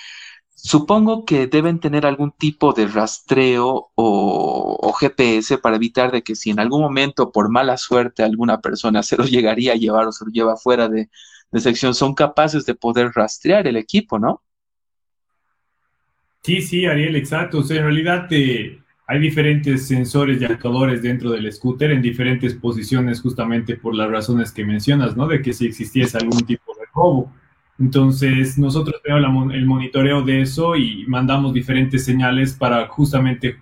Supongo 0.56 1.24
que 1.24 1.48
deben 1.48 1.80
tener 1.80 2.06
algún 2.06 2.32
tipo 2.32 2.74
de 2.74 2.88
rastreo 2.88 3.92
o, 3.96 4.94
GPS 5.00 5.60
para 5.60 5.76
evitar 5.76 6.12
de 6.12 6.24
que 6.24 6.36
si 6.36 6.50
en 6.50 6.60
algún 6.60 6.82
momento 6.82 7.32
por 7.32 7.50
mala 7.50 7.78
suerte 7.78 8.24
alguna 8.24 8.60
persona 8.62 9.04
se 9.04 9.18
lo 9.18 9.26
llegaría 9.26 9.74
a 9.74 9.76
llevar 9.76 10.08
o 10.08 10.12
se 10.12 10.26
lo 10.26 10.32
lleva 10.32 10.58
fuera 10.58 10.90
de, 10.90 11.10
sección, 11.54 11.94
son 11.94 12.16
capaces 12.16 12.66
de 12.66 12.76
poder 12.76 13.12
rastrear 13.14 13.68
el 13.68 13.78
equipo, 13.78 14.20
¿no? 14.20 14.44
Sí, 16.44 16.62
sí, 16.62 16.86
Ariel, 16.86 17.16
exacto. 17.16 17.60
O 17.60 17.64
sea, 17.64 17.78
en 17.78 17.84
realidad 17.84 18.28
eh, 18.32 18.80
hay 19.06 19.20
diferentes 19.20 19.88
sensores 19.88 20.42
y 20.42 20.46
actuadores 20.46 21.02
dentro 21.02 21.32
del 21.32 21.52
scooter 21.52 21.92
en 21.92 22.02
diferentes 22.02 22.54
posiciones 22.54 23.22
justamente 23.22 23.76
por 23.76 23.96
las 23.96 24.10
razones 24.10 24.52
que 24.52 24.66
mencionas, 24.66 25.16
¿no? 25.18 25.28
De 25.28 25.42
que 25.42 25.54
si 25.54 25.66
existiese 25.66 26.18
algún 26.18 26.46
tipo 26.46 26.74
de 26.76 26.86
robo. 26.94 27.32
Entonces, 27.80 28.58
nosotros 28.58 29.02
tenemos 29.04 29.54
el 29.54 29.66
monitoreo 29.66 30.24
de 30.24 30.42
eso 30.42 30.76
y 30.76 31.06
mandamos 31.08 31.54
diferentes 31.54 32.06
señales 32.06 32.54
para 32.54 32.88
justamente 32.88 33.58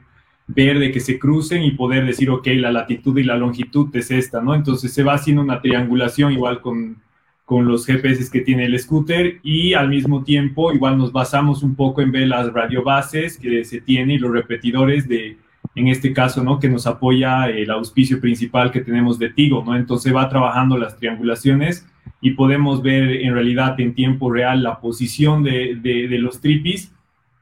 ver 0.48 0.80
de 0.80 0.92
que 0.92 1.00
se 1.00 1.20
crucen 1.20 1.64
y 1.64 1.72
poder 1.72 2.06
decir, 2.06 2.30
ok, 2.30 2.48
la 2.56 2.72
latitud 2.72 3.18
y 3.18 3.24
la 3.24 3.36
longitud 3.36 3.94
es 3.96 4.12
esta, 4.12 4.42
¿no? 4.42 4.56
Entonces 4.56 4.94
se 4.94 5.04
va 5.04 5.16
haciendo 5.16 5.42
una 5.42 5.62
triangulación 5.62 6.32
igual 6.32 6.62
con, 6.62 6.98
con 7.46 7.68
los 7.68 7.86
GPS 7.86 8.30
que 8.32 8.42
tiene 8.42 8.66
el 8.66 8.78
scooter 8.80 9.40
y 9.44 9.76
al 9.76 9.88
mismo 9.88 10.24
tiempo 10.24 10.74
igual 10.74 10.98
nos 10.98 11.12
basamos 11.12 11.62
un 11.62 11.76
poco 11.76 12.02
en 12.02 12.12
ver 12.12 12.28
las 12.28 12.52
radiobases 12.52 13.38
que 13.38 13.64
se 13.64 13.82
tiene 13.82 14.16
y 14.16 14.18
los 14.18 14.32
repetidores 14.32 15.08
de, 15.08 15.38
en 15.76 15.88
este 15.88 16.12
caso, 16.12 16.44
¿no? 16.44 16.60
Que 16.60 16.70
nos 16.70 16.88
apoya 16.88 17.48
el 17.48 17.70
auspicio 17.70 18.20
principal 18.20 18.72
que 18.72 18.82
tenemos 18.82 19.20
de 19.20 19.30
Tigo, 19.30 19.64
¿no? 19.64 19.76
Entonces 19.76 20.14
va 20.14 20.28
trabajando 20.28 20.78
las 20.78 20.98
triangulaciones 20.98 21.88
y 22.20 22.32
podemos 22.32 22.82
ver 22.82 23.12
en 23.22 23.34
realidad 23.34 23.80
en 23.80 23.94
tiempo 23.94 24.32
real 24.32 24.64
la 24.64 24.80
posición 24.80 25.44
de, 25.44 25.76
de, 25.76 26.18
los 26.18 26.42
tripis 26.42 26.94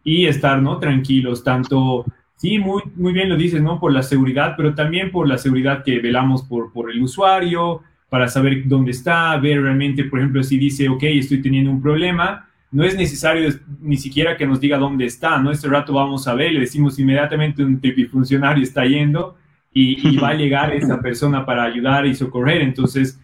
y 0.04 0.26
estar 0.26 0.62
¿no? 0.62 0.80
tranquilos, 0.80 1.44
tanto, 1.44 2.06
sí, 2.36 2.60
muy, 2.60 2.82
muy 2.96 3.14
bien 3.14 3.30
lo 3.30 3.38
dices, 3.38 3.62
¿no? 3.62 3.80
Por 3.80 3.94
la 3.94 4.04
seguridad, 4.04 4.56
pero 4.58 4.74
también 4.74 5.12
por 5.12 5.28
la 5.28 5.38
seguridad 5.38 5.84
que 5.84 6.00
velamos 6.00 6.44
por, 6.44 6.74
por 6.74 6.92
el 6.92 7.02
usuario, 7.02 7.82
para 8.14 8.28
saber 8.28 8.62
dónde 8.68 8.92
está, 8.92 9.36
ver 9.38 9.60
realmente, 9.60 10.04
por 10.04 10.20
ejemplo, 10.20 10.44
si 10.44 10.60
dice, 10.60 10.88
ok, 10.88 11.02
estoy 11.02 11.42
teniendo 11.42 11.72
un 11.72 11.82
problema, 11.82 12.48
no 12.70 12.84
es 12.84 12.96
necesario 12.96 13.50
ni 13.82 13.98
siquiera 13.98 14.38
que 14.38 14.46
nos 14.46 14.60
diga 14.60 14.78
dónde 14.78 15.06
está, 15.06 15.40
¿no? 15.40 15.50
Este 15.50 15.68
rato 15.68 15.94
vamos 15.94 16.28
a 16.28 16.36
ver, 16.36 16.52
le 16.52 16.60
decimos 16.60 17.00
inmediatamente 17.00 17.64
un 17.64 17.82
tripifuncionario 17.82 18.64
está 18.64 18.86
yendo 18.86 19.36
y, 19.74 20.08
y 20.08 20.18
va 20.18 20.30
a 20.30 20.34
llegar 20.36 20.76
esa 20.76 21.02
persona 21.02 21.44
para 21.44 21.64
ayudar 21.64 22.06
y 22.06 22.14
socorrer, 22.14 22.62
entonces 22.62 23.20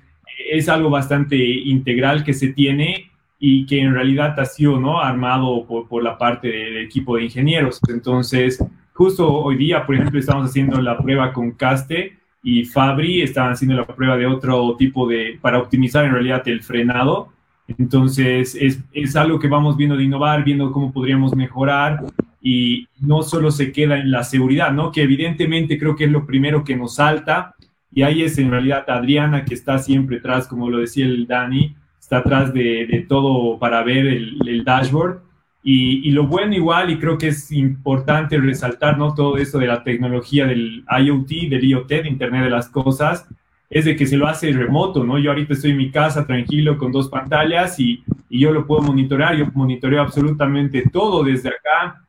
es 0.50 0.68
algo 0.68 0.90
bastante 0.90 1.38
integral 1.38 2.24
que 2.24 2.34
se 2.34 2.48
tiene 2.48 3.12
y 3.38 3.68
que 3.68 3.82
en 3.82 3.94
realidad 3.94 4.40
ha 4.40 4.46
sido 4.46 4.80
¿no? 4.80 5.00
armado 5.00 5.68
por, 5.68 6.02
la 6.02 6.18
parte 6.18 6.48
del 6.48 6.78
equipo 6.78 7.18
de 7.18 7.26
ingenieros. 7.26 7.80
Entonces, 7.90 8.58
justo 8.94 9.32
hoy 9.32 9.56
día, 9.56 9.86
por 9.86 9.94
ejemplo, 9.94 10.20
estamos 10.20 10.50
haciendo 10.50 10.82
la 10.82 10.98
prueba 10.98 11.32
con 11.32 11.52
Caste 11.52 12.18
y 12.44 12.66
Fabri, 12.66 13.22
están 13.22 13.52
haciendo 13.52 13.76
la 13.76 13.86
prueba 13.86 14.18
de 14.18 14.26
otro 14.26 14.76
tipo 14.78 15.08
de, 15.08 15.38
para 15.42 15.60
optimizar 15.60 16.06
en 16.06 16.14
realidad 16.14 16.48
el 16.48 16.64
frenado. 16.64 17.30
Entonces, 17.68 18.56
es, 18.60 18.80
es 18.94 19.16
algo 19.16 19.40
que 19.40 19.48
vamos 19.48 19.78
viendo 19.78 19.96
de 19.96 20.04
innovar, 20.04 20.44
viendo 20.44 20.72
cómo 20.72 20.92
podríamos 20.92 21.36
mejorar 21.36 22.04
y 22.42 22.88
no 23.00 23.22
solo 23.22 23.52
se 23.52 23.72
queda 23.72 24.00
en 24.00 24.12
la 24.12 24.24
seguridad, 24.24 24.72
¿no? 24.72 24.92
Que 24.92 25.04
evidentemente 25.04 25.78
creo 25.78 25.96
que 25.96 26.06
es 26.06 26.12
lo 26.12 26.26
primero 26.26 26.64
que 26.64 26.76
nos 26.76 26.96
salta, 26.96 27.56
y 27.92 28.04
ahí 28.04 28.24
es 28.24 28.38
en 28.38 28.52
realidad 28.52 28.86
Adriana 28.88 29.46
que 29.46 29.54
está 29.54 29.80
siempre 29.80 30.18
atrás, 30.18 30.48
como 30.48 30.70
lo 30.70 30.80
decía 30.80 31.06
el 31.06 31.26
Dani, 31.28 31.76
está 32.00 32.18
atrás 32.18 32.54
de, 32.54 33.06
todo 33.08 33.58
para 33.58 33.84
ver 33.84 34.06
el, 34.06 34.64
dashboard. 34.64 35.22
Y, 35.62 36.10
lo 36.12 36.26
bueno 36.26 36.56
igual, 36.56 36.90
y 36.90 36.98
creo 36.98 37.18
que 37.18 37.28
es 37.28 37.52
importante 37.52 38.38
resaltar, 38.38 38.98
¿no? 38.98 39.14
Todo 39.14 39.38
esto 39.38 39.60
de 39.60 39.68
la 39.68 39.84
tecnología 39.84 40.46
del 40.46 40.86
IoT, 40.88 41.50
del 41.50 41.64
IoT, 41.64 41.90
de 41.90 42.08
Internet 42.08 42.46
de 42.46 42.50
las 42.50 42.70
Cosas, 42.70 43.28
es 43.70 43.86
de 43.86 43.96
que 43.96 44.08
se 44.08 44.18
lo 44.18 44.28
hace 44.28 44.52
remoto, 44.52 45.04
¿no? 45.04 45.20
Yo 45.20 45.32
ahorita 45.32 45.54
estoy 45.54 45.72
en 45.72 45.78
mi 45.78 45.92
casa 45.92 46.26
tranquilo 46.26 46.78
con 46.78 46.92
dos 46.92 47.10
pantallas 47.10 47.80
y, 47.80 48.04
y 48.30 48.40
yo 48.40 48.52
lo 48.52 48.66
puedo 48.66 48.82
monitorear, 48.82 49.36
yo 49.36 49.46
monitoreo 49.54 50.02
absolutamente 50.02 50.90
todo 50.92 51.24
desde 51.24 51.50
acá. 51.50 52.04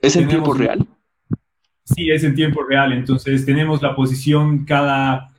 ¿Es 0.00 0.14
en 0.16 0.28
tiempo 0.28 0.54
real? 0.54 0.86
Sí, 1.84 2.10
es 2.10 2.22
en 2.22 2.34
tiempo 2.34 2.62
real. 2.62 2.92
Entonces 2.92 3.44
tenemos 3.44 3.82
la 3.82 3.96
posición 3.96 4.64
cada 4.64 5.29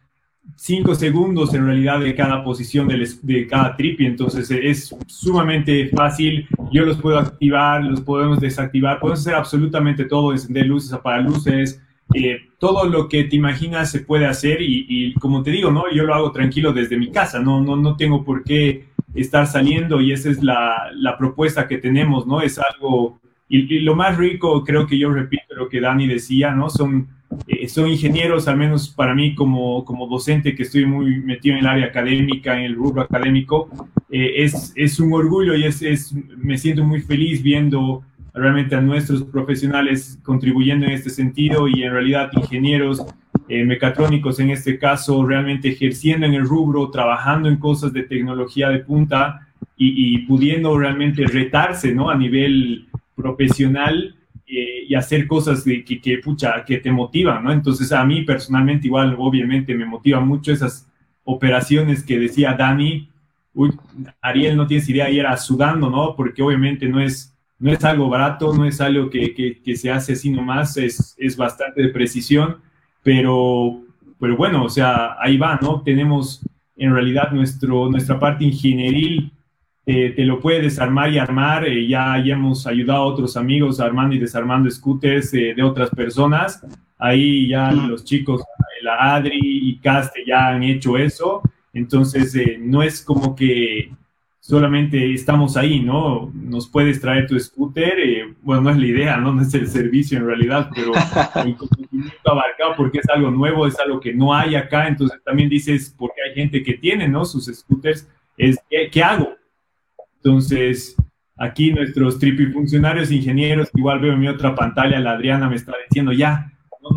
cinco 0.56 0.96
segundos 0.96 1.54
en 1.54 1.66
realidad 1.66 2.00
de 2.00 2.16
cada 2.16 2.44
posición 2.44 2.88
de, 2.88 3.08
de 3.22 3.48
cada 3.48 3.76
trip 3.76 4.02
y 4.02 4.06
entonces 4.06 4.50
es 4.52 4.96
sumamente 5.08 5.90
fácil. 5.90 6.48
Yo 6.72 6.86
los 6.86 6.98
puedo 6.98 7.18
activar, 7.18 7.84
los 7.84 8.02
podemos 8.02 8.40
desactivar, 8.40 9.00
podemos 9.00 9.22
hacer 9.22 9.36
absolutamente 9.36 10.06
todo, 10.06 10.32
encender 10.32 10.66
luces, 10.66 10.94
apagar 10.94 11.24
luces, 11.24 11.82
eh, 12.14 12.40
todo 12.60 12.86
lo 12.86 13.08
que 13.08 13.24
te 13.24 13.36
imaginas 13.36 13.92
se 13.92 14.02
puede 14.02 14.26
hacer 14.26 14.62
y, 14.62 14.86
y, 14.88 15.14
como 15.16 15.44
te 15.44 15.52
digo, 15.52 15.72
¿no? 15.72 15.84
Yo 15.92 16.04
lo 16.04 16.14
hago 16.14 16.32
tranquilo 16.32 16.74
desde 16.74 16.98
mi 16.98 17.12
casa, 17.12 17.40
no, 17.40 17.62
no, 17.62 17.76
no 17.76 17.96
tengo 17.96 18.24
por 18.24 18.44
qué 18.44 18.90
estar 19.16 19.48
saliendo 19.48 20.02
y 20.02 20.12
esa 20.12 20.30
es 20.30 20.44
la, 20.44 20.92
la 20.94 21.18
propuesta 21.18 21.68
que 21.68 21.78
tenemos, 21.78 22.28
¿no? 22.28 22.42
Es 22.42 22.60
algo 22.60 23.22
y, 23.54 23.80
lo 23.80 23.96
más 23.96 24.18
rico, 24.18 24.64
creo 24.64 24.88
que 24.88 24.98
yo 24.98 25.12
repito 25.12 25.54
lo 25.56 25.68
que 25.68 25.82
Dani 25.82 26.08
decía, 26.08 26.52
¿no? 26.52 26.70
Son 26.70 27.10
eh, 27.48 27.68
son 27.68 27.88
ingenieros, 27.88 28.48
al 28.48 28.58
menos 28.58 28.90
para 28.90 29.16
mí 29.16 29.36
como, 29.36 29.86
como 29.86 30.08
docente 30.08 30.56
que 30.56 30.64
estoy 30.64 30.86
muy 30.86 31.20
metido 31.20 31.56
en 31.56 31.62
el 31.62 31.68
área 31.68 31.86
académica, 31.88 32.58
en 32.58 32.66
el 32.66 32.76
rubro 32.76 33.02
académico, 33.02 33.70
eh, 34.10 34.44
es, 34.44 34.74
es, 34.76 35.00
un 35.00 35.14
orgullo 35.14 35.56
y 35.56 35.64
es, 35.64 35.82
es, 35.82 36.14
me 36.38 36.58
siento 36.58 36.84
muy 36.84 37.02
feliz 37.02 37.42
viendo 37.42 38.04
realmente 38.34 38.76
a 38.76 38.82
nuestros 38.82 39.24
profesionales 39.24 40.20
contribuyendo 40.24 40.86
en 40.86 40.94
este 40.94 41.10
sentido 41.10 41.68
y 41.68 41.84
en 41.84 41.92
realidad 41.92 42.30
ingenieros 42.34 43.06
eh, 43.48 43.66
mecatrónicos 43.66 44.40
en 44.40 44.52
este 44.52 44.78
caso 44.80 45.26
realmente 45.26 45.70
ejerciendo 45.70 46.26
en 46.26 46.34
el 46.34 46.44
rubro, 46.44 46.90
trabajando 46.90 47.50
en 47.50 47.58
cosas 47.58 47.92
de 47.94 48.04
tecnología 48.04 48.70
de 48.70 48.80
punta 48.80 49.48
y, 49.76 50.16
y 50.16 50.20
pudiendo 50.20 50.78
realmente 50.78 51.26
retarse 51.26 51.94
¿no? 51.94 52.10
a 52.10 52.16
nivel 52.16 52.88
profesional 53.16 54.16
eh, 54.52 54.86
y 54.90 54.96
hacer 54.96 55.28
cosas 55.28 55.64
que, 55.64 55.86
que, 55.86 56.18
pucha, 56.18 56.66
que 56.66 56.78
te 56.78 56.92
motivan, 56.92 57.44
¿no? 57.44 57.54
Entonces 57.54 57.92
a 57.94 58.04
mí 58.04 58.24
personalmente 58.24 58.88
igual, 58.88 59.16
obviamente, 59.18 59.74
me 59.74 59.86
motivan 59.86 60.28
mucho 60.28 60.52
esas 60.52 60.90
operaciones 61.24 62.04
que 62.04 62.20
decía 62.20 62.54
Dani. 62.54 63.10
Uy, 63.54 63.72
Ariel 64.22 64.58
no 64.58 64.68
tienes 64.68 64.90
idea, 64.90 65.10
y 65.10 65.20
era 65.20 65.38
sudando, 65.38 65.90
¿no? 65.90 66.16
Porque 66.18 66.42
obviamente 66.42 66.88
no 66.90 67.00
es, 67.00 67.34
no 67.60 67.72
es 67.72 67.82
algo 67.86 68.10
barato, 68.10 68.54
no 68.54 68.66
es 68.66 68.82
algo 68.82 69.10
que, 69.10 69.34
que, 69.34 69.62
que 69.62 69.76
se 69.78 69.90
hace 69.90 70.14
así 70.14 70.30
nomás, 70.30 70.76
es, 70.76 71.16
es 71.18 71.38
bastante 71.38 71.82
de 71.84 71.90
precisión, 71.90 72.58
pero, 73.04 73.82
pero 74.20 74.36
bueno, 74.36 74.66
o 74.66 74.70
sea, 74.70 75.16
ahí 75.22 75.38
va, 75.38 75.60
¿no? 75.62 75.82
Tenemos 75.82 76.46
en 76.76 76.94
realidad 76.94 77.32
nuestro, 77.32 77.90
nuestra 77.90 78.20
parte 78.20 78.44
ingenieril 78.44 79.32
te 79.86 80.26
lo 80.26 80.40
puede 80.40 80.62
desarmar 80.62 81.12
y 81.12 81.18
armar. 81.18 81.68
Eh, 81.68 81.88
ya, 81.88 82.22
ya, 82.24 82.36
hemos 82.36 82.68
ayudado 82.68 83.02
a 83.02 83.06
otros 83.06 83.36
amigos 83.38 83.80
armando 83.80 84.16
y 84.16 84.20
desarmando 84.20 84.70
scooters 84.70 85.34
eh, 85.34 85.54
de 85.56 85.64
otras 85.64 85.90
personas. 85.90 86.66
Ahí 86.98 87.48
ya 87.48 87.72
los 87.72 88.04
chicos, 88.04 88.44
la 88.84 89.16
Adri 89.16 89.40
y 89.42 89.78
Caste 89.80 90.24
ya 90.26 90.50
han 90.50 90.64
hecho 90.64 90.98
eso. 90.98 91.42
Entonces, 91.74 92.36
eh, 92.36 92.58
no 92.60 92.84
es 92.84 93.02
como 93.02 93.36
que 93.36 93.92
solamente 94.40 95.14
estamos 95.14 95.58
ahí, 95.58 95.80
¿no? 95.80 96.32
Nos 96.34 96.68
puedes 96.68 97.02
traer 97.02 97.26
tu 97.28 97.40
scooter. 97.40 97.96
bueno, 98.42 98.62
no 98.64 98.70
es 98.70 98.78
la 98.78 98.86
idea, 98.86 99.18
¿no? 99.18 99.34
No 99.34 99.42
es 99.42 99.54
el 99.56 99.68
servicio 99.68 100.18
en 100.20 100.28
realidad, 100.28 100.70
pero 100.76 100.92
el 101.44 101.56
conocimiento 101.56 102.32
abarcado 102.32 102.74
porque 102.78 103.00
es 103.00 103.10
algo 103.10 103.32
nuevo, 103.32 103.66
es 103.66 103.80
algo 103.80 104.00
que 104.00 104.14
no 104.14 104.34
hay 104.34 104.56
acá. 104.56 104.88
Entonces, 104.88 105.20
también 105.24 105.50
dices, 105.50 105.96
porque 105.98 106.22
hay 106.22 106.36
gente 106.36 106.62
que 106.62 106.74
tiene, 106.74 107.08
¿no? 107.08 107.26
Sus 107.26 107.46
scooters, 107.46 108.08
es, 108.38 108.58
¿qué 108.92 109.04
hago? 109.04 109.41
Entonces, 110.24 110.96
aquí 111.36 111.72
nuestros 111.72 112.20
tripifuncionarios 112.20 113.12
ingenieros, 113.12 113.70
igual 113.74 114.00
veo 114.00 114.14
en 114.14 114.20
mi 114.20 114.28
otra 114.28 114.54
pantalla, 114.54 115.00
la 115.00 115.14
Adriana 115.14 115.50
me 115.50 115.56
está 115.56 115.74
diciendo, 115.90 116.12
ya, 116.12 116.52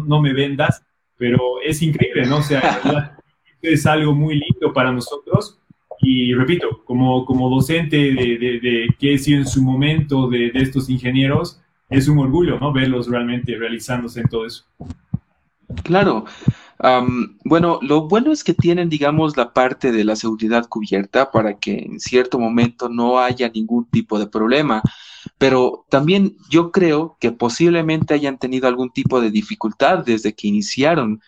no, 0.06 0.20
me 0.20 0.32
vendas, 0.32 0.84
pero 1.16 1.40
es 1.64 1.80
increíble, 1.82 2.26
¿no? 2.26 2.38
O 2.38 2.42
sea, 2.42 3.16
es 3.62 3.86
algo 3.86 4.14
muy 4.14 4.34
lindo 4.34 4.72
para 4.72 4.92
nosotros. 4.92 5.58
Y 6.00 6.34
repito, 6.34 6.82
como, 6.84 7.24
como 7.24 7.48
docente 7.48 7.96
de, 7.96 8.38
de, 8.38 8.60
de 8.60 8.88
que 8.98 9.14
he 9.14 9.18
sido 9.18 9.38
en 9.38 9.46
su 9.46 9.62
momento 9.62 10.28
de, 10.28 10.50
de 10.50 10.60
estos 10.60 10.90
ingenieros, 10.90 11.62
es 11.88 12.08
un 12.08 12.18
orgullo, 12.18 12.58
¿no? 12.58 12.72
Verlos 12.72 13.08
realmente 13.08 13.56
realizándose 13.56 14.20
en 14.20 14.28
todo 14.28 14.46
eso. 14.46 14.64
Claro, 15.82 16.24
bueno, 17.44 17.78
lo 17.82 18.08
bueno 18.08 18.32
es 18.32 18.44
que 18.44 18.54
tienen, 18.54 18.88
digamos, 18.88 19.36
la 19.36 19.52
parte 19.52 19.92
de 19.92 20.04
la 20.04 20.16
seguridad 20.16 20.66
cubierta 20.68 21.30
para 21.30 21.58
que 21.58 21.78
en 21.78 22.00
cierto 22.00 22.38
momento 22.38 22.88
no 22.88 23.18
haya 23.18 23.48
ningún 23.48 23.86
tipo 23.90 24.18
de 24.18 24.26
problema. 24.26 24.82
Pero 25.38 25.86
también 25.88 26.36
yo 26.50 26.70
creo 26.70 27.16
que 27.20 27.32
posiblemente 27.32 28.14
hayan 28.14 28.38
tenido 28.38 28.68
algún 28.68 28.90
tipo 28.90 29.20
de 29.20 29.30
dificultad 29.30 30.04
desde 30.04 30.34
que 30.34 30.48
iniciaron. 30.48 31.20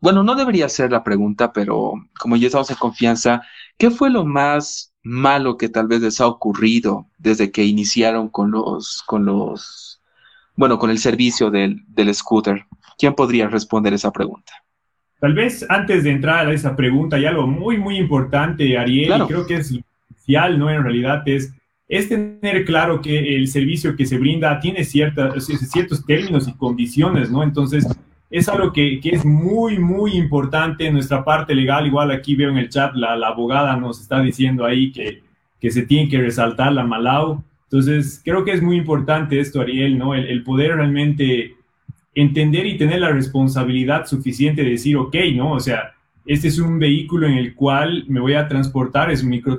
Bueno, 0.00 0.22
no 0.22 0.34
debería 0.34 0.68
ser 0.68 0.92
la 0.92 1.04
pregunta, 1.04 1.52
pero 1.52 1.94
como 2.18 2.36
ya 2.36 2.46
estamos 2.46 2.70
en 2.70 2.76
confianza, 2.76 3.42
¿qué 3.76 3.90
fue 3.90 4.10
lo 4.10 4.24
más 4.24 4.94
malo 5.02 5.56
que 5.56 5.68
tal 5.68 5.88
vez 5.88 6.00
les 6.00 6.20
ha 6.20 6.26
ocurrido 6.26 7.08
desde 7.18 7.50
que 7.50 7.64
iniciaron 7.64 8.28
con 8.28 8.50
los, 8.50 9.02
con 9.06 9.26
los, 9.26 10.02
bueno, 10.56 10.78
con 10.78 10.90
el 10.90 10.98
servicio 10.98 11.50
del, 11.50 11.84
del 11.88 12.14
scooter? 12.14 12.66
¿Quién 13.00 13.14
podría 13.14 13.48
responder 13.48 13.94
esa 13.94 14.12
pregunta? 14.12 14.52
Tal 15.18 15.32
vez 15.32 15.64
antes 15.70 16.04
de 16.04 16.10
entrar 16.10 16.46
a 16.46 16.52
esa 16.52 16.76
pregunta 16.76 17.16
hay 17.16 17.24
algo 17.24 17.46
muy, 17.46 17.78
muy 17.78 17.96
importante, 17.96 18.76
Ariel, 18.76 19.22
y 19.22 19.26
creo 19.26 19.46
que 19.46 19.54
es 19.54 19.72
esencial, 20.10 20.58
¿no? 20.58 20.70
En 20.70 20.82
realidad 20.82 21.22
es, 21.24 21.50
es 21.88 22.10
tener 22.10 22.66
claro 22.66 23.00
que 23.00 23.36
el 23.36 23.48
servicio 23.48 23.96
que 23.96 24.04
se 24.04 24.18
brinda 24.18 24.60
tiene 24.60 24.84
ciertas, 24.84 25.46
ciertos 25.46 26.04
términos 26.04 26.46
y 26.46 26.52
condiciones, 26.52 27.30
¿no? 27.30 27.42
Entonces, 27.42 27.86
es 28.28 28.48
algo 28.50 28.70
que, 28.70 29.00
que, 29.00 29.10
es 29.10 29.24
muy, 29.24 29.78
muy 29.78 30.12
importante 30.12 30.86
en 30.86 30.92
nuestra 30.92 31.24
parte 31.24 31.54
legal. 31.54 31.86
Igual 31.86 32.10
aquí 32.10 32.36
veo 32.36 32.50
en 32.50 32.58
el 32.58 32.68
chat, 32.68 32.94
la, 32.94 33.16
la 33.16 33.28
abogada 33.28 33.76
nos 33.76 34.00
está 34.00 34.20
diciendo 34.20 34.66
ahí 34.66 34.92
que, 34.92 35.22
que, 35.58 35.70
se 35.70 35.82
tiene 35.82 36.08
que 36.10 36.18
resaltar 36.18 36.72
la 36.72 36.84
Malau. 36.84 37.42
Entonces, 37.64 38.20
creo 38.22 38.44
que 38.44 38.52
es 38.52 38.62
muy 38.62 38.76
importante 38.76 39.40
esto, 39.40 39.60
Ariel, 39.60 39.98
¿no? 39.98 40.14
El, 40.14 40.26
el 40.26 40.42
poder 40.44 40.76
realmente 40.76 41.56
entender 42.14 42.66
y 42.66 42.76
tener 42.76 43.00
la 43.00 43.10
responsabilidad 43.10 44.06
suficiente 44.06 44.62
de 44.62 44.70
decir, 44.70 44.96
ok, 44.96 45.14
¿no? 45.34 45.52
O 45.52 45.60
sea, 45.60 45.94
este 46.26 46.48
es 46.48 46.58
un 46.58 46.78
vehículo 46.78 47.26
en 47.26 47.34
el 47.34 47.54
cual 47.54 48.04
me 48.08 48.20
voy 48.20 48.34
a 48.34 48.48
transportar, 48.48 49.10
es 49.10 49.24
micro 49.24 49.58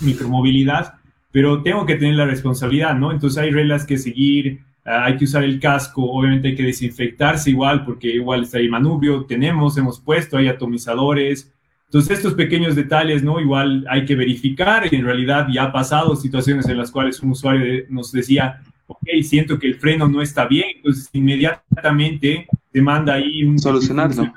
micromovilidad, 0.00 0.94
pero 1.30 1.62
tengo 1.62 1.86
que 1.86 1.96
tener 1.96 2.14
la 2.14 2.26
responsabilidad, 2.26 2.94
¿no? 2.94 3.10
Entonces 3.10 3.42
hay 3.42 3.50
reglas 3.50 3.84
que 3.86 3.98
seguir, 3.98 4.60
ah, 4.84 5.06
hay 5.06 5.16
que 5.16 5.24
usar 5.24 5.44
el 5.44 5.58
casco, 5.58 6.04
obviamente 6.04 6.48
hay 6.48 6.54
que 6.54 6.62
desinfectarse 6.62 7.50
igual, 7.50 7.84
porque 7.84 8.08
igual 8.08 8.44
está 8.44 8.58
ahí 8.58 8.68
manubrio, 8.68 9.24
tenemos, 9.24 9.76
hemos 9.78 10.00
puesto, 10.00 10.36
hay 10.36 10.48
atomizadores. 10.48 11.52
Entonces 11.86 12.18
estos 12.18 12.34
pequeños 12.34 12.76
detalles, 12.76 13.22
¿no? 13.22 13.40
Igual 13.40 13.86
hay 13.88 14.04
que 14.04 14.16
verificar, 14.16 14.92
en 14.92 15.04
realidad 15.04 15.48
ya 15.52 15.64
ha 15.64 15.72
pasado 15.72 16.16
situaciones 16.16 16.68
en 16.68 16.78
las 16.78 16.90
cuales 16.90 17.20
un 17.20 17.30
usuario 17.30 17.84
nos 17.88 18.12
decía, 18.12 18.60
ok, 18.86 19.08
siento 19.22 19.58
que 19.58 19.66
el 19.66 19.76
freno 19.76 20.08
no 20.08 20.22
está 20.22 20.46
bien, 20.46 20.66
entonces 20.76 21.08
inmediatamente 21.12 22.46
te 22.72 22.82
manda 22.82 23.14
ahí 23.14 23.44
un 23.44 23.58
solucionarlo 23.58 24.32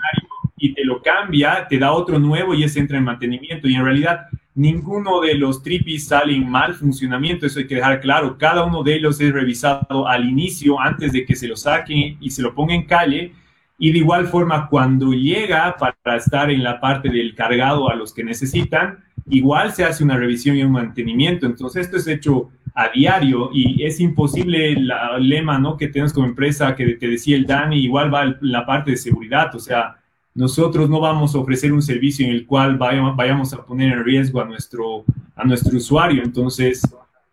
y 0.58 0.74
te 0.74 0.84
lo 0.84 1.02
cambia, 1.02 1.68
te 1.68 1.78
da 1.78 1.92
otro 1.92 2.20
nuevo 2.20 2.54
y 2.54 2.64
ese 2.64 2.80
entra 2.80 2.98
en 2.98 3.04
mantenimiento. 3.04 3.68
Y 3.68 3.76
en 3.76 3.84
realidad 3.84 4.28
ninguno 4.56 5.22
de 5.22 5.36
los 5.36 5.62
tripis 5.62 6.08
sale 6.08 6.36
en 6.36 6.50
mal 6.50 6.74
funcionamiento, 6.74 7.46
eso 7.46 7.60
hay 7.60 7.68
que 7.68 7.76
dejar 7.76 8.02
claro. 8.02 8.38
Cada 8.38 8.66
uno 8.66 8.82
de 8.84 8.96
ellos 8.96 9.22
es 9.22 9.32
revisado 9.32 10.08
al 10.08 10.28
inicio, 10.28 10.80
antes 10.80 11.14
de 11.14 11.26
que 11.26 11.36
se 11.36 11.48
lo 11.48 11.56
saquen 11.56 12.18
y 12.20 12.32
se 12.32 12.42
lo 12.42 12.56
ponga 12.56 12.74
en 12.74 12.86
calle. 12.86 13.34
Y 13.78 13.92
de 13.92 14.00
igual 14.00 14.26
forma, 14.28 14.68
cuando 14.68 15.14
llega 15.14 15.76
para 15.78 16.18
estar 16.18 16.50
en 16.50 16.64
la 16.64 16.80
parte 16.80 17.10
del 17.10 17.36
cargado 17.36 17.92
a 17.92 17.96
los 17.96 18.12
que 18.12 18.24
necesitan, 18.24 19.04
igual 19.30 19.74
se 19.74 19.84
hace 19.84 20.04
una 20.04 20.18
revisión 20.18 20.56
y 20.56 20.64
un 20.64 20.72
mantenimiento. 20.72 21.46
Entonces, 21.46 21.86
esto 21.86 21.98
es 21.98 22.08
hecho 22.08 22.50
a 22.80 22.90
diario 22.90 23.50
y 23.52 23.84
es 23.84 24.00
imposible 24.00 24.74
el 24.74 24.92
lema 25.28 25.58
¿no? 25.58 25.76
que 25.76 25.88
tenemos 25.88 26.14
como 26.14 26.28
empresa 26.28 26.76
que 26.76 26.86
te 26.94 27.08
decía 27.08 27.36
el 27.36 27.48
Dani, 27.48 27.80
igual 27.80 28.14
va 28.14 28.38
la 28.40 28.68
parte 28.68 28.92
de 28.92 28.98
seguridad, 28.98 29.54
o 29.56 29.60
sea, 29.60 29.98
nosotros 30.36 30.88
no 30.88 31.00
vamos 31.00 31.34
a 31.34 31.40
ofrecer 31.40 31.74
un 31.74 31.82
servicio 31.82 32.24
en 32.24 32.34
el 32.34 32.46
cual 32.46 32.78
vayamos, 32.78 33.52
a 33.54 33.66
poner 33.66 33.94
en 33.94 34.04
riesgo 34.04 34.40
a 34.42 34.46
nuestro, 34.46 35.04
a 35.36 35.44
nuestro 35.44 35.76
usuario. 35.76 36.22
Entonces, 36.22 36.84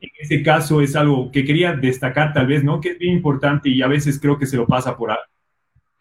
en 0.01 0.09
ese 0.19 0.43
caso 0.43 0.81
es 0.81 0.97
algo 0.97 1.31
que 1.31 1.45
quería 1.45 1.75
destacar 1.75 2.33
tal 2.33 2.47
vez, 2.47 2.65
¿no? 2.65 2.81
Que 2.81 2.93
es 2.93 2.99
bien 2.99 3.13
importante 3.13 3.69
y 3.69 3.83
a 3.83 3.87
veces 3.87 4.19
creo 4.19 4.39
que 4.39 4.47
se 4.47 4.57
lo 4.57 4.67
pasa 4.67 4.97
por 4.97 5.11
alto. 5.11 5.31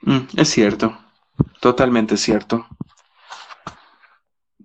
Mm, 0.03 0.39
es 0.39 0.47
cierto, 0.47 0.97
totalmente 1.59 2.15
cierto. 2.15 2.65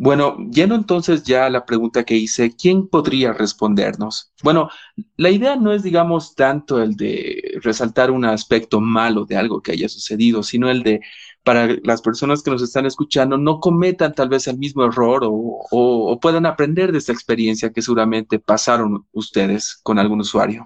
Bueno, 0.01 0.37
yendo 0.53 0.77
entonces 0.77 1.25
ya 1.25 1.51
la 1.51 1.67
pregunta 1.67 2.05
que 2.05 2.15
hice, 2.15 2.55
¿quién 2.55 2.87
podría 2.87 3.33
respondernos? 3.33 4.33
Bueno, 4.45 4.71
la 5.17 5.31
idea 5.31 5.57
no 5.57 5.73
es, 5.73 5.83
digamos, 5.83 6.37
tanto 6.37 6.81
el 6.81 6.95
de 6.95 7.59
resaltar 7.65 8.13
un 8.13 8.25
aspecto 8.25 8.81
malo 8.81 9.25
de 9.25 9.37
algo 9.37 9.61
que 9.61 9.73
haya 9.73 9.89
sucedido, 9.89 10.45
sino 10.45 10.71
el 10.71 10.85
de, 10.85 11.01
para 11.43 11.67
las 11.83 12.01
personas 12.01 12.45
que 12.45 12.51
nos 12.53 12.63
están 12.63 12.87
escuchando, 12.87 13.39
no 13.39 13.59
cometan 13.59 14.15
tal 14.15 14.29
vez 14.29 14.47
el 14.47 14.57
mismo 14.57 14.85
error 14.85 15.23
o, 15.25 16.19
puedan 16.23 16.47
aprender 16.47 16.93
de 16.93 16.99
esta 16.99 17.13
experiencia 17.13 17.73
que 17.73 17.83
seguramente 17.83 18.39
pasaron 18.39 19.05
ustedes 19.11 19.81
con 19.83 19.99
algún 19.99 20.21
usuario. 20.21 20.65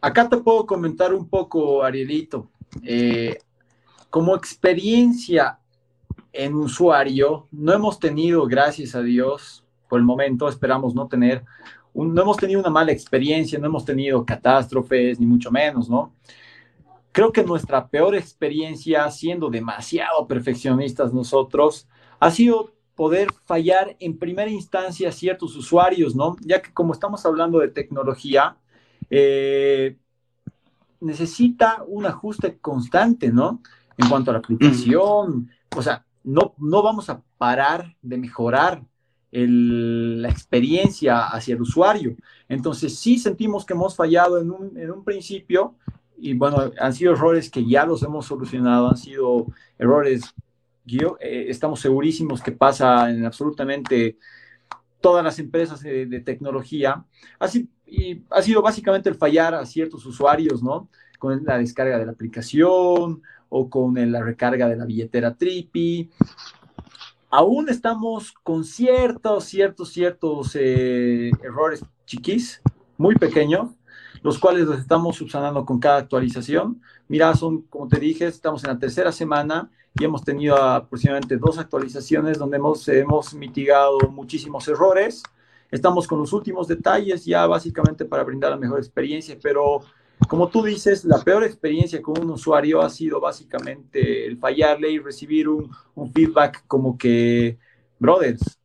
Acá 0.00 0.28
te 0.30 0.38
puedo 0.38 0.64
comentar 0.64 1.12
un 1.12 1.28
poco, 1.28 1.82
Arielito. 1.82 2.50
Eh, 2.82 3.36
como 4.16 4.34
experiencia 4.34 5.58
en 6.32 6.54
usuario, 6.54 7.48
no 7.52 7.74
hemos 7.74 7.98
tenido, 7.98 8.46
gracias 8.46 8.94
a 8.94 9.02
Dios, 9.02 9.62
por 9.90 9.98
el 9.98 10.06
momento, 10.06 10.48
esperamos 10.48 10.94
no 10.94 11.06
tener, 11.06 11.44
no 11.92 12.22
hemos 12.22 12.38
tenido 12.38 12.60
una 12.60 12.70
mala 12.70 12.92
experiencia, 12.92 13.58
no 13.58 13.66
hemos 13.66 13.84
tenido 13.84 14.24
catástrofes, 14.24 15.20
ni 15.20 15.26
mucho 15.26 15.50
menos, 15.50 15.90
¿no? 15.90 16.14
Creo 17.12 17.30
que 17.30 17.44
nuestra 17.44 17.88
peor 17.88 18.14
experiencia, 18.14 19.10
siendo 19.10 19.50
demasiado 19.50 20.26
perfeccionistas 20.26 21.12
nosotros, 21.12 21.86
ha 22.18 22.30
sido 22.30 22.72
poder 22.94 23.28
fallar 23.44 23.98
en 24.00 24.18
primera 24.18 24.50
instancia 24.50 25.12
ciertos 25.12 25.54
usuarios, 25.56 26.16
¿no? 26.16 26.36
Ya 26.40 26.62
que 26.62 26.72
como 26.72 26.94
estamos 26.94 27.26
hablando 27.26 27.58
de 27.58 27.68
tecnología, 27.68 28.56
eh, 29.10 29.98
necesita 31.00 31.84
un 31.86 32.06
ajuste 32.06 32.56
constante, 32.56 33.30
¿no? 33.30 33.60
En 33.98 34.08
cuanto 34.08 34.30
a 34.30 34.34
la 34.34 34.38
aplicación, 34.40 35.50
o 35.74 35.82
sea, 35.82 36.04
no, 36.24 36.54
no 36.58 36.82
vamos 36.82 37.08
a 37.08 37.22
parar 37.38 37.94
de 38.02 38.18
mejorar 38.18 38.82
la 39.30 40.28
experiencia 40.28 41.26
hacia 41.26 41.54
el 41.54 41.62
usuario. 41.62 42.16
Entonces, 42.48 42.98
sí 42.98 43.18
sentimos 43.18 43.66
que 43.66 43.74
hemos 43.74 43.94
fallado 43.94 44.40
en 44.40 44.50
un, 44.50 44.76
en 44.78 44.90
un 44.90 45.04
principio 45.04 45.74
y 46.18 46.34
bueno, 46.34 46.72
han 46.80 46.92
sido 46.94 47.12
errores 47.12 47.50
que 47.50 47.66
ya 47.66 47.84
los 47.84 48.02
hemos 48.02 48.26
solucionado, 48.26 48.88
han 48.88 48.96
sido 48.96 49.46
errores 49.78 50.34
yo, 50.86 51.16
eh, 51.20 51.46
estamos 51.48 51.80
segurísimos 51.80 52.40
que 52.40 52.52
pasa 52.52 53.10
en 53.10 53.24
absolutamente 53.26 54.16
todas 55.00 55.24
las 55.24 55.38
empresas 55.38 55.82
de, 55.82 56.20
tecnología. 56.20 57.04
Así, 57.38 57.68
y 57.84 58.22
ha 58.30 58.40
sido 58.40 58.62
básicamente 58.62 59.08
el 59.08 59.16
fallar 59.16 59.54
a 59.54 59.66
ciertos 59.66 60.06
usuarios, 60.06 60.62
¿no? 60.62 60.88
Con 61.18 61.44
la 61.44 61.58
descarga 61.58 61.98
de 61.98 62.06
la 62.06 62.12
aplicación 62.12 63.22
o 63.58 63.70
con 63.70 63.94
la 64.12 64.22
recarga 64.22 64.68
de 64.68 64.76
la 64.76 64.84
billetera 64.84 65.34
Tripi. 65.34 66.10
Aún 67.30 67.68
estamos 67.68 68.32
con 68.42 68.64
ciertos, 68.64 69.44
ciertos, 69.44 69.90
ciertos 69.90 70.54
eh, 70.54 71.30
errores 71.42 71.82
chiquis, 72.04 72.60
muy 72.98 73.14
pequeños, 73.16 73.70
los 74.22 74.38
cuales 74.38 74.66
los 74.66 74.78
estamos 74.78 75.16
subsanando 75.16 75.64
con 75.64 75.78
cada 75.78 75.98
actualización. 75.98 76.80
Mira, 77.08 77.34
son, 77.34 77.62
como 77.62 77.88
te 77.88 77.98
dije, 77.98 78.26
estamos 78.26 78.62
en 78.64 78.70
la 78.70 78.78
tercera 78.78 79.10
semana 79.10 79.70
y 79.98 80.04
hemos 80.04 80.22
tenido 80.22 80.56
aproximadamente 80.56 81.36
dos 81.36 81.58
actualizaciones 81.58 82.38
donde 82.38 82.58
hemos, 82.58 82.86
hemos 82.88 83.34
mitigado 83.34 83.98
muchísimos 84.10 84.68
errores. 84.68 85.22
Estamos 85.70 86.06
con 86.06 86.18
los 86.18 86.32
últimos 86.32 86.68
detalles 86.68 87.24
ya 87.24 87.46
básicamente 87.46 88.04
para 88.04 88.22
brindar 88.22 88.50
la 88.50 88.56
mejor 88.56 88.78
experiencia, 88.78 89.36
pero 89.42 89.80
como 90.28 90.48
tú 90.48 90.62
dices, 90.62 91.04
la 91.04 91.18
peor 91.22 91.44
experiencia 91.44 92.02
con 92.02 92.20
un 92.20 92.30
usuario 92.30 92.80
ha 92.82 92.90
sido 92.90 93.20
básicamente 93.20 94.26
el 94.26 94.38
fallarle 94.38 94.90
y 94.90 94.98
recibir 94.98 95.48
un, 95.48 95.70
un 95.94 96.12
feedback 96.12 96.64
como 96.66 96.96
que, 96.96 97.58
brothers, 97.98 98.58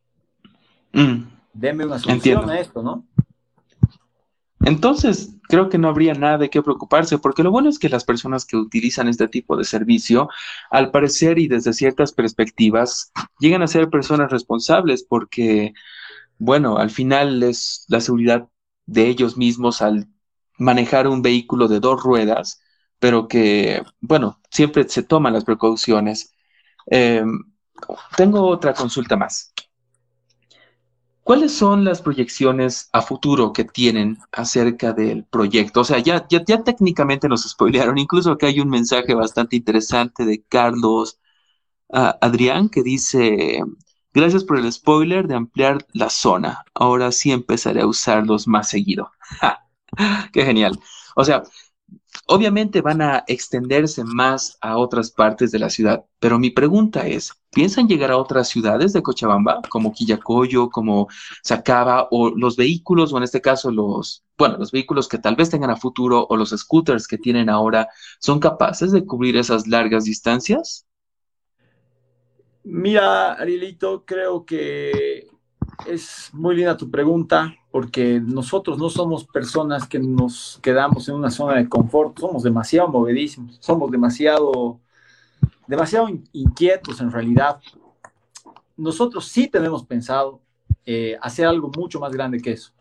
mm. 0.92 1.22
denme 1.52 1.86
una 1.86 1.98
solución 1.98 2.48
a 2.50 2.58
esto, 2.58 2.82
¿no? 2.82 3.06
Entonces, 4.64 5.36
creo 5.48 5.68
que 5.68 5.78
no 5.78 5.88
habría 5.88 6.14
nada 6.14 6.38
de 6.38 6.50
qué 6.50 6.62
preocuparse, 6.62 7.18
porque 7.18 7.42
lo 7.42 7.50
bueno 7.50 7.68
es 7.68 7.78
que 7.78 7.88
las 7.88 8.04
personas 8.04 8.46
que 8.46 8.56
utilizan 8.56 9.08
este 9.08 9.26
tipo 9.28 9.56
de 9.56 9.64
servicio, 9.64 10.28
al 10.70 10.90
parecer 10.90 11.38
y 11.38 11.48
desde 11.48 11.72
ciertas 11.72 12.12
perspectivas, 12.12 13.12
llegan 13.40 13.62
a 13.62 13.66
ser 13.66 13.90
personas 13.90 14.30
responsables, 14.30 15.02
porque, 15.02 15.74
bueno, 16.38 16.78
al 16.78 16.90
final 16.90 17.42
es 17.42 17.84
la 17.88 18.00
seguridad 18.00 18.48
de 18.86 19.08
ellos 19.08 19.36
mismos 19.36 19.82
al 19.82 20.06
manejar 20.62 21.08
un 21.08 21.22
vehículo 21.22 21.68
de 21.68 21.80
dos 21.80 22.02
ruedas, 22.02 22.62
pero 22.98 23.28
que, 23.28 23.82
bueno, 24.00 24.40
siempre 24.50 24.88
se 24.88 25.02
toman 25.02 25.32
las 25.32 25.44
precauciones. 25.44 26.34
Em, 26.86 27.44
tengo 28.16 28.46
otra 28.46 28.74
consulta 28.74 29.16
más. 29.16 29.52
¿Cuáles 31.24 31.52
son 31.52 31.84
las 31.84 32.02
proyecciones 32.02 32.88
a 32.92 33.00
futuro 33.00 33.52
que 33.52 33.64
tienen 33.64 34.18
acerca 34.32 34.92
del 34.92 35.24
proyecto? 35.24 35.80
O 35.80 35.84
sea, 35.84 36.00
ya, 36.00 36.26
ya, 36.28 36.64
técnicamente 36.64 37.28
nos 37.28 37.42
spoilearon, 37.48 37.98
incluso 37.98 38.32
acá 38.32 38.48
hay 38.48 38.58
un 38.58 38.68
mensaje 38.68 39.14
bastante 39.14 39.54
interesante 39.56 40.24
de 40.24 40.42
Carlos 40.42 41.20
ah, 41.92 42.18
Adrián 42.20 42.68
que 42.68 42.82
dice, 42.82 43.62
gracias 44.12 44.42
por 44.44 44.58
el 44.58 44.72
spoiler 44.72 45.28
de 45.28 45.36
ampliar 45.36 45.86
la 45.92 46.10
zona, 46.10 46.64
ahora 46.74 47.12
sí 47.12 47.30
empezaré 47.30 47.82
a 47.82 47.86
usarlos 47.86 48.48
más 48.48 48.68
seguido. 48.70 49.12
¡Qué 50.32 50.44
genial! 50.44 50.78
O 51.16 51.24
sea, 51.24 51.42
Obviamente 52.26 52.80
van 52.80 53.02
a 53.02 53.24
extenderse 53.26 54.04
más 54.04 54.56
a 54.60 54.78
otras 54.78 55.10
partes 55.10 55.50
de 55.50 55.58
la 55.58 55.70
ciudad, 55.70 56.04
pero 56.20 56.38
mi 56.38 56.50
pregunta 56.50 57.06
es, 57.06 57.32
¿piensan 57.50 57.88
llegar 57.88 58.10
a 58.10 58.16
otras 58.16 58.48
ciudades 58.48 58.92
de 58.92 59.02
Cochabamba, 59.02 59.60
como 59.68 59.92
Quillacoyo, 59.92 60.70
como 60.70 61.08
Sacaba, 61.42 62.08
o 62.10 62.30
los 62.30 62.56
vehículos, 62.56 63.12
o 63.12 63.18
en 63.18 63.24
este 63.24 63.40
caso 63.40 63.70
los, 63.70 64.24
bueno, 64.38 64.56
los 64.56 64.70
vehículos 64.70 65.08
que 65.08 65.18
tal 65.18 65.36
vez 65.36 65.50
tengan 65.50 65.70
a 65.70 65.76
futuro, 65.76 66.26
o 66.28 66.36
los 66.36 66.50
scooters 66.50 67.06
que 67.06 67.18
tienen 67.18 67.50
ahora, 67.50 67.88
son 68.20 68.38
capaces 68.38 68.92
de 68.92 69.04
cubrir 69.04 69.36
esas 69.36 69.66
largas 69.66 70.04
distancias? 70.04 70.86
Mira, 72.62 73.32
Arielito, 73.32 74.04
creo 74.06 74.44
que 74.44 75.26
es 75.86 76.30
muy 76.32 76.54
linda 76.54 76.76
tu 76.76 76.88
pregunta 76.88 77.52
porque 77.72 78.20
nosotros 78.20 78.78
no 78.78 78.90
somos 78.90 79.24
personas 79.24 79.88
que 79.88 79.98
nos 79.98 80.60
quedamos 80.62 81.08
en 81.08 81.14
una 81.14 81.30
zona 81.30 81.56
de 81.56 81.68
confort, 81.68 82.18
somos 82.18 82.42
demasiado 82.42 82.88
movedísimos, 82.88 83.56
somos 83.60 83.90
demasiado, 83.90 84.78
demasiado 85.66 86.08
inquietos 86.32 87.00
en 87.00 87.10
realidad. 87.10 87.60
Nosotros 88.76 89.26
sí 89.26 89.48
tenemos 89.48 89.84
pensado 89.84 90.40
eh, 90.84 91.16
hacer 91.22 91.46
algo 91.46 91.70
mucho 91.74 91.98
más 91.98 92.12
grande 92.12 92.40
que 92.40 92.52
eso. 92.52 92.72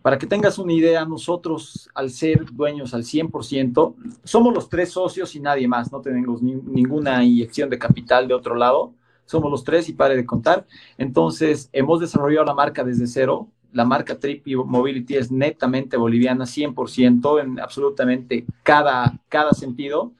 Para 0.00 0.18
que 0.18 0.26
tengas 0.26 0.58
una 0.58 0.72
idea, 0.72 1.04
nosotros 1.04 1.90
al 1.94 2.08
ser 2.08 2.46
dueños 2.50 2.94
al 2.94 3.04
100%, 3.04 3.94
somos 4.24 4.54
los 4.54 4.70
tres 4.70 4.90
socios 4.90 5.36
y 5.36 5.40
nadie 5.40 5.68
más, 5.68 5.92
no 5.92 6.00
tenemos 6.00 6.40
ninguna 6.40 7.22
inyección 7.22 7.68
de 7.68 7.78
capital 7.78 8.26
de 8.26 8.34
otro 8.34 8.54
lado 8.54 8.94
somos 9.30 9.48
los 9.48 9.62
tres 9.62 9.88
y 9.88 9.92
pare 9.92 10.16
de 10.16 10.26
contar. 10.26 10.66
Entonces, 10.98 11.70
hemos 11.72 12.00
desarrollado 12.00 12.46
la 12.46 12.54
marca 12.54 12.82
desde 12.82 13.06
cero. 13.06 13.46
La 13.72 13.84
marca 13.84 14.18
Trippy 14.18 14.56
Mobility 14.56 15.16
es 15.16 15.30
netamente 15.30 15.96
boliviana, 15.96 16.44
100% 16.44 17.42
en 17.42 17.60
absolutamente 17.60 18.44
cada, 18.62 19.18
cada 19.28 19.52
sentido. 19.52 20.12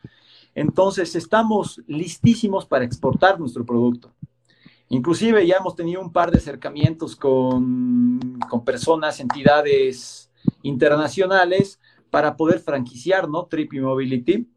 Entonces, 0.54 1.14
estamos 1.16 1.82
listísimos 1.86 2.66
para 2.66 2.84
exportar 2.84 3.38
nuestro 3.38 3.64
producto. 3.64 4.12
Inclusive 4.88 5.46
ya 5.46 5.56
hemos 5.56 5.76
tenido 5.76 6.00
un 6.00 6.12
par 6.12 6.32
de 6.32 6.38
acercamientos 6.38 7.14
con, 7.14 8.38
con 8.48 8.64
personas, 8.64 9.20
entidades 9.20 10.30
internacionales 10.62 11.80
para 12.10 12.36
poder 12.36 12.58
franquiciar, 12.58 13.28
¿no? 13.28 13.44
Trippy 13.44 13.80
Mobility. 13.80 14.48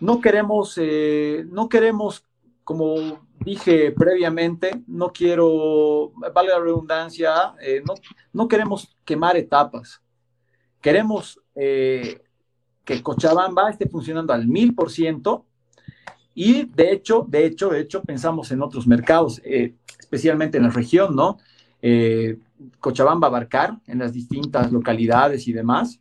No 0.00 0.20
queremos, 0.20 0.74
eh, 0.78 1.46
no 1.48 1.68
queremos 1.68 2.25
como 2.66 3.20
dije 3.44 3.92
previamente, 3.92 4.82
no 4.88 5.12
quiero, 5.12 6.10
vale 6.34 6.48
la 6.48 6.58
redundancia, 6.58 7.54
eh, 7.62 7.80
no, 7.86 7.94
no, 8.32 8.48
queremos 8.48 8.92
quemar 9.04 9.36
etapas. 9.36 10.02
Queremos 10.80 11.40
eh, 11.54 12.24
que 12.84 13.04
Cochabamba 13.04 13.70
esté 13.70 13.88
funcionando 13.88 14.32
al 14.32 14.48
mil 14.48 14.74
por 14.74 14.90
ciento 14.90 15.46
y 16.34 16.64
de 16.64 16.90
hecho, 16.90 17.24
de 17.28 17.46
hecho, 17.46 17.68
de 17.68 17.82
hecho, 17.82 18.02
pensamos 18.02 18.50
en 18.50 18.60
otros 18.60 18.88
mercados, 18.88 19.40
eh, 19.44 19.76
especialmente 20.00 20.58
en 20.58 20.64
la 20.64 20.70
región, 20.70 21.14
¿no? 21.14 21.38
Cochabamba 22.80 23.28
abarcar 23.28 23.78
en 23.86 24.00
las 24.00 24.12
distintas 24.12 24.72
localidades 24.72 25.46
y 25.46 25.52
demás 25.52 26.00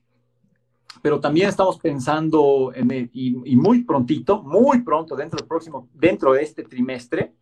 pero 1.06 1.20
también 1.20 1.50
estamos 1.50 1.78
pensando, 1.78 2.72
en 2.74 3.12
y, 3.14 3.56
muy 3.56 3.84
prontito, 3.84 4.42
muy 4.42 4.82
pronto, 4.82 5.16
dentro 5.16 5.38
del 5.38 5.48
próximo, 5.48 5.88
dentro 5.94 6.34
de 6.34 6.42
este 6.42 6.64
trimestre, 6.64 7.36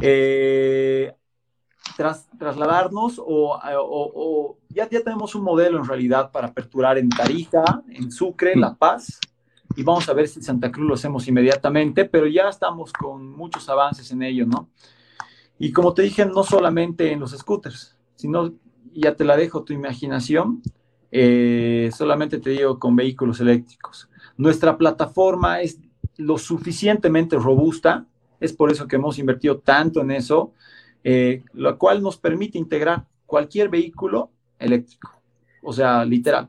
eh, 0.00 1.12
tras, 1.98 2.26
trasladarnos 2.38 3.20
o, 3.22 4.56
ya, 4.70 4.88
ya 4.88 5.02
tenemos 5.02 5.34
un 5.34 5.44
modelo 5.44 5.76
en 5.76 5.84
realidad 5.84 6.32
para 6.32 6.46
aperturar 6.46 6.96
en 6.96 7.10
Tarija, 7.10 7.62
en 7.90 8.10
Sucre, 8.10 8.56
La 8.56 8.74
Paz, 8.74 9.20
y 9.76 9.82
vamos 9.82 10.08
a 10.08 10.14
ver 10.14 10.26
si 10.26 10.40
Santa 10.40 10.72
Cruz 10.72 10.88
lo 10.88 10.94
hacemos 10.94 11.28
inmediatamente, 11.28 12.06
pero 12.06 12.26
ya 12.26 12.48
estamos 12.48 12.90
con 12.94 13.36
muchos 13.36 13.68
avances 13.68 14.10
en 14.12 14.22
ello, 14.22 14.46
¿no? 14.46 14.70
Y 15.58 15.72
como 15.72 15.92
te 15.92 16.00
dije, 16.00 16.24
no 16.24 16.42
solamente 16.42 17.12
en 17.12 17.20
los 17.20 17.32
scooters, 17.32 17.98
sino, 18.14 18.54
ya 18.94 19.14
te 19.14 19.26
la 19.26 19.36
dejo 19.36 19.62
tu 19.62 19.74
imaginación, 19.74 20.62
eh, 21.10 21.90
solamente 21.96 22.38
te 22.38 22.50
digo 22.50 22.78
con 22.78 22.96
vehículos 22.96 23.40
eléctricos. 23.40 24.08
Nuestra 24.36 24.76
plataforma 24.76 25.60
es 25.60 25.78
lo 26.16 26.38
suficientemente 26.38 27.36
robusta, 27.36 28.06
es 28.40 28.52
por 28.52 28.70
eso 28.70 28.86
que 28.86 28.96
hemos 28.96 29.18
invertido 29.18 29.58
tanto 29.58 30.00
en 30.00 30.10
eso, 30.10 30.52
eh, 31.04 31.42
lo 31.54 31.76
cual 31.78 32.02
nos 32.02 32.16
permite 32.16 32.58
integrar 32.58 33.04
cualquier 33.26 33.68
vehículo 33.68 34.30
eléctrico. 34.58 35.12
O 35.62 35.72
sea, 35.72 36.04
literal. 36.04 36.48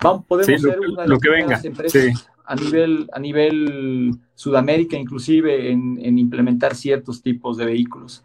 Vamos, 0.00 0.24
podemos 0.26 0.60
ser 0.60 0.78
una 0.80 1.04
de 1.04 1.46
las 1.46 1.64
empresas 1.64 2.28
a, 2.44 2.54
nivel, 2.54 3.10
a 3.12 3.18
nivel 3.18 4.14
Sudamérica, 4.34 4.96
inclusive 4.96 5.70
en, 5.70 5.98
en 6.00 6.18
implementar 6.18 6.74
ciertos 6.74 7.20
tipos 7.20 7.56
de 7.56 7.66
vehículos. 7.66 8.24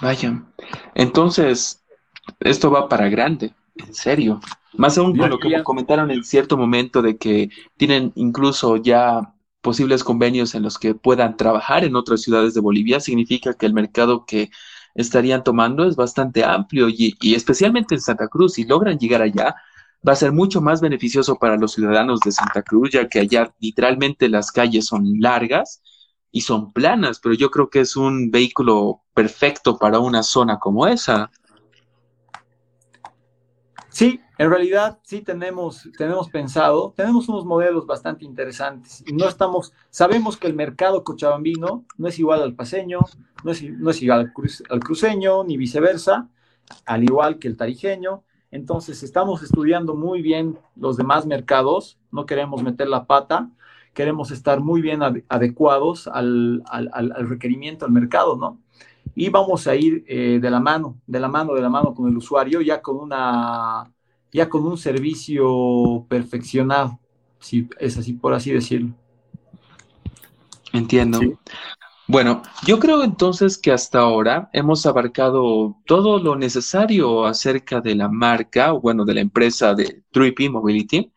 Vaya. 0.00 0.42
Entonces, 0.94 1.82
esto 2.40 2.70
va 2.70 2.88
para 2.88 3.08
grande, 3.08 3.54
en 3.76 3.94
serio. 3.94 4.40
Más 4.76 4.98
aún 4.98 5.16
con 5.16 5.30
lo 5.30 5.38
que 5.38 5.62
comentaron 5.62 6.10
en 6.10 6.22
cierto 6.22 6.56
momento 6.56 7.02
de 7.02 7.16
que 7.16 7.50
tienen 7.76 8.12
incluso 8.14 8.76
ya 8.76 9.34
posibles 9.62 10.04
convenios 10.04 10.54
en 10.54 10.62
los 10.62 10.78
que 10.78 10.94
puedan 10.94 11.36
trabajar 11.36 11.84
en 11.84 11.96
otras 11.96 12.22
ciudades 12.22 12.54
de 12.54 12.60
Bolivia, 12.60 13.00
significa 13.00 13.54
que 13.54 13.66
el 13.66 13.74
mercado 13.74 14.24
que 14.24 14.50
estarían 14.94 15.44
tomando 15.44 15.84
es 15.86 15.96
bastante 15.96 16.44
amplio 16.44 16.88
y, 16.88 17.16
especialmente 17.34 17.94
en 17.94 18.00
Santa 18.00 18.28
Cruz, 18.28 18.54
si 18.54 18.64
logran 18.64 18.98
llegar 18.98 19.22
allá, 19.22 19.54
va 20.06 20.12
a 20.12 20.16
ser 20.16 20.32
mucho 20.32 20.60
más 20.60 20.80
beneficioso 20.80 21.36
para 21.36 21.56
los 21.56 21.72
ciudadanos 21.72 22.20
de 22.20 22.32
Santa 22.32 22.62
Cruz, 22.62 22.90
ya 22.92 23.08
que 23.08 23.20
allá 23.20 23.52
literalmente 23.58 24.28
las 24.28 24.52
calles 24.52 24.86
son 24.86 25.20
largas 25.20 25.82
y 26.30 26.42
son 26.42 26.72
planas, 26.72 27.18
pero 27.20 27.34
yo 27.34 27.50
creo 27.50 27.68
que 27.68 27.80
es 27.80 27.96
un 27.96 28.30
vehículo 28.30 29.02
perfecto 29.14 29.78
para 29.78 29.98
una 29.98 30.22
zona 30.22 30.58
como 30.58 30.86
esa. 30.86 31.30
Sí, 33.96 34.20
en 34.36 34.50
realidad 34.50 34.98
sí 35.04 35.22
tenemos, 35.22 35.88
tenemos 35.96 36.28
pensado, 36.28 36.92
tenemos 36.94 37.30
unos 37.30 37.46
modelos 37.46 37.86
bastante 37.86 38.26
interesantes 38.26 39.02
y 39.06 39.14
no 39.14 39.26
estamos, 39.26 39.72
sabemos 39.88 40.36
que 40.36 40.46
el 40.46 40.52
mercado 40.52 41.02
cochabambino 41.02 41.86
no 41.96 42.06
es 42.06 42.18
igual 42.18 42.42
al 42.42 42.54
paseño, 42.54 42.98
no 43.42 43.52
es, 43.52 43.62
no 43.62 43.88
es 43.88 44.02
igual 44.02 44.20
al, 44.20 44.32
al 44.68 44.80
cruceño, 44.80 45.44
ni 45.44 45.56
viceversa, 45.56 46.28
al 46.84 47.04
igual 47.04 47.38
que 47.38 47.48
el 47.48 47.56
tarijeño. 47.56 48.22
Entonces 48.50 49.02
estamos 49.02 49.42
estudiando 49.42 49.94
muy 49.94 50.20
bien 50.20 50.58
los 50.74 50.98
demás 50.98 51.24
mercados, 51.24 51.98
no 52.12 52.26
queremos 52.26 52.62
meter 52.62 52.88
la 52.88 53.06
pata, 53.06 53.48
queremos 53.94 54.30
estar 54.30 54.60
muy 54.60 54.82
bien 54.82 55.00
adecuados 55.30 56.06
al, 56.06 56.62
al, 56.66 56.90
al, 56.92 57.28
requerimiento 57.30 57.86
del 57.86 57.94
mercado, 57.94 58.36
¿no? 58.36 58.60
Y 59.14 59.28
vamos 59.28 59.66
a 59.66 59.74
ir 59.74 60.04
eh, 60.06 60.38
de 60.40 60.50
la 60.50 60.60
mano, 60.60 61.00
de 61.06 61.20
la 61.20 61.28
mano, 61.28 61.54
de 61.54 61.62
la 61.62 61.70
mano 61.70 61.94
con 61.94 62.08
el 62.08 62.16
usuario, 62.16 62.60
ya 62.60 62.82
con 62.82 62.96
una, 62.96 63.90
ya 64.32 64.48
con 64.48 64.66
un 64.66 64.76
servicio 64.76 66.04
perfeccionado, 66.08 66.98
si 67.40 67.68
es 67.78 67.96
así, 67.96 68.12
por 68.12 68.34
así 68.34 68.52
decirlo. 68.52 68.92
Entiendo. 70.72 71.20
Bueno, 72.08 72.42
yo 72.64 72.78
creo 72.78 73.02
entonces 73.02 73.58
que 73.58 73.72
hasta 73.72 73.98
ahora 73.98 74.48
hemos 74.52 74.86
abarcado 74.86 75.76
todo 75.86 76.20
lo 76.20 76.36
necesario 76.36 77.26
acerca 77.26 77.80
de 77.80 77.96
la 77.96 78.08
marca, 78.08 78.74
o 78.74 78.80
bueno, 78.80 79.04
de 79.04 79.14
la 79.14 79.20
empresa 79.22 79.74
de 79.74 80.02
Trippy 80.12 80.48
Mobility. 80.48 81.10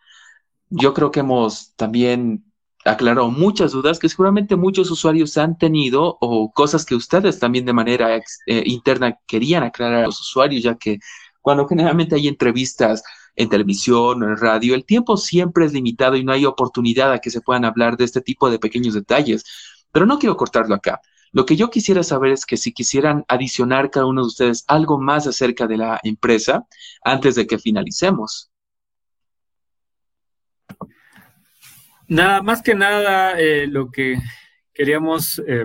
Yo 0.69 0.93
creo 0.93 1.11
que 1.11 1.19
hemos 1.19 1.75
también 1.75 2.48
aclaró 2.85 3.29
muchas 3.29 3.71
dudas 3.71 3.99
que 3.99 4.09
seguramente 4.09 4.55
muchos 4.55 4.89
usuarios 4.91 5.37
han 5.37 5.57
tenido 5.57 6.17
o 6.21 6.51
cosas 6.51 6.85
que 6.85 6.95
ustedes 6.95 7.39
también 7.39 7.65
de 7.65 7.73
manera 7.73 8.15
eh, 8.17 8.63
interna 8.65 9.17
querían 9.27 9.63
aclarar 9.63 10.03
a 10.03 10.07
los 10.07 10.21
usuarios, 10.21 10.63
ya 10.63 10.75
que 10.75 10.99
cuando 11.41 11.67
generalmente 11.67 12.15
hay 12.15 12.27
entrevistas 12.27 13.03
en 13.35 13.49
televisión 13.49 14.21
o 14.23 14.25
en 14.27 14.37
radio, 14.37 14.75
el 14.75 14.85
tiempo 14.85 15.17
siempre 15.17 15.65
es 15.65 15.73
limitado 15.73 16.15
y 16.15 16.23
no 16.23 16.31
hay 16.31 16.45
oportunidad 16.45 17.11
a 17.11 17.19
que 17.19 17.29
se 17.29 17.41
puedan 17.41 17.65
hablar 17.65 17.97
de 17.97 18.05
este 18.05 18.21
tipo 18.21 18.49
de 18.49 18.59
pequeños 18.59 18.93
detalles. 18.93 19.43
Pero 19.91 20.05
no 20.05 20.19
quiero 20.19 20.37
cortarlo 20.37 20.75
acá. 20.75 21.01
Lo 21.31 21.45
que 21.45 21.55
yo 21.55 21.69
quisiera 21.69 22.03
saber 22.03 22.31
es 22.31 22.45
que 22.45 22.57
si 22.57 22.73
quisieran 22.73 23.23
adicionar 23.27 23.91
cada 23.91 24.05
uno 24.07 24.21
de 24.21 24.27
ustedes 24.27 24.65
algo 24.67 24.99
más 24.99 25.27
acerca 25.27 25.67
de 25.67 25.77
la 25.77 25.99
empresa 26.03 26.67
antes 27.03 27.35
de 27.35 27.47
que 27.47 27.59
finalicemos. 27.59 28.48
Nada, 32.09 32.41
más 32.41 32.63
que 32.63 32.73
nada, 32.73 33.39
eh, 33.39 33.67
lo 33.67 33.91
que 33.91 34.17
queríamos, 34.73 35.39
eh, 35.47 35.63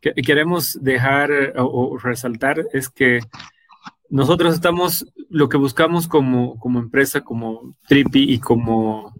queremos 0.00 0.78
dejar 0.82 1.30
eh, 1.30 1.52
o, 1.56 1.98
resaltar 1.98 2.64
es 2.72 2.88
que 2.88 3.20
nosotros 4.08 4.54
estamos, 4.54 5.06
lo 5.28 5.50
que 5.50 5.58
buscamos 5.58 6.08
como, 6.08 6.58
como 6.58 6.78
empresa, 6.78 7.20
como 7.20 7.76
Tripi 7.86 8.32
y 8.32 8.38
como, 8.38 9.14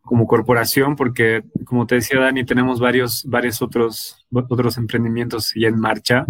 como 0.00 0.26
corporación, 0.26 0.96
porque 0.96 1.44
como 1.64 1.86
te 1.86 1.94
decía 1.94 2.18
Dani, 2.18 2.44
tenemos 2.44 2.80
varios, 2.80 3.24
varios 3.24 3.62
otros, 3.62 4.26
otros 4.32 4.76
emprendimientos 4.78 5.52
ya 5.54 5.68
en 5.68 5.78
marcha, 5.78 6.26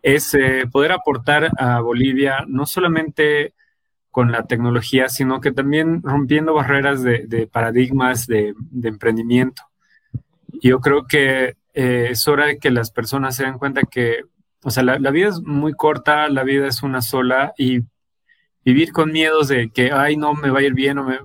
es 0.00 0.36
poder 0.70 0.92
aportar 0.92 1.50
a 1.58 1.80
Bolivia 1.80 2.44
no 2.46 2.66
solamente 2.66 3.54
con 4.10 4.32
la 4.32 4.44
tecnología, 4.44 5.08
sino 5.08 5.40
que 5.40 5.52
también 5.52 6.02
rompiendo 6.02 6.54
barreras 6.54 7.02
de, 7.02 7.48
paradigmas 7.50 8.26
de, 8.26 8.54
emprendimiento. 8.82 9.62
Yo 10.62 10.80
creo 10.80 11.06
que 11.06 11.54
eh, 11.74 12.08
es 12.10 12.26
hora 12.26 12.46
de 12.46 12.58
que 12.58 12.70
las 12.70 12.90
personas 12.90 13.36
se 13.36 13.44
den 13.44 13.58
cuenta 13.58 13.82
que, 13.82 14.24
o 14.64 14.70
sea, 14.70 14.82
la, 14.82 15.10
vida 15.10 15.28
es 15.28 15.40
muy 15.40 15.74
corta, 15.74 16.28
la 16.28 16.42
vida 16.42 16.66
es 16.66 16.82
una 16.82 17.02
sola 17.02 17.52
y 17.56 17.80
vivir 18.64 18.92
con 18.92 19.12
miedos 19.12 19.48
de 19.48 19.70
que, 19.70 19.92
ay, 19.92 20.16
no, 20.16 20.34
me 20.34 20.50
va 20.50 20.58
a 20.58 20.62
ir 20.62 20.74
bien 20.74 20.98
o 20.98 21.04
me, 21.04 21.18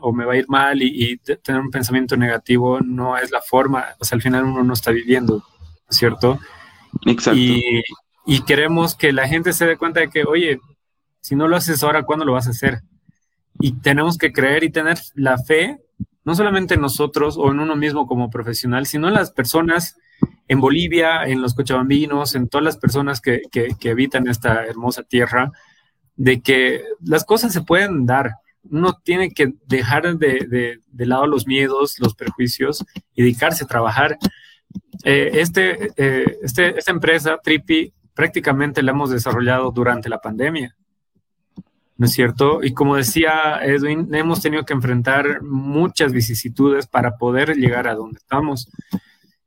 o 0.00 0.12
me 0.12 0.24
va 0.24 0.32
a 0.32 0.36
ir 0.36 0.48
mal 0.48 0.82
y, 0.82 1.18
tener 1.42 1.60
un 1.60 1.70
pensamiento 1.70 2.16
negativo 2.16 2.80
no 2.80 3.18
es 3.18 3.30
la 3.30 3.42
forma, 3.42 3.84
o 4.00 4.04
sea, 4.04 4.16
al 4.16 4.22
final 4.22 4.44
uno 4.44 4.64
no 4.64 4.72
está 4.72 4.90
viviendo, 4.90 5.44
¿cierto? 5.90 6.40
Exacto. 7.06 7.38
Y, 7.38 7.82
y 8.24 8.42
queremos 8.44 8.94
que 8.94 9.12
la 9.12 9.28
gente 9.28 9.52
se 9.52 9.66
dé 9.66 9.76
cuenta 9.76 10.00
de 10.00 10.08
que, 10.08 10.24
oye, 10.24 10.60
si 11.22 11.36
no 11.36 11.48
lo 11.48 11.56
haces 11.56 11.82
ahora, 11.82 12.02
¿cuándo 12.02 12.24
lo 12.24 12.32
vas 12.32 12.48
a 12.48 12.50
hacer? 12.50 12.82
Y 13.60 13.80
tenemos 13.80 14.18
que 14.18 14.32
creer 14.32 14.64
y 14.64 14.70
tener 14.70 14.98
la 15.14 15.38
fe, 15.38 15.78
no 16.24 16.34
solamente 16.34 16.74
en 16.74 16.80
nosotros 16.80 17.36
o 17.38 17.50
en 17.50 17.60
uno 17.60 17.76
mismo 17.76 18.06
como 18.06 18.28
profesional, 18.28 18.86
sino 18.86 19.08
en 19.08 19.14
las 19.14 19.30
personas 19.30 19.96
en 20.48 20.60
Bolivia, 20.60 21.24
en 21.24 21.40
los 21.40 21.54
cochabambinos, 21.54 22.34
en 22.34 22.48
todas 22.48 22.64
las 22.64 22.76
personas 22.76 23.20
que, 23.20 23.42
que, 23.50 23.90
habitan 23.90 24.26
esta 24.26 24.64
hermosa 24.66 25.04
tierra, 25.04 25.52
de 26.16 26.42
que 26.42 26.82
las 27.00 27.24
cosas 27.24 27.52
se 27.52 27.62
pueden 27.62 28.04
dar. 28.04 28.32
Uno 28.64 29.00
tiene 29.02 29.30
que 29.30 29.54
dejar 29.66 30.18
de, 30.18 30.80
lado 30.92 31.26
los 31.26 31.46
miedos, 31.46 31.98
los 32.00 32.14
perjuicios 32.14 32.84
y 33.14 33.22
dedicarse 33.22 33.64
a 33.64 33.68
trabajar. 33.68 34.18
Eh, 35.04 35.30
este, 35.34 35.90
eh, 35.96 36.36
este, 36.42 36.78
esta 36.78 36.90
empresa, 36.90 37.38
Tripi, 37.42 37.92
prácticamente 38.12 38.82
la 38.82 38.90
hemos 38.90 39.10
desarrollado 39.10 39.70
durante 39.70 40.08
la 40.08 40.20
pandemia. 40.20 40.76
¿No 42.02 42.06
es 42.06 42.14
cierto? 42.14 42.64
Y 42.64 42.74
como 42.74 42.96
decía 42.96 43.60
Edwin, 43.62 44.12
hemos 44.12 44.42
tenido 44.42 44.64
que 44.64 44.72
enfrentar 44.72 45.40
muchas 45.40 46.10
vicisitudes 46.10 46.88
para 46.88 47.16
poder 47.16 47.54
llegar 47.54 47.86
a 47.86 47.94
donde 47.94 48.18
estamos 48.18 48.68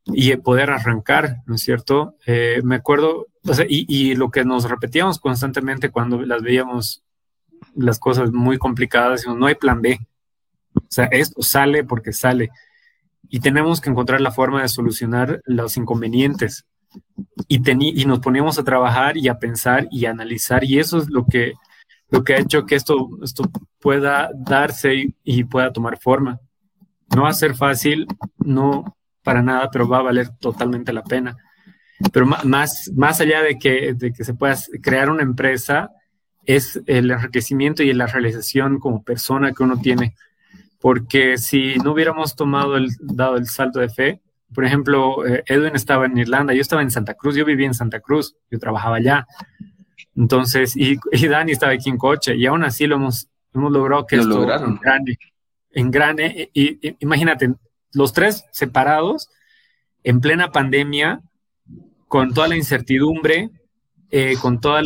y 0.06 0.34
poder 0.36 0.70
arrancar, 0.70 1.42
¿no 1.44 1.56
es 1.56 1.60
cierto? 1.60 2.16
Eh, 2.24 2.62
me 2.64 2.76
acuerdo, 2.76 3.26
y, 3.68 4.14
lo 4.14 4.30
que 4.30 4.46
nos 4.46 4.70
repetíamos 4.70 5.18
constantemente 5.18 5.90
cuando 5.90 6.22
las 6.22 6.40
veíamos 6.40 7.04
las 7.74 7.98
cosas 7.98 8.32
muy 8.32 8.56
complicadas, 8.56 9.26
no 9.26 9.44
hay 9.44 9.56
plan 9.56 9.82
B. 9.82 9.98
O 10.76 10.80
sea, 10.88 11.04
esto 11.12 11.42
sale 11.42 11.84
porque 11.84 12.14
sale. 12.14 12.48
Y 13.28 13.40
tenemos 13.40 13.82
que 13.82 13.90
encontrar 13.90 14.22
la 14.22 14.32
forma 14.32 14.62
de 14.62 14.68
solucionar 14.68 15.42
los 15.44 15.76
inconvenientes. 15.76 16.64
Y, 17.48 17.60
y 18.00 18.06
nos 18.06 18.20
poníamos 18.20 18.58
a 18.58 18.64
trabajar 18.64 19.18
y 19.18 19.28
a 19.28 19.38
pensar 19.38 19.88
y 19.90 20.06
a 20.06 20.10
analizar. 20.12 20.64
Y 20.64 20.78
eso 20.78 20.96
es 20.96 21.10
lo 21.10 21.26
que 21.26 21.52
lo 22.10 22.24
que 22.24 22.34
ha 22.34 22.38
hecho 22.38 22.66
que 22.66 22.76
esto, 22.76 23.08
esto 23.22 23.44
pueda 23.80 24.30
darse 24.34 25.14
y, 25.24 25.44
pueda 25.44 25.72
tomar 25.72 25.98
forma. 25.98 26.40
No 27.14 27.22
va 27.22 27.30
a 27.30 27.34
ser 27.34 27.54
fácil, 27.54 28.06
no 28.38 28.96
para 29.22 29.42
nada, 29.42 29.70
pero 29.70 29.88
va 29.88 29.98
a 29.98 30.02
valer 30.02 30.28
totalmente 30.38 30.92
la 30.92 31.02
pena. 31.02 31.36
Pero 32.12 32.26
más, 32.26 32.90
más 32.94 33.20
allá 33.20 33.42
de 33.42 33.58
que, 33.58 33.94
de 33.94 34.12
que 34.12 34.24
se 34.24 34.34
pueda 34.34 34.56
crear 34.82 35.10
una 35.10 35.22
empresa, 35.22 35.90
es 36.44 36.80
el 36.86 37.10
enriquecimiento 37.10 37.82
y 37.82 37.92
la 37.92 38.06
realización 38.06 38.78
como 38.78 39.02
persona 39.02 39.52
que 39.52 39.62
uno 39.62 39.80
tiene. 39.80 40.14
Porque 40.80 41.38
si 41.38 41.76
no 41.76 41.92
hubiéramos 41.92 42.36
tomado 42.36 42.76
el, 42.76 42.88
dado 43.00 43.36
el 43.36 43.46
salto 43.46 43.80
de 43.80 43.88
fe, 43.88 44.20
por 44.54 44.64
ejemplo, 44.64 45.26
eh, 45.26 45.42
Edwin 45.46 45.74
estaba 45.74 46.06
en 46.06 46.16
Irlanda, 46.16 46.54
yo 46.54 46.60
estaba 46.60 46.82
en 46.82 46.90
Santa 46.90 47.14
Cruz, 47.14 47.34
yo 47.34 47.44
vivía 47.44 47.66
en 47.66 47.74
Santa 47.74 48.00
Cruz, 48.00 48.36
yo 48.50 48.58
trabajaba 48.58 48.96
allá. 48.96 49.26
Entonces, 50.16 50.74
y, 50.76 50.98
Dani 51.28 51.52
estaba 51.52 51.72
aquí 51.72 51.90
en 51.90 51.98
coche 51.98 52.34
y 52.34 52.46
aún 52.46 52.64
así 52.64 52.86
lo 52.86 52.96
hemos, 52.96 53.28
hemos 53.54 53.70
logrado 53.70 54.06
que 54.06 54.16
esto 54.16 54.46
en 55.76 55.90
grande, 55.90 56.50
y, 56.54 56.96
imagínate, 57.00 57.54
los 57.92 58.14
tres 58.14 58.46
separados 58.50 59.28
en 60.02 60.20
plena 60.20 60.50
pandemia, 60.50 61.20
con 62.08 62.32
toda 62.32 62.48
la 62.48 62.56
incertidumbre, 62.56 63.50
eh, 64.10 64.36
con 64.40 64.58
todas 64.58 64.84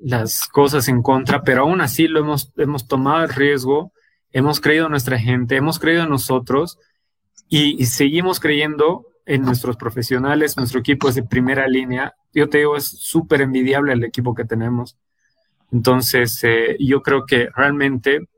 las 0.00 0.46
cosas 0.48 0.88
en 0.88 1.02
contra, 1.02 1.42
pero 1.42 1.62
aún 1.62 1.80
así 1.80 2.06
lo 2.06 2.20
hemos, 2.20 2.52
hemos 2.56 2.86
tomado 2.86 3.24
el 3.24 3.30
riesgo, 3.30 3.92
hemos 4.30 4.60
creído 4.60 4.86
en 4.86 4.90
nuestra 4.90 5.18
gente, 5.18 5.56
hemos 5.56 5.78
creído 5.78 6.02
en 6.02 6.10
nosotros 6.10 6.78
y, 7.48 7.80
y 7.80 7.86
seguimos 7.86 8.40
creyendo 8.40 9.06
en 9.24 9.42
nuestros 9.42 9.76
profesionales, 9.76 10.56
nuestro 10.58 10.80
equipo 10.80 11.08
es 11.08 11.14
de 11.14 11.22
primera 11.22 11.66
línea. 11.66 12.14
Yo 12.32 12.48
te 12.48 12.58
digo, 12.58 12.76
es 12.76 12.86
súper 12.86 13.40
envidiable 13.40 13.92
el 13.92 14.04
equipo 14.04 14.34
que 14.34 14.44
tenemos. 14.44 14.96
Entonces, 15.72 16.42
eh, 16.44 16.76
yo 16.78 17.02
creo 17.02 17.26
que 17.26 17.48
realmente 17.54 18.28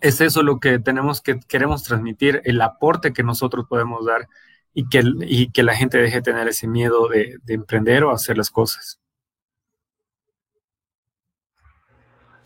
es 0.00 0.20
eso 0.20 0.42
lo 0.42 0.58
que 0.58 0.78
tenemos 0.78 1.20
que 1.20 1.38
queremos 1.40 1.82
transmitir, 1.82 2.42
el 2.44 2.60
aporte 2.60 3.12
que 3.12 3.22
nosotros 3.22 3.66
podemos 3.68 4.04
dar 4.04 4.28
y 4.72 4.88
que, 4.88 5.02
y 5.20 5.50
que 5.50 5.62
la 5.62 5.74
gente 5.74 5.98
deje 5.98 6.16
de 6.16 6.22
tener 6.22 6.48
ese 6.48 6.66
miedo 6.66 7.08
de, 7.08 7.38
emprender 7.48 8.04
o 8.04 8.10
hacer 8.10 8.36
las 8.36 8.50
cosas. 8.50 9.00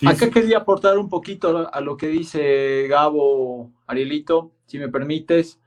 Acá 0.06 0.30
quería 0.30 0.58
aportar 0.58 0.96
un 0.98 1.08
poquito 1.08 1.68
a 1.72 1.80
lo 1.80 1.96
que 1.96 2.06
dice 2.06 2.86
Gabo 2.88 3.72
Arielito, 3.86 4.52
si 4.66 4.78
me 4.78 4.88
permites 4.88 5.58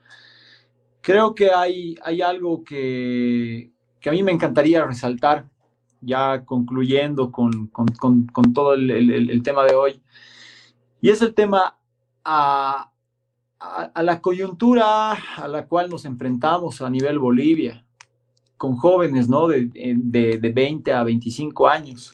creo 1.02 1.36
que 1.36 1.52
hay, 1.52 1.96
hay 2.04 2.22
algo 2.22 2.64
que, 2.64 3.72
a 4.10 4.12
mí 4.12 4.24
me 4.24 4.32
encantaría 4.32 4.86
resaltar, 4.86 5.46
ya 6.02 6.44
concluyendo 6.46 7.32
con, 7.32 7.70
todo 8.54 8.74
el, 8.74 9.42
tema 9.44 9.64
de 9.66 9.76
hoy. 9.76 10.02
Y 11.00 11.10
es 11.10 11.22
el 11.22 11.34
tema 11.34 11.78
a, 12.24 12.92
a, 13.60 14.04
la 14.04 14.22
coyuntura 14.22 15.12
a 15.12 15.48
la 15.48 15.68
cual 15.68 15.90
nos 15.90 16.06
enfrentamos 16.06 16.82
a 16.82 16.90
nivel 16.90 17.20
Bolivia, 17.20 17.86
con 18.58 18.76
jóvenes 18.76 19.30
¿no? 19.30 19.48
de, 19.48 19.70
de, 19.74 20.38
de 20.38 20.52
20 20.52 20.94
a 20.94 21.04
25 21.04 21.68
años, 21.68 22.14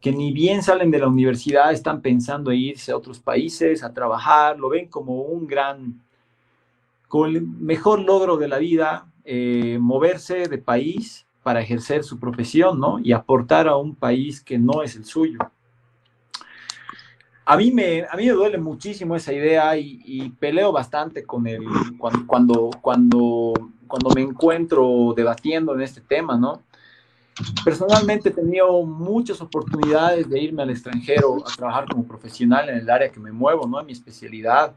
que 0.00 0.12
ni 0.12 0.32
bien 0.32 0.62
salen 0.62 0.90
de 0.90 0.98
la 0.98 1.08
universidad 1.08 1.72
están 1.72 2.00
pensando 2.00 2.50
en 2.50 2.58
irse 2.58 2.92
a 2.92 2.96
otros 2.96 3.20
países 3.20 3.84
a 3.84 3.92
trabajar, 3.92 4.58
lo 4.58 4.68
ven 4.70 4.88
como 4.88 5.22
un 5.22 5.46
gran, 5.46 6.02
como 7.06 7.26
el 7.26 7.42
mejor 7.42 8.00
logro 8.00 8.36
de 8.36 8.48
la 8.48 8.58
vida, 8.58 9.06
eh, 9.32 9.78
moverse 9.78 10.48
de 10.48 10.58
país 10.58 11.24
para 11.44 11.60
ejercer 11.60 12.02
su 12.02 12.18
profesión, 12.18 12.80
¿no? 12.80 12.98
Y 12.98 13.12
aportar 13.12 13.68
a 13.68 13.76
un 13.76 13.94
país 13.94 14.42
que 14.42 14.58
no 14.58 14.82
es 14.82 14.96
el 14.96 15.04
suyo. 15.04 15.38
A 17.44 17.56
mí 17.56 17.70
me, 17.70 18.02
a 18.10 18.16
mí 18.16 18.26
me 18.26 18.32
duele 18.32 18.58
muchísimo 18.58 19.14
esa 19.14 19.32
idea 19.32 19.76
y, 19.76 20.30
peleo 20.40 20.72
bastante 20.72 21.22
con 21.22 21.46
él 21.46 21.62
cuando, 21.96 22.26
cuando, 22.26 22.70
cuando, 22.82 23.52
cuando 23.86 24.10
me 24.16 24.22
encuentro 24.22 25.14
debatiendo 25.14 25.76
en 25.76 25.82
este 25.82 26.00
tema, 26.00 26.36
¿no? 26.36 26.64
Personalmente 27.64 28.30
he 28.30 28.32
tenido 28.32 28.82
muchas 28.82 29.40
oportunidades 29.40 30.28
de 30.28 30.40
irme 30.40 30.64
al 30.64 30.70
extranjero 30.70 31.36
a 31.46 31.56
trabajar 31.56 31.84
como 31.86 32.02
profesional 32.02 32.68
en 32.68 32.78
el 32.78 32.90
área 32.90 33.12
que 33.12 33.20
me 33.20 33.30
muevo, 33.30 33.68
¿no? 33.68 33.78
En 33.78 33.86
mi 33.86 33.92
especialidad. 33.92 34.74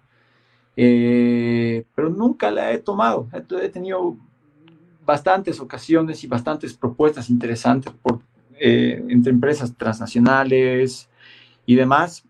Eh, 0.76 1.86
pero 1.96 2.12
nunca 2.12 2.52
la 2.52 2.72
he 2.72 2.78
tomado. 2.78 3.28
He 3.34 3.70
tenido 3.70 4.16
bastantes 5.06 5.60
ocasiones 5.60 6.24
y 6.24 6.28
bastantes 6.28 6.74
propuestas 6.74 7.30
interesantes 7.30 7.94
por, 8.02 8.22
eh, 8.60 9.04
entre 9.10 9.32
empresas 9.32 9.76
transnacionales 9.76 11.10
y 11.66 11.76
demás, 11.76 12.26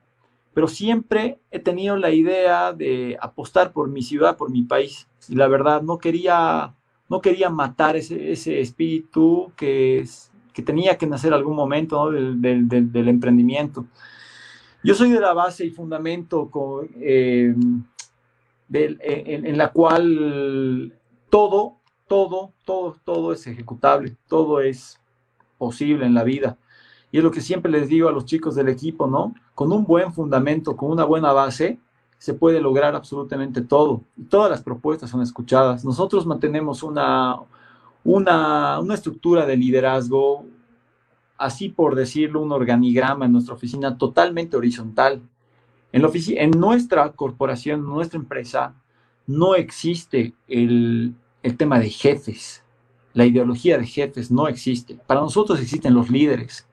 pero 0.53 0.67
siempre 0.67 1.39
he 1.51 1.59
tenido 1.59 1.97
la 1.97 2.11
idea 2.11 2.73
de 2.73 3.17
apostar 3.19 3.73
por 3.73 3.89
mi 3.89 4.03
ciudad, 4.03 4.37
por 4.37 4.51
mi 4.51 4.63
país. 4.63 5.07
Y 5.27 5.35
la 5.35 5.47
verdad, 5.47 5.81
no 5.81 5.97
quería 5.97 6.73
no 7.13 7.21
quería 7.21 7.49
matar 7.49 7.95
ese, 7.95 8.31
ese 8.31 8.59
espíritu 8.59 9.51
que, 9.55 10.03
que 10.51 10.61
tenía 10.63 10.97
que 10.97 11.05
nacer 11.05 11.31
algún 11.31 11.55
momento 11.55 12.09
del, 12.09 12.41
del, 12.41 13.07
emprendimiento. 13.07 13.85
Yo 14.83 14.95
soy 14.95 15.11
de 15.11 15.19
la 15.19 15.33
base 15.33 15.63
y 15.63 15.69
fundamento 15.69 16.49
con, 16.49 16.89
eh, 16.99 17.53
en, 18.73 19.45
en, 19.45 19.57
la 19.57 19.71
cual 19.71 20.93
todo, 21.29 21.77
todo, 22.13 22.53
todo, 22.63 22.95
todo 23.03 23.33
es 23.33 23.47
ejecutable, 23.47 24.15
todo 24.27 24.61
es 24.61 24.99
posible 25.57 26.05
en 26.05 26.13
la 26.13 26.23
vida. 26.23 26.59
Y 27.11 27.17
es 27.17 27.23
lo 27.23 27.31
que 27.31 27.41
siempre 27.41 27.71
les 27.71 27.89
digo 27.89 28.07
a 28.07 28.11
los 28.11 28.25
chicos 28.25 28.53
del 28.53 28.69
equipo, 28.69 29.07
¿no? 29.07 29.33
Con 29.55 29.71
un 29.71 29.83
buen 29.83 30.13
fundamento, 30.13 30.77
con 30.77 30.91
una 30.91 31.05
buena 31.05 31.31
base, 31.31 31.79
se 32.19 32.35
puede 32.35 32.61
lograr 32.61 32.93
absolutamente 32.93 33.61
todo. 33.61 34.03
Todas 34.29 34.51
las 34.51 34.61
propuestas 34.61 35.09
son 35.09 35.23
escuchadas. 35.23 35.83
Nosotros 35.83 36.27
mantenemos 36.27 36.83
una, 36.83 37.39
una, 38.03 38.79
una 38.79 38.93
estructura 38.93 39.47
de 39.47 39.57
liderazgo, 39.57 40.45
así 41.35 41.69
por 41.69 41.95
decirlo, 41.95 42.41
un 42.41 42.51
organigrama 42.51 43.25
en 43.25 43.31
nuestra 43.31 43.55
oficina 43.55 43.97
totalmente 43.97 44.55
horizontal. 44.55 45.19
En, 45.91 46.03
la 46.03 46.11
en 46.13 46.51
nuestra 46.51 47.11
corporación, 47.13 47.79
en 47.79 47.87
nuestra 47.87 48.19
empresa, 48.19 48.75
no 49.25 49.55
existe 49.55 50.35
el, 50.47 51.15
el 51.43 51.55
tema 51.57 51.79
de 51.79 51.89
jefes. 51.89 52.63
La 53.13 53.25
ideología 53.25 53.77
de 53.77 53.85
jefes 53.85 54.31
no 54.31 54.47
existe. 54.47 54.97
Para 55.05 55.21
nosotros 55.21 55.59
existen 55.61 55.93
los 55.93 56.09
líderes 56.09 56.67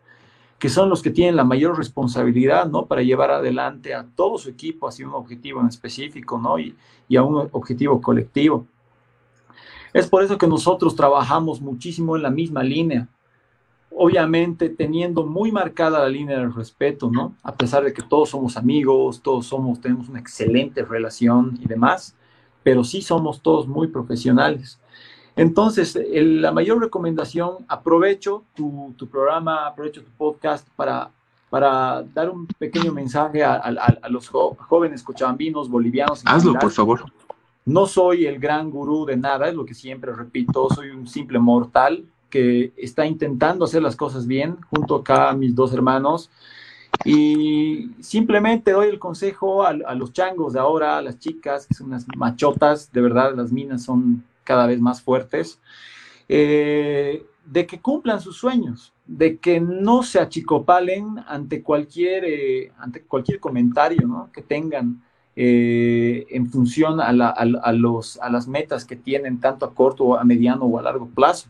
que 0.60 0.68
son 0.68 0.90
los 0.90 1.00
que 1.00 1.10
tienen 1.10 1.36
la 1.36 1.44
mayor 1.44 1.76
responsabilidad, 1.78 2.68
¿no? 2.68 2.84
Para 2.84 3.02
llevar 3.02 3.30
adelante 3.30 3.94
a 3.94 4.06
todo 4.14 4.36
su 4.36 4.50
equipo 4.50 4.86
hacia 4.86 5.08
un 5.08 5.14
objetivo 5.14 5.58
en 5.62 5.68
específico, 5.68 6.38
¿no? 6.38 6.58
Y, 6.58 6.76
y 7.08 7.16
a 7.16 7.22
un 7.22 7.48
objetivo 7.50 7.98
colectivo. 8.02 8.66
Es 9.94 10.06
por 10.06 10.22
eso 10.22 10.36
que 10.36 10.46
nosotros 10.46 10.94
trabajamos 10.94 11.62
muchísimo 11.62 12.14
en 12.14 12.22
la 12.22 12.30
misma 12.30 12.62
línea, 12.62 13.08
obviamente 13.90 14.68
teniendo 14.68 15.24
muy 15.24 15.50
marcada 15.50 16.00
la 16.00 16.10
línea 16.10 16.38
del 16.38 16.54
respeto, 16.54 17.10
¿no? 17.10 17.34
A 17.42 17.54
pesar 17.54 17.82
de 17.82 17.94
que 17.94 18.02
todos 18.02 18.28
somos 18.28 18.58
amigos, 18.58 19.22
todos 19.22 19.46
somos, 19.46 19.80
tenemos 19.80 20.10
una 20.10 20.20
excelente 20.20 20.84
relación 20.84 21.58
y 21.62 21.68
demás, 21.68 22.14
pero 22.62 22.84
sí 22.84 23.02
somos 23.02 23.40
todos 23.40 23.66
muy 23.66 23.88
profesionales. 23.88 24.78
Entonces, 25.36 25.98
la 26.12 26.52
mayor 26.52 26.80
recomendación, 26.80 27.64
aprovecho 27.68 28.44
tu, 28.54 28.94
programa, 29.10 29.66
aprovecho 29.66 30.02
tu 30.02 30.10
podcast 30.10 30.68
para, 30.76 31.10
para 31.48 32.02
dar 32.14 32.28
un 32.30 32.46
pequeño 32.46 32.92
mensaje 32.92 33.42
a, 33.42 33.70
los 34.10 34.28
jóvenes 34.28 35.02
cochabambinos, 35.02 35.68
bolivianos. 35.68 36.22
Hazlo, 36.26 36.54
por 36.54 36.70
favor. 36.70 37.04
No 37.64 37.86
soy 37.86 38.26
el 38.26 38.38
gran 38.38 38.70
gurú 38.70 39.04
de 39.04 39.16
nada, 39.16 39.48
es 39.48 39.54
lo 39.54 39.64
que 39.64 39.74
siempre 39.74 40.12
repito, 40.12 40.68
soy 40.74 40.90
un 40.90 41.06
simple 41.06 41.38
mortal 41.38 42.04
que 42.28 42.72
está 42.76 43.06
intentando 43.06 43.64
hacer 43.64 43.82
las 43.82 43.96
cosas 43.96 44.26
bien 44.26 44.56
junto 44.70 44.96
acá 44.96 45.30
a 45.30 45.34
mis 45.34 45.54
dos 45.54 45.72
hermanos. 45.72 46.30
Y 47.04 47.90
simplemente 48.00 48.72
doy 48.72 48.88
el 48.88 48.98
consejo 48.98 49.62
a, 49.62 49.70
a, 49.70 49.94
los 49.94 50.12
changos 50.12 50.52
de 50.52 50.60
ahora, 50.60 50.98
a 50.98 51.02
las 51.02 51.18
chicas, 51.18 51.66
que 51.66 51.74
son 51.74 51.88
unas 51.88 52.06
machotas, 52.16 52.92
de 52.92 53.00
verdad, 53.00 53.34
las 53.34 53.52
minas 53.52 53.82
son 53.84 54.24
cada 54.44 54.66
vez 54.66 54.80
más 54.80 55.00
fuertes, 55.00 55.60
eh, 56.28 57.24
de 57.44 57.66
que 57.66 57.80
cumplan 57.80 58.20
sus 58.20 58.36
sueños, 58.36 58.92
de 59.06 59.38
que 59.38 59.60
no 59.60 60.02
se 60.02 60.18
achicopalen 60.18 61.18
ante 61.26 61.62
cualquier, 61.62 62.24
eh, 62.24 62.72
ante 62.78 63.02
cualquier 63.02 63.40
comentario 63.40 64.28
que 64.32 64.42
tengan 64.42 65.02
eh, 65.36 66.26
en 66.30 66.50
función 66.50 67.00
a, 67.00 67.12
los, 67.72 68.18
a 68.18 68.30
las 68.30 68.46
metas 68.46 68.84
que 68.84 68.96
tienen 68.96 69.40
tanto 69.40 69.66
a 69.66 69.74
corto, 69.74 70.18
a 70.18 70.24
mediano 70.24 70.64
o 70.64 70.78
a 70.78 70.82
largo 70.82 71.08
plazo. 71.08 71.48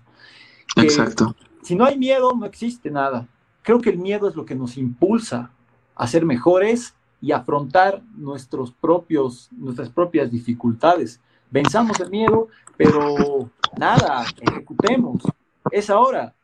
Exacto. 0.76 1.34
Si 1.62 1.74
no 1.74 1.84
hay 1.84 1.98
miedo, 1.98 2.32
no 2.34 2.46
existe 2.46 2.90
nada. 2.90 3.26
Creo 3.62 3.80
que 3.80 3.90
el 3.90 3.98
miedo 3.98 4.28
es 4.28 4.36
lo 4.36 4.44
que 4.44 4.54
nos 4.54 4.76
impulsa 4.76 5.50
a 5.94 6.06
ser 6.06 6.24
mejores 6.24 6.94
y 7.20 7.32
afrontar 7.32 8.02
nuestros 8.16 8.72
propios, 8.72 9.48
nuestras 9.52 9.90
propias 9.90 10.30
dificultades. 10.30 11.20
Venzamos 11.50 11.98
el 12.00 12.10
miedo 12.10 12.48
pero 12.80 13.50
nada, 13.76 14.24
ejecutemos. 14.40 15.22
Es 15.70 15.90
ahora. 15.90 16.34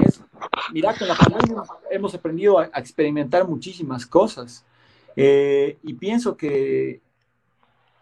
Es, 0.00 0.22
mira, 0.72 0.96
con 0.96 1.06
la 1.06 1.14
pandemia 1.14 1.64
hemos 1.90 2.14
aprendido 2.14 2.58
a, 2.58 2.64
experimentar 2.76 3.46
muchísimas 3.46 4.06
cosas. 4.06 4.64
Eh, 5.14 5.76
y 5.82 5.92
pienso 5.92 6.34
que 6.34 7.02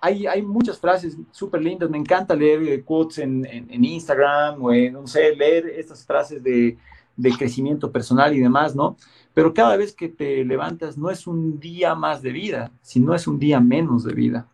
hay, 0.01 0.25
hay 0.29 0.43
muchas 0.43 0.79
frases 0.79 1.17
súper 1.33 1.63
lindas. 1.63 1.91
Me 1.91 1.99
encanta 1.99 2.37
leer 2.37 2.63
eh, 2.63 2.85
quotes 2.85 3.19
en, 3.19 3.45
en, 3.45 3.85
Instagram 3.85 4.63
o 4.63 4.73
en, 4.73 4.93
no 4.93 5.09
sé, 5.09 5.35
leer 5.35 5.67
estas 5.67 6.07
frases 6.07 6.41
de, 6.45 6.79
de 7.17 7.33
crecimiento 7.33 7.93
personal 7.93 8.35
y 8.35 8.41
demás, 8.41 8.75
¿no? 8.75 8.97
Pero 9.35 9.55
cada 9.55 9.77
vez 9.77 9.95
que 9.95 10.09
te 10.09 10.45
levantas 10.45 10.97
no 10.97 11.11
es 11.11 11.27
un 11.27 11.61
día 11.61 11.95
más 11.95 12.23
de 12.23 12.33
vida, 12.33 12.71
sino 12.83 13.15
es 13.15 13.27
un 13.27 13.39
día 13.39 13.61
menos 13.61 14.05
de 14.05 14.15
vida. 14.15 14.47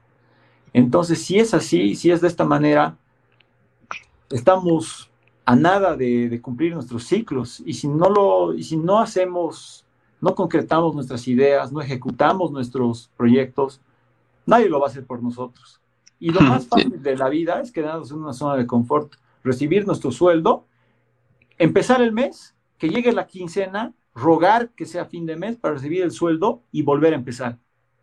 Entonces, 0.72 1.22
si 1.22 1.38
es 1.38 1.52
así, 1.54 1.94
si 1.96 2.10
es 2.10 2.20
de 2.20 2.28
esta 2.28 2.44
manera, 2.44 2.96
estamos 4.30 5.10
a 5.44 5.56
nada 5.56 5.96
de, 5.96 6.40
cumplir 6.40 6.74
nuestros 6.74 7.04
ciclos 7.04 7.60
y 7.66 7.74
si 7.74 7.88
no 7.88 8.08
lo 8.08 8.54
y 8.54 8.62
si 8.62 8.76
no 8.76 9.00
hacemos 9.00 9.84
no 10.20 10.34
concretamos 10.34 10.94
nuestras 10.94 11.26
ideas 11.26 11.72
no 11.72 11.80
ejecutamos 11.80 12.52
nuestros 12.52 13.10
proyectos 13.16 13.80
nadie 14.46 14.68
lo 14.68 14.78
va 14.78 14.86
a 14.86 14.90
hacer 14.90 15.04
por 15.04 15.22
nosotros 15.22 15.80
y 16.20 16.30
lo 16.30 16.40
más 16.42 16.66
fácil 16.68 17.02
de 17.02 17.16
la 17.16 17.28
vida 17.28 17.60
es 17.60 17.72
quedarnos 17.72 18.10
en 18.12 18.18
una 18.18 18.32
zona 18.32 18.56
de 18.56 18.66
confort 18.66 19.14
recibir 19.42 19.86
nuestro 19.86 20.12
sueldo 20.12 20.66
empezar 21.60 22.02
el 22.02 22.12
mes 22.12 22.56
que 22.78 22.88
llegue 22.88 23.12
la 23.12 23.26
quincena 23.26 23.94
rogar 24.14 24.70
que 24.70 24.86
sea 24.86 25.04
fin 25.04 25.26
de 25.26 25.36
mes 25.36 25.56
para 25.56 25.74
recibir 25.74 26.02
el 26.02 26.10
sueldo 26.10 26.62
y 26.72 26.82
volver 26.82 27.12
a 27.12 27.16
empezar 27.16 27.58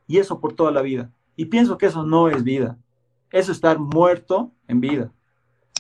y 0.08 0.18
eso 0.20 0.40
por 0.40 0.54
toda 0.54 0.72
la 0.72 0.82
vida 0.82 1.12
y 1.36 1.46
pienso 1.46 1.78
que 1.78 1.88
eso 1.88 2.04
no 2.04 2.30
es 2.30 2.44
vida 2.44 2.78
eso 3.32 3.52
es 3.52 3.58
estar 3.58 3.78
muerto 3.78 4.52
en 4.70 4.80
vida 4.80 5.12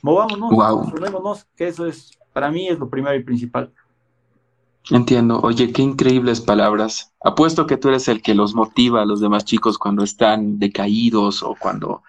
Movámonos, 0.03 0.51
wow. 0.51 1.35
que 1.55 1.67
eso 1.67 1.85
es, 1.85 2.11
para 2.33 2.51
mí 2.51 2.67
es 2.67 2.79
lo 2.79 2.89
primero 2.89 3.15
y 3.15 3.23
principal. 3.23 3.71
Entiendo. 4.89 5.41
Oye, 5.41 5.73
qué 5.73 5.81
increíbles 5.81 6.39
palabras. 6.39 7.13
Apuesto 7.21 7.67
que 7.67 7.77
tú 7.77 7.89
eres 7.89 8.07
el 8.07 8.21
que 8.21 8.35
los 8.35 8.55
motiva 8.55 9.01
a 9.01 9.05
los 9.05 9.19
demás 9.19 9.43
chicos 9.43 9.77
cuando 9.77 10.03
están 10.03 10.59
decaídos 10.59 11.43
o 11.43 11.55
cuando... 11.59 12.03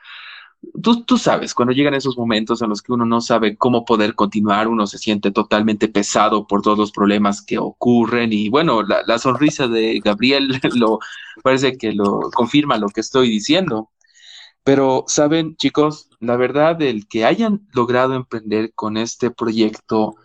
Tú, 0.82 1.18
sabes, 1.18 1.54
cuando 1.54 1.72
llegan 1.72 1.94
esos 1.94 2.16
momentos 2.16 2.62
en 2.62 2.68
los 2.68 2.82
que 2.82 2.92
uno 2.92 3.04
no 3.04 3.20
sabe 3.20 3.56
cómo 3.56 3.84
poder 3.84 4.14
continuar, 4.14 4.68
uno 4.68 4.86
se 4.86 4.98
siente 4.98 5.30
totalmente 5.30 5.88
pesado 5.88 6.46
por 6.46 6.62
todos 6.62 6.78
los 6.78 6.92
problemas 6.92 7.42
que 7.42 7.58
ocurren 7.58 8.32
y 8.32 8.48
bueno, 8.48 8.82
la, 8.82 9.02
la 9.06 9.18
sonrisa 9.18 9.68
de 9.68 10.00
Gabriel 10.04 10.60
lo 10.74 10.98
parece 11.42 11.76
que 11.76 11.92
lo 11.92 12.20
confirma 12.34 12.78
lo 12.78 12.88
que 12.88 13.00
estoy 13.00 13.28
diciendo. 13.28 13.90
Pero, 14.64 15.04
saben, 15.06 15.56
chicos, 15.56 16.10
la 16.20 16.36
verdad, 16.36 16.82
el 16.82 17.08
que 17.08 17.24
hayan 17.24 17.66
logrado 17.72 18.14
emprender 18.14 18.72
con 18.74 18.96
este 18.96 19.30
proyecto, 19.30 20.16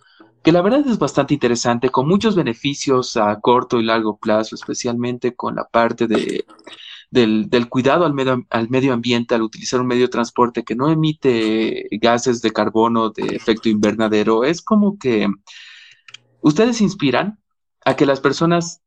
que 0.43 0.51
la 0.51 0.61
verdad 0.61 0.85
es 0.85 0.97
bastante 0.99 1.33
interesante, 1.33 1.89
con 1.89 2.07
muchos 2.07 2.35
beneficios 2.35 3.15
a 3.17 3.39
corto 3.39 3.79
y 3.79 3.83
largo 3.83 4.17
plazo, 4.17 4.55
especialmente 4.55 5.35
con 5.35 5.55
la 5.55 5.65
parte 5.65 6.07
de, 6.07 6.45
del, 7.13 7.69
cuidado 7.69 8.05
al 8.05 8.13
medio, 8.13 8.43
al 8.49 8.69
medio 8.69 8.91
ambiente 8.91 9.35
al 9.35 9.43
utilizar 9.43 9.79
un 9.79 9.87
medio 9.87 10.03
de 10.03 10.11
transporte 10.11 10.63
que 10.63 10.75
no 10.75 10.89
emite 10.89 11.87
gases 11.91 12.41
de 12.41 12.51
carbono 12.51 13.11
de 13.11 13.35
efecto 13.35 13.69
invernadero, 13.69 14.43
es 14.43 14.63
como 14.63 14.97
que 14.97 15.27
ustedes 16.41 16.81
inspiran 16.81 17.39
a 17.85 17.95
que 17.95 18.07
las 18.07 18.19
personas 18.19 18.81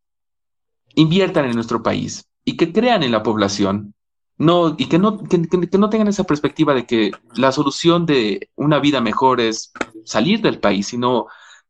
inviertan 0.96 1.44
en 1.44 1.54
nuestro 1.54 1.84
país 1.84 2.28
y 2.44 2.56
que 2.56 2.72
crean 2.72 3.04
en 3.04 3.12
la 3.12 3.22
población. 3.22 3.94
No, 4.38 4.74
y 4.76 4.86
que 4.86 4.98
no, 4.98 5.22
que, 5.24 5.38
no 5.78 5.88
tengan 5.88 6.08
esa 6.08 6.24
perspectiva 6.24 6.74
de 6.74 6.84
que 6.84 7.10
la 7.36 7.52
solución 7.52 8.04
de 8.04 8.50
una 8.54 8.80
vida 8.80 9.00
mejor 9.00 9.40
es 9.40 9.72
salir 10.04 10.42
del 10.42 10.58
país, 10.58 10.88
sino 10.88 11.26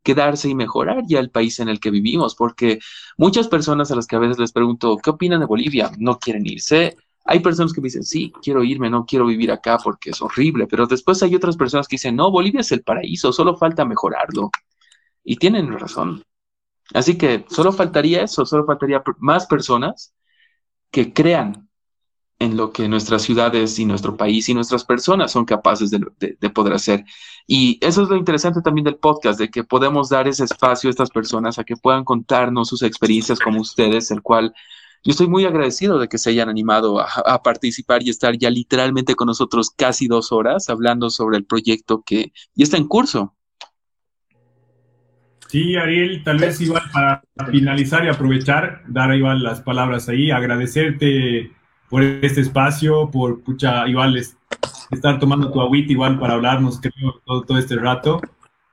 quedarse 0.07 0.47
y 0.47 0.55
mejorar 0.55 1.03
ya 1.05 1.19
el 1.19 1.29
país 1.29 1.59
en 1.59 1.67
el 1.67 1.81
que 1.81 1.91
vivimos, 1.91 2.33
porque 2.33 2.79
muchas 3.17 3.49
personas 3.49 3.91
a 3.91 3.95
las 3.95 4.07
que 4.07 4.15
a 4.15 4.19
veces 4.19 4.39
les 4.39 4.53
pregunto, 4.53 4.97
¿qué 5.03 5.09
opinan 5.09 5.41
de 5.41 5.45
Bolivia? 5.45 5.91
No 5.97 6.17
quieren 6.17 6.45
irse. 6.45 6.95
Hay 7.25 7.41
personas 7.41 7.73
que 7.73 7.81
me 7.81 7.87
dicen, 7.87 8.03
sí, 8.03 8.31
quiero 8.41 8.63
irme, 8.63 8.89
no 8.89 9.05
quiero 9.05 9.25
vivir 9.25 9.51
acá 9.51 9.77
porque 9.83 10.11
es 10.11 10.21
horrible, 10.21 10.65
pero 10.65 10.87
después 10.87 11.21
hay 11.23 11.35
otras 11.35 11.57
personas 11.57 11.89
que 11.89 11.95
dicen, 11.95 12.15
no, 12.15 12.31
Bolivia 12.31 12.61
es 12.61 12.71
el 12.71 12.83
paraíso, 12.83 13.33
solo 13.33 13.57
falta 13.57 13.83
mejorarlo. 13.83 14.49
Y 15.25 15.35
tienen 15.35 15.77
razón. 15.77 16.23
Así 16.93 17.17
que 17.17 17.45
solo 17.49 17.73
faltaría 17.73 18.23
eso, 18.23 18.45
solo 18.45 18.65
faltaría 18.65 19.03
más 19.19 19.45
personas 19.45 20.13
que 20.89 21.11
crean 21.11 21.66
en 22.39 22.55
lo 22.55 22.71
que 22.71 22.87
nuestras 22.87 23.23
ciudades 23.23 23.79
y 23.79 23.85
nuestro 23.85 24.15
país 24.15 24.47
y 24.47 24.53
nuestras 24.53 24.83
personas 24.83 25.31
son 25.31 25.45
capaces 25.45 25.89
de, 25.89 26.49
poder 26.49 26.73
hacer. 26.73 27.03
Y 27.47 27.79
eso 27.81 28.03
es 28.03 28.09
lo 28.09 28.15
interesante 28.15 28.61
también 28.61 28.85
del 28.85 28.97
podcast, 28.97 29.39
de 29.39 29.49
que 29.49 29.63
podemos 29.63 30.09
dar 30.09 30.27
ese 30.27 30.43
espacio 30.43 30.89
a 30.89 30.91
estas 30.91 31.09
personas 31.09 31.57
a 31.57 31.63
que 31.63 31.77
puedan 31.77 32.03
contarnos 32.03 32.67
sus 32.69 32.83
experiencias 32.83 33.39
como 33.39 33.61
ustedes, 33.61 34.11
el 34.11 34.21
cual 34.21 34.53
yo 35.03 35.11
estoy 35.11 35.27
muy 35.27 35.45
agradecido 35.45 35.99
de 35.99 36.07
que 36.07 36.17
se 36.17 36.29
hayan 36.31 36.49
animado 36.49 36.99
a, 36.99 37.41
participar 37.41 38.03
y 38.03 38.09
estar 38.09 38.37
ya 38.37 38.49
literalmente 38.49 39.15
con 39.15 39.27
nosotros 39.27 39.71
casi 39.75 40.07
dos 40.07 40.31
horas 40.31 40.69
hablando 40.69 41.09
sobre 41.09 41.37
el 41.37 41.45
proyecto 41.45 42.03
que 42.05 42.33
ya 42.55 42.63
está 42.63 42.77
en 42.77 42.87
curso. 42.87 43.33
Sí, 45.47 45.77
Ariel, 45.77 46.23
tal 46.25 46.39
vez 46.39 46.59
igual 46.59 46.83
para 46.91 47.23
finalizar 47.49 48.03
y 48.03 48.09
aprovechar, 48.09 48.83
dar 48.87 49.15
igual 49.15 49.41
las 49.43 49.61
palabras 49.61 50.09
ahí, 50.09 50.29
agradecerte 50.29 51.53
por 51.89 52.03
este 52.03 52.41
espacio, 52.41 53.09
por 53.09 53.41
pucha, 53.41 53.87
igual 53.87 54.17
estar 54.91 55.19
tomando 55.19 55.51
tu 55.51 55.61
agüita 55.61 55.91
igual 55.91 56.19
para 56.19 56.33
hablarnos, 56.33 56.79
creo, 56.79 57.21
todo, 57.25 57.43
todo 57.43 57.57
este 57.57 57.75
rato. 57.75 58.21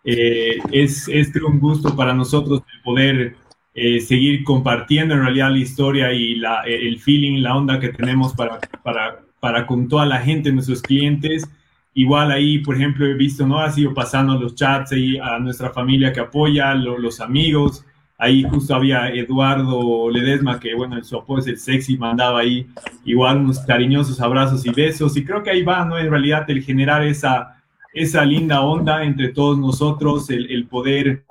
Eh, 0.04 0.58
es, 0.70 1.08
es 1.08 1.34
un 1.36 1.58
gusto 1.58 1.96
para 1.96 2.12
nosotros 2.12 2.62
poder 2.84 3.36
eh, 3.74 4.00
seguir 4.00 4.44
compartiendo 4.44 5.14
en 5.14 5.22
realidad 5.22 5.50
la 5.50 5.58
historia 5.58 6.12
y 6.12 6.36
la, 6.36 6.62
el 6.62 7.00
feeling, 7.00 7.42
la 7.42 7.56
onda 7.56 7.80
que 7.80 7.88
tenemos 7.88 8.34
para, 8.34 8.60
para, 8.82 9.20
para 9.40 9.66
con 9.66 9.88
toda 9.88 10.06
la 10.06 10.20
gente, 10.20 10.52
nuestros 10.52 10.82
clientes. 10.82 11.48
Igual 11.94 12.32
ahí, 12.32 12.58
por 12.58 12.76
ejemplo, 12.76 13.06
he 13.06 13.14
visto, 13.14 13.46
¿no? 13.46 13.60
Ha 13.60 13.70
sido 13.70 13.94
pasando 13.94 14.38
los 14.38 14.54
chats 14.54 14.92
ahí 14.92 15.16
a 15.16 15.38
nuestra 15.38 15.70
familia 15.70 16.12
que 16.12 16.20
apoya, 16.20 16.74
los 16.74 17.20
amigos, 17.20 17.84
Ahí 18.16 18.44
justo 18.44 18.74
había 18.74 19.08
Eduardo 19.08 20.08
Ledesma, 20.08 20.60
que 20.60 20.74
bueno, 20.74 20.96
en 20.96 21.04
su 21.04 21.16
apodo 21.16 21.40
es 21.40 21.46
el 21.48 21.58
sexy, 21.58 21.98
mandaba 21.98 22.40
ahí 22.40 22.66
igual 23.04 23.38
unos 23.38 23.58
cariñosos 23.60 24.20
abrazos 24.20 24.64
y 24.64 24.70
besos. 24.70 25.16
Y 25.16 25.24
creo 25.24 25.42
que 25.42 25.50
ahí 25.50 25.62
va, 25.62 25.84
¿no? 25.84 25.98
En 25.98 26.10
realidad 26.10 26.48
el 26.48 26.62
generar 26.62 27.02
esa, 27.02 27.60
esa 27.92 28.24
linda 28.24 28.60
onda 28.60 29.02
entre 29.02 29.30
todos 29.30 29.58
nosotros, 29.58 30.30
el, 30.30 30.66
poder 30.66 31.24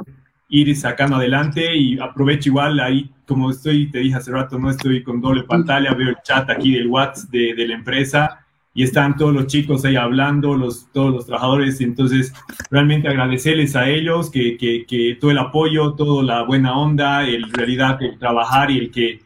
ir 0.49 0.75
sacando 0.75 1.15
adelante 1.15 1.75
y 1.75 1.97
aprovecho 1.99 2.49
igual 2.49 2.79
ahí, 2.79 3.09
como 3.25 3.49
estoy, 3.49 3.89
te 3.89 3.99
dije 3.99 4.15
hace 4.15 4.31
rato, 4.31 4.59
no 4.59 4.69
estoy 4.69 5.03
con 5.03 5.21
doble 5.21 5.43
pantalla, 5.43 5.93
veo 5.93 6.09
el 6.09 6.17
chat 6.23 6.49
aquí 6.49 6.73
del 6.73 6.87
WhatsApp 6.87 7.29
de, 7.29 7.53
de 7.55 7.67
la 7.67 7.75
empresa 7.75 8.43
y 8.73 8.83
están 8.83 9.15
todos 9.15 9.33
los 9.33 9.47
chicos 9.47 9.85
ahí 9.85 9.95
hablando, 9.95 10.55
los, 10.55 10.91
todos 10.91 11.13
los 11.13 11.25
trabajadores, 11.25 11.79
entonces 11.81 12.33
realmente 12.73 13.07
agradecerles 13.07 13.75
a 13.75 13.87
ellos 13.87 14.31
que, 14.31 14.57
que, 14.57 14.87
que 14.87 15.15
todo 15.21 15.29
el 15.29 15.37
apoyo, 15.37 15.93
toda 15.93 16.23
la 16.23 16.41
buena 16.41 16.75
onda, 16.75 17.23
el 17.23 17.43
realidad, 17.51 18.01
el 18.01 18.17
trabajar 18.17 18.71
y 18.71 18.79
el 18.79 18.89
que 18.89 19.19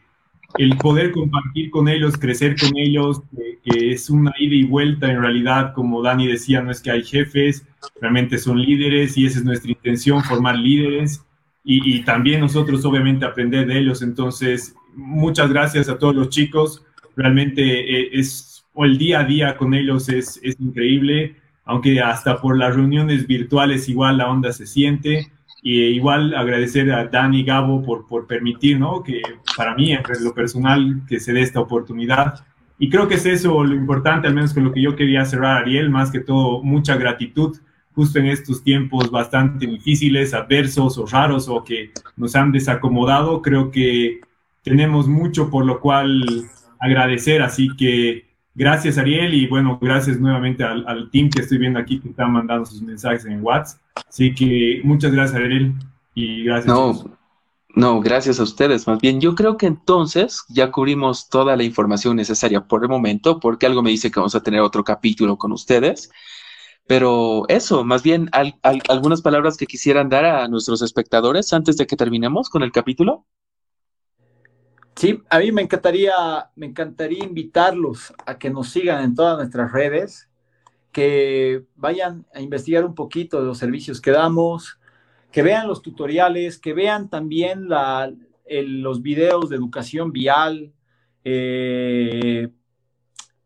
el 0.58 0.76
poder 0.76 1.12
compartir 1.12 1.70
con 1.70 1.88
ellos, 1.88 2.18
crecer 2.18 2.58
con 2.60 2.78
ellos, 2.78 3.22
que, 3.64 3.94
es 3.94 4.10
una 4.10 4.34
ida 4.38 4.54
y 4.54 4.64
vuelta 4.66 5.10
en 5.10 5.22
realidad, 5.22 5.72
como 5.74 6.02
Dani 6.02 6.28
decía, 6.28 6.62
no 6.62 6.72
es 6.72 6.82
que 6.82 6.92
hay 6.92 7.04
jefes, 7.06 7.66
realmente 8.02 8.38
son 8.38 8.62
líderes 8.62 9.18
y 9.18 9.26
esa 9.26 9.40
es 9.40 9.46
nuestra 9.46 9.72
intención, 9.72 10.22
formar 10.26 10.58
líderes 10.58 11.24
y, 11.64 11.96
y 11.96 12.04
también 12.04 12.42
nosotros 12.42 12.84
obviamente 12.84 13.26
aprender 13.26 13.66
de 13.66 13.80
ellos, 13.80 14.02
entonces 14.02 14.76
muchas 14.94 15.50
gracias 15.50 15.88
a 15.88 15.98
todos 15.98 16.14
los 16.14 16.28
chicos, 16.28 16.84
realmente 17.16 17.62
eh, 17.64 18.10
es 18.12 18.66
o 18.74 18.84
el 18.84 18.98
día 18.98 19.22
a 19.22 19.24
día 19.24 19.56
con 19.56 19.74
ellos 19.74 20.10
es, 20.10 20.38
es 20.44 20.60
increíble, 20.60 21.36
aunque 21.68 22.02
hasta 22.02 22.42
por 22.42 22.58
las 22.58 22.76
reuniones 22.76 23.28
virtuales 23.28 23.88
igual 23.90 24.18
la 24.18 24.30
onda 24.30 24.52
se 24.52 24.66
siente. 24.66 25.32
Y 25.62 25.82
igual 25.82 26.34
agradecer 26.34 26.92
a 26.92 27.06
Dani 27.06 27.44
Gabo 27.44 27.84
por, 27.84 28.08
por 28.08 28.26
permitir, 28.26 28.80
¿no? 28.80 29.04
Que 29.04 29.22
para 29.58 29.76
mí, 29.76 29.92
en 29.92 30.02
lo 30.22 30.34
personal, 30.34 31.02
que 31.08 31.20
se 31.20 31.34
dé 31.34 31.42
esta 31.42 31.60
oportunidad. 31.60 32.46
Y 32.80 32.90
creo 32.90 33.08
que 33.08 33.16
es 33.16 33.26
eso 33.26 33.64
lo 33.64 33.76
importante, 33.76 34.28
al 34.28 34.36
menos 34.36 34.54
con 34.54 34.64
lo 34.64 34.72
que 34.72 34.82
yo 34.82 34.96
quería 34.96 35.26
cerrar, 35.26 35.64
Ariel, 35.64 35.90
más 35.90 36.12
que 36.12 36.20
todo, 36.20 36.62
mucha 36.64 36.96
gratitud 36.96 37.58
justo 37.98 38.20
en 38.20 38.28
estos 38.28 38.64
tiempos 38.64 39.10
bastante 39.10 39.66
difíciles, 39.66 40.36
adversos 40.36 41.00
o 41.00 41.08
raros 41.08 41.50
o 41.50 41.64
que 41.64 41.90
nos 42.16 42.36
han 42.36 42.52
desacomodado. 42.52 43.42
Creo 43.42 43.72
que 43.72 44.22
tenemos 44.62 45.08
mucho 45.08 45.50
por 45.50 45.66
lo 45.66 45.80
cual 45.80 46.24
agradecer, 46.80 47.42
así 47.42 47.76
que 47.76 48.27
Gracias, 48.58 48.98
Ariel, 48.98 49.36
y 49.36 49.46
bueno, 49.46 49.78
gracias 49.80 50.20
nuevamente 50.20 50.64
al, 50.64 51.12
team 51.12 51.30
que 51.30 51.44
estoy 51.44 51.60
viendo 51.60 51.78
aquí 51.78 52.00
que 52.00 52.10
están 52.10 52.32
mandando 52.32 52.66
sus 52.66 52.82
mensajes 52.82 53.24
en 53.26 53.44
WhatsApp. 53.44 53.80
Así 54.10 54.34
que 54.34 54.82
muchas 54.84 55.12
gracias, 55.12 55.40
Ariel, 55.40 55.76
y 56.16 56.44
gracias. 56.44 56.66
No, 56.66 57.18
no, 57.76 58.02
gracias 58.02 58.40
a 58.40 58.44
ustedes. 58.44 58.88
Más 58.88 59.00
bien, 59.00 59.22
yo 59.22 59.36
creo 59.36 59.58
que 59.58 59.68
entonces 59.68 60.44
ya 60.50 60.72
cubrimos 60.72 61.30
toda 61.30 61.56
la 61.56 61.62
información 61.62 62.16
necesaria 62.16 62.62
por 62.62 62.82
el 62.82 62.90
momento, 62.90 63.40
porque 63.40 63.68
algo 63.68 63.84
me 63.84 63.92
dice 63.92 64.10
que 64.10 64.20
vamos 64.20 64.34
a 64.34 64.42
tener 64.42 64.62
otro 64.62 64.84
capítulo 64.84 65.38
con 65.38 65.52
ustedes. 65.52 66.10
Pero 66.88 67.46
eso, 67.50 67.84
más 67.84 68.02
bien, 68.02 68.32
algunas 68.32 69.22
palabras 69.22 69.56
que 69.56 69.68
quisieran 69.68 70.10
dar 70.10 70.26
a 70.26 70.48
nuestros 70.48 70.82
espectadores 70.82 71.54
antes 71.54 71.78
de 71.78 71.86
que 71.86 71.96
terminemos 71.96 72.50
con 72.50 72.64
el 72.64 72.72
capítulo. 72.72 73.28
Sí, 74.98 75.22
a 75.30 75.38
mí 75.38 75.52
me 75.52 75.62
encantaría, 75.62 76.12
me 76.56 76.66
encantaría 76.66 77.24
invitarlos 77.24 78.12
a 78.26 78.40
que 78.40 78.50
nos 78.50 78.70
sigan 78.70 79.04
en 79.04 79.14
todas 79.14 79.38
nuestras 79.38 79.72
redes, 79.72 80.28
que 80.92 81.66
vayan 81.76 82.26
a 82.34 82.42
investigar 82.42 82.84
un 82.84 82.96
poquito 82.96 83.40
de 83.40 83.46
los 83.46 83.60
servicios 83.60 84.02
que 84.02 84.10
damos, 84.10 84.80
que 85.32 85.44
vean 85.44 85.68
los 85.68 85.84
tutoriales, 85.84 86.58
que 86.58 86.74
vean 86.74 87.12
también 87.12 87.68
los 87.70 89.04
videos 89.04 89.50
de 89.50 89.56
educación 89.56 90.12
vial, 90.12 90.74
eh, 91.24 92.50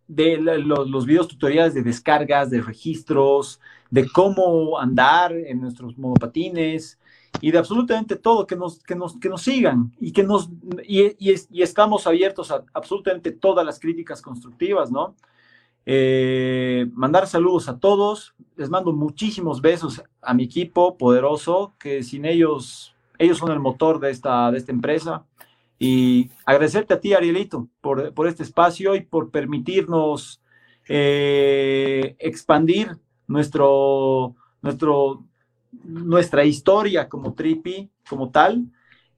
de 0.08 0.38
los, 0.38 0.90
los, 0.90 1.06
videos 1.06 1.28
tutoriales 1.28 1.74
de 1.74 1.84
descargas, 1.84 2.50
de 2.50 2.62
registros, 2.62 3.60
de 3.90 4.08
cómo 4.08 4.80
andar 4.80 5.34
en 5.34 5.60
nuestros 5.60 5.98
monopatines, 5.98 6.98
y 7.42 7.52
de 7.52 7.58
absolutamente 7.58 8.16
todo, 8.16 8.46
que 8.46 8.56
nos, 8.56 8.84
que 8.84 8.96
nos, 8.96 9.20
que 9.20 9.28
nos 9.28 9.42
sigan 9.42 9.92
y 10.00 10.12
que 10.12 10.24
nos, 10.24 10.50
y, 10.88 11.16
y, 11.18 11.62
estamos 11.62 12.06
abiertos 12.08 12.52
a 12.52 12.64
absolutamente 12.74 13.32
todas 13.32 13.66
las 13.66 13.80
críticas 13.80 14.22
constructivas, 14.22 14.92
¿no? 14.92 15.16
Eh, 15.86 16.88
mandar 16.94 17.26
saludos 17.28 17.68
a 17.68 17.80
todos, 17.80 18.36
les 18.56 18.70
mando 18.70 18.94
muchísimos 18.94 19.62
besos 19.62 20.04
a 20.22 20.34
mi 20.34 20.44
equipo 20.44 20.98
poderoso, 20.98 21.74
que 21.80 22.04
sin 22.04 22.26
ellos, 22.26 22.96
ellos 23.18 23.40
son 23.40 23.52
el 23.52 23.60
motor 23.60 24.00
de 24.00 24.12
esta, 24.12 24.52
de 24.52 24.60
esta 24.60 24.72
empresa. 24.72 25.26
Y 25.80 26.30
agradecerte 26.46 26.94
a 26.94 27.00
ti, 27.00 27.16
Arielito, 27.16 27.68
por, 27.82 28.14
por 28.14 28.28
este 28.28 28.44
espacio 28.44 28.96
y 28.96 29.02
por 29.02 29.32
permitirnos 29.32 30.40
eh, 30.88 32.16
expandir 32.20 32.98
nuestro, 33.28 34.36
nuestro, 34.62 35.24
nuestra 35.72 36.44
historia 36.44 37.08
como 37.08 37.34
Tripi, 37.34 37.90
como 38.08 38.30
tal. 38.30 38.66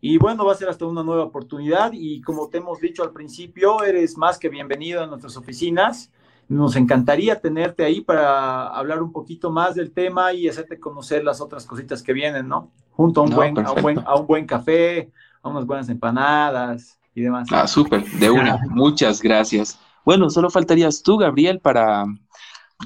Y 0.01 0.17
bueno, 0.17 0.45
va 0.45 0.51
a 0.51 0.55
ser 0.55 0.69
hasta 0.69 0.85
una 0.85 1.03
nueva 1.03 1.23
oportunidad 1.23 1.91
y 1.93 2.21
como 2.21 2.49
te 2.49 2.57
hemos 2.57 2.79
dicho 2.81 3.03
al 3.03 3.11
principio, 3.11 3.83
eres 3.83 4.17
más 4.17 4.37
que 4.37 4.49
bienvenido 4.49 5.01
a 5.01 5.07
nuestras 5.07 5.37
oficinas. 5.37 6.11
Nos 6.49 6.75
encantaría 6.75 7.39
tenerte 7.39 7.85
ahí 7.85 8.01
para 8.01 8.67
hablar 8.67 9.01
un 9.01 9.13
poquito 9.13 9.49
más 9.49 9.75
del 9.75 9.93
tema 9.93 10.33
y 10.33 10.49
hacerte 10.49 10.77
conocer 10.79 11.23
las 11.23 11.39
otras 11.39 11.65
cositas 11.65 12.03
que 12.03 12.11
vienen, 12.11 12.49
¿no? 12.49 12.71
Junto 12.91 13.21
a 13.21 13.23
un, 13.23 13.29
buen, 13.29 13.57
a 13.65 13.71
un, 13.71 13.81
buen, 13.81 13.99
a 13.99 14.15
un 14.15 14.27
buen 14.27 14.45
café, 14.45 15.09
a 15.41 15.49
unas 15.49 15.65
buenas 15.65 15.87
empanadas 15.87 16.99
y 17.15 17.21
demás. 17.21 17.47
Ah, 17.51 17.65
súper, 17.65 18.03
de 18.03 18.29
una. 18.29 18.57
Muchas 18.69 19.21
gracias. 19.21 19.79
Bueno, 20.03 20.29
solo 20.29 20.49
faltarías 20.49 21.01
tú, 21.01 21.17
Gabriel, 21.17 21.61
para, 21.61 22.03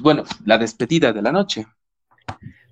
bueno, 0.02 0.22
la 0.44 0.56
despedida 0.56 1.12
de 1.12 1.22
la 1.22 1.32
noche. 1.32 1.66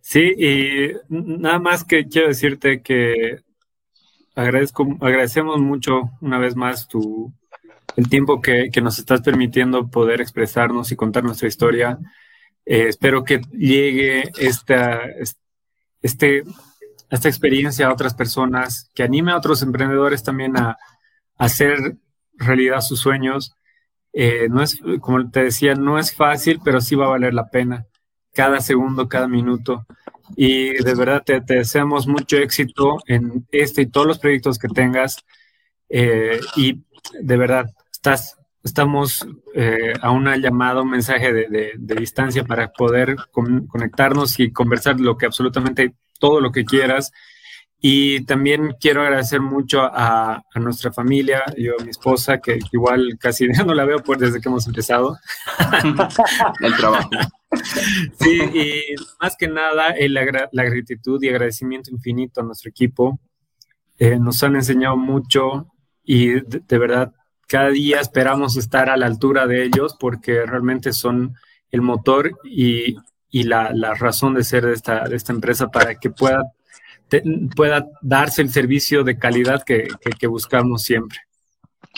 Sí, 0.09 0.21
y 0.39 0.93
nada 1.09 1.59
más 1.59 1.83
que 1.83 2.07
quiero 2.07 2.29
decirte 2.29 2.81
que 2.81 3.41
agradezco, 4.37 4.87
agradecemos 5.01 5.59
mucho 5.59 6.13
una 6.21 6.39
vez 6.39 6.55
más 6.55 6.87
tu, 6.87 7.35
el 7.97 8.09
tiempo 8.09 8.41
que, 8.41 8.71
nos 8.81 9.01
estás 9.01 9.21
permitiendo 9.23 9.89
poder 9.91 10.21
expresarnos 10.21 10.93
y 10.93 10.97
contar 10.97 11.25
nuestra 11.25 11.49
historia. 11.49 11.99
Eh, 12.65 12.87
espero 12.89 13.25
que 13.25 13.41
llegue 13.51 14.31
esta, 14.39 15.01
este, 16.03 16.45
esta 17.11 17.29
experiencia 17.29 17.89
a 17.89 17.93
otras 17.93 18.15
personas, 18.15 18.93
que 18.95 19.03
anime 19.03 19.33
a 19.33 19.39
otros 19.39 19.63
emprendedores 19.63 20.23
también 20.23 20.57
a, 20.57 20.79
hacer 21.37 21.97
realidad 22.35 22.81
sus 22.81 23.01
sueños. 23.01 23.57
Eh, 24.13 24.47
no 24.51 24.63
es, 24.63 24.81
como 25.01 25.29
te 25.33 25.43
decía, 25.45 25.75
no 25.75 25.99
es 25.99 26.15
fácil, 26.15 26.61
pero 26.65 26.81
sí 26.81 26.95
va 26.95 27.07
a 27.07 27.11
valer 27.11 27.35
la 27.35 27.51
pena. 27.51 27.87
Cada 28.37 28.61
segundo, 28.61 29.09
cada 29.09 29.27
minuto. 29.27 29.87
Y 30.37 30.73
de 30.83 30.95
verdad 30.95 31.23
te, 31.25 31.41
deseamos 31.41 32.07
mucho 32.07 32.37
éxito 32.37 32.99
en 33.07 33.47
este 33.51 33.83
y 33.83 33.87
todos 33.87 34.07
los 34.07 34.19
proyectos 34.19 34.59
que 34.59 34.69
tengas. 34.69 35.25
Eh, 35.89 36.39
y 36.55 36.85
de 37.19 37.37
verdad, 37.39 37.71
estás, 37.91 38.37
estamos 38.63 39.27
eh, 39.55 39.95
a 40.03 40.11
una 40.11 40.37
llamada, 40.37 40.83
un 40.83 40.91
mensaje 40.91 41.33
de, 41.33 41.73
distancia 41.79 42.45
para 42.45 42.71
poder 42.73 43.17
conectarnos 43.33 44.39
y 44.39 44.53
conversar 44.53 45.01
lo 45.01 45.17
que 45.17 45.25
absolutamente 45.25 45.95
todo 46.19 46.43
lo 46.43 46.53
que 46.53 46.67
quieras. 46.67 47.13
Y 47.81 48.23
también 48.27 48.75
quiero 48.79 49.01
agradecer 49.01 49.41
mucho 49.41 49.81
a, 49.83 50.43
nuestra 50.57 50.93
familia, 50.93 51.43
yo, 51.57 51.73
a 51.79 51.85
mi 51.85 51.91
esposa, 51.91 52.39
que 52.39 52.59
igual 52.71 53.17
casi 53.19 53.49
no 53.67 53.73
la 53.73 53.87
veo 53.87 54.01
pues 54.01 54.19
desde 54.19 54.43
que 54.43 54.49
hemos 54.51 54.67
empezado. 54.67 55.17
El 56.61 56.77
trabajo. 56.77 57.09
Sí, 58.19 58.41
y 58.41 58.95
más 59.21 59.37
que 59.37 59.49
nada, 59.49 59.95
la, 59.99 60.65
gratitud 60.65 61.23
y 61.23 61.29
agradecimiento 61.29 61.91
infinito 61.91 62.41
a 62.41 62.45
nuestro 62.45 62.71
equipo. 62.71 63.21
Eh, 63.99 64.19
nos 64.19 64.43
han 64.43 64.57
enseñado 64.57 64.97
mucho 64.97 65.69
y 66.05 66.41
de, 66.41 66.79
verdad, 66.79 67.13
cada 67.47 67.69
día 67.71 68.01
esperamos 68.01 68.57
estar 68.57 68.91
a 68.91 68.97
la 68.97 69.07
altura 69.07 69.47
de 69.47 69.65
ellos 69.65 69.97
porque 69.99 70.45
realmente 70.45 70.93
son 70.93 71.35
el 71.71 71.83
motor 71.83 72.33
y, 72.45 72.97
la, 73.31 73.95
razón 73.95 74.35
de 74.35 74.45
ser 74.45 74.67
de 74.67 74.73
esta, 74.73 75.05
de 75.05 75.17
esta 75.17 75.33
empresa 75.33 75.69
para 75.69 75.95
que 75.95 76.11
pueda 76.11 76.43
pueda 77.55 77.87
darse 78.03 78.43
el 78.43 78.51
servicio 78.51 79.05
de 79.05 79.19
calidad 79.19 79.63
que, 79.63 79.89
buscamos 80.27 80.83
siempre. 80.83 81.19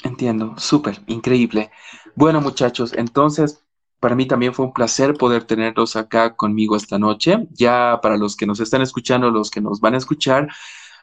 Entiendo, 0.05 0.55
súper, 0.59 1.01
increíble. 1.07 1.71
Bueno, 2.15 2.41
muchachos, 2.41 2.93
entonces 2.93 3.65
para 4.01 4.15
mí 4.15 4.27
también 4.27 4.55
fue 4.55 4.67
un 4.67 4.73
placer 4.73 5.15
poder 5.15 5.45
tenerlos 5.45 5.97
acá 5.97 6.37
conmigo 6.37 6.77
esta 6.77 6.99
noche. 6.99 7.47
Ya 7.51 7.99
para 8.03 8.17
los 8.17 8.37
que 8.37 8.47
nos 8.47 8.61
están 8.61 8.83
escuchando, 8.83 9.31
los 9.31 9.51
que 9.51 9.61
nos 9.61 9.81
van 9.81 9.95
a 9.95 9.99
escuchar, 9.99 10.49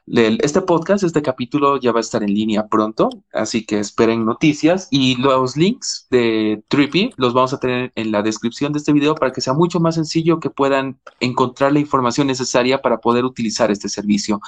este 0.07 0.61
podcast, 0.61 1.03
este 1.03 1.23
capítulo 1.23 1.77
ya 1.79 1.91
va 1.91 1.99
a 1.99 2.01
estar 2.01 2.21
en 2.21 2.31
línea 2.33 2.67
pronto, 2.67 3.09
así 3.33 3.65
que 3.65 3.79
esperen 3.79 4.23
noticias 4.23 4.87
y 4.91 5.15
los 5.15 5.57
links 5.57 6.05
de 6.11 6.63
Trippy 6.67 7.11
los 7.17 7.33
vamos 7.33 7.53
a 7.53 7.59
tener 7.59 7.91
en 7.95 8.11
la 8.11 8.21
descripción 8.21 8.71
de 8.71 8.77
este 8.77 8.93
video 8.93 9.15
para 9.15 9.31
que 9.31 9.41
sea 9.41 9.53
mucho 9.53 9.79
más 9.79 9.95
sencillo 9.95 10.39
que 10.39 10.51
puedan 10.51 10.99
encontrar 11.19 11.73
la 11.73 11.79
información 11.79 12.27
necesaria 12.27 12.83
para 12.83 12.99
poder 12.99 13.25
utilizar 13.25 13.71
este 13.71 13.89
servicio. 13.89 14.39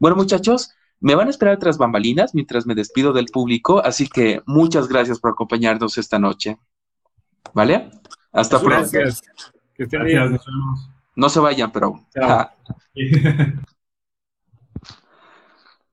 Bueno, 0.00 0.16
muchachos, 0.16 0.72
me 1.00 1.14
van 1.14 1.28
a 1.28 1.30
esperar 1.30 1.58
tras 1.58 1.78
bambalinas 1.78 2.34
mientras 2.34 2.66
me 2.66 2.74
despido 2.74 3.14
del 3.14 3.26
público, 3.26 3.82
así 3.82 4.06
que 4.06 4.42
muchas 4.44 4.86
gracias 4.86 5.18
por 5.18 5.30
acompañarnos 5.30 5.96
esta 5.96 6.18
noche. 6.18 6.58
¿Vale? 7.52 7.90
Hasta 8.32 8.58
pronto. 8.58 8.88
Gracias. 8.92 9.22
Que 9.74 9.84
estén 9.84 10.04
bien. 10.04 10.38
No 11.16 11.28
se 11.28 11.40
vayan, 11.40 11.72
pero. 11.72 12.06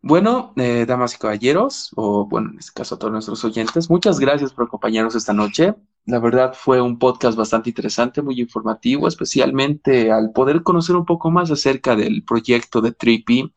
Bueno, 0.08 0.54
eh, 0.56 0.86
damas 0.88 1.16
y 1.16 1.18
caballeros, 1.18 1.92
o 1.98 2.26
bueno, 2.26 2.52
en 2.52 2.60
este 2.60 2.72
caso 2.72 2.96
a 2.96 2.98
todos 2.98 3.12
nuestros 3.12 3.44
oyentes, 3.44 3.90
muchas 3.90 4.22
gracias 4.22 4.54
por 4.54 4.66
acompañarnos 4.66 5.16
esta 5.16 5.34
noche. 5.34 5.76
La 6.06 6.20
verdad 6.20 6.54
fue 6.58 6.80
un 6.80 6.98
podcast 6.98 7.38
bastante 7.38 7.72
interesante, 7.72 8.22
muy 8.22 8.40
informativo, 8.40 9.10
especialmente 9.10 10.10
al 10.10 10.32
poder 10.32 10.64
conocer 10.64 10.96
un 10.96 11.04
poco 11.04 11.30
más 11.30 11.52
acerca 11.52 11.98
del 11.98 12.24
proyecto 12.24 12.80
de 12.80 12.94
Trippy. 12.94 13.52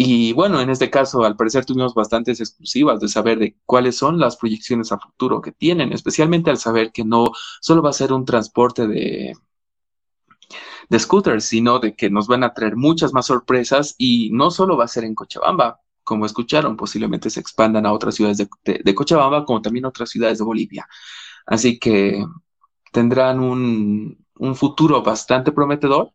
Y 0.00 0.32
bueno, 0.32 0.60
en 0.60 0.70
este 0.70 0.90
caso, 0.90 1.24
al 1.24 1.34
parecer 1.36 1.64
tuvimos 1.64 1.92
bastantes 1.92 2.38
exclusivas 2.40 3.00
de 3.00 3.08
saber 3.08 3.40
de 3.40 3.56
cuáles 3.66 3.96
son 3.96 4.20
las 4.20 4.36
proyecciones 4.36 4.92
a 4.92 4.98
futuro 5.00 5.40
que 5.40 5.50
tienen, 5.50 5.92
especialmente 5.92 6.50
al 6.50 6.58
saber 6.58 6.92
que 6.92 7.04
no 7.04 7.26
solo 7.60 7.82
va 7.82 7.90
a 7.90 7.92
ser 7.92 8.12
un 8.12 8.24
transporte 8.24 8.86
de, 8.86 9.34
de 10.88 10.98
scooters, 11.00 11.44
sino 11.44 11.80
de 11.80 11.96
que 11.96 12.10
nos 12.10 12.28
van 12.28 12.44
a 12.44 12.54
traer 12.54 12.76
muchas 12.76 13.12
más 13.12 13.26
sorpresas 13.26 13.96
y 13.98 14.30
no 14.32 14.52
solo 14.52 14.76
va 14.76 14.84
a 14.84 14.88
ser 14.88 15.02
en 15.02 15.16
Cochabamba, 15.16 15.80
como 16.04 16.26
escucharon, 16.26 16.76
posiblemente 16.76 17.28
se 17.28 17.40
expandan 17.40 17.84
a 17.84 17.92
otras 17.92 18.14
ciudades 18.14 18.38
de, 18.38 18.94
Cochabamba, 18.94 19.44
como 19.44 19.62
también 19.62 19.84
a 19.84 19.88
otras 19.88 20.10
ciudades 20.10 20.38
de 20.38 20.44
Bolivia. 20.44 20.88
Así 21.44 21.78
que 21.80 22.24
tendrán 22.92 23.40
un, 23.40 24.24
un 24.36 24.54
futuro 24.54 25.02
bastante 25.02 25.50
prometedor. 25.50 26.12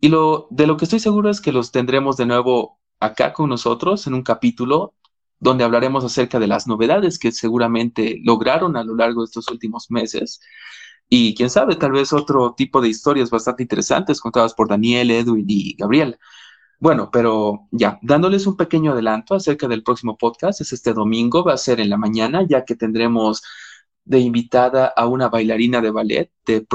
Y 0.00 0.08
lo, 0.08 0.46
de 0.50 0.66
lo 0.68 0.76
que 0.76 0.84
estoy 0.84 1.00
seguro 1.00 1.28
es 1.28 1.40
que 1.40 1.52
los 1.52 1.72
tendremos 1.72 2.16
de 2.16 2.26
nuevo 2.26 2.79
acá 3.00 3.32
con 3.32 3.48
nosotros 3.48 4.06
en 4.06 4.14
un 4.14 4.22
capítulo 4.22 4.94
donde 5.38 5.64
hablaremos 5.64 6.04
acerca 6.04 6.38
de 6.38 6.46
las 6.46 6.66
novedades 6.66 7.18
que 7.18 7.32
seguramente 7.32 8.20
lograron 8.22 8.76
a 8.76 8.84
lo 8.84 8.94
largo 8.94 9.22
de 9.22 9.26
estos 9.26 9.48
últimos 9.50 9.90
meses 9.90 10.40
y 11.08 11.34
quién 11.34 11.50
sabe, 11.50 11.74
tal 11.74 11.92
vez 11.92 12.12
otro 12.12 12.54
tipo 12.56 12.80
de 12.80 12.88
historias 12.88 13.30
bastante 13.30 13.64
interesantes 13.64 14.20
contadas 14.20 14.54
por 14.54 14.68
Daniel, 14.68 15.10
Edwin 15.10 15.44
y 15.48 15.74
Gabriel. 15.74 16.18
Bueno, 16.78 17.10
pero 17.10 17.66
ya, 17.72 17.98
dándoles 18.00 18.46
un 18.46 18.56
pequeño 18.56 18.92
adelanto 18.92 19.34
acerca 19.34 19.66
del 19.66 19.82
próximo 19.82 20.16
podcast, 20.16 20.60
es 20.60 20.72
este 20.72 20.92
domingo, 20.94 21.42
va 21.44 21.54
a 21.54 21.58
ser 21.58 21.80
en 21.80 21.90
la 21.90 21.96
mañana, 21.96 22.46
ya 22.48 22.64
que 22.64 22.76
tendremos 22.76 23.42
de 24.10 24.18
invitada 24.18 24.92
a 24.96 25.06
una 25.06 25.28
bailarina 25.28 25.80
de 25.80 25.92
ballet, 25.92 26.32
de 26.44 26.66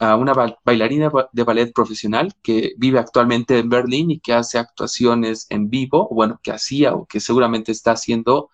a 0.00 0.16
una 0.16 0.34
bailarina 0.64 1.08
de 1.30 1.44
ballet 1.44 1.72
profesional 1.72 2.34
que 2.42 2.72
vive 2.78 2.98
actualmente 2.98 3.60
en 3.60 3.68
Berlín 3.68 4.10
y 4.10 4.18
que 4.18 4.32
hace 4.32 4.58
actuaciones 4.58 5.46
en 5.50 5.70
vivo, 5.70 6.08
bueno, 6.10 6.40
que 6.42 6.50
hacía 6.50 6.94
o 6.94 7.06
que 7.06 7.20
seguramente 7.20 7.70
está 7.70 7.92
haciendo 7.92 8.50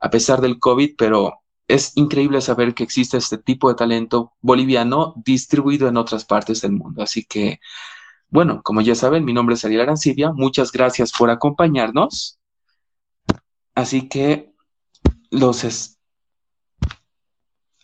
a 0.00 0.10
pesar 0.10 0.40
del 0.40 0.58
COVID, 0.58 0.96
pero 0.98 1.34
es 1.68 1.96
increíble 1.96 2.40
saber 2.40 2.74
que 2.74 2.82
existe 2.82 3.16
este 3.16 3.38
tipo 3.38 3.68
de 3.68 3.76
talento 3.76 4.32
boliviano 4.40 5.14
distribuido 5.24 5.86
en 5.86 5.98
otras 5.98 6.24
partes 6.24 6.60
del 6.62 6.72
mundo. 6.72 7.04
Así 7.04 7.24
que, 7.26 7.60
bueno, 8.28 8.60
como 8.64 8.80
ya 8.80 8.96
saben, 8.96 9.24
mi 9.24 9.32
nombre 9.32 9.54
es 9.54 9.64
Ariel 9.64 9.82
Arancibia. 9.82 10.32
Muchas 10.32 10.72
gracias 10.72 11.12
por 11.16 11.30
acompañarnos. 11.30 12.40
Así 13.76 14.08
que 14.08 14.52
los 15.30 15.62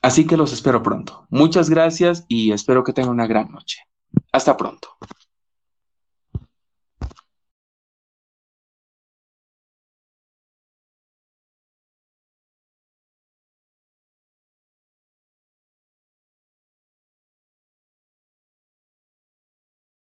Así 0.05 0.27
que 0.27 0.37
los 0.37 0.53
espero 0.53 0.83
pronto. 0.83 1.27
Muchas 1.31 1.71
gracias 1.71 2.27
y 2.29 2.53
espero 2.53 2.85
que 2.85 2.93
tengan 2.93 3.13
una 3.13 3.27
gran 3.27 3.51
noche. 3.51 3.79
Hasta 4.33 4.55
pronto. 4.55 4.99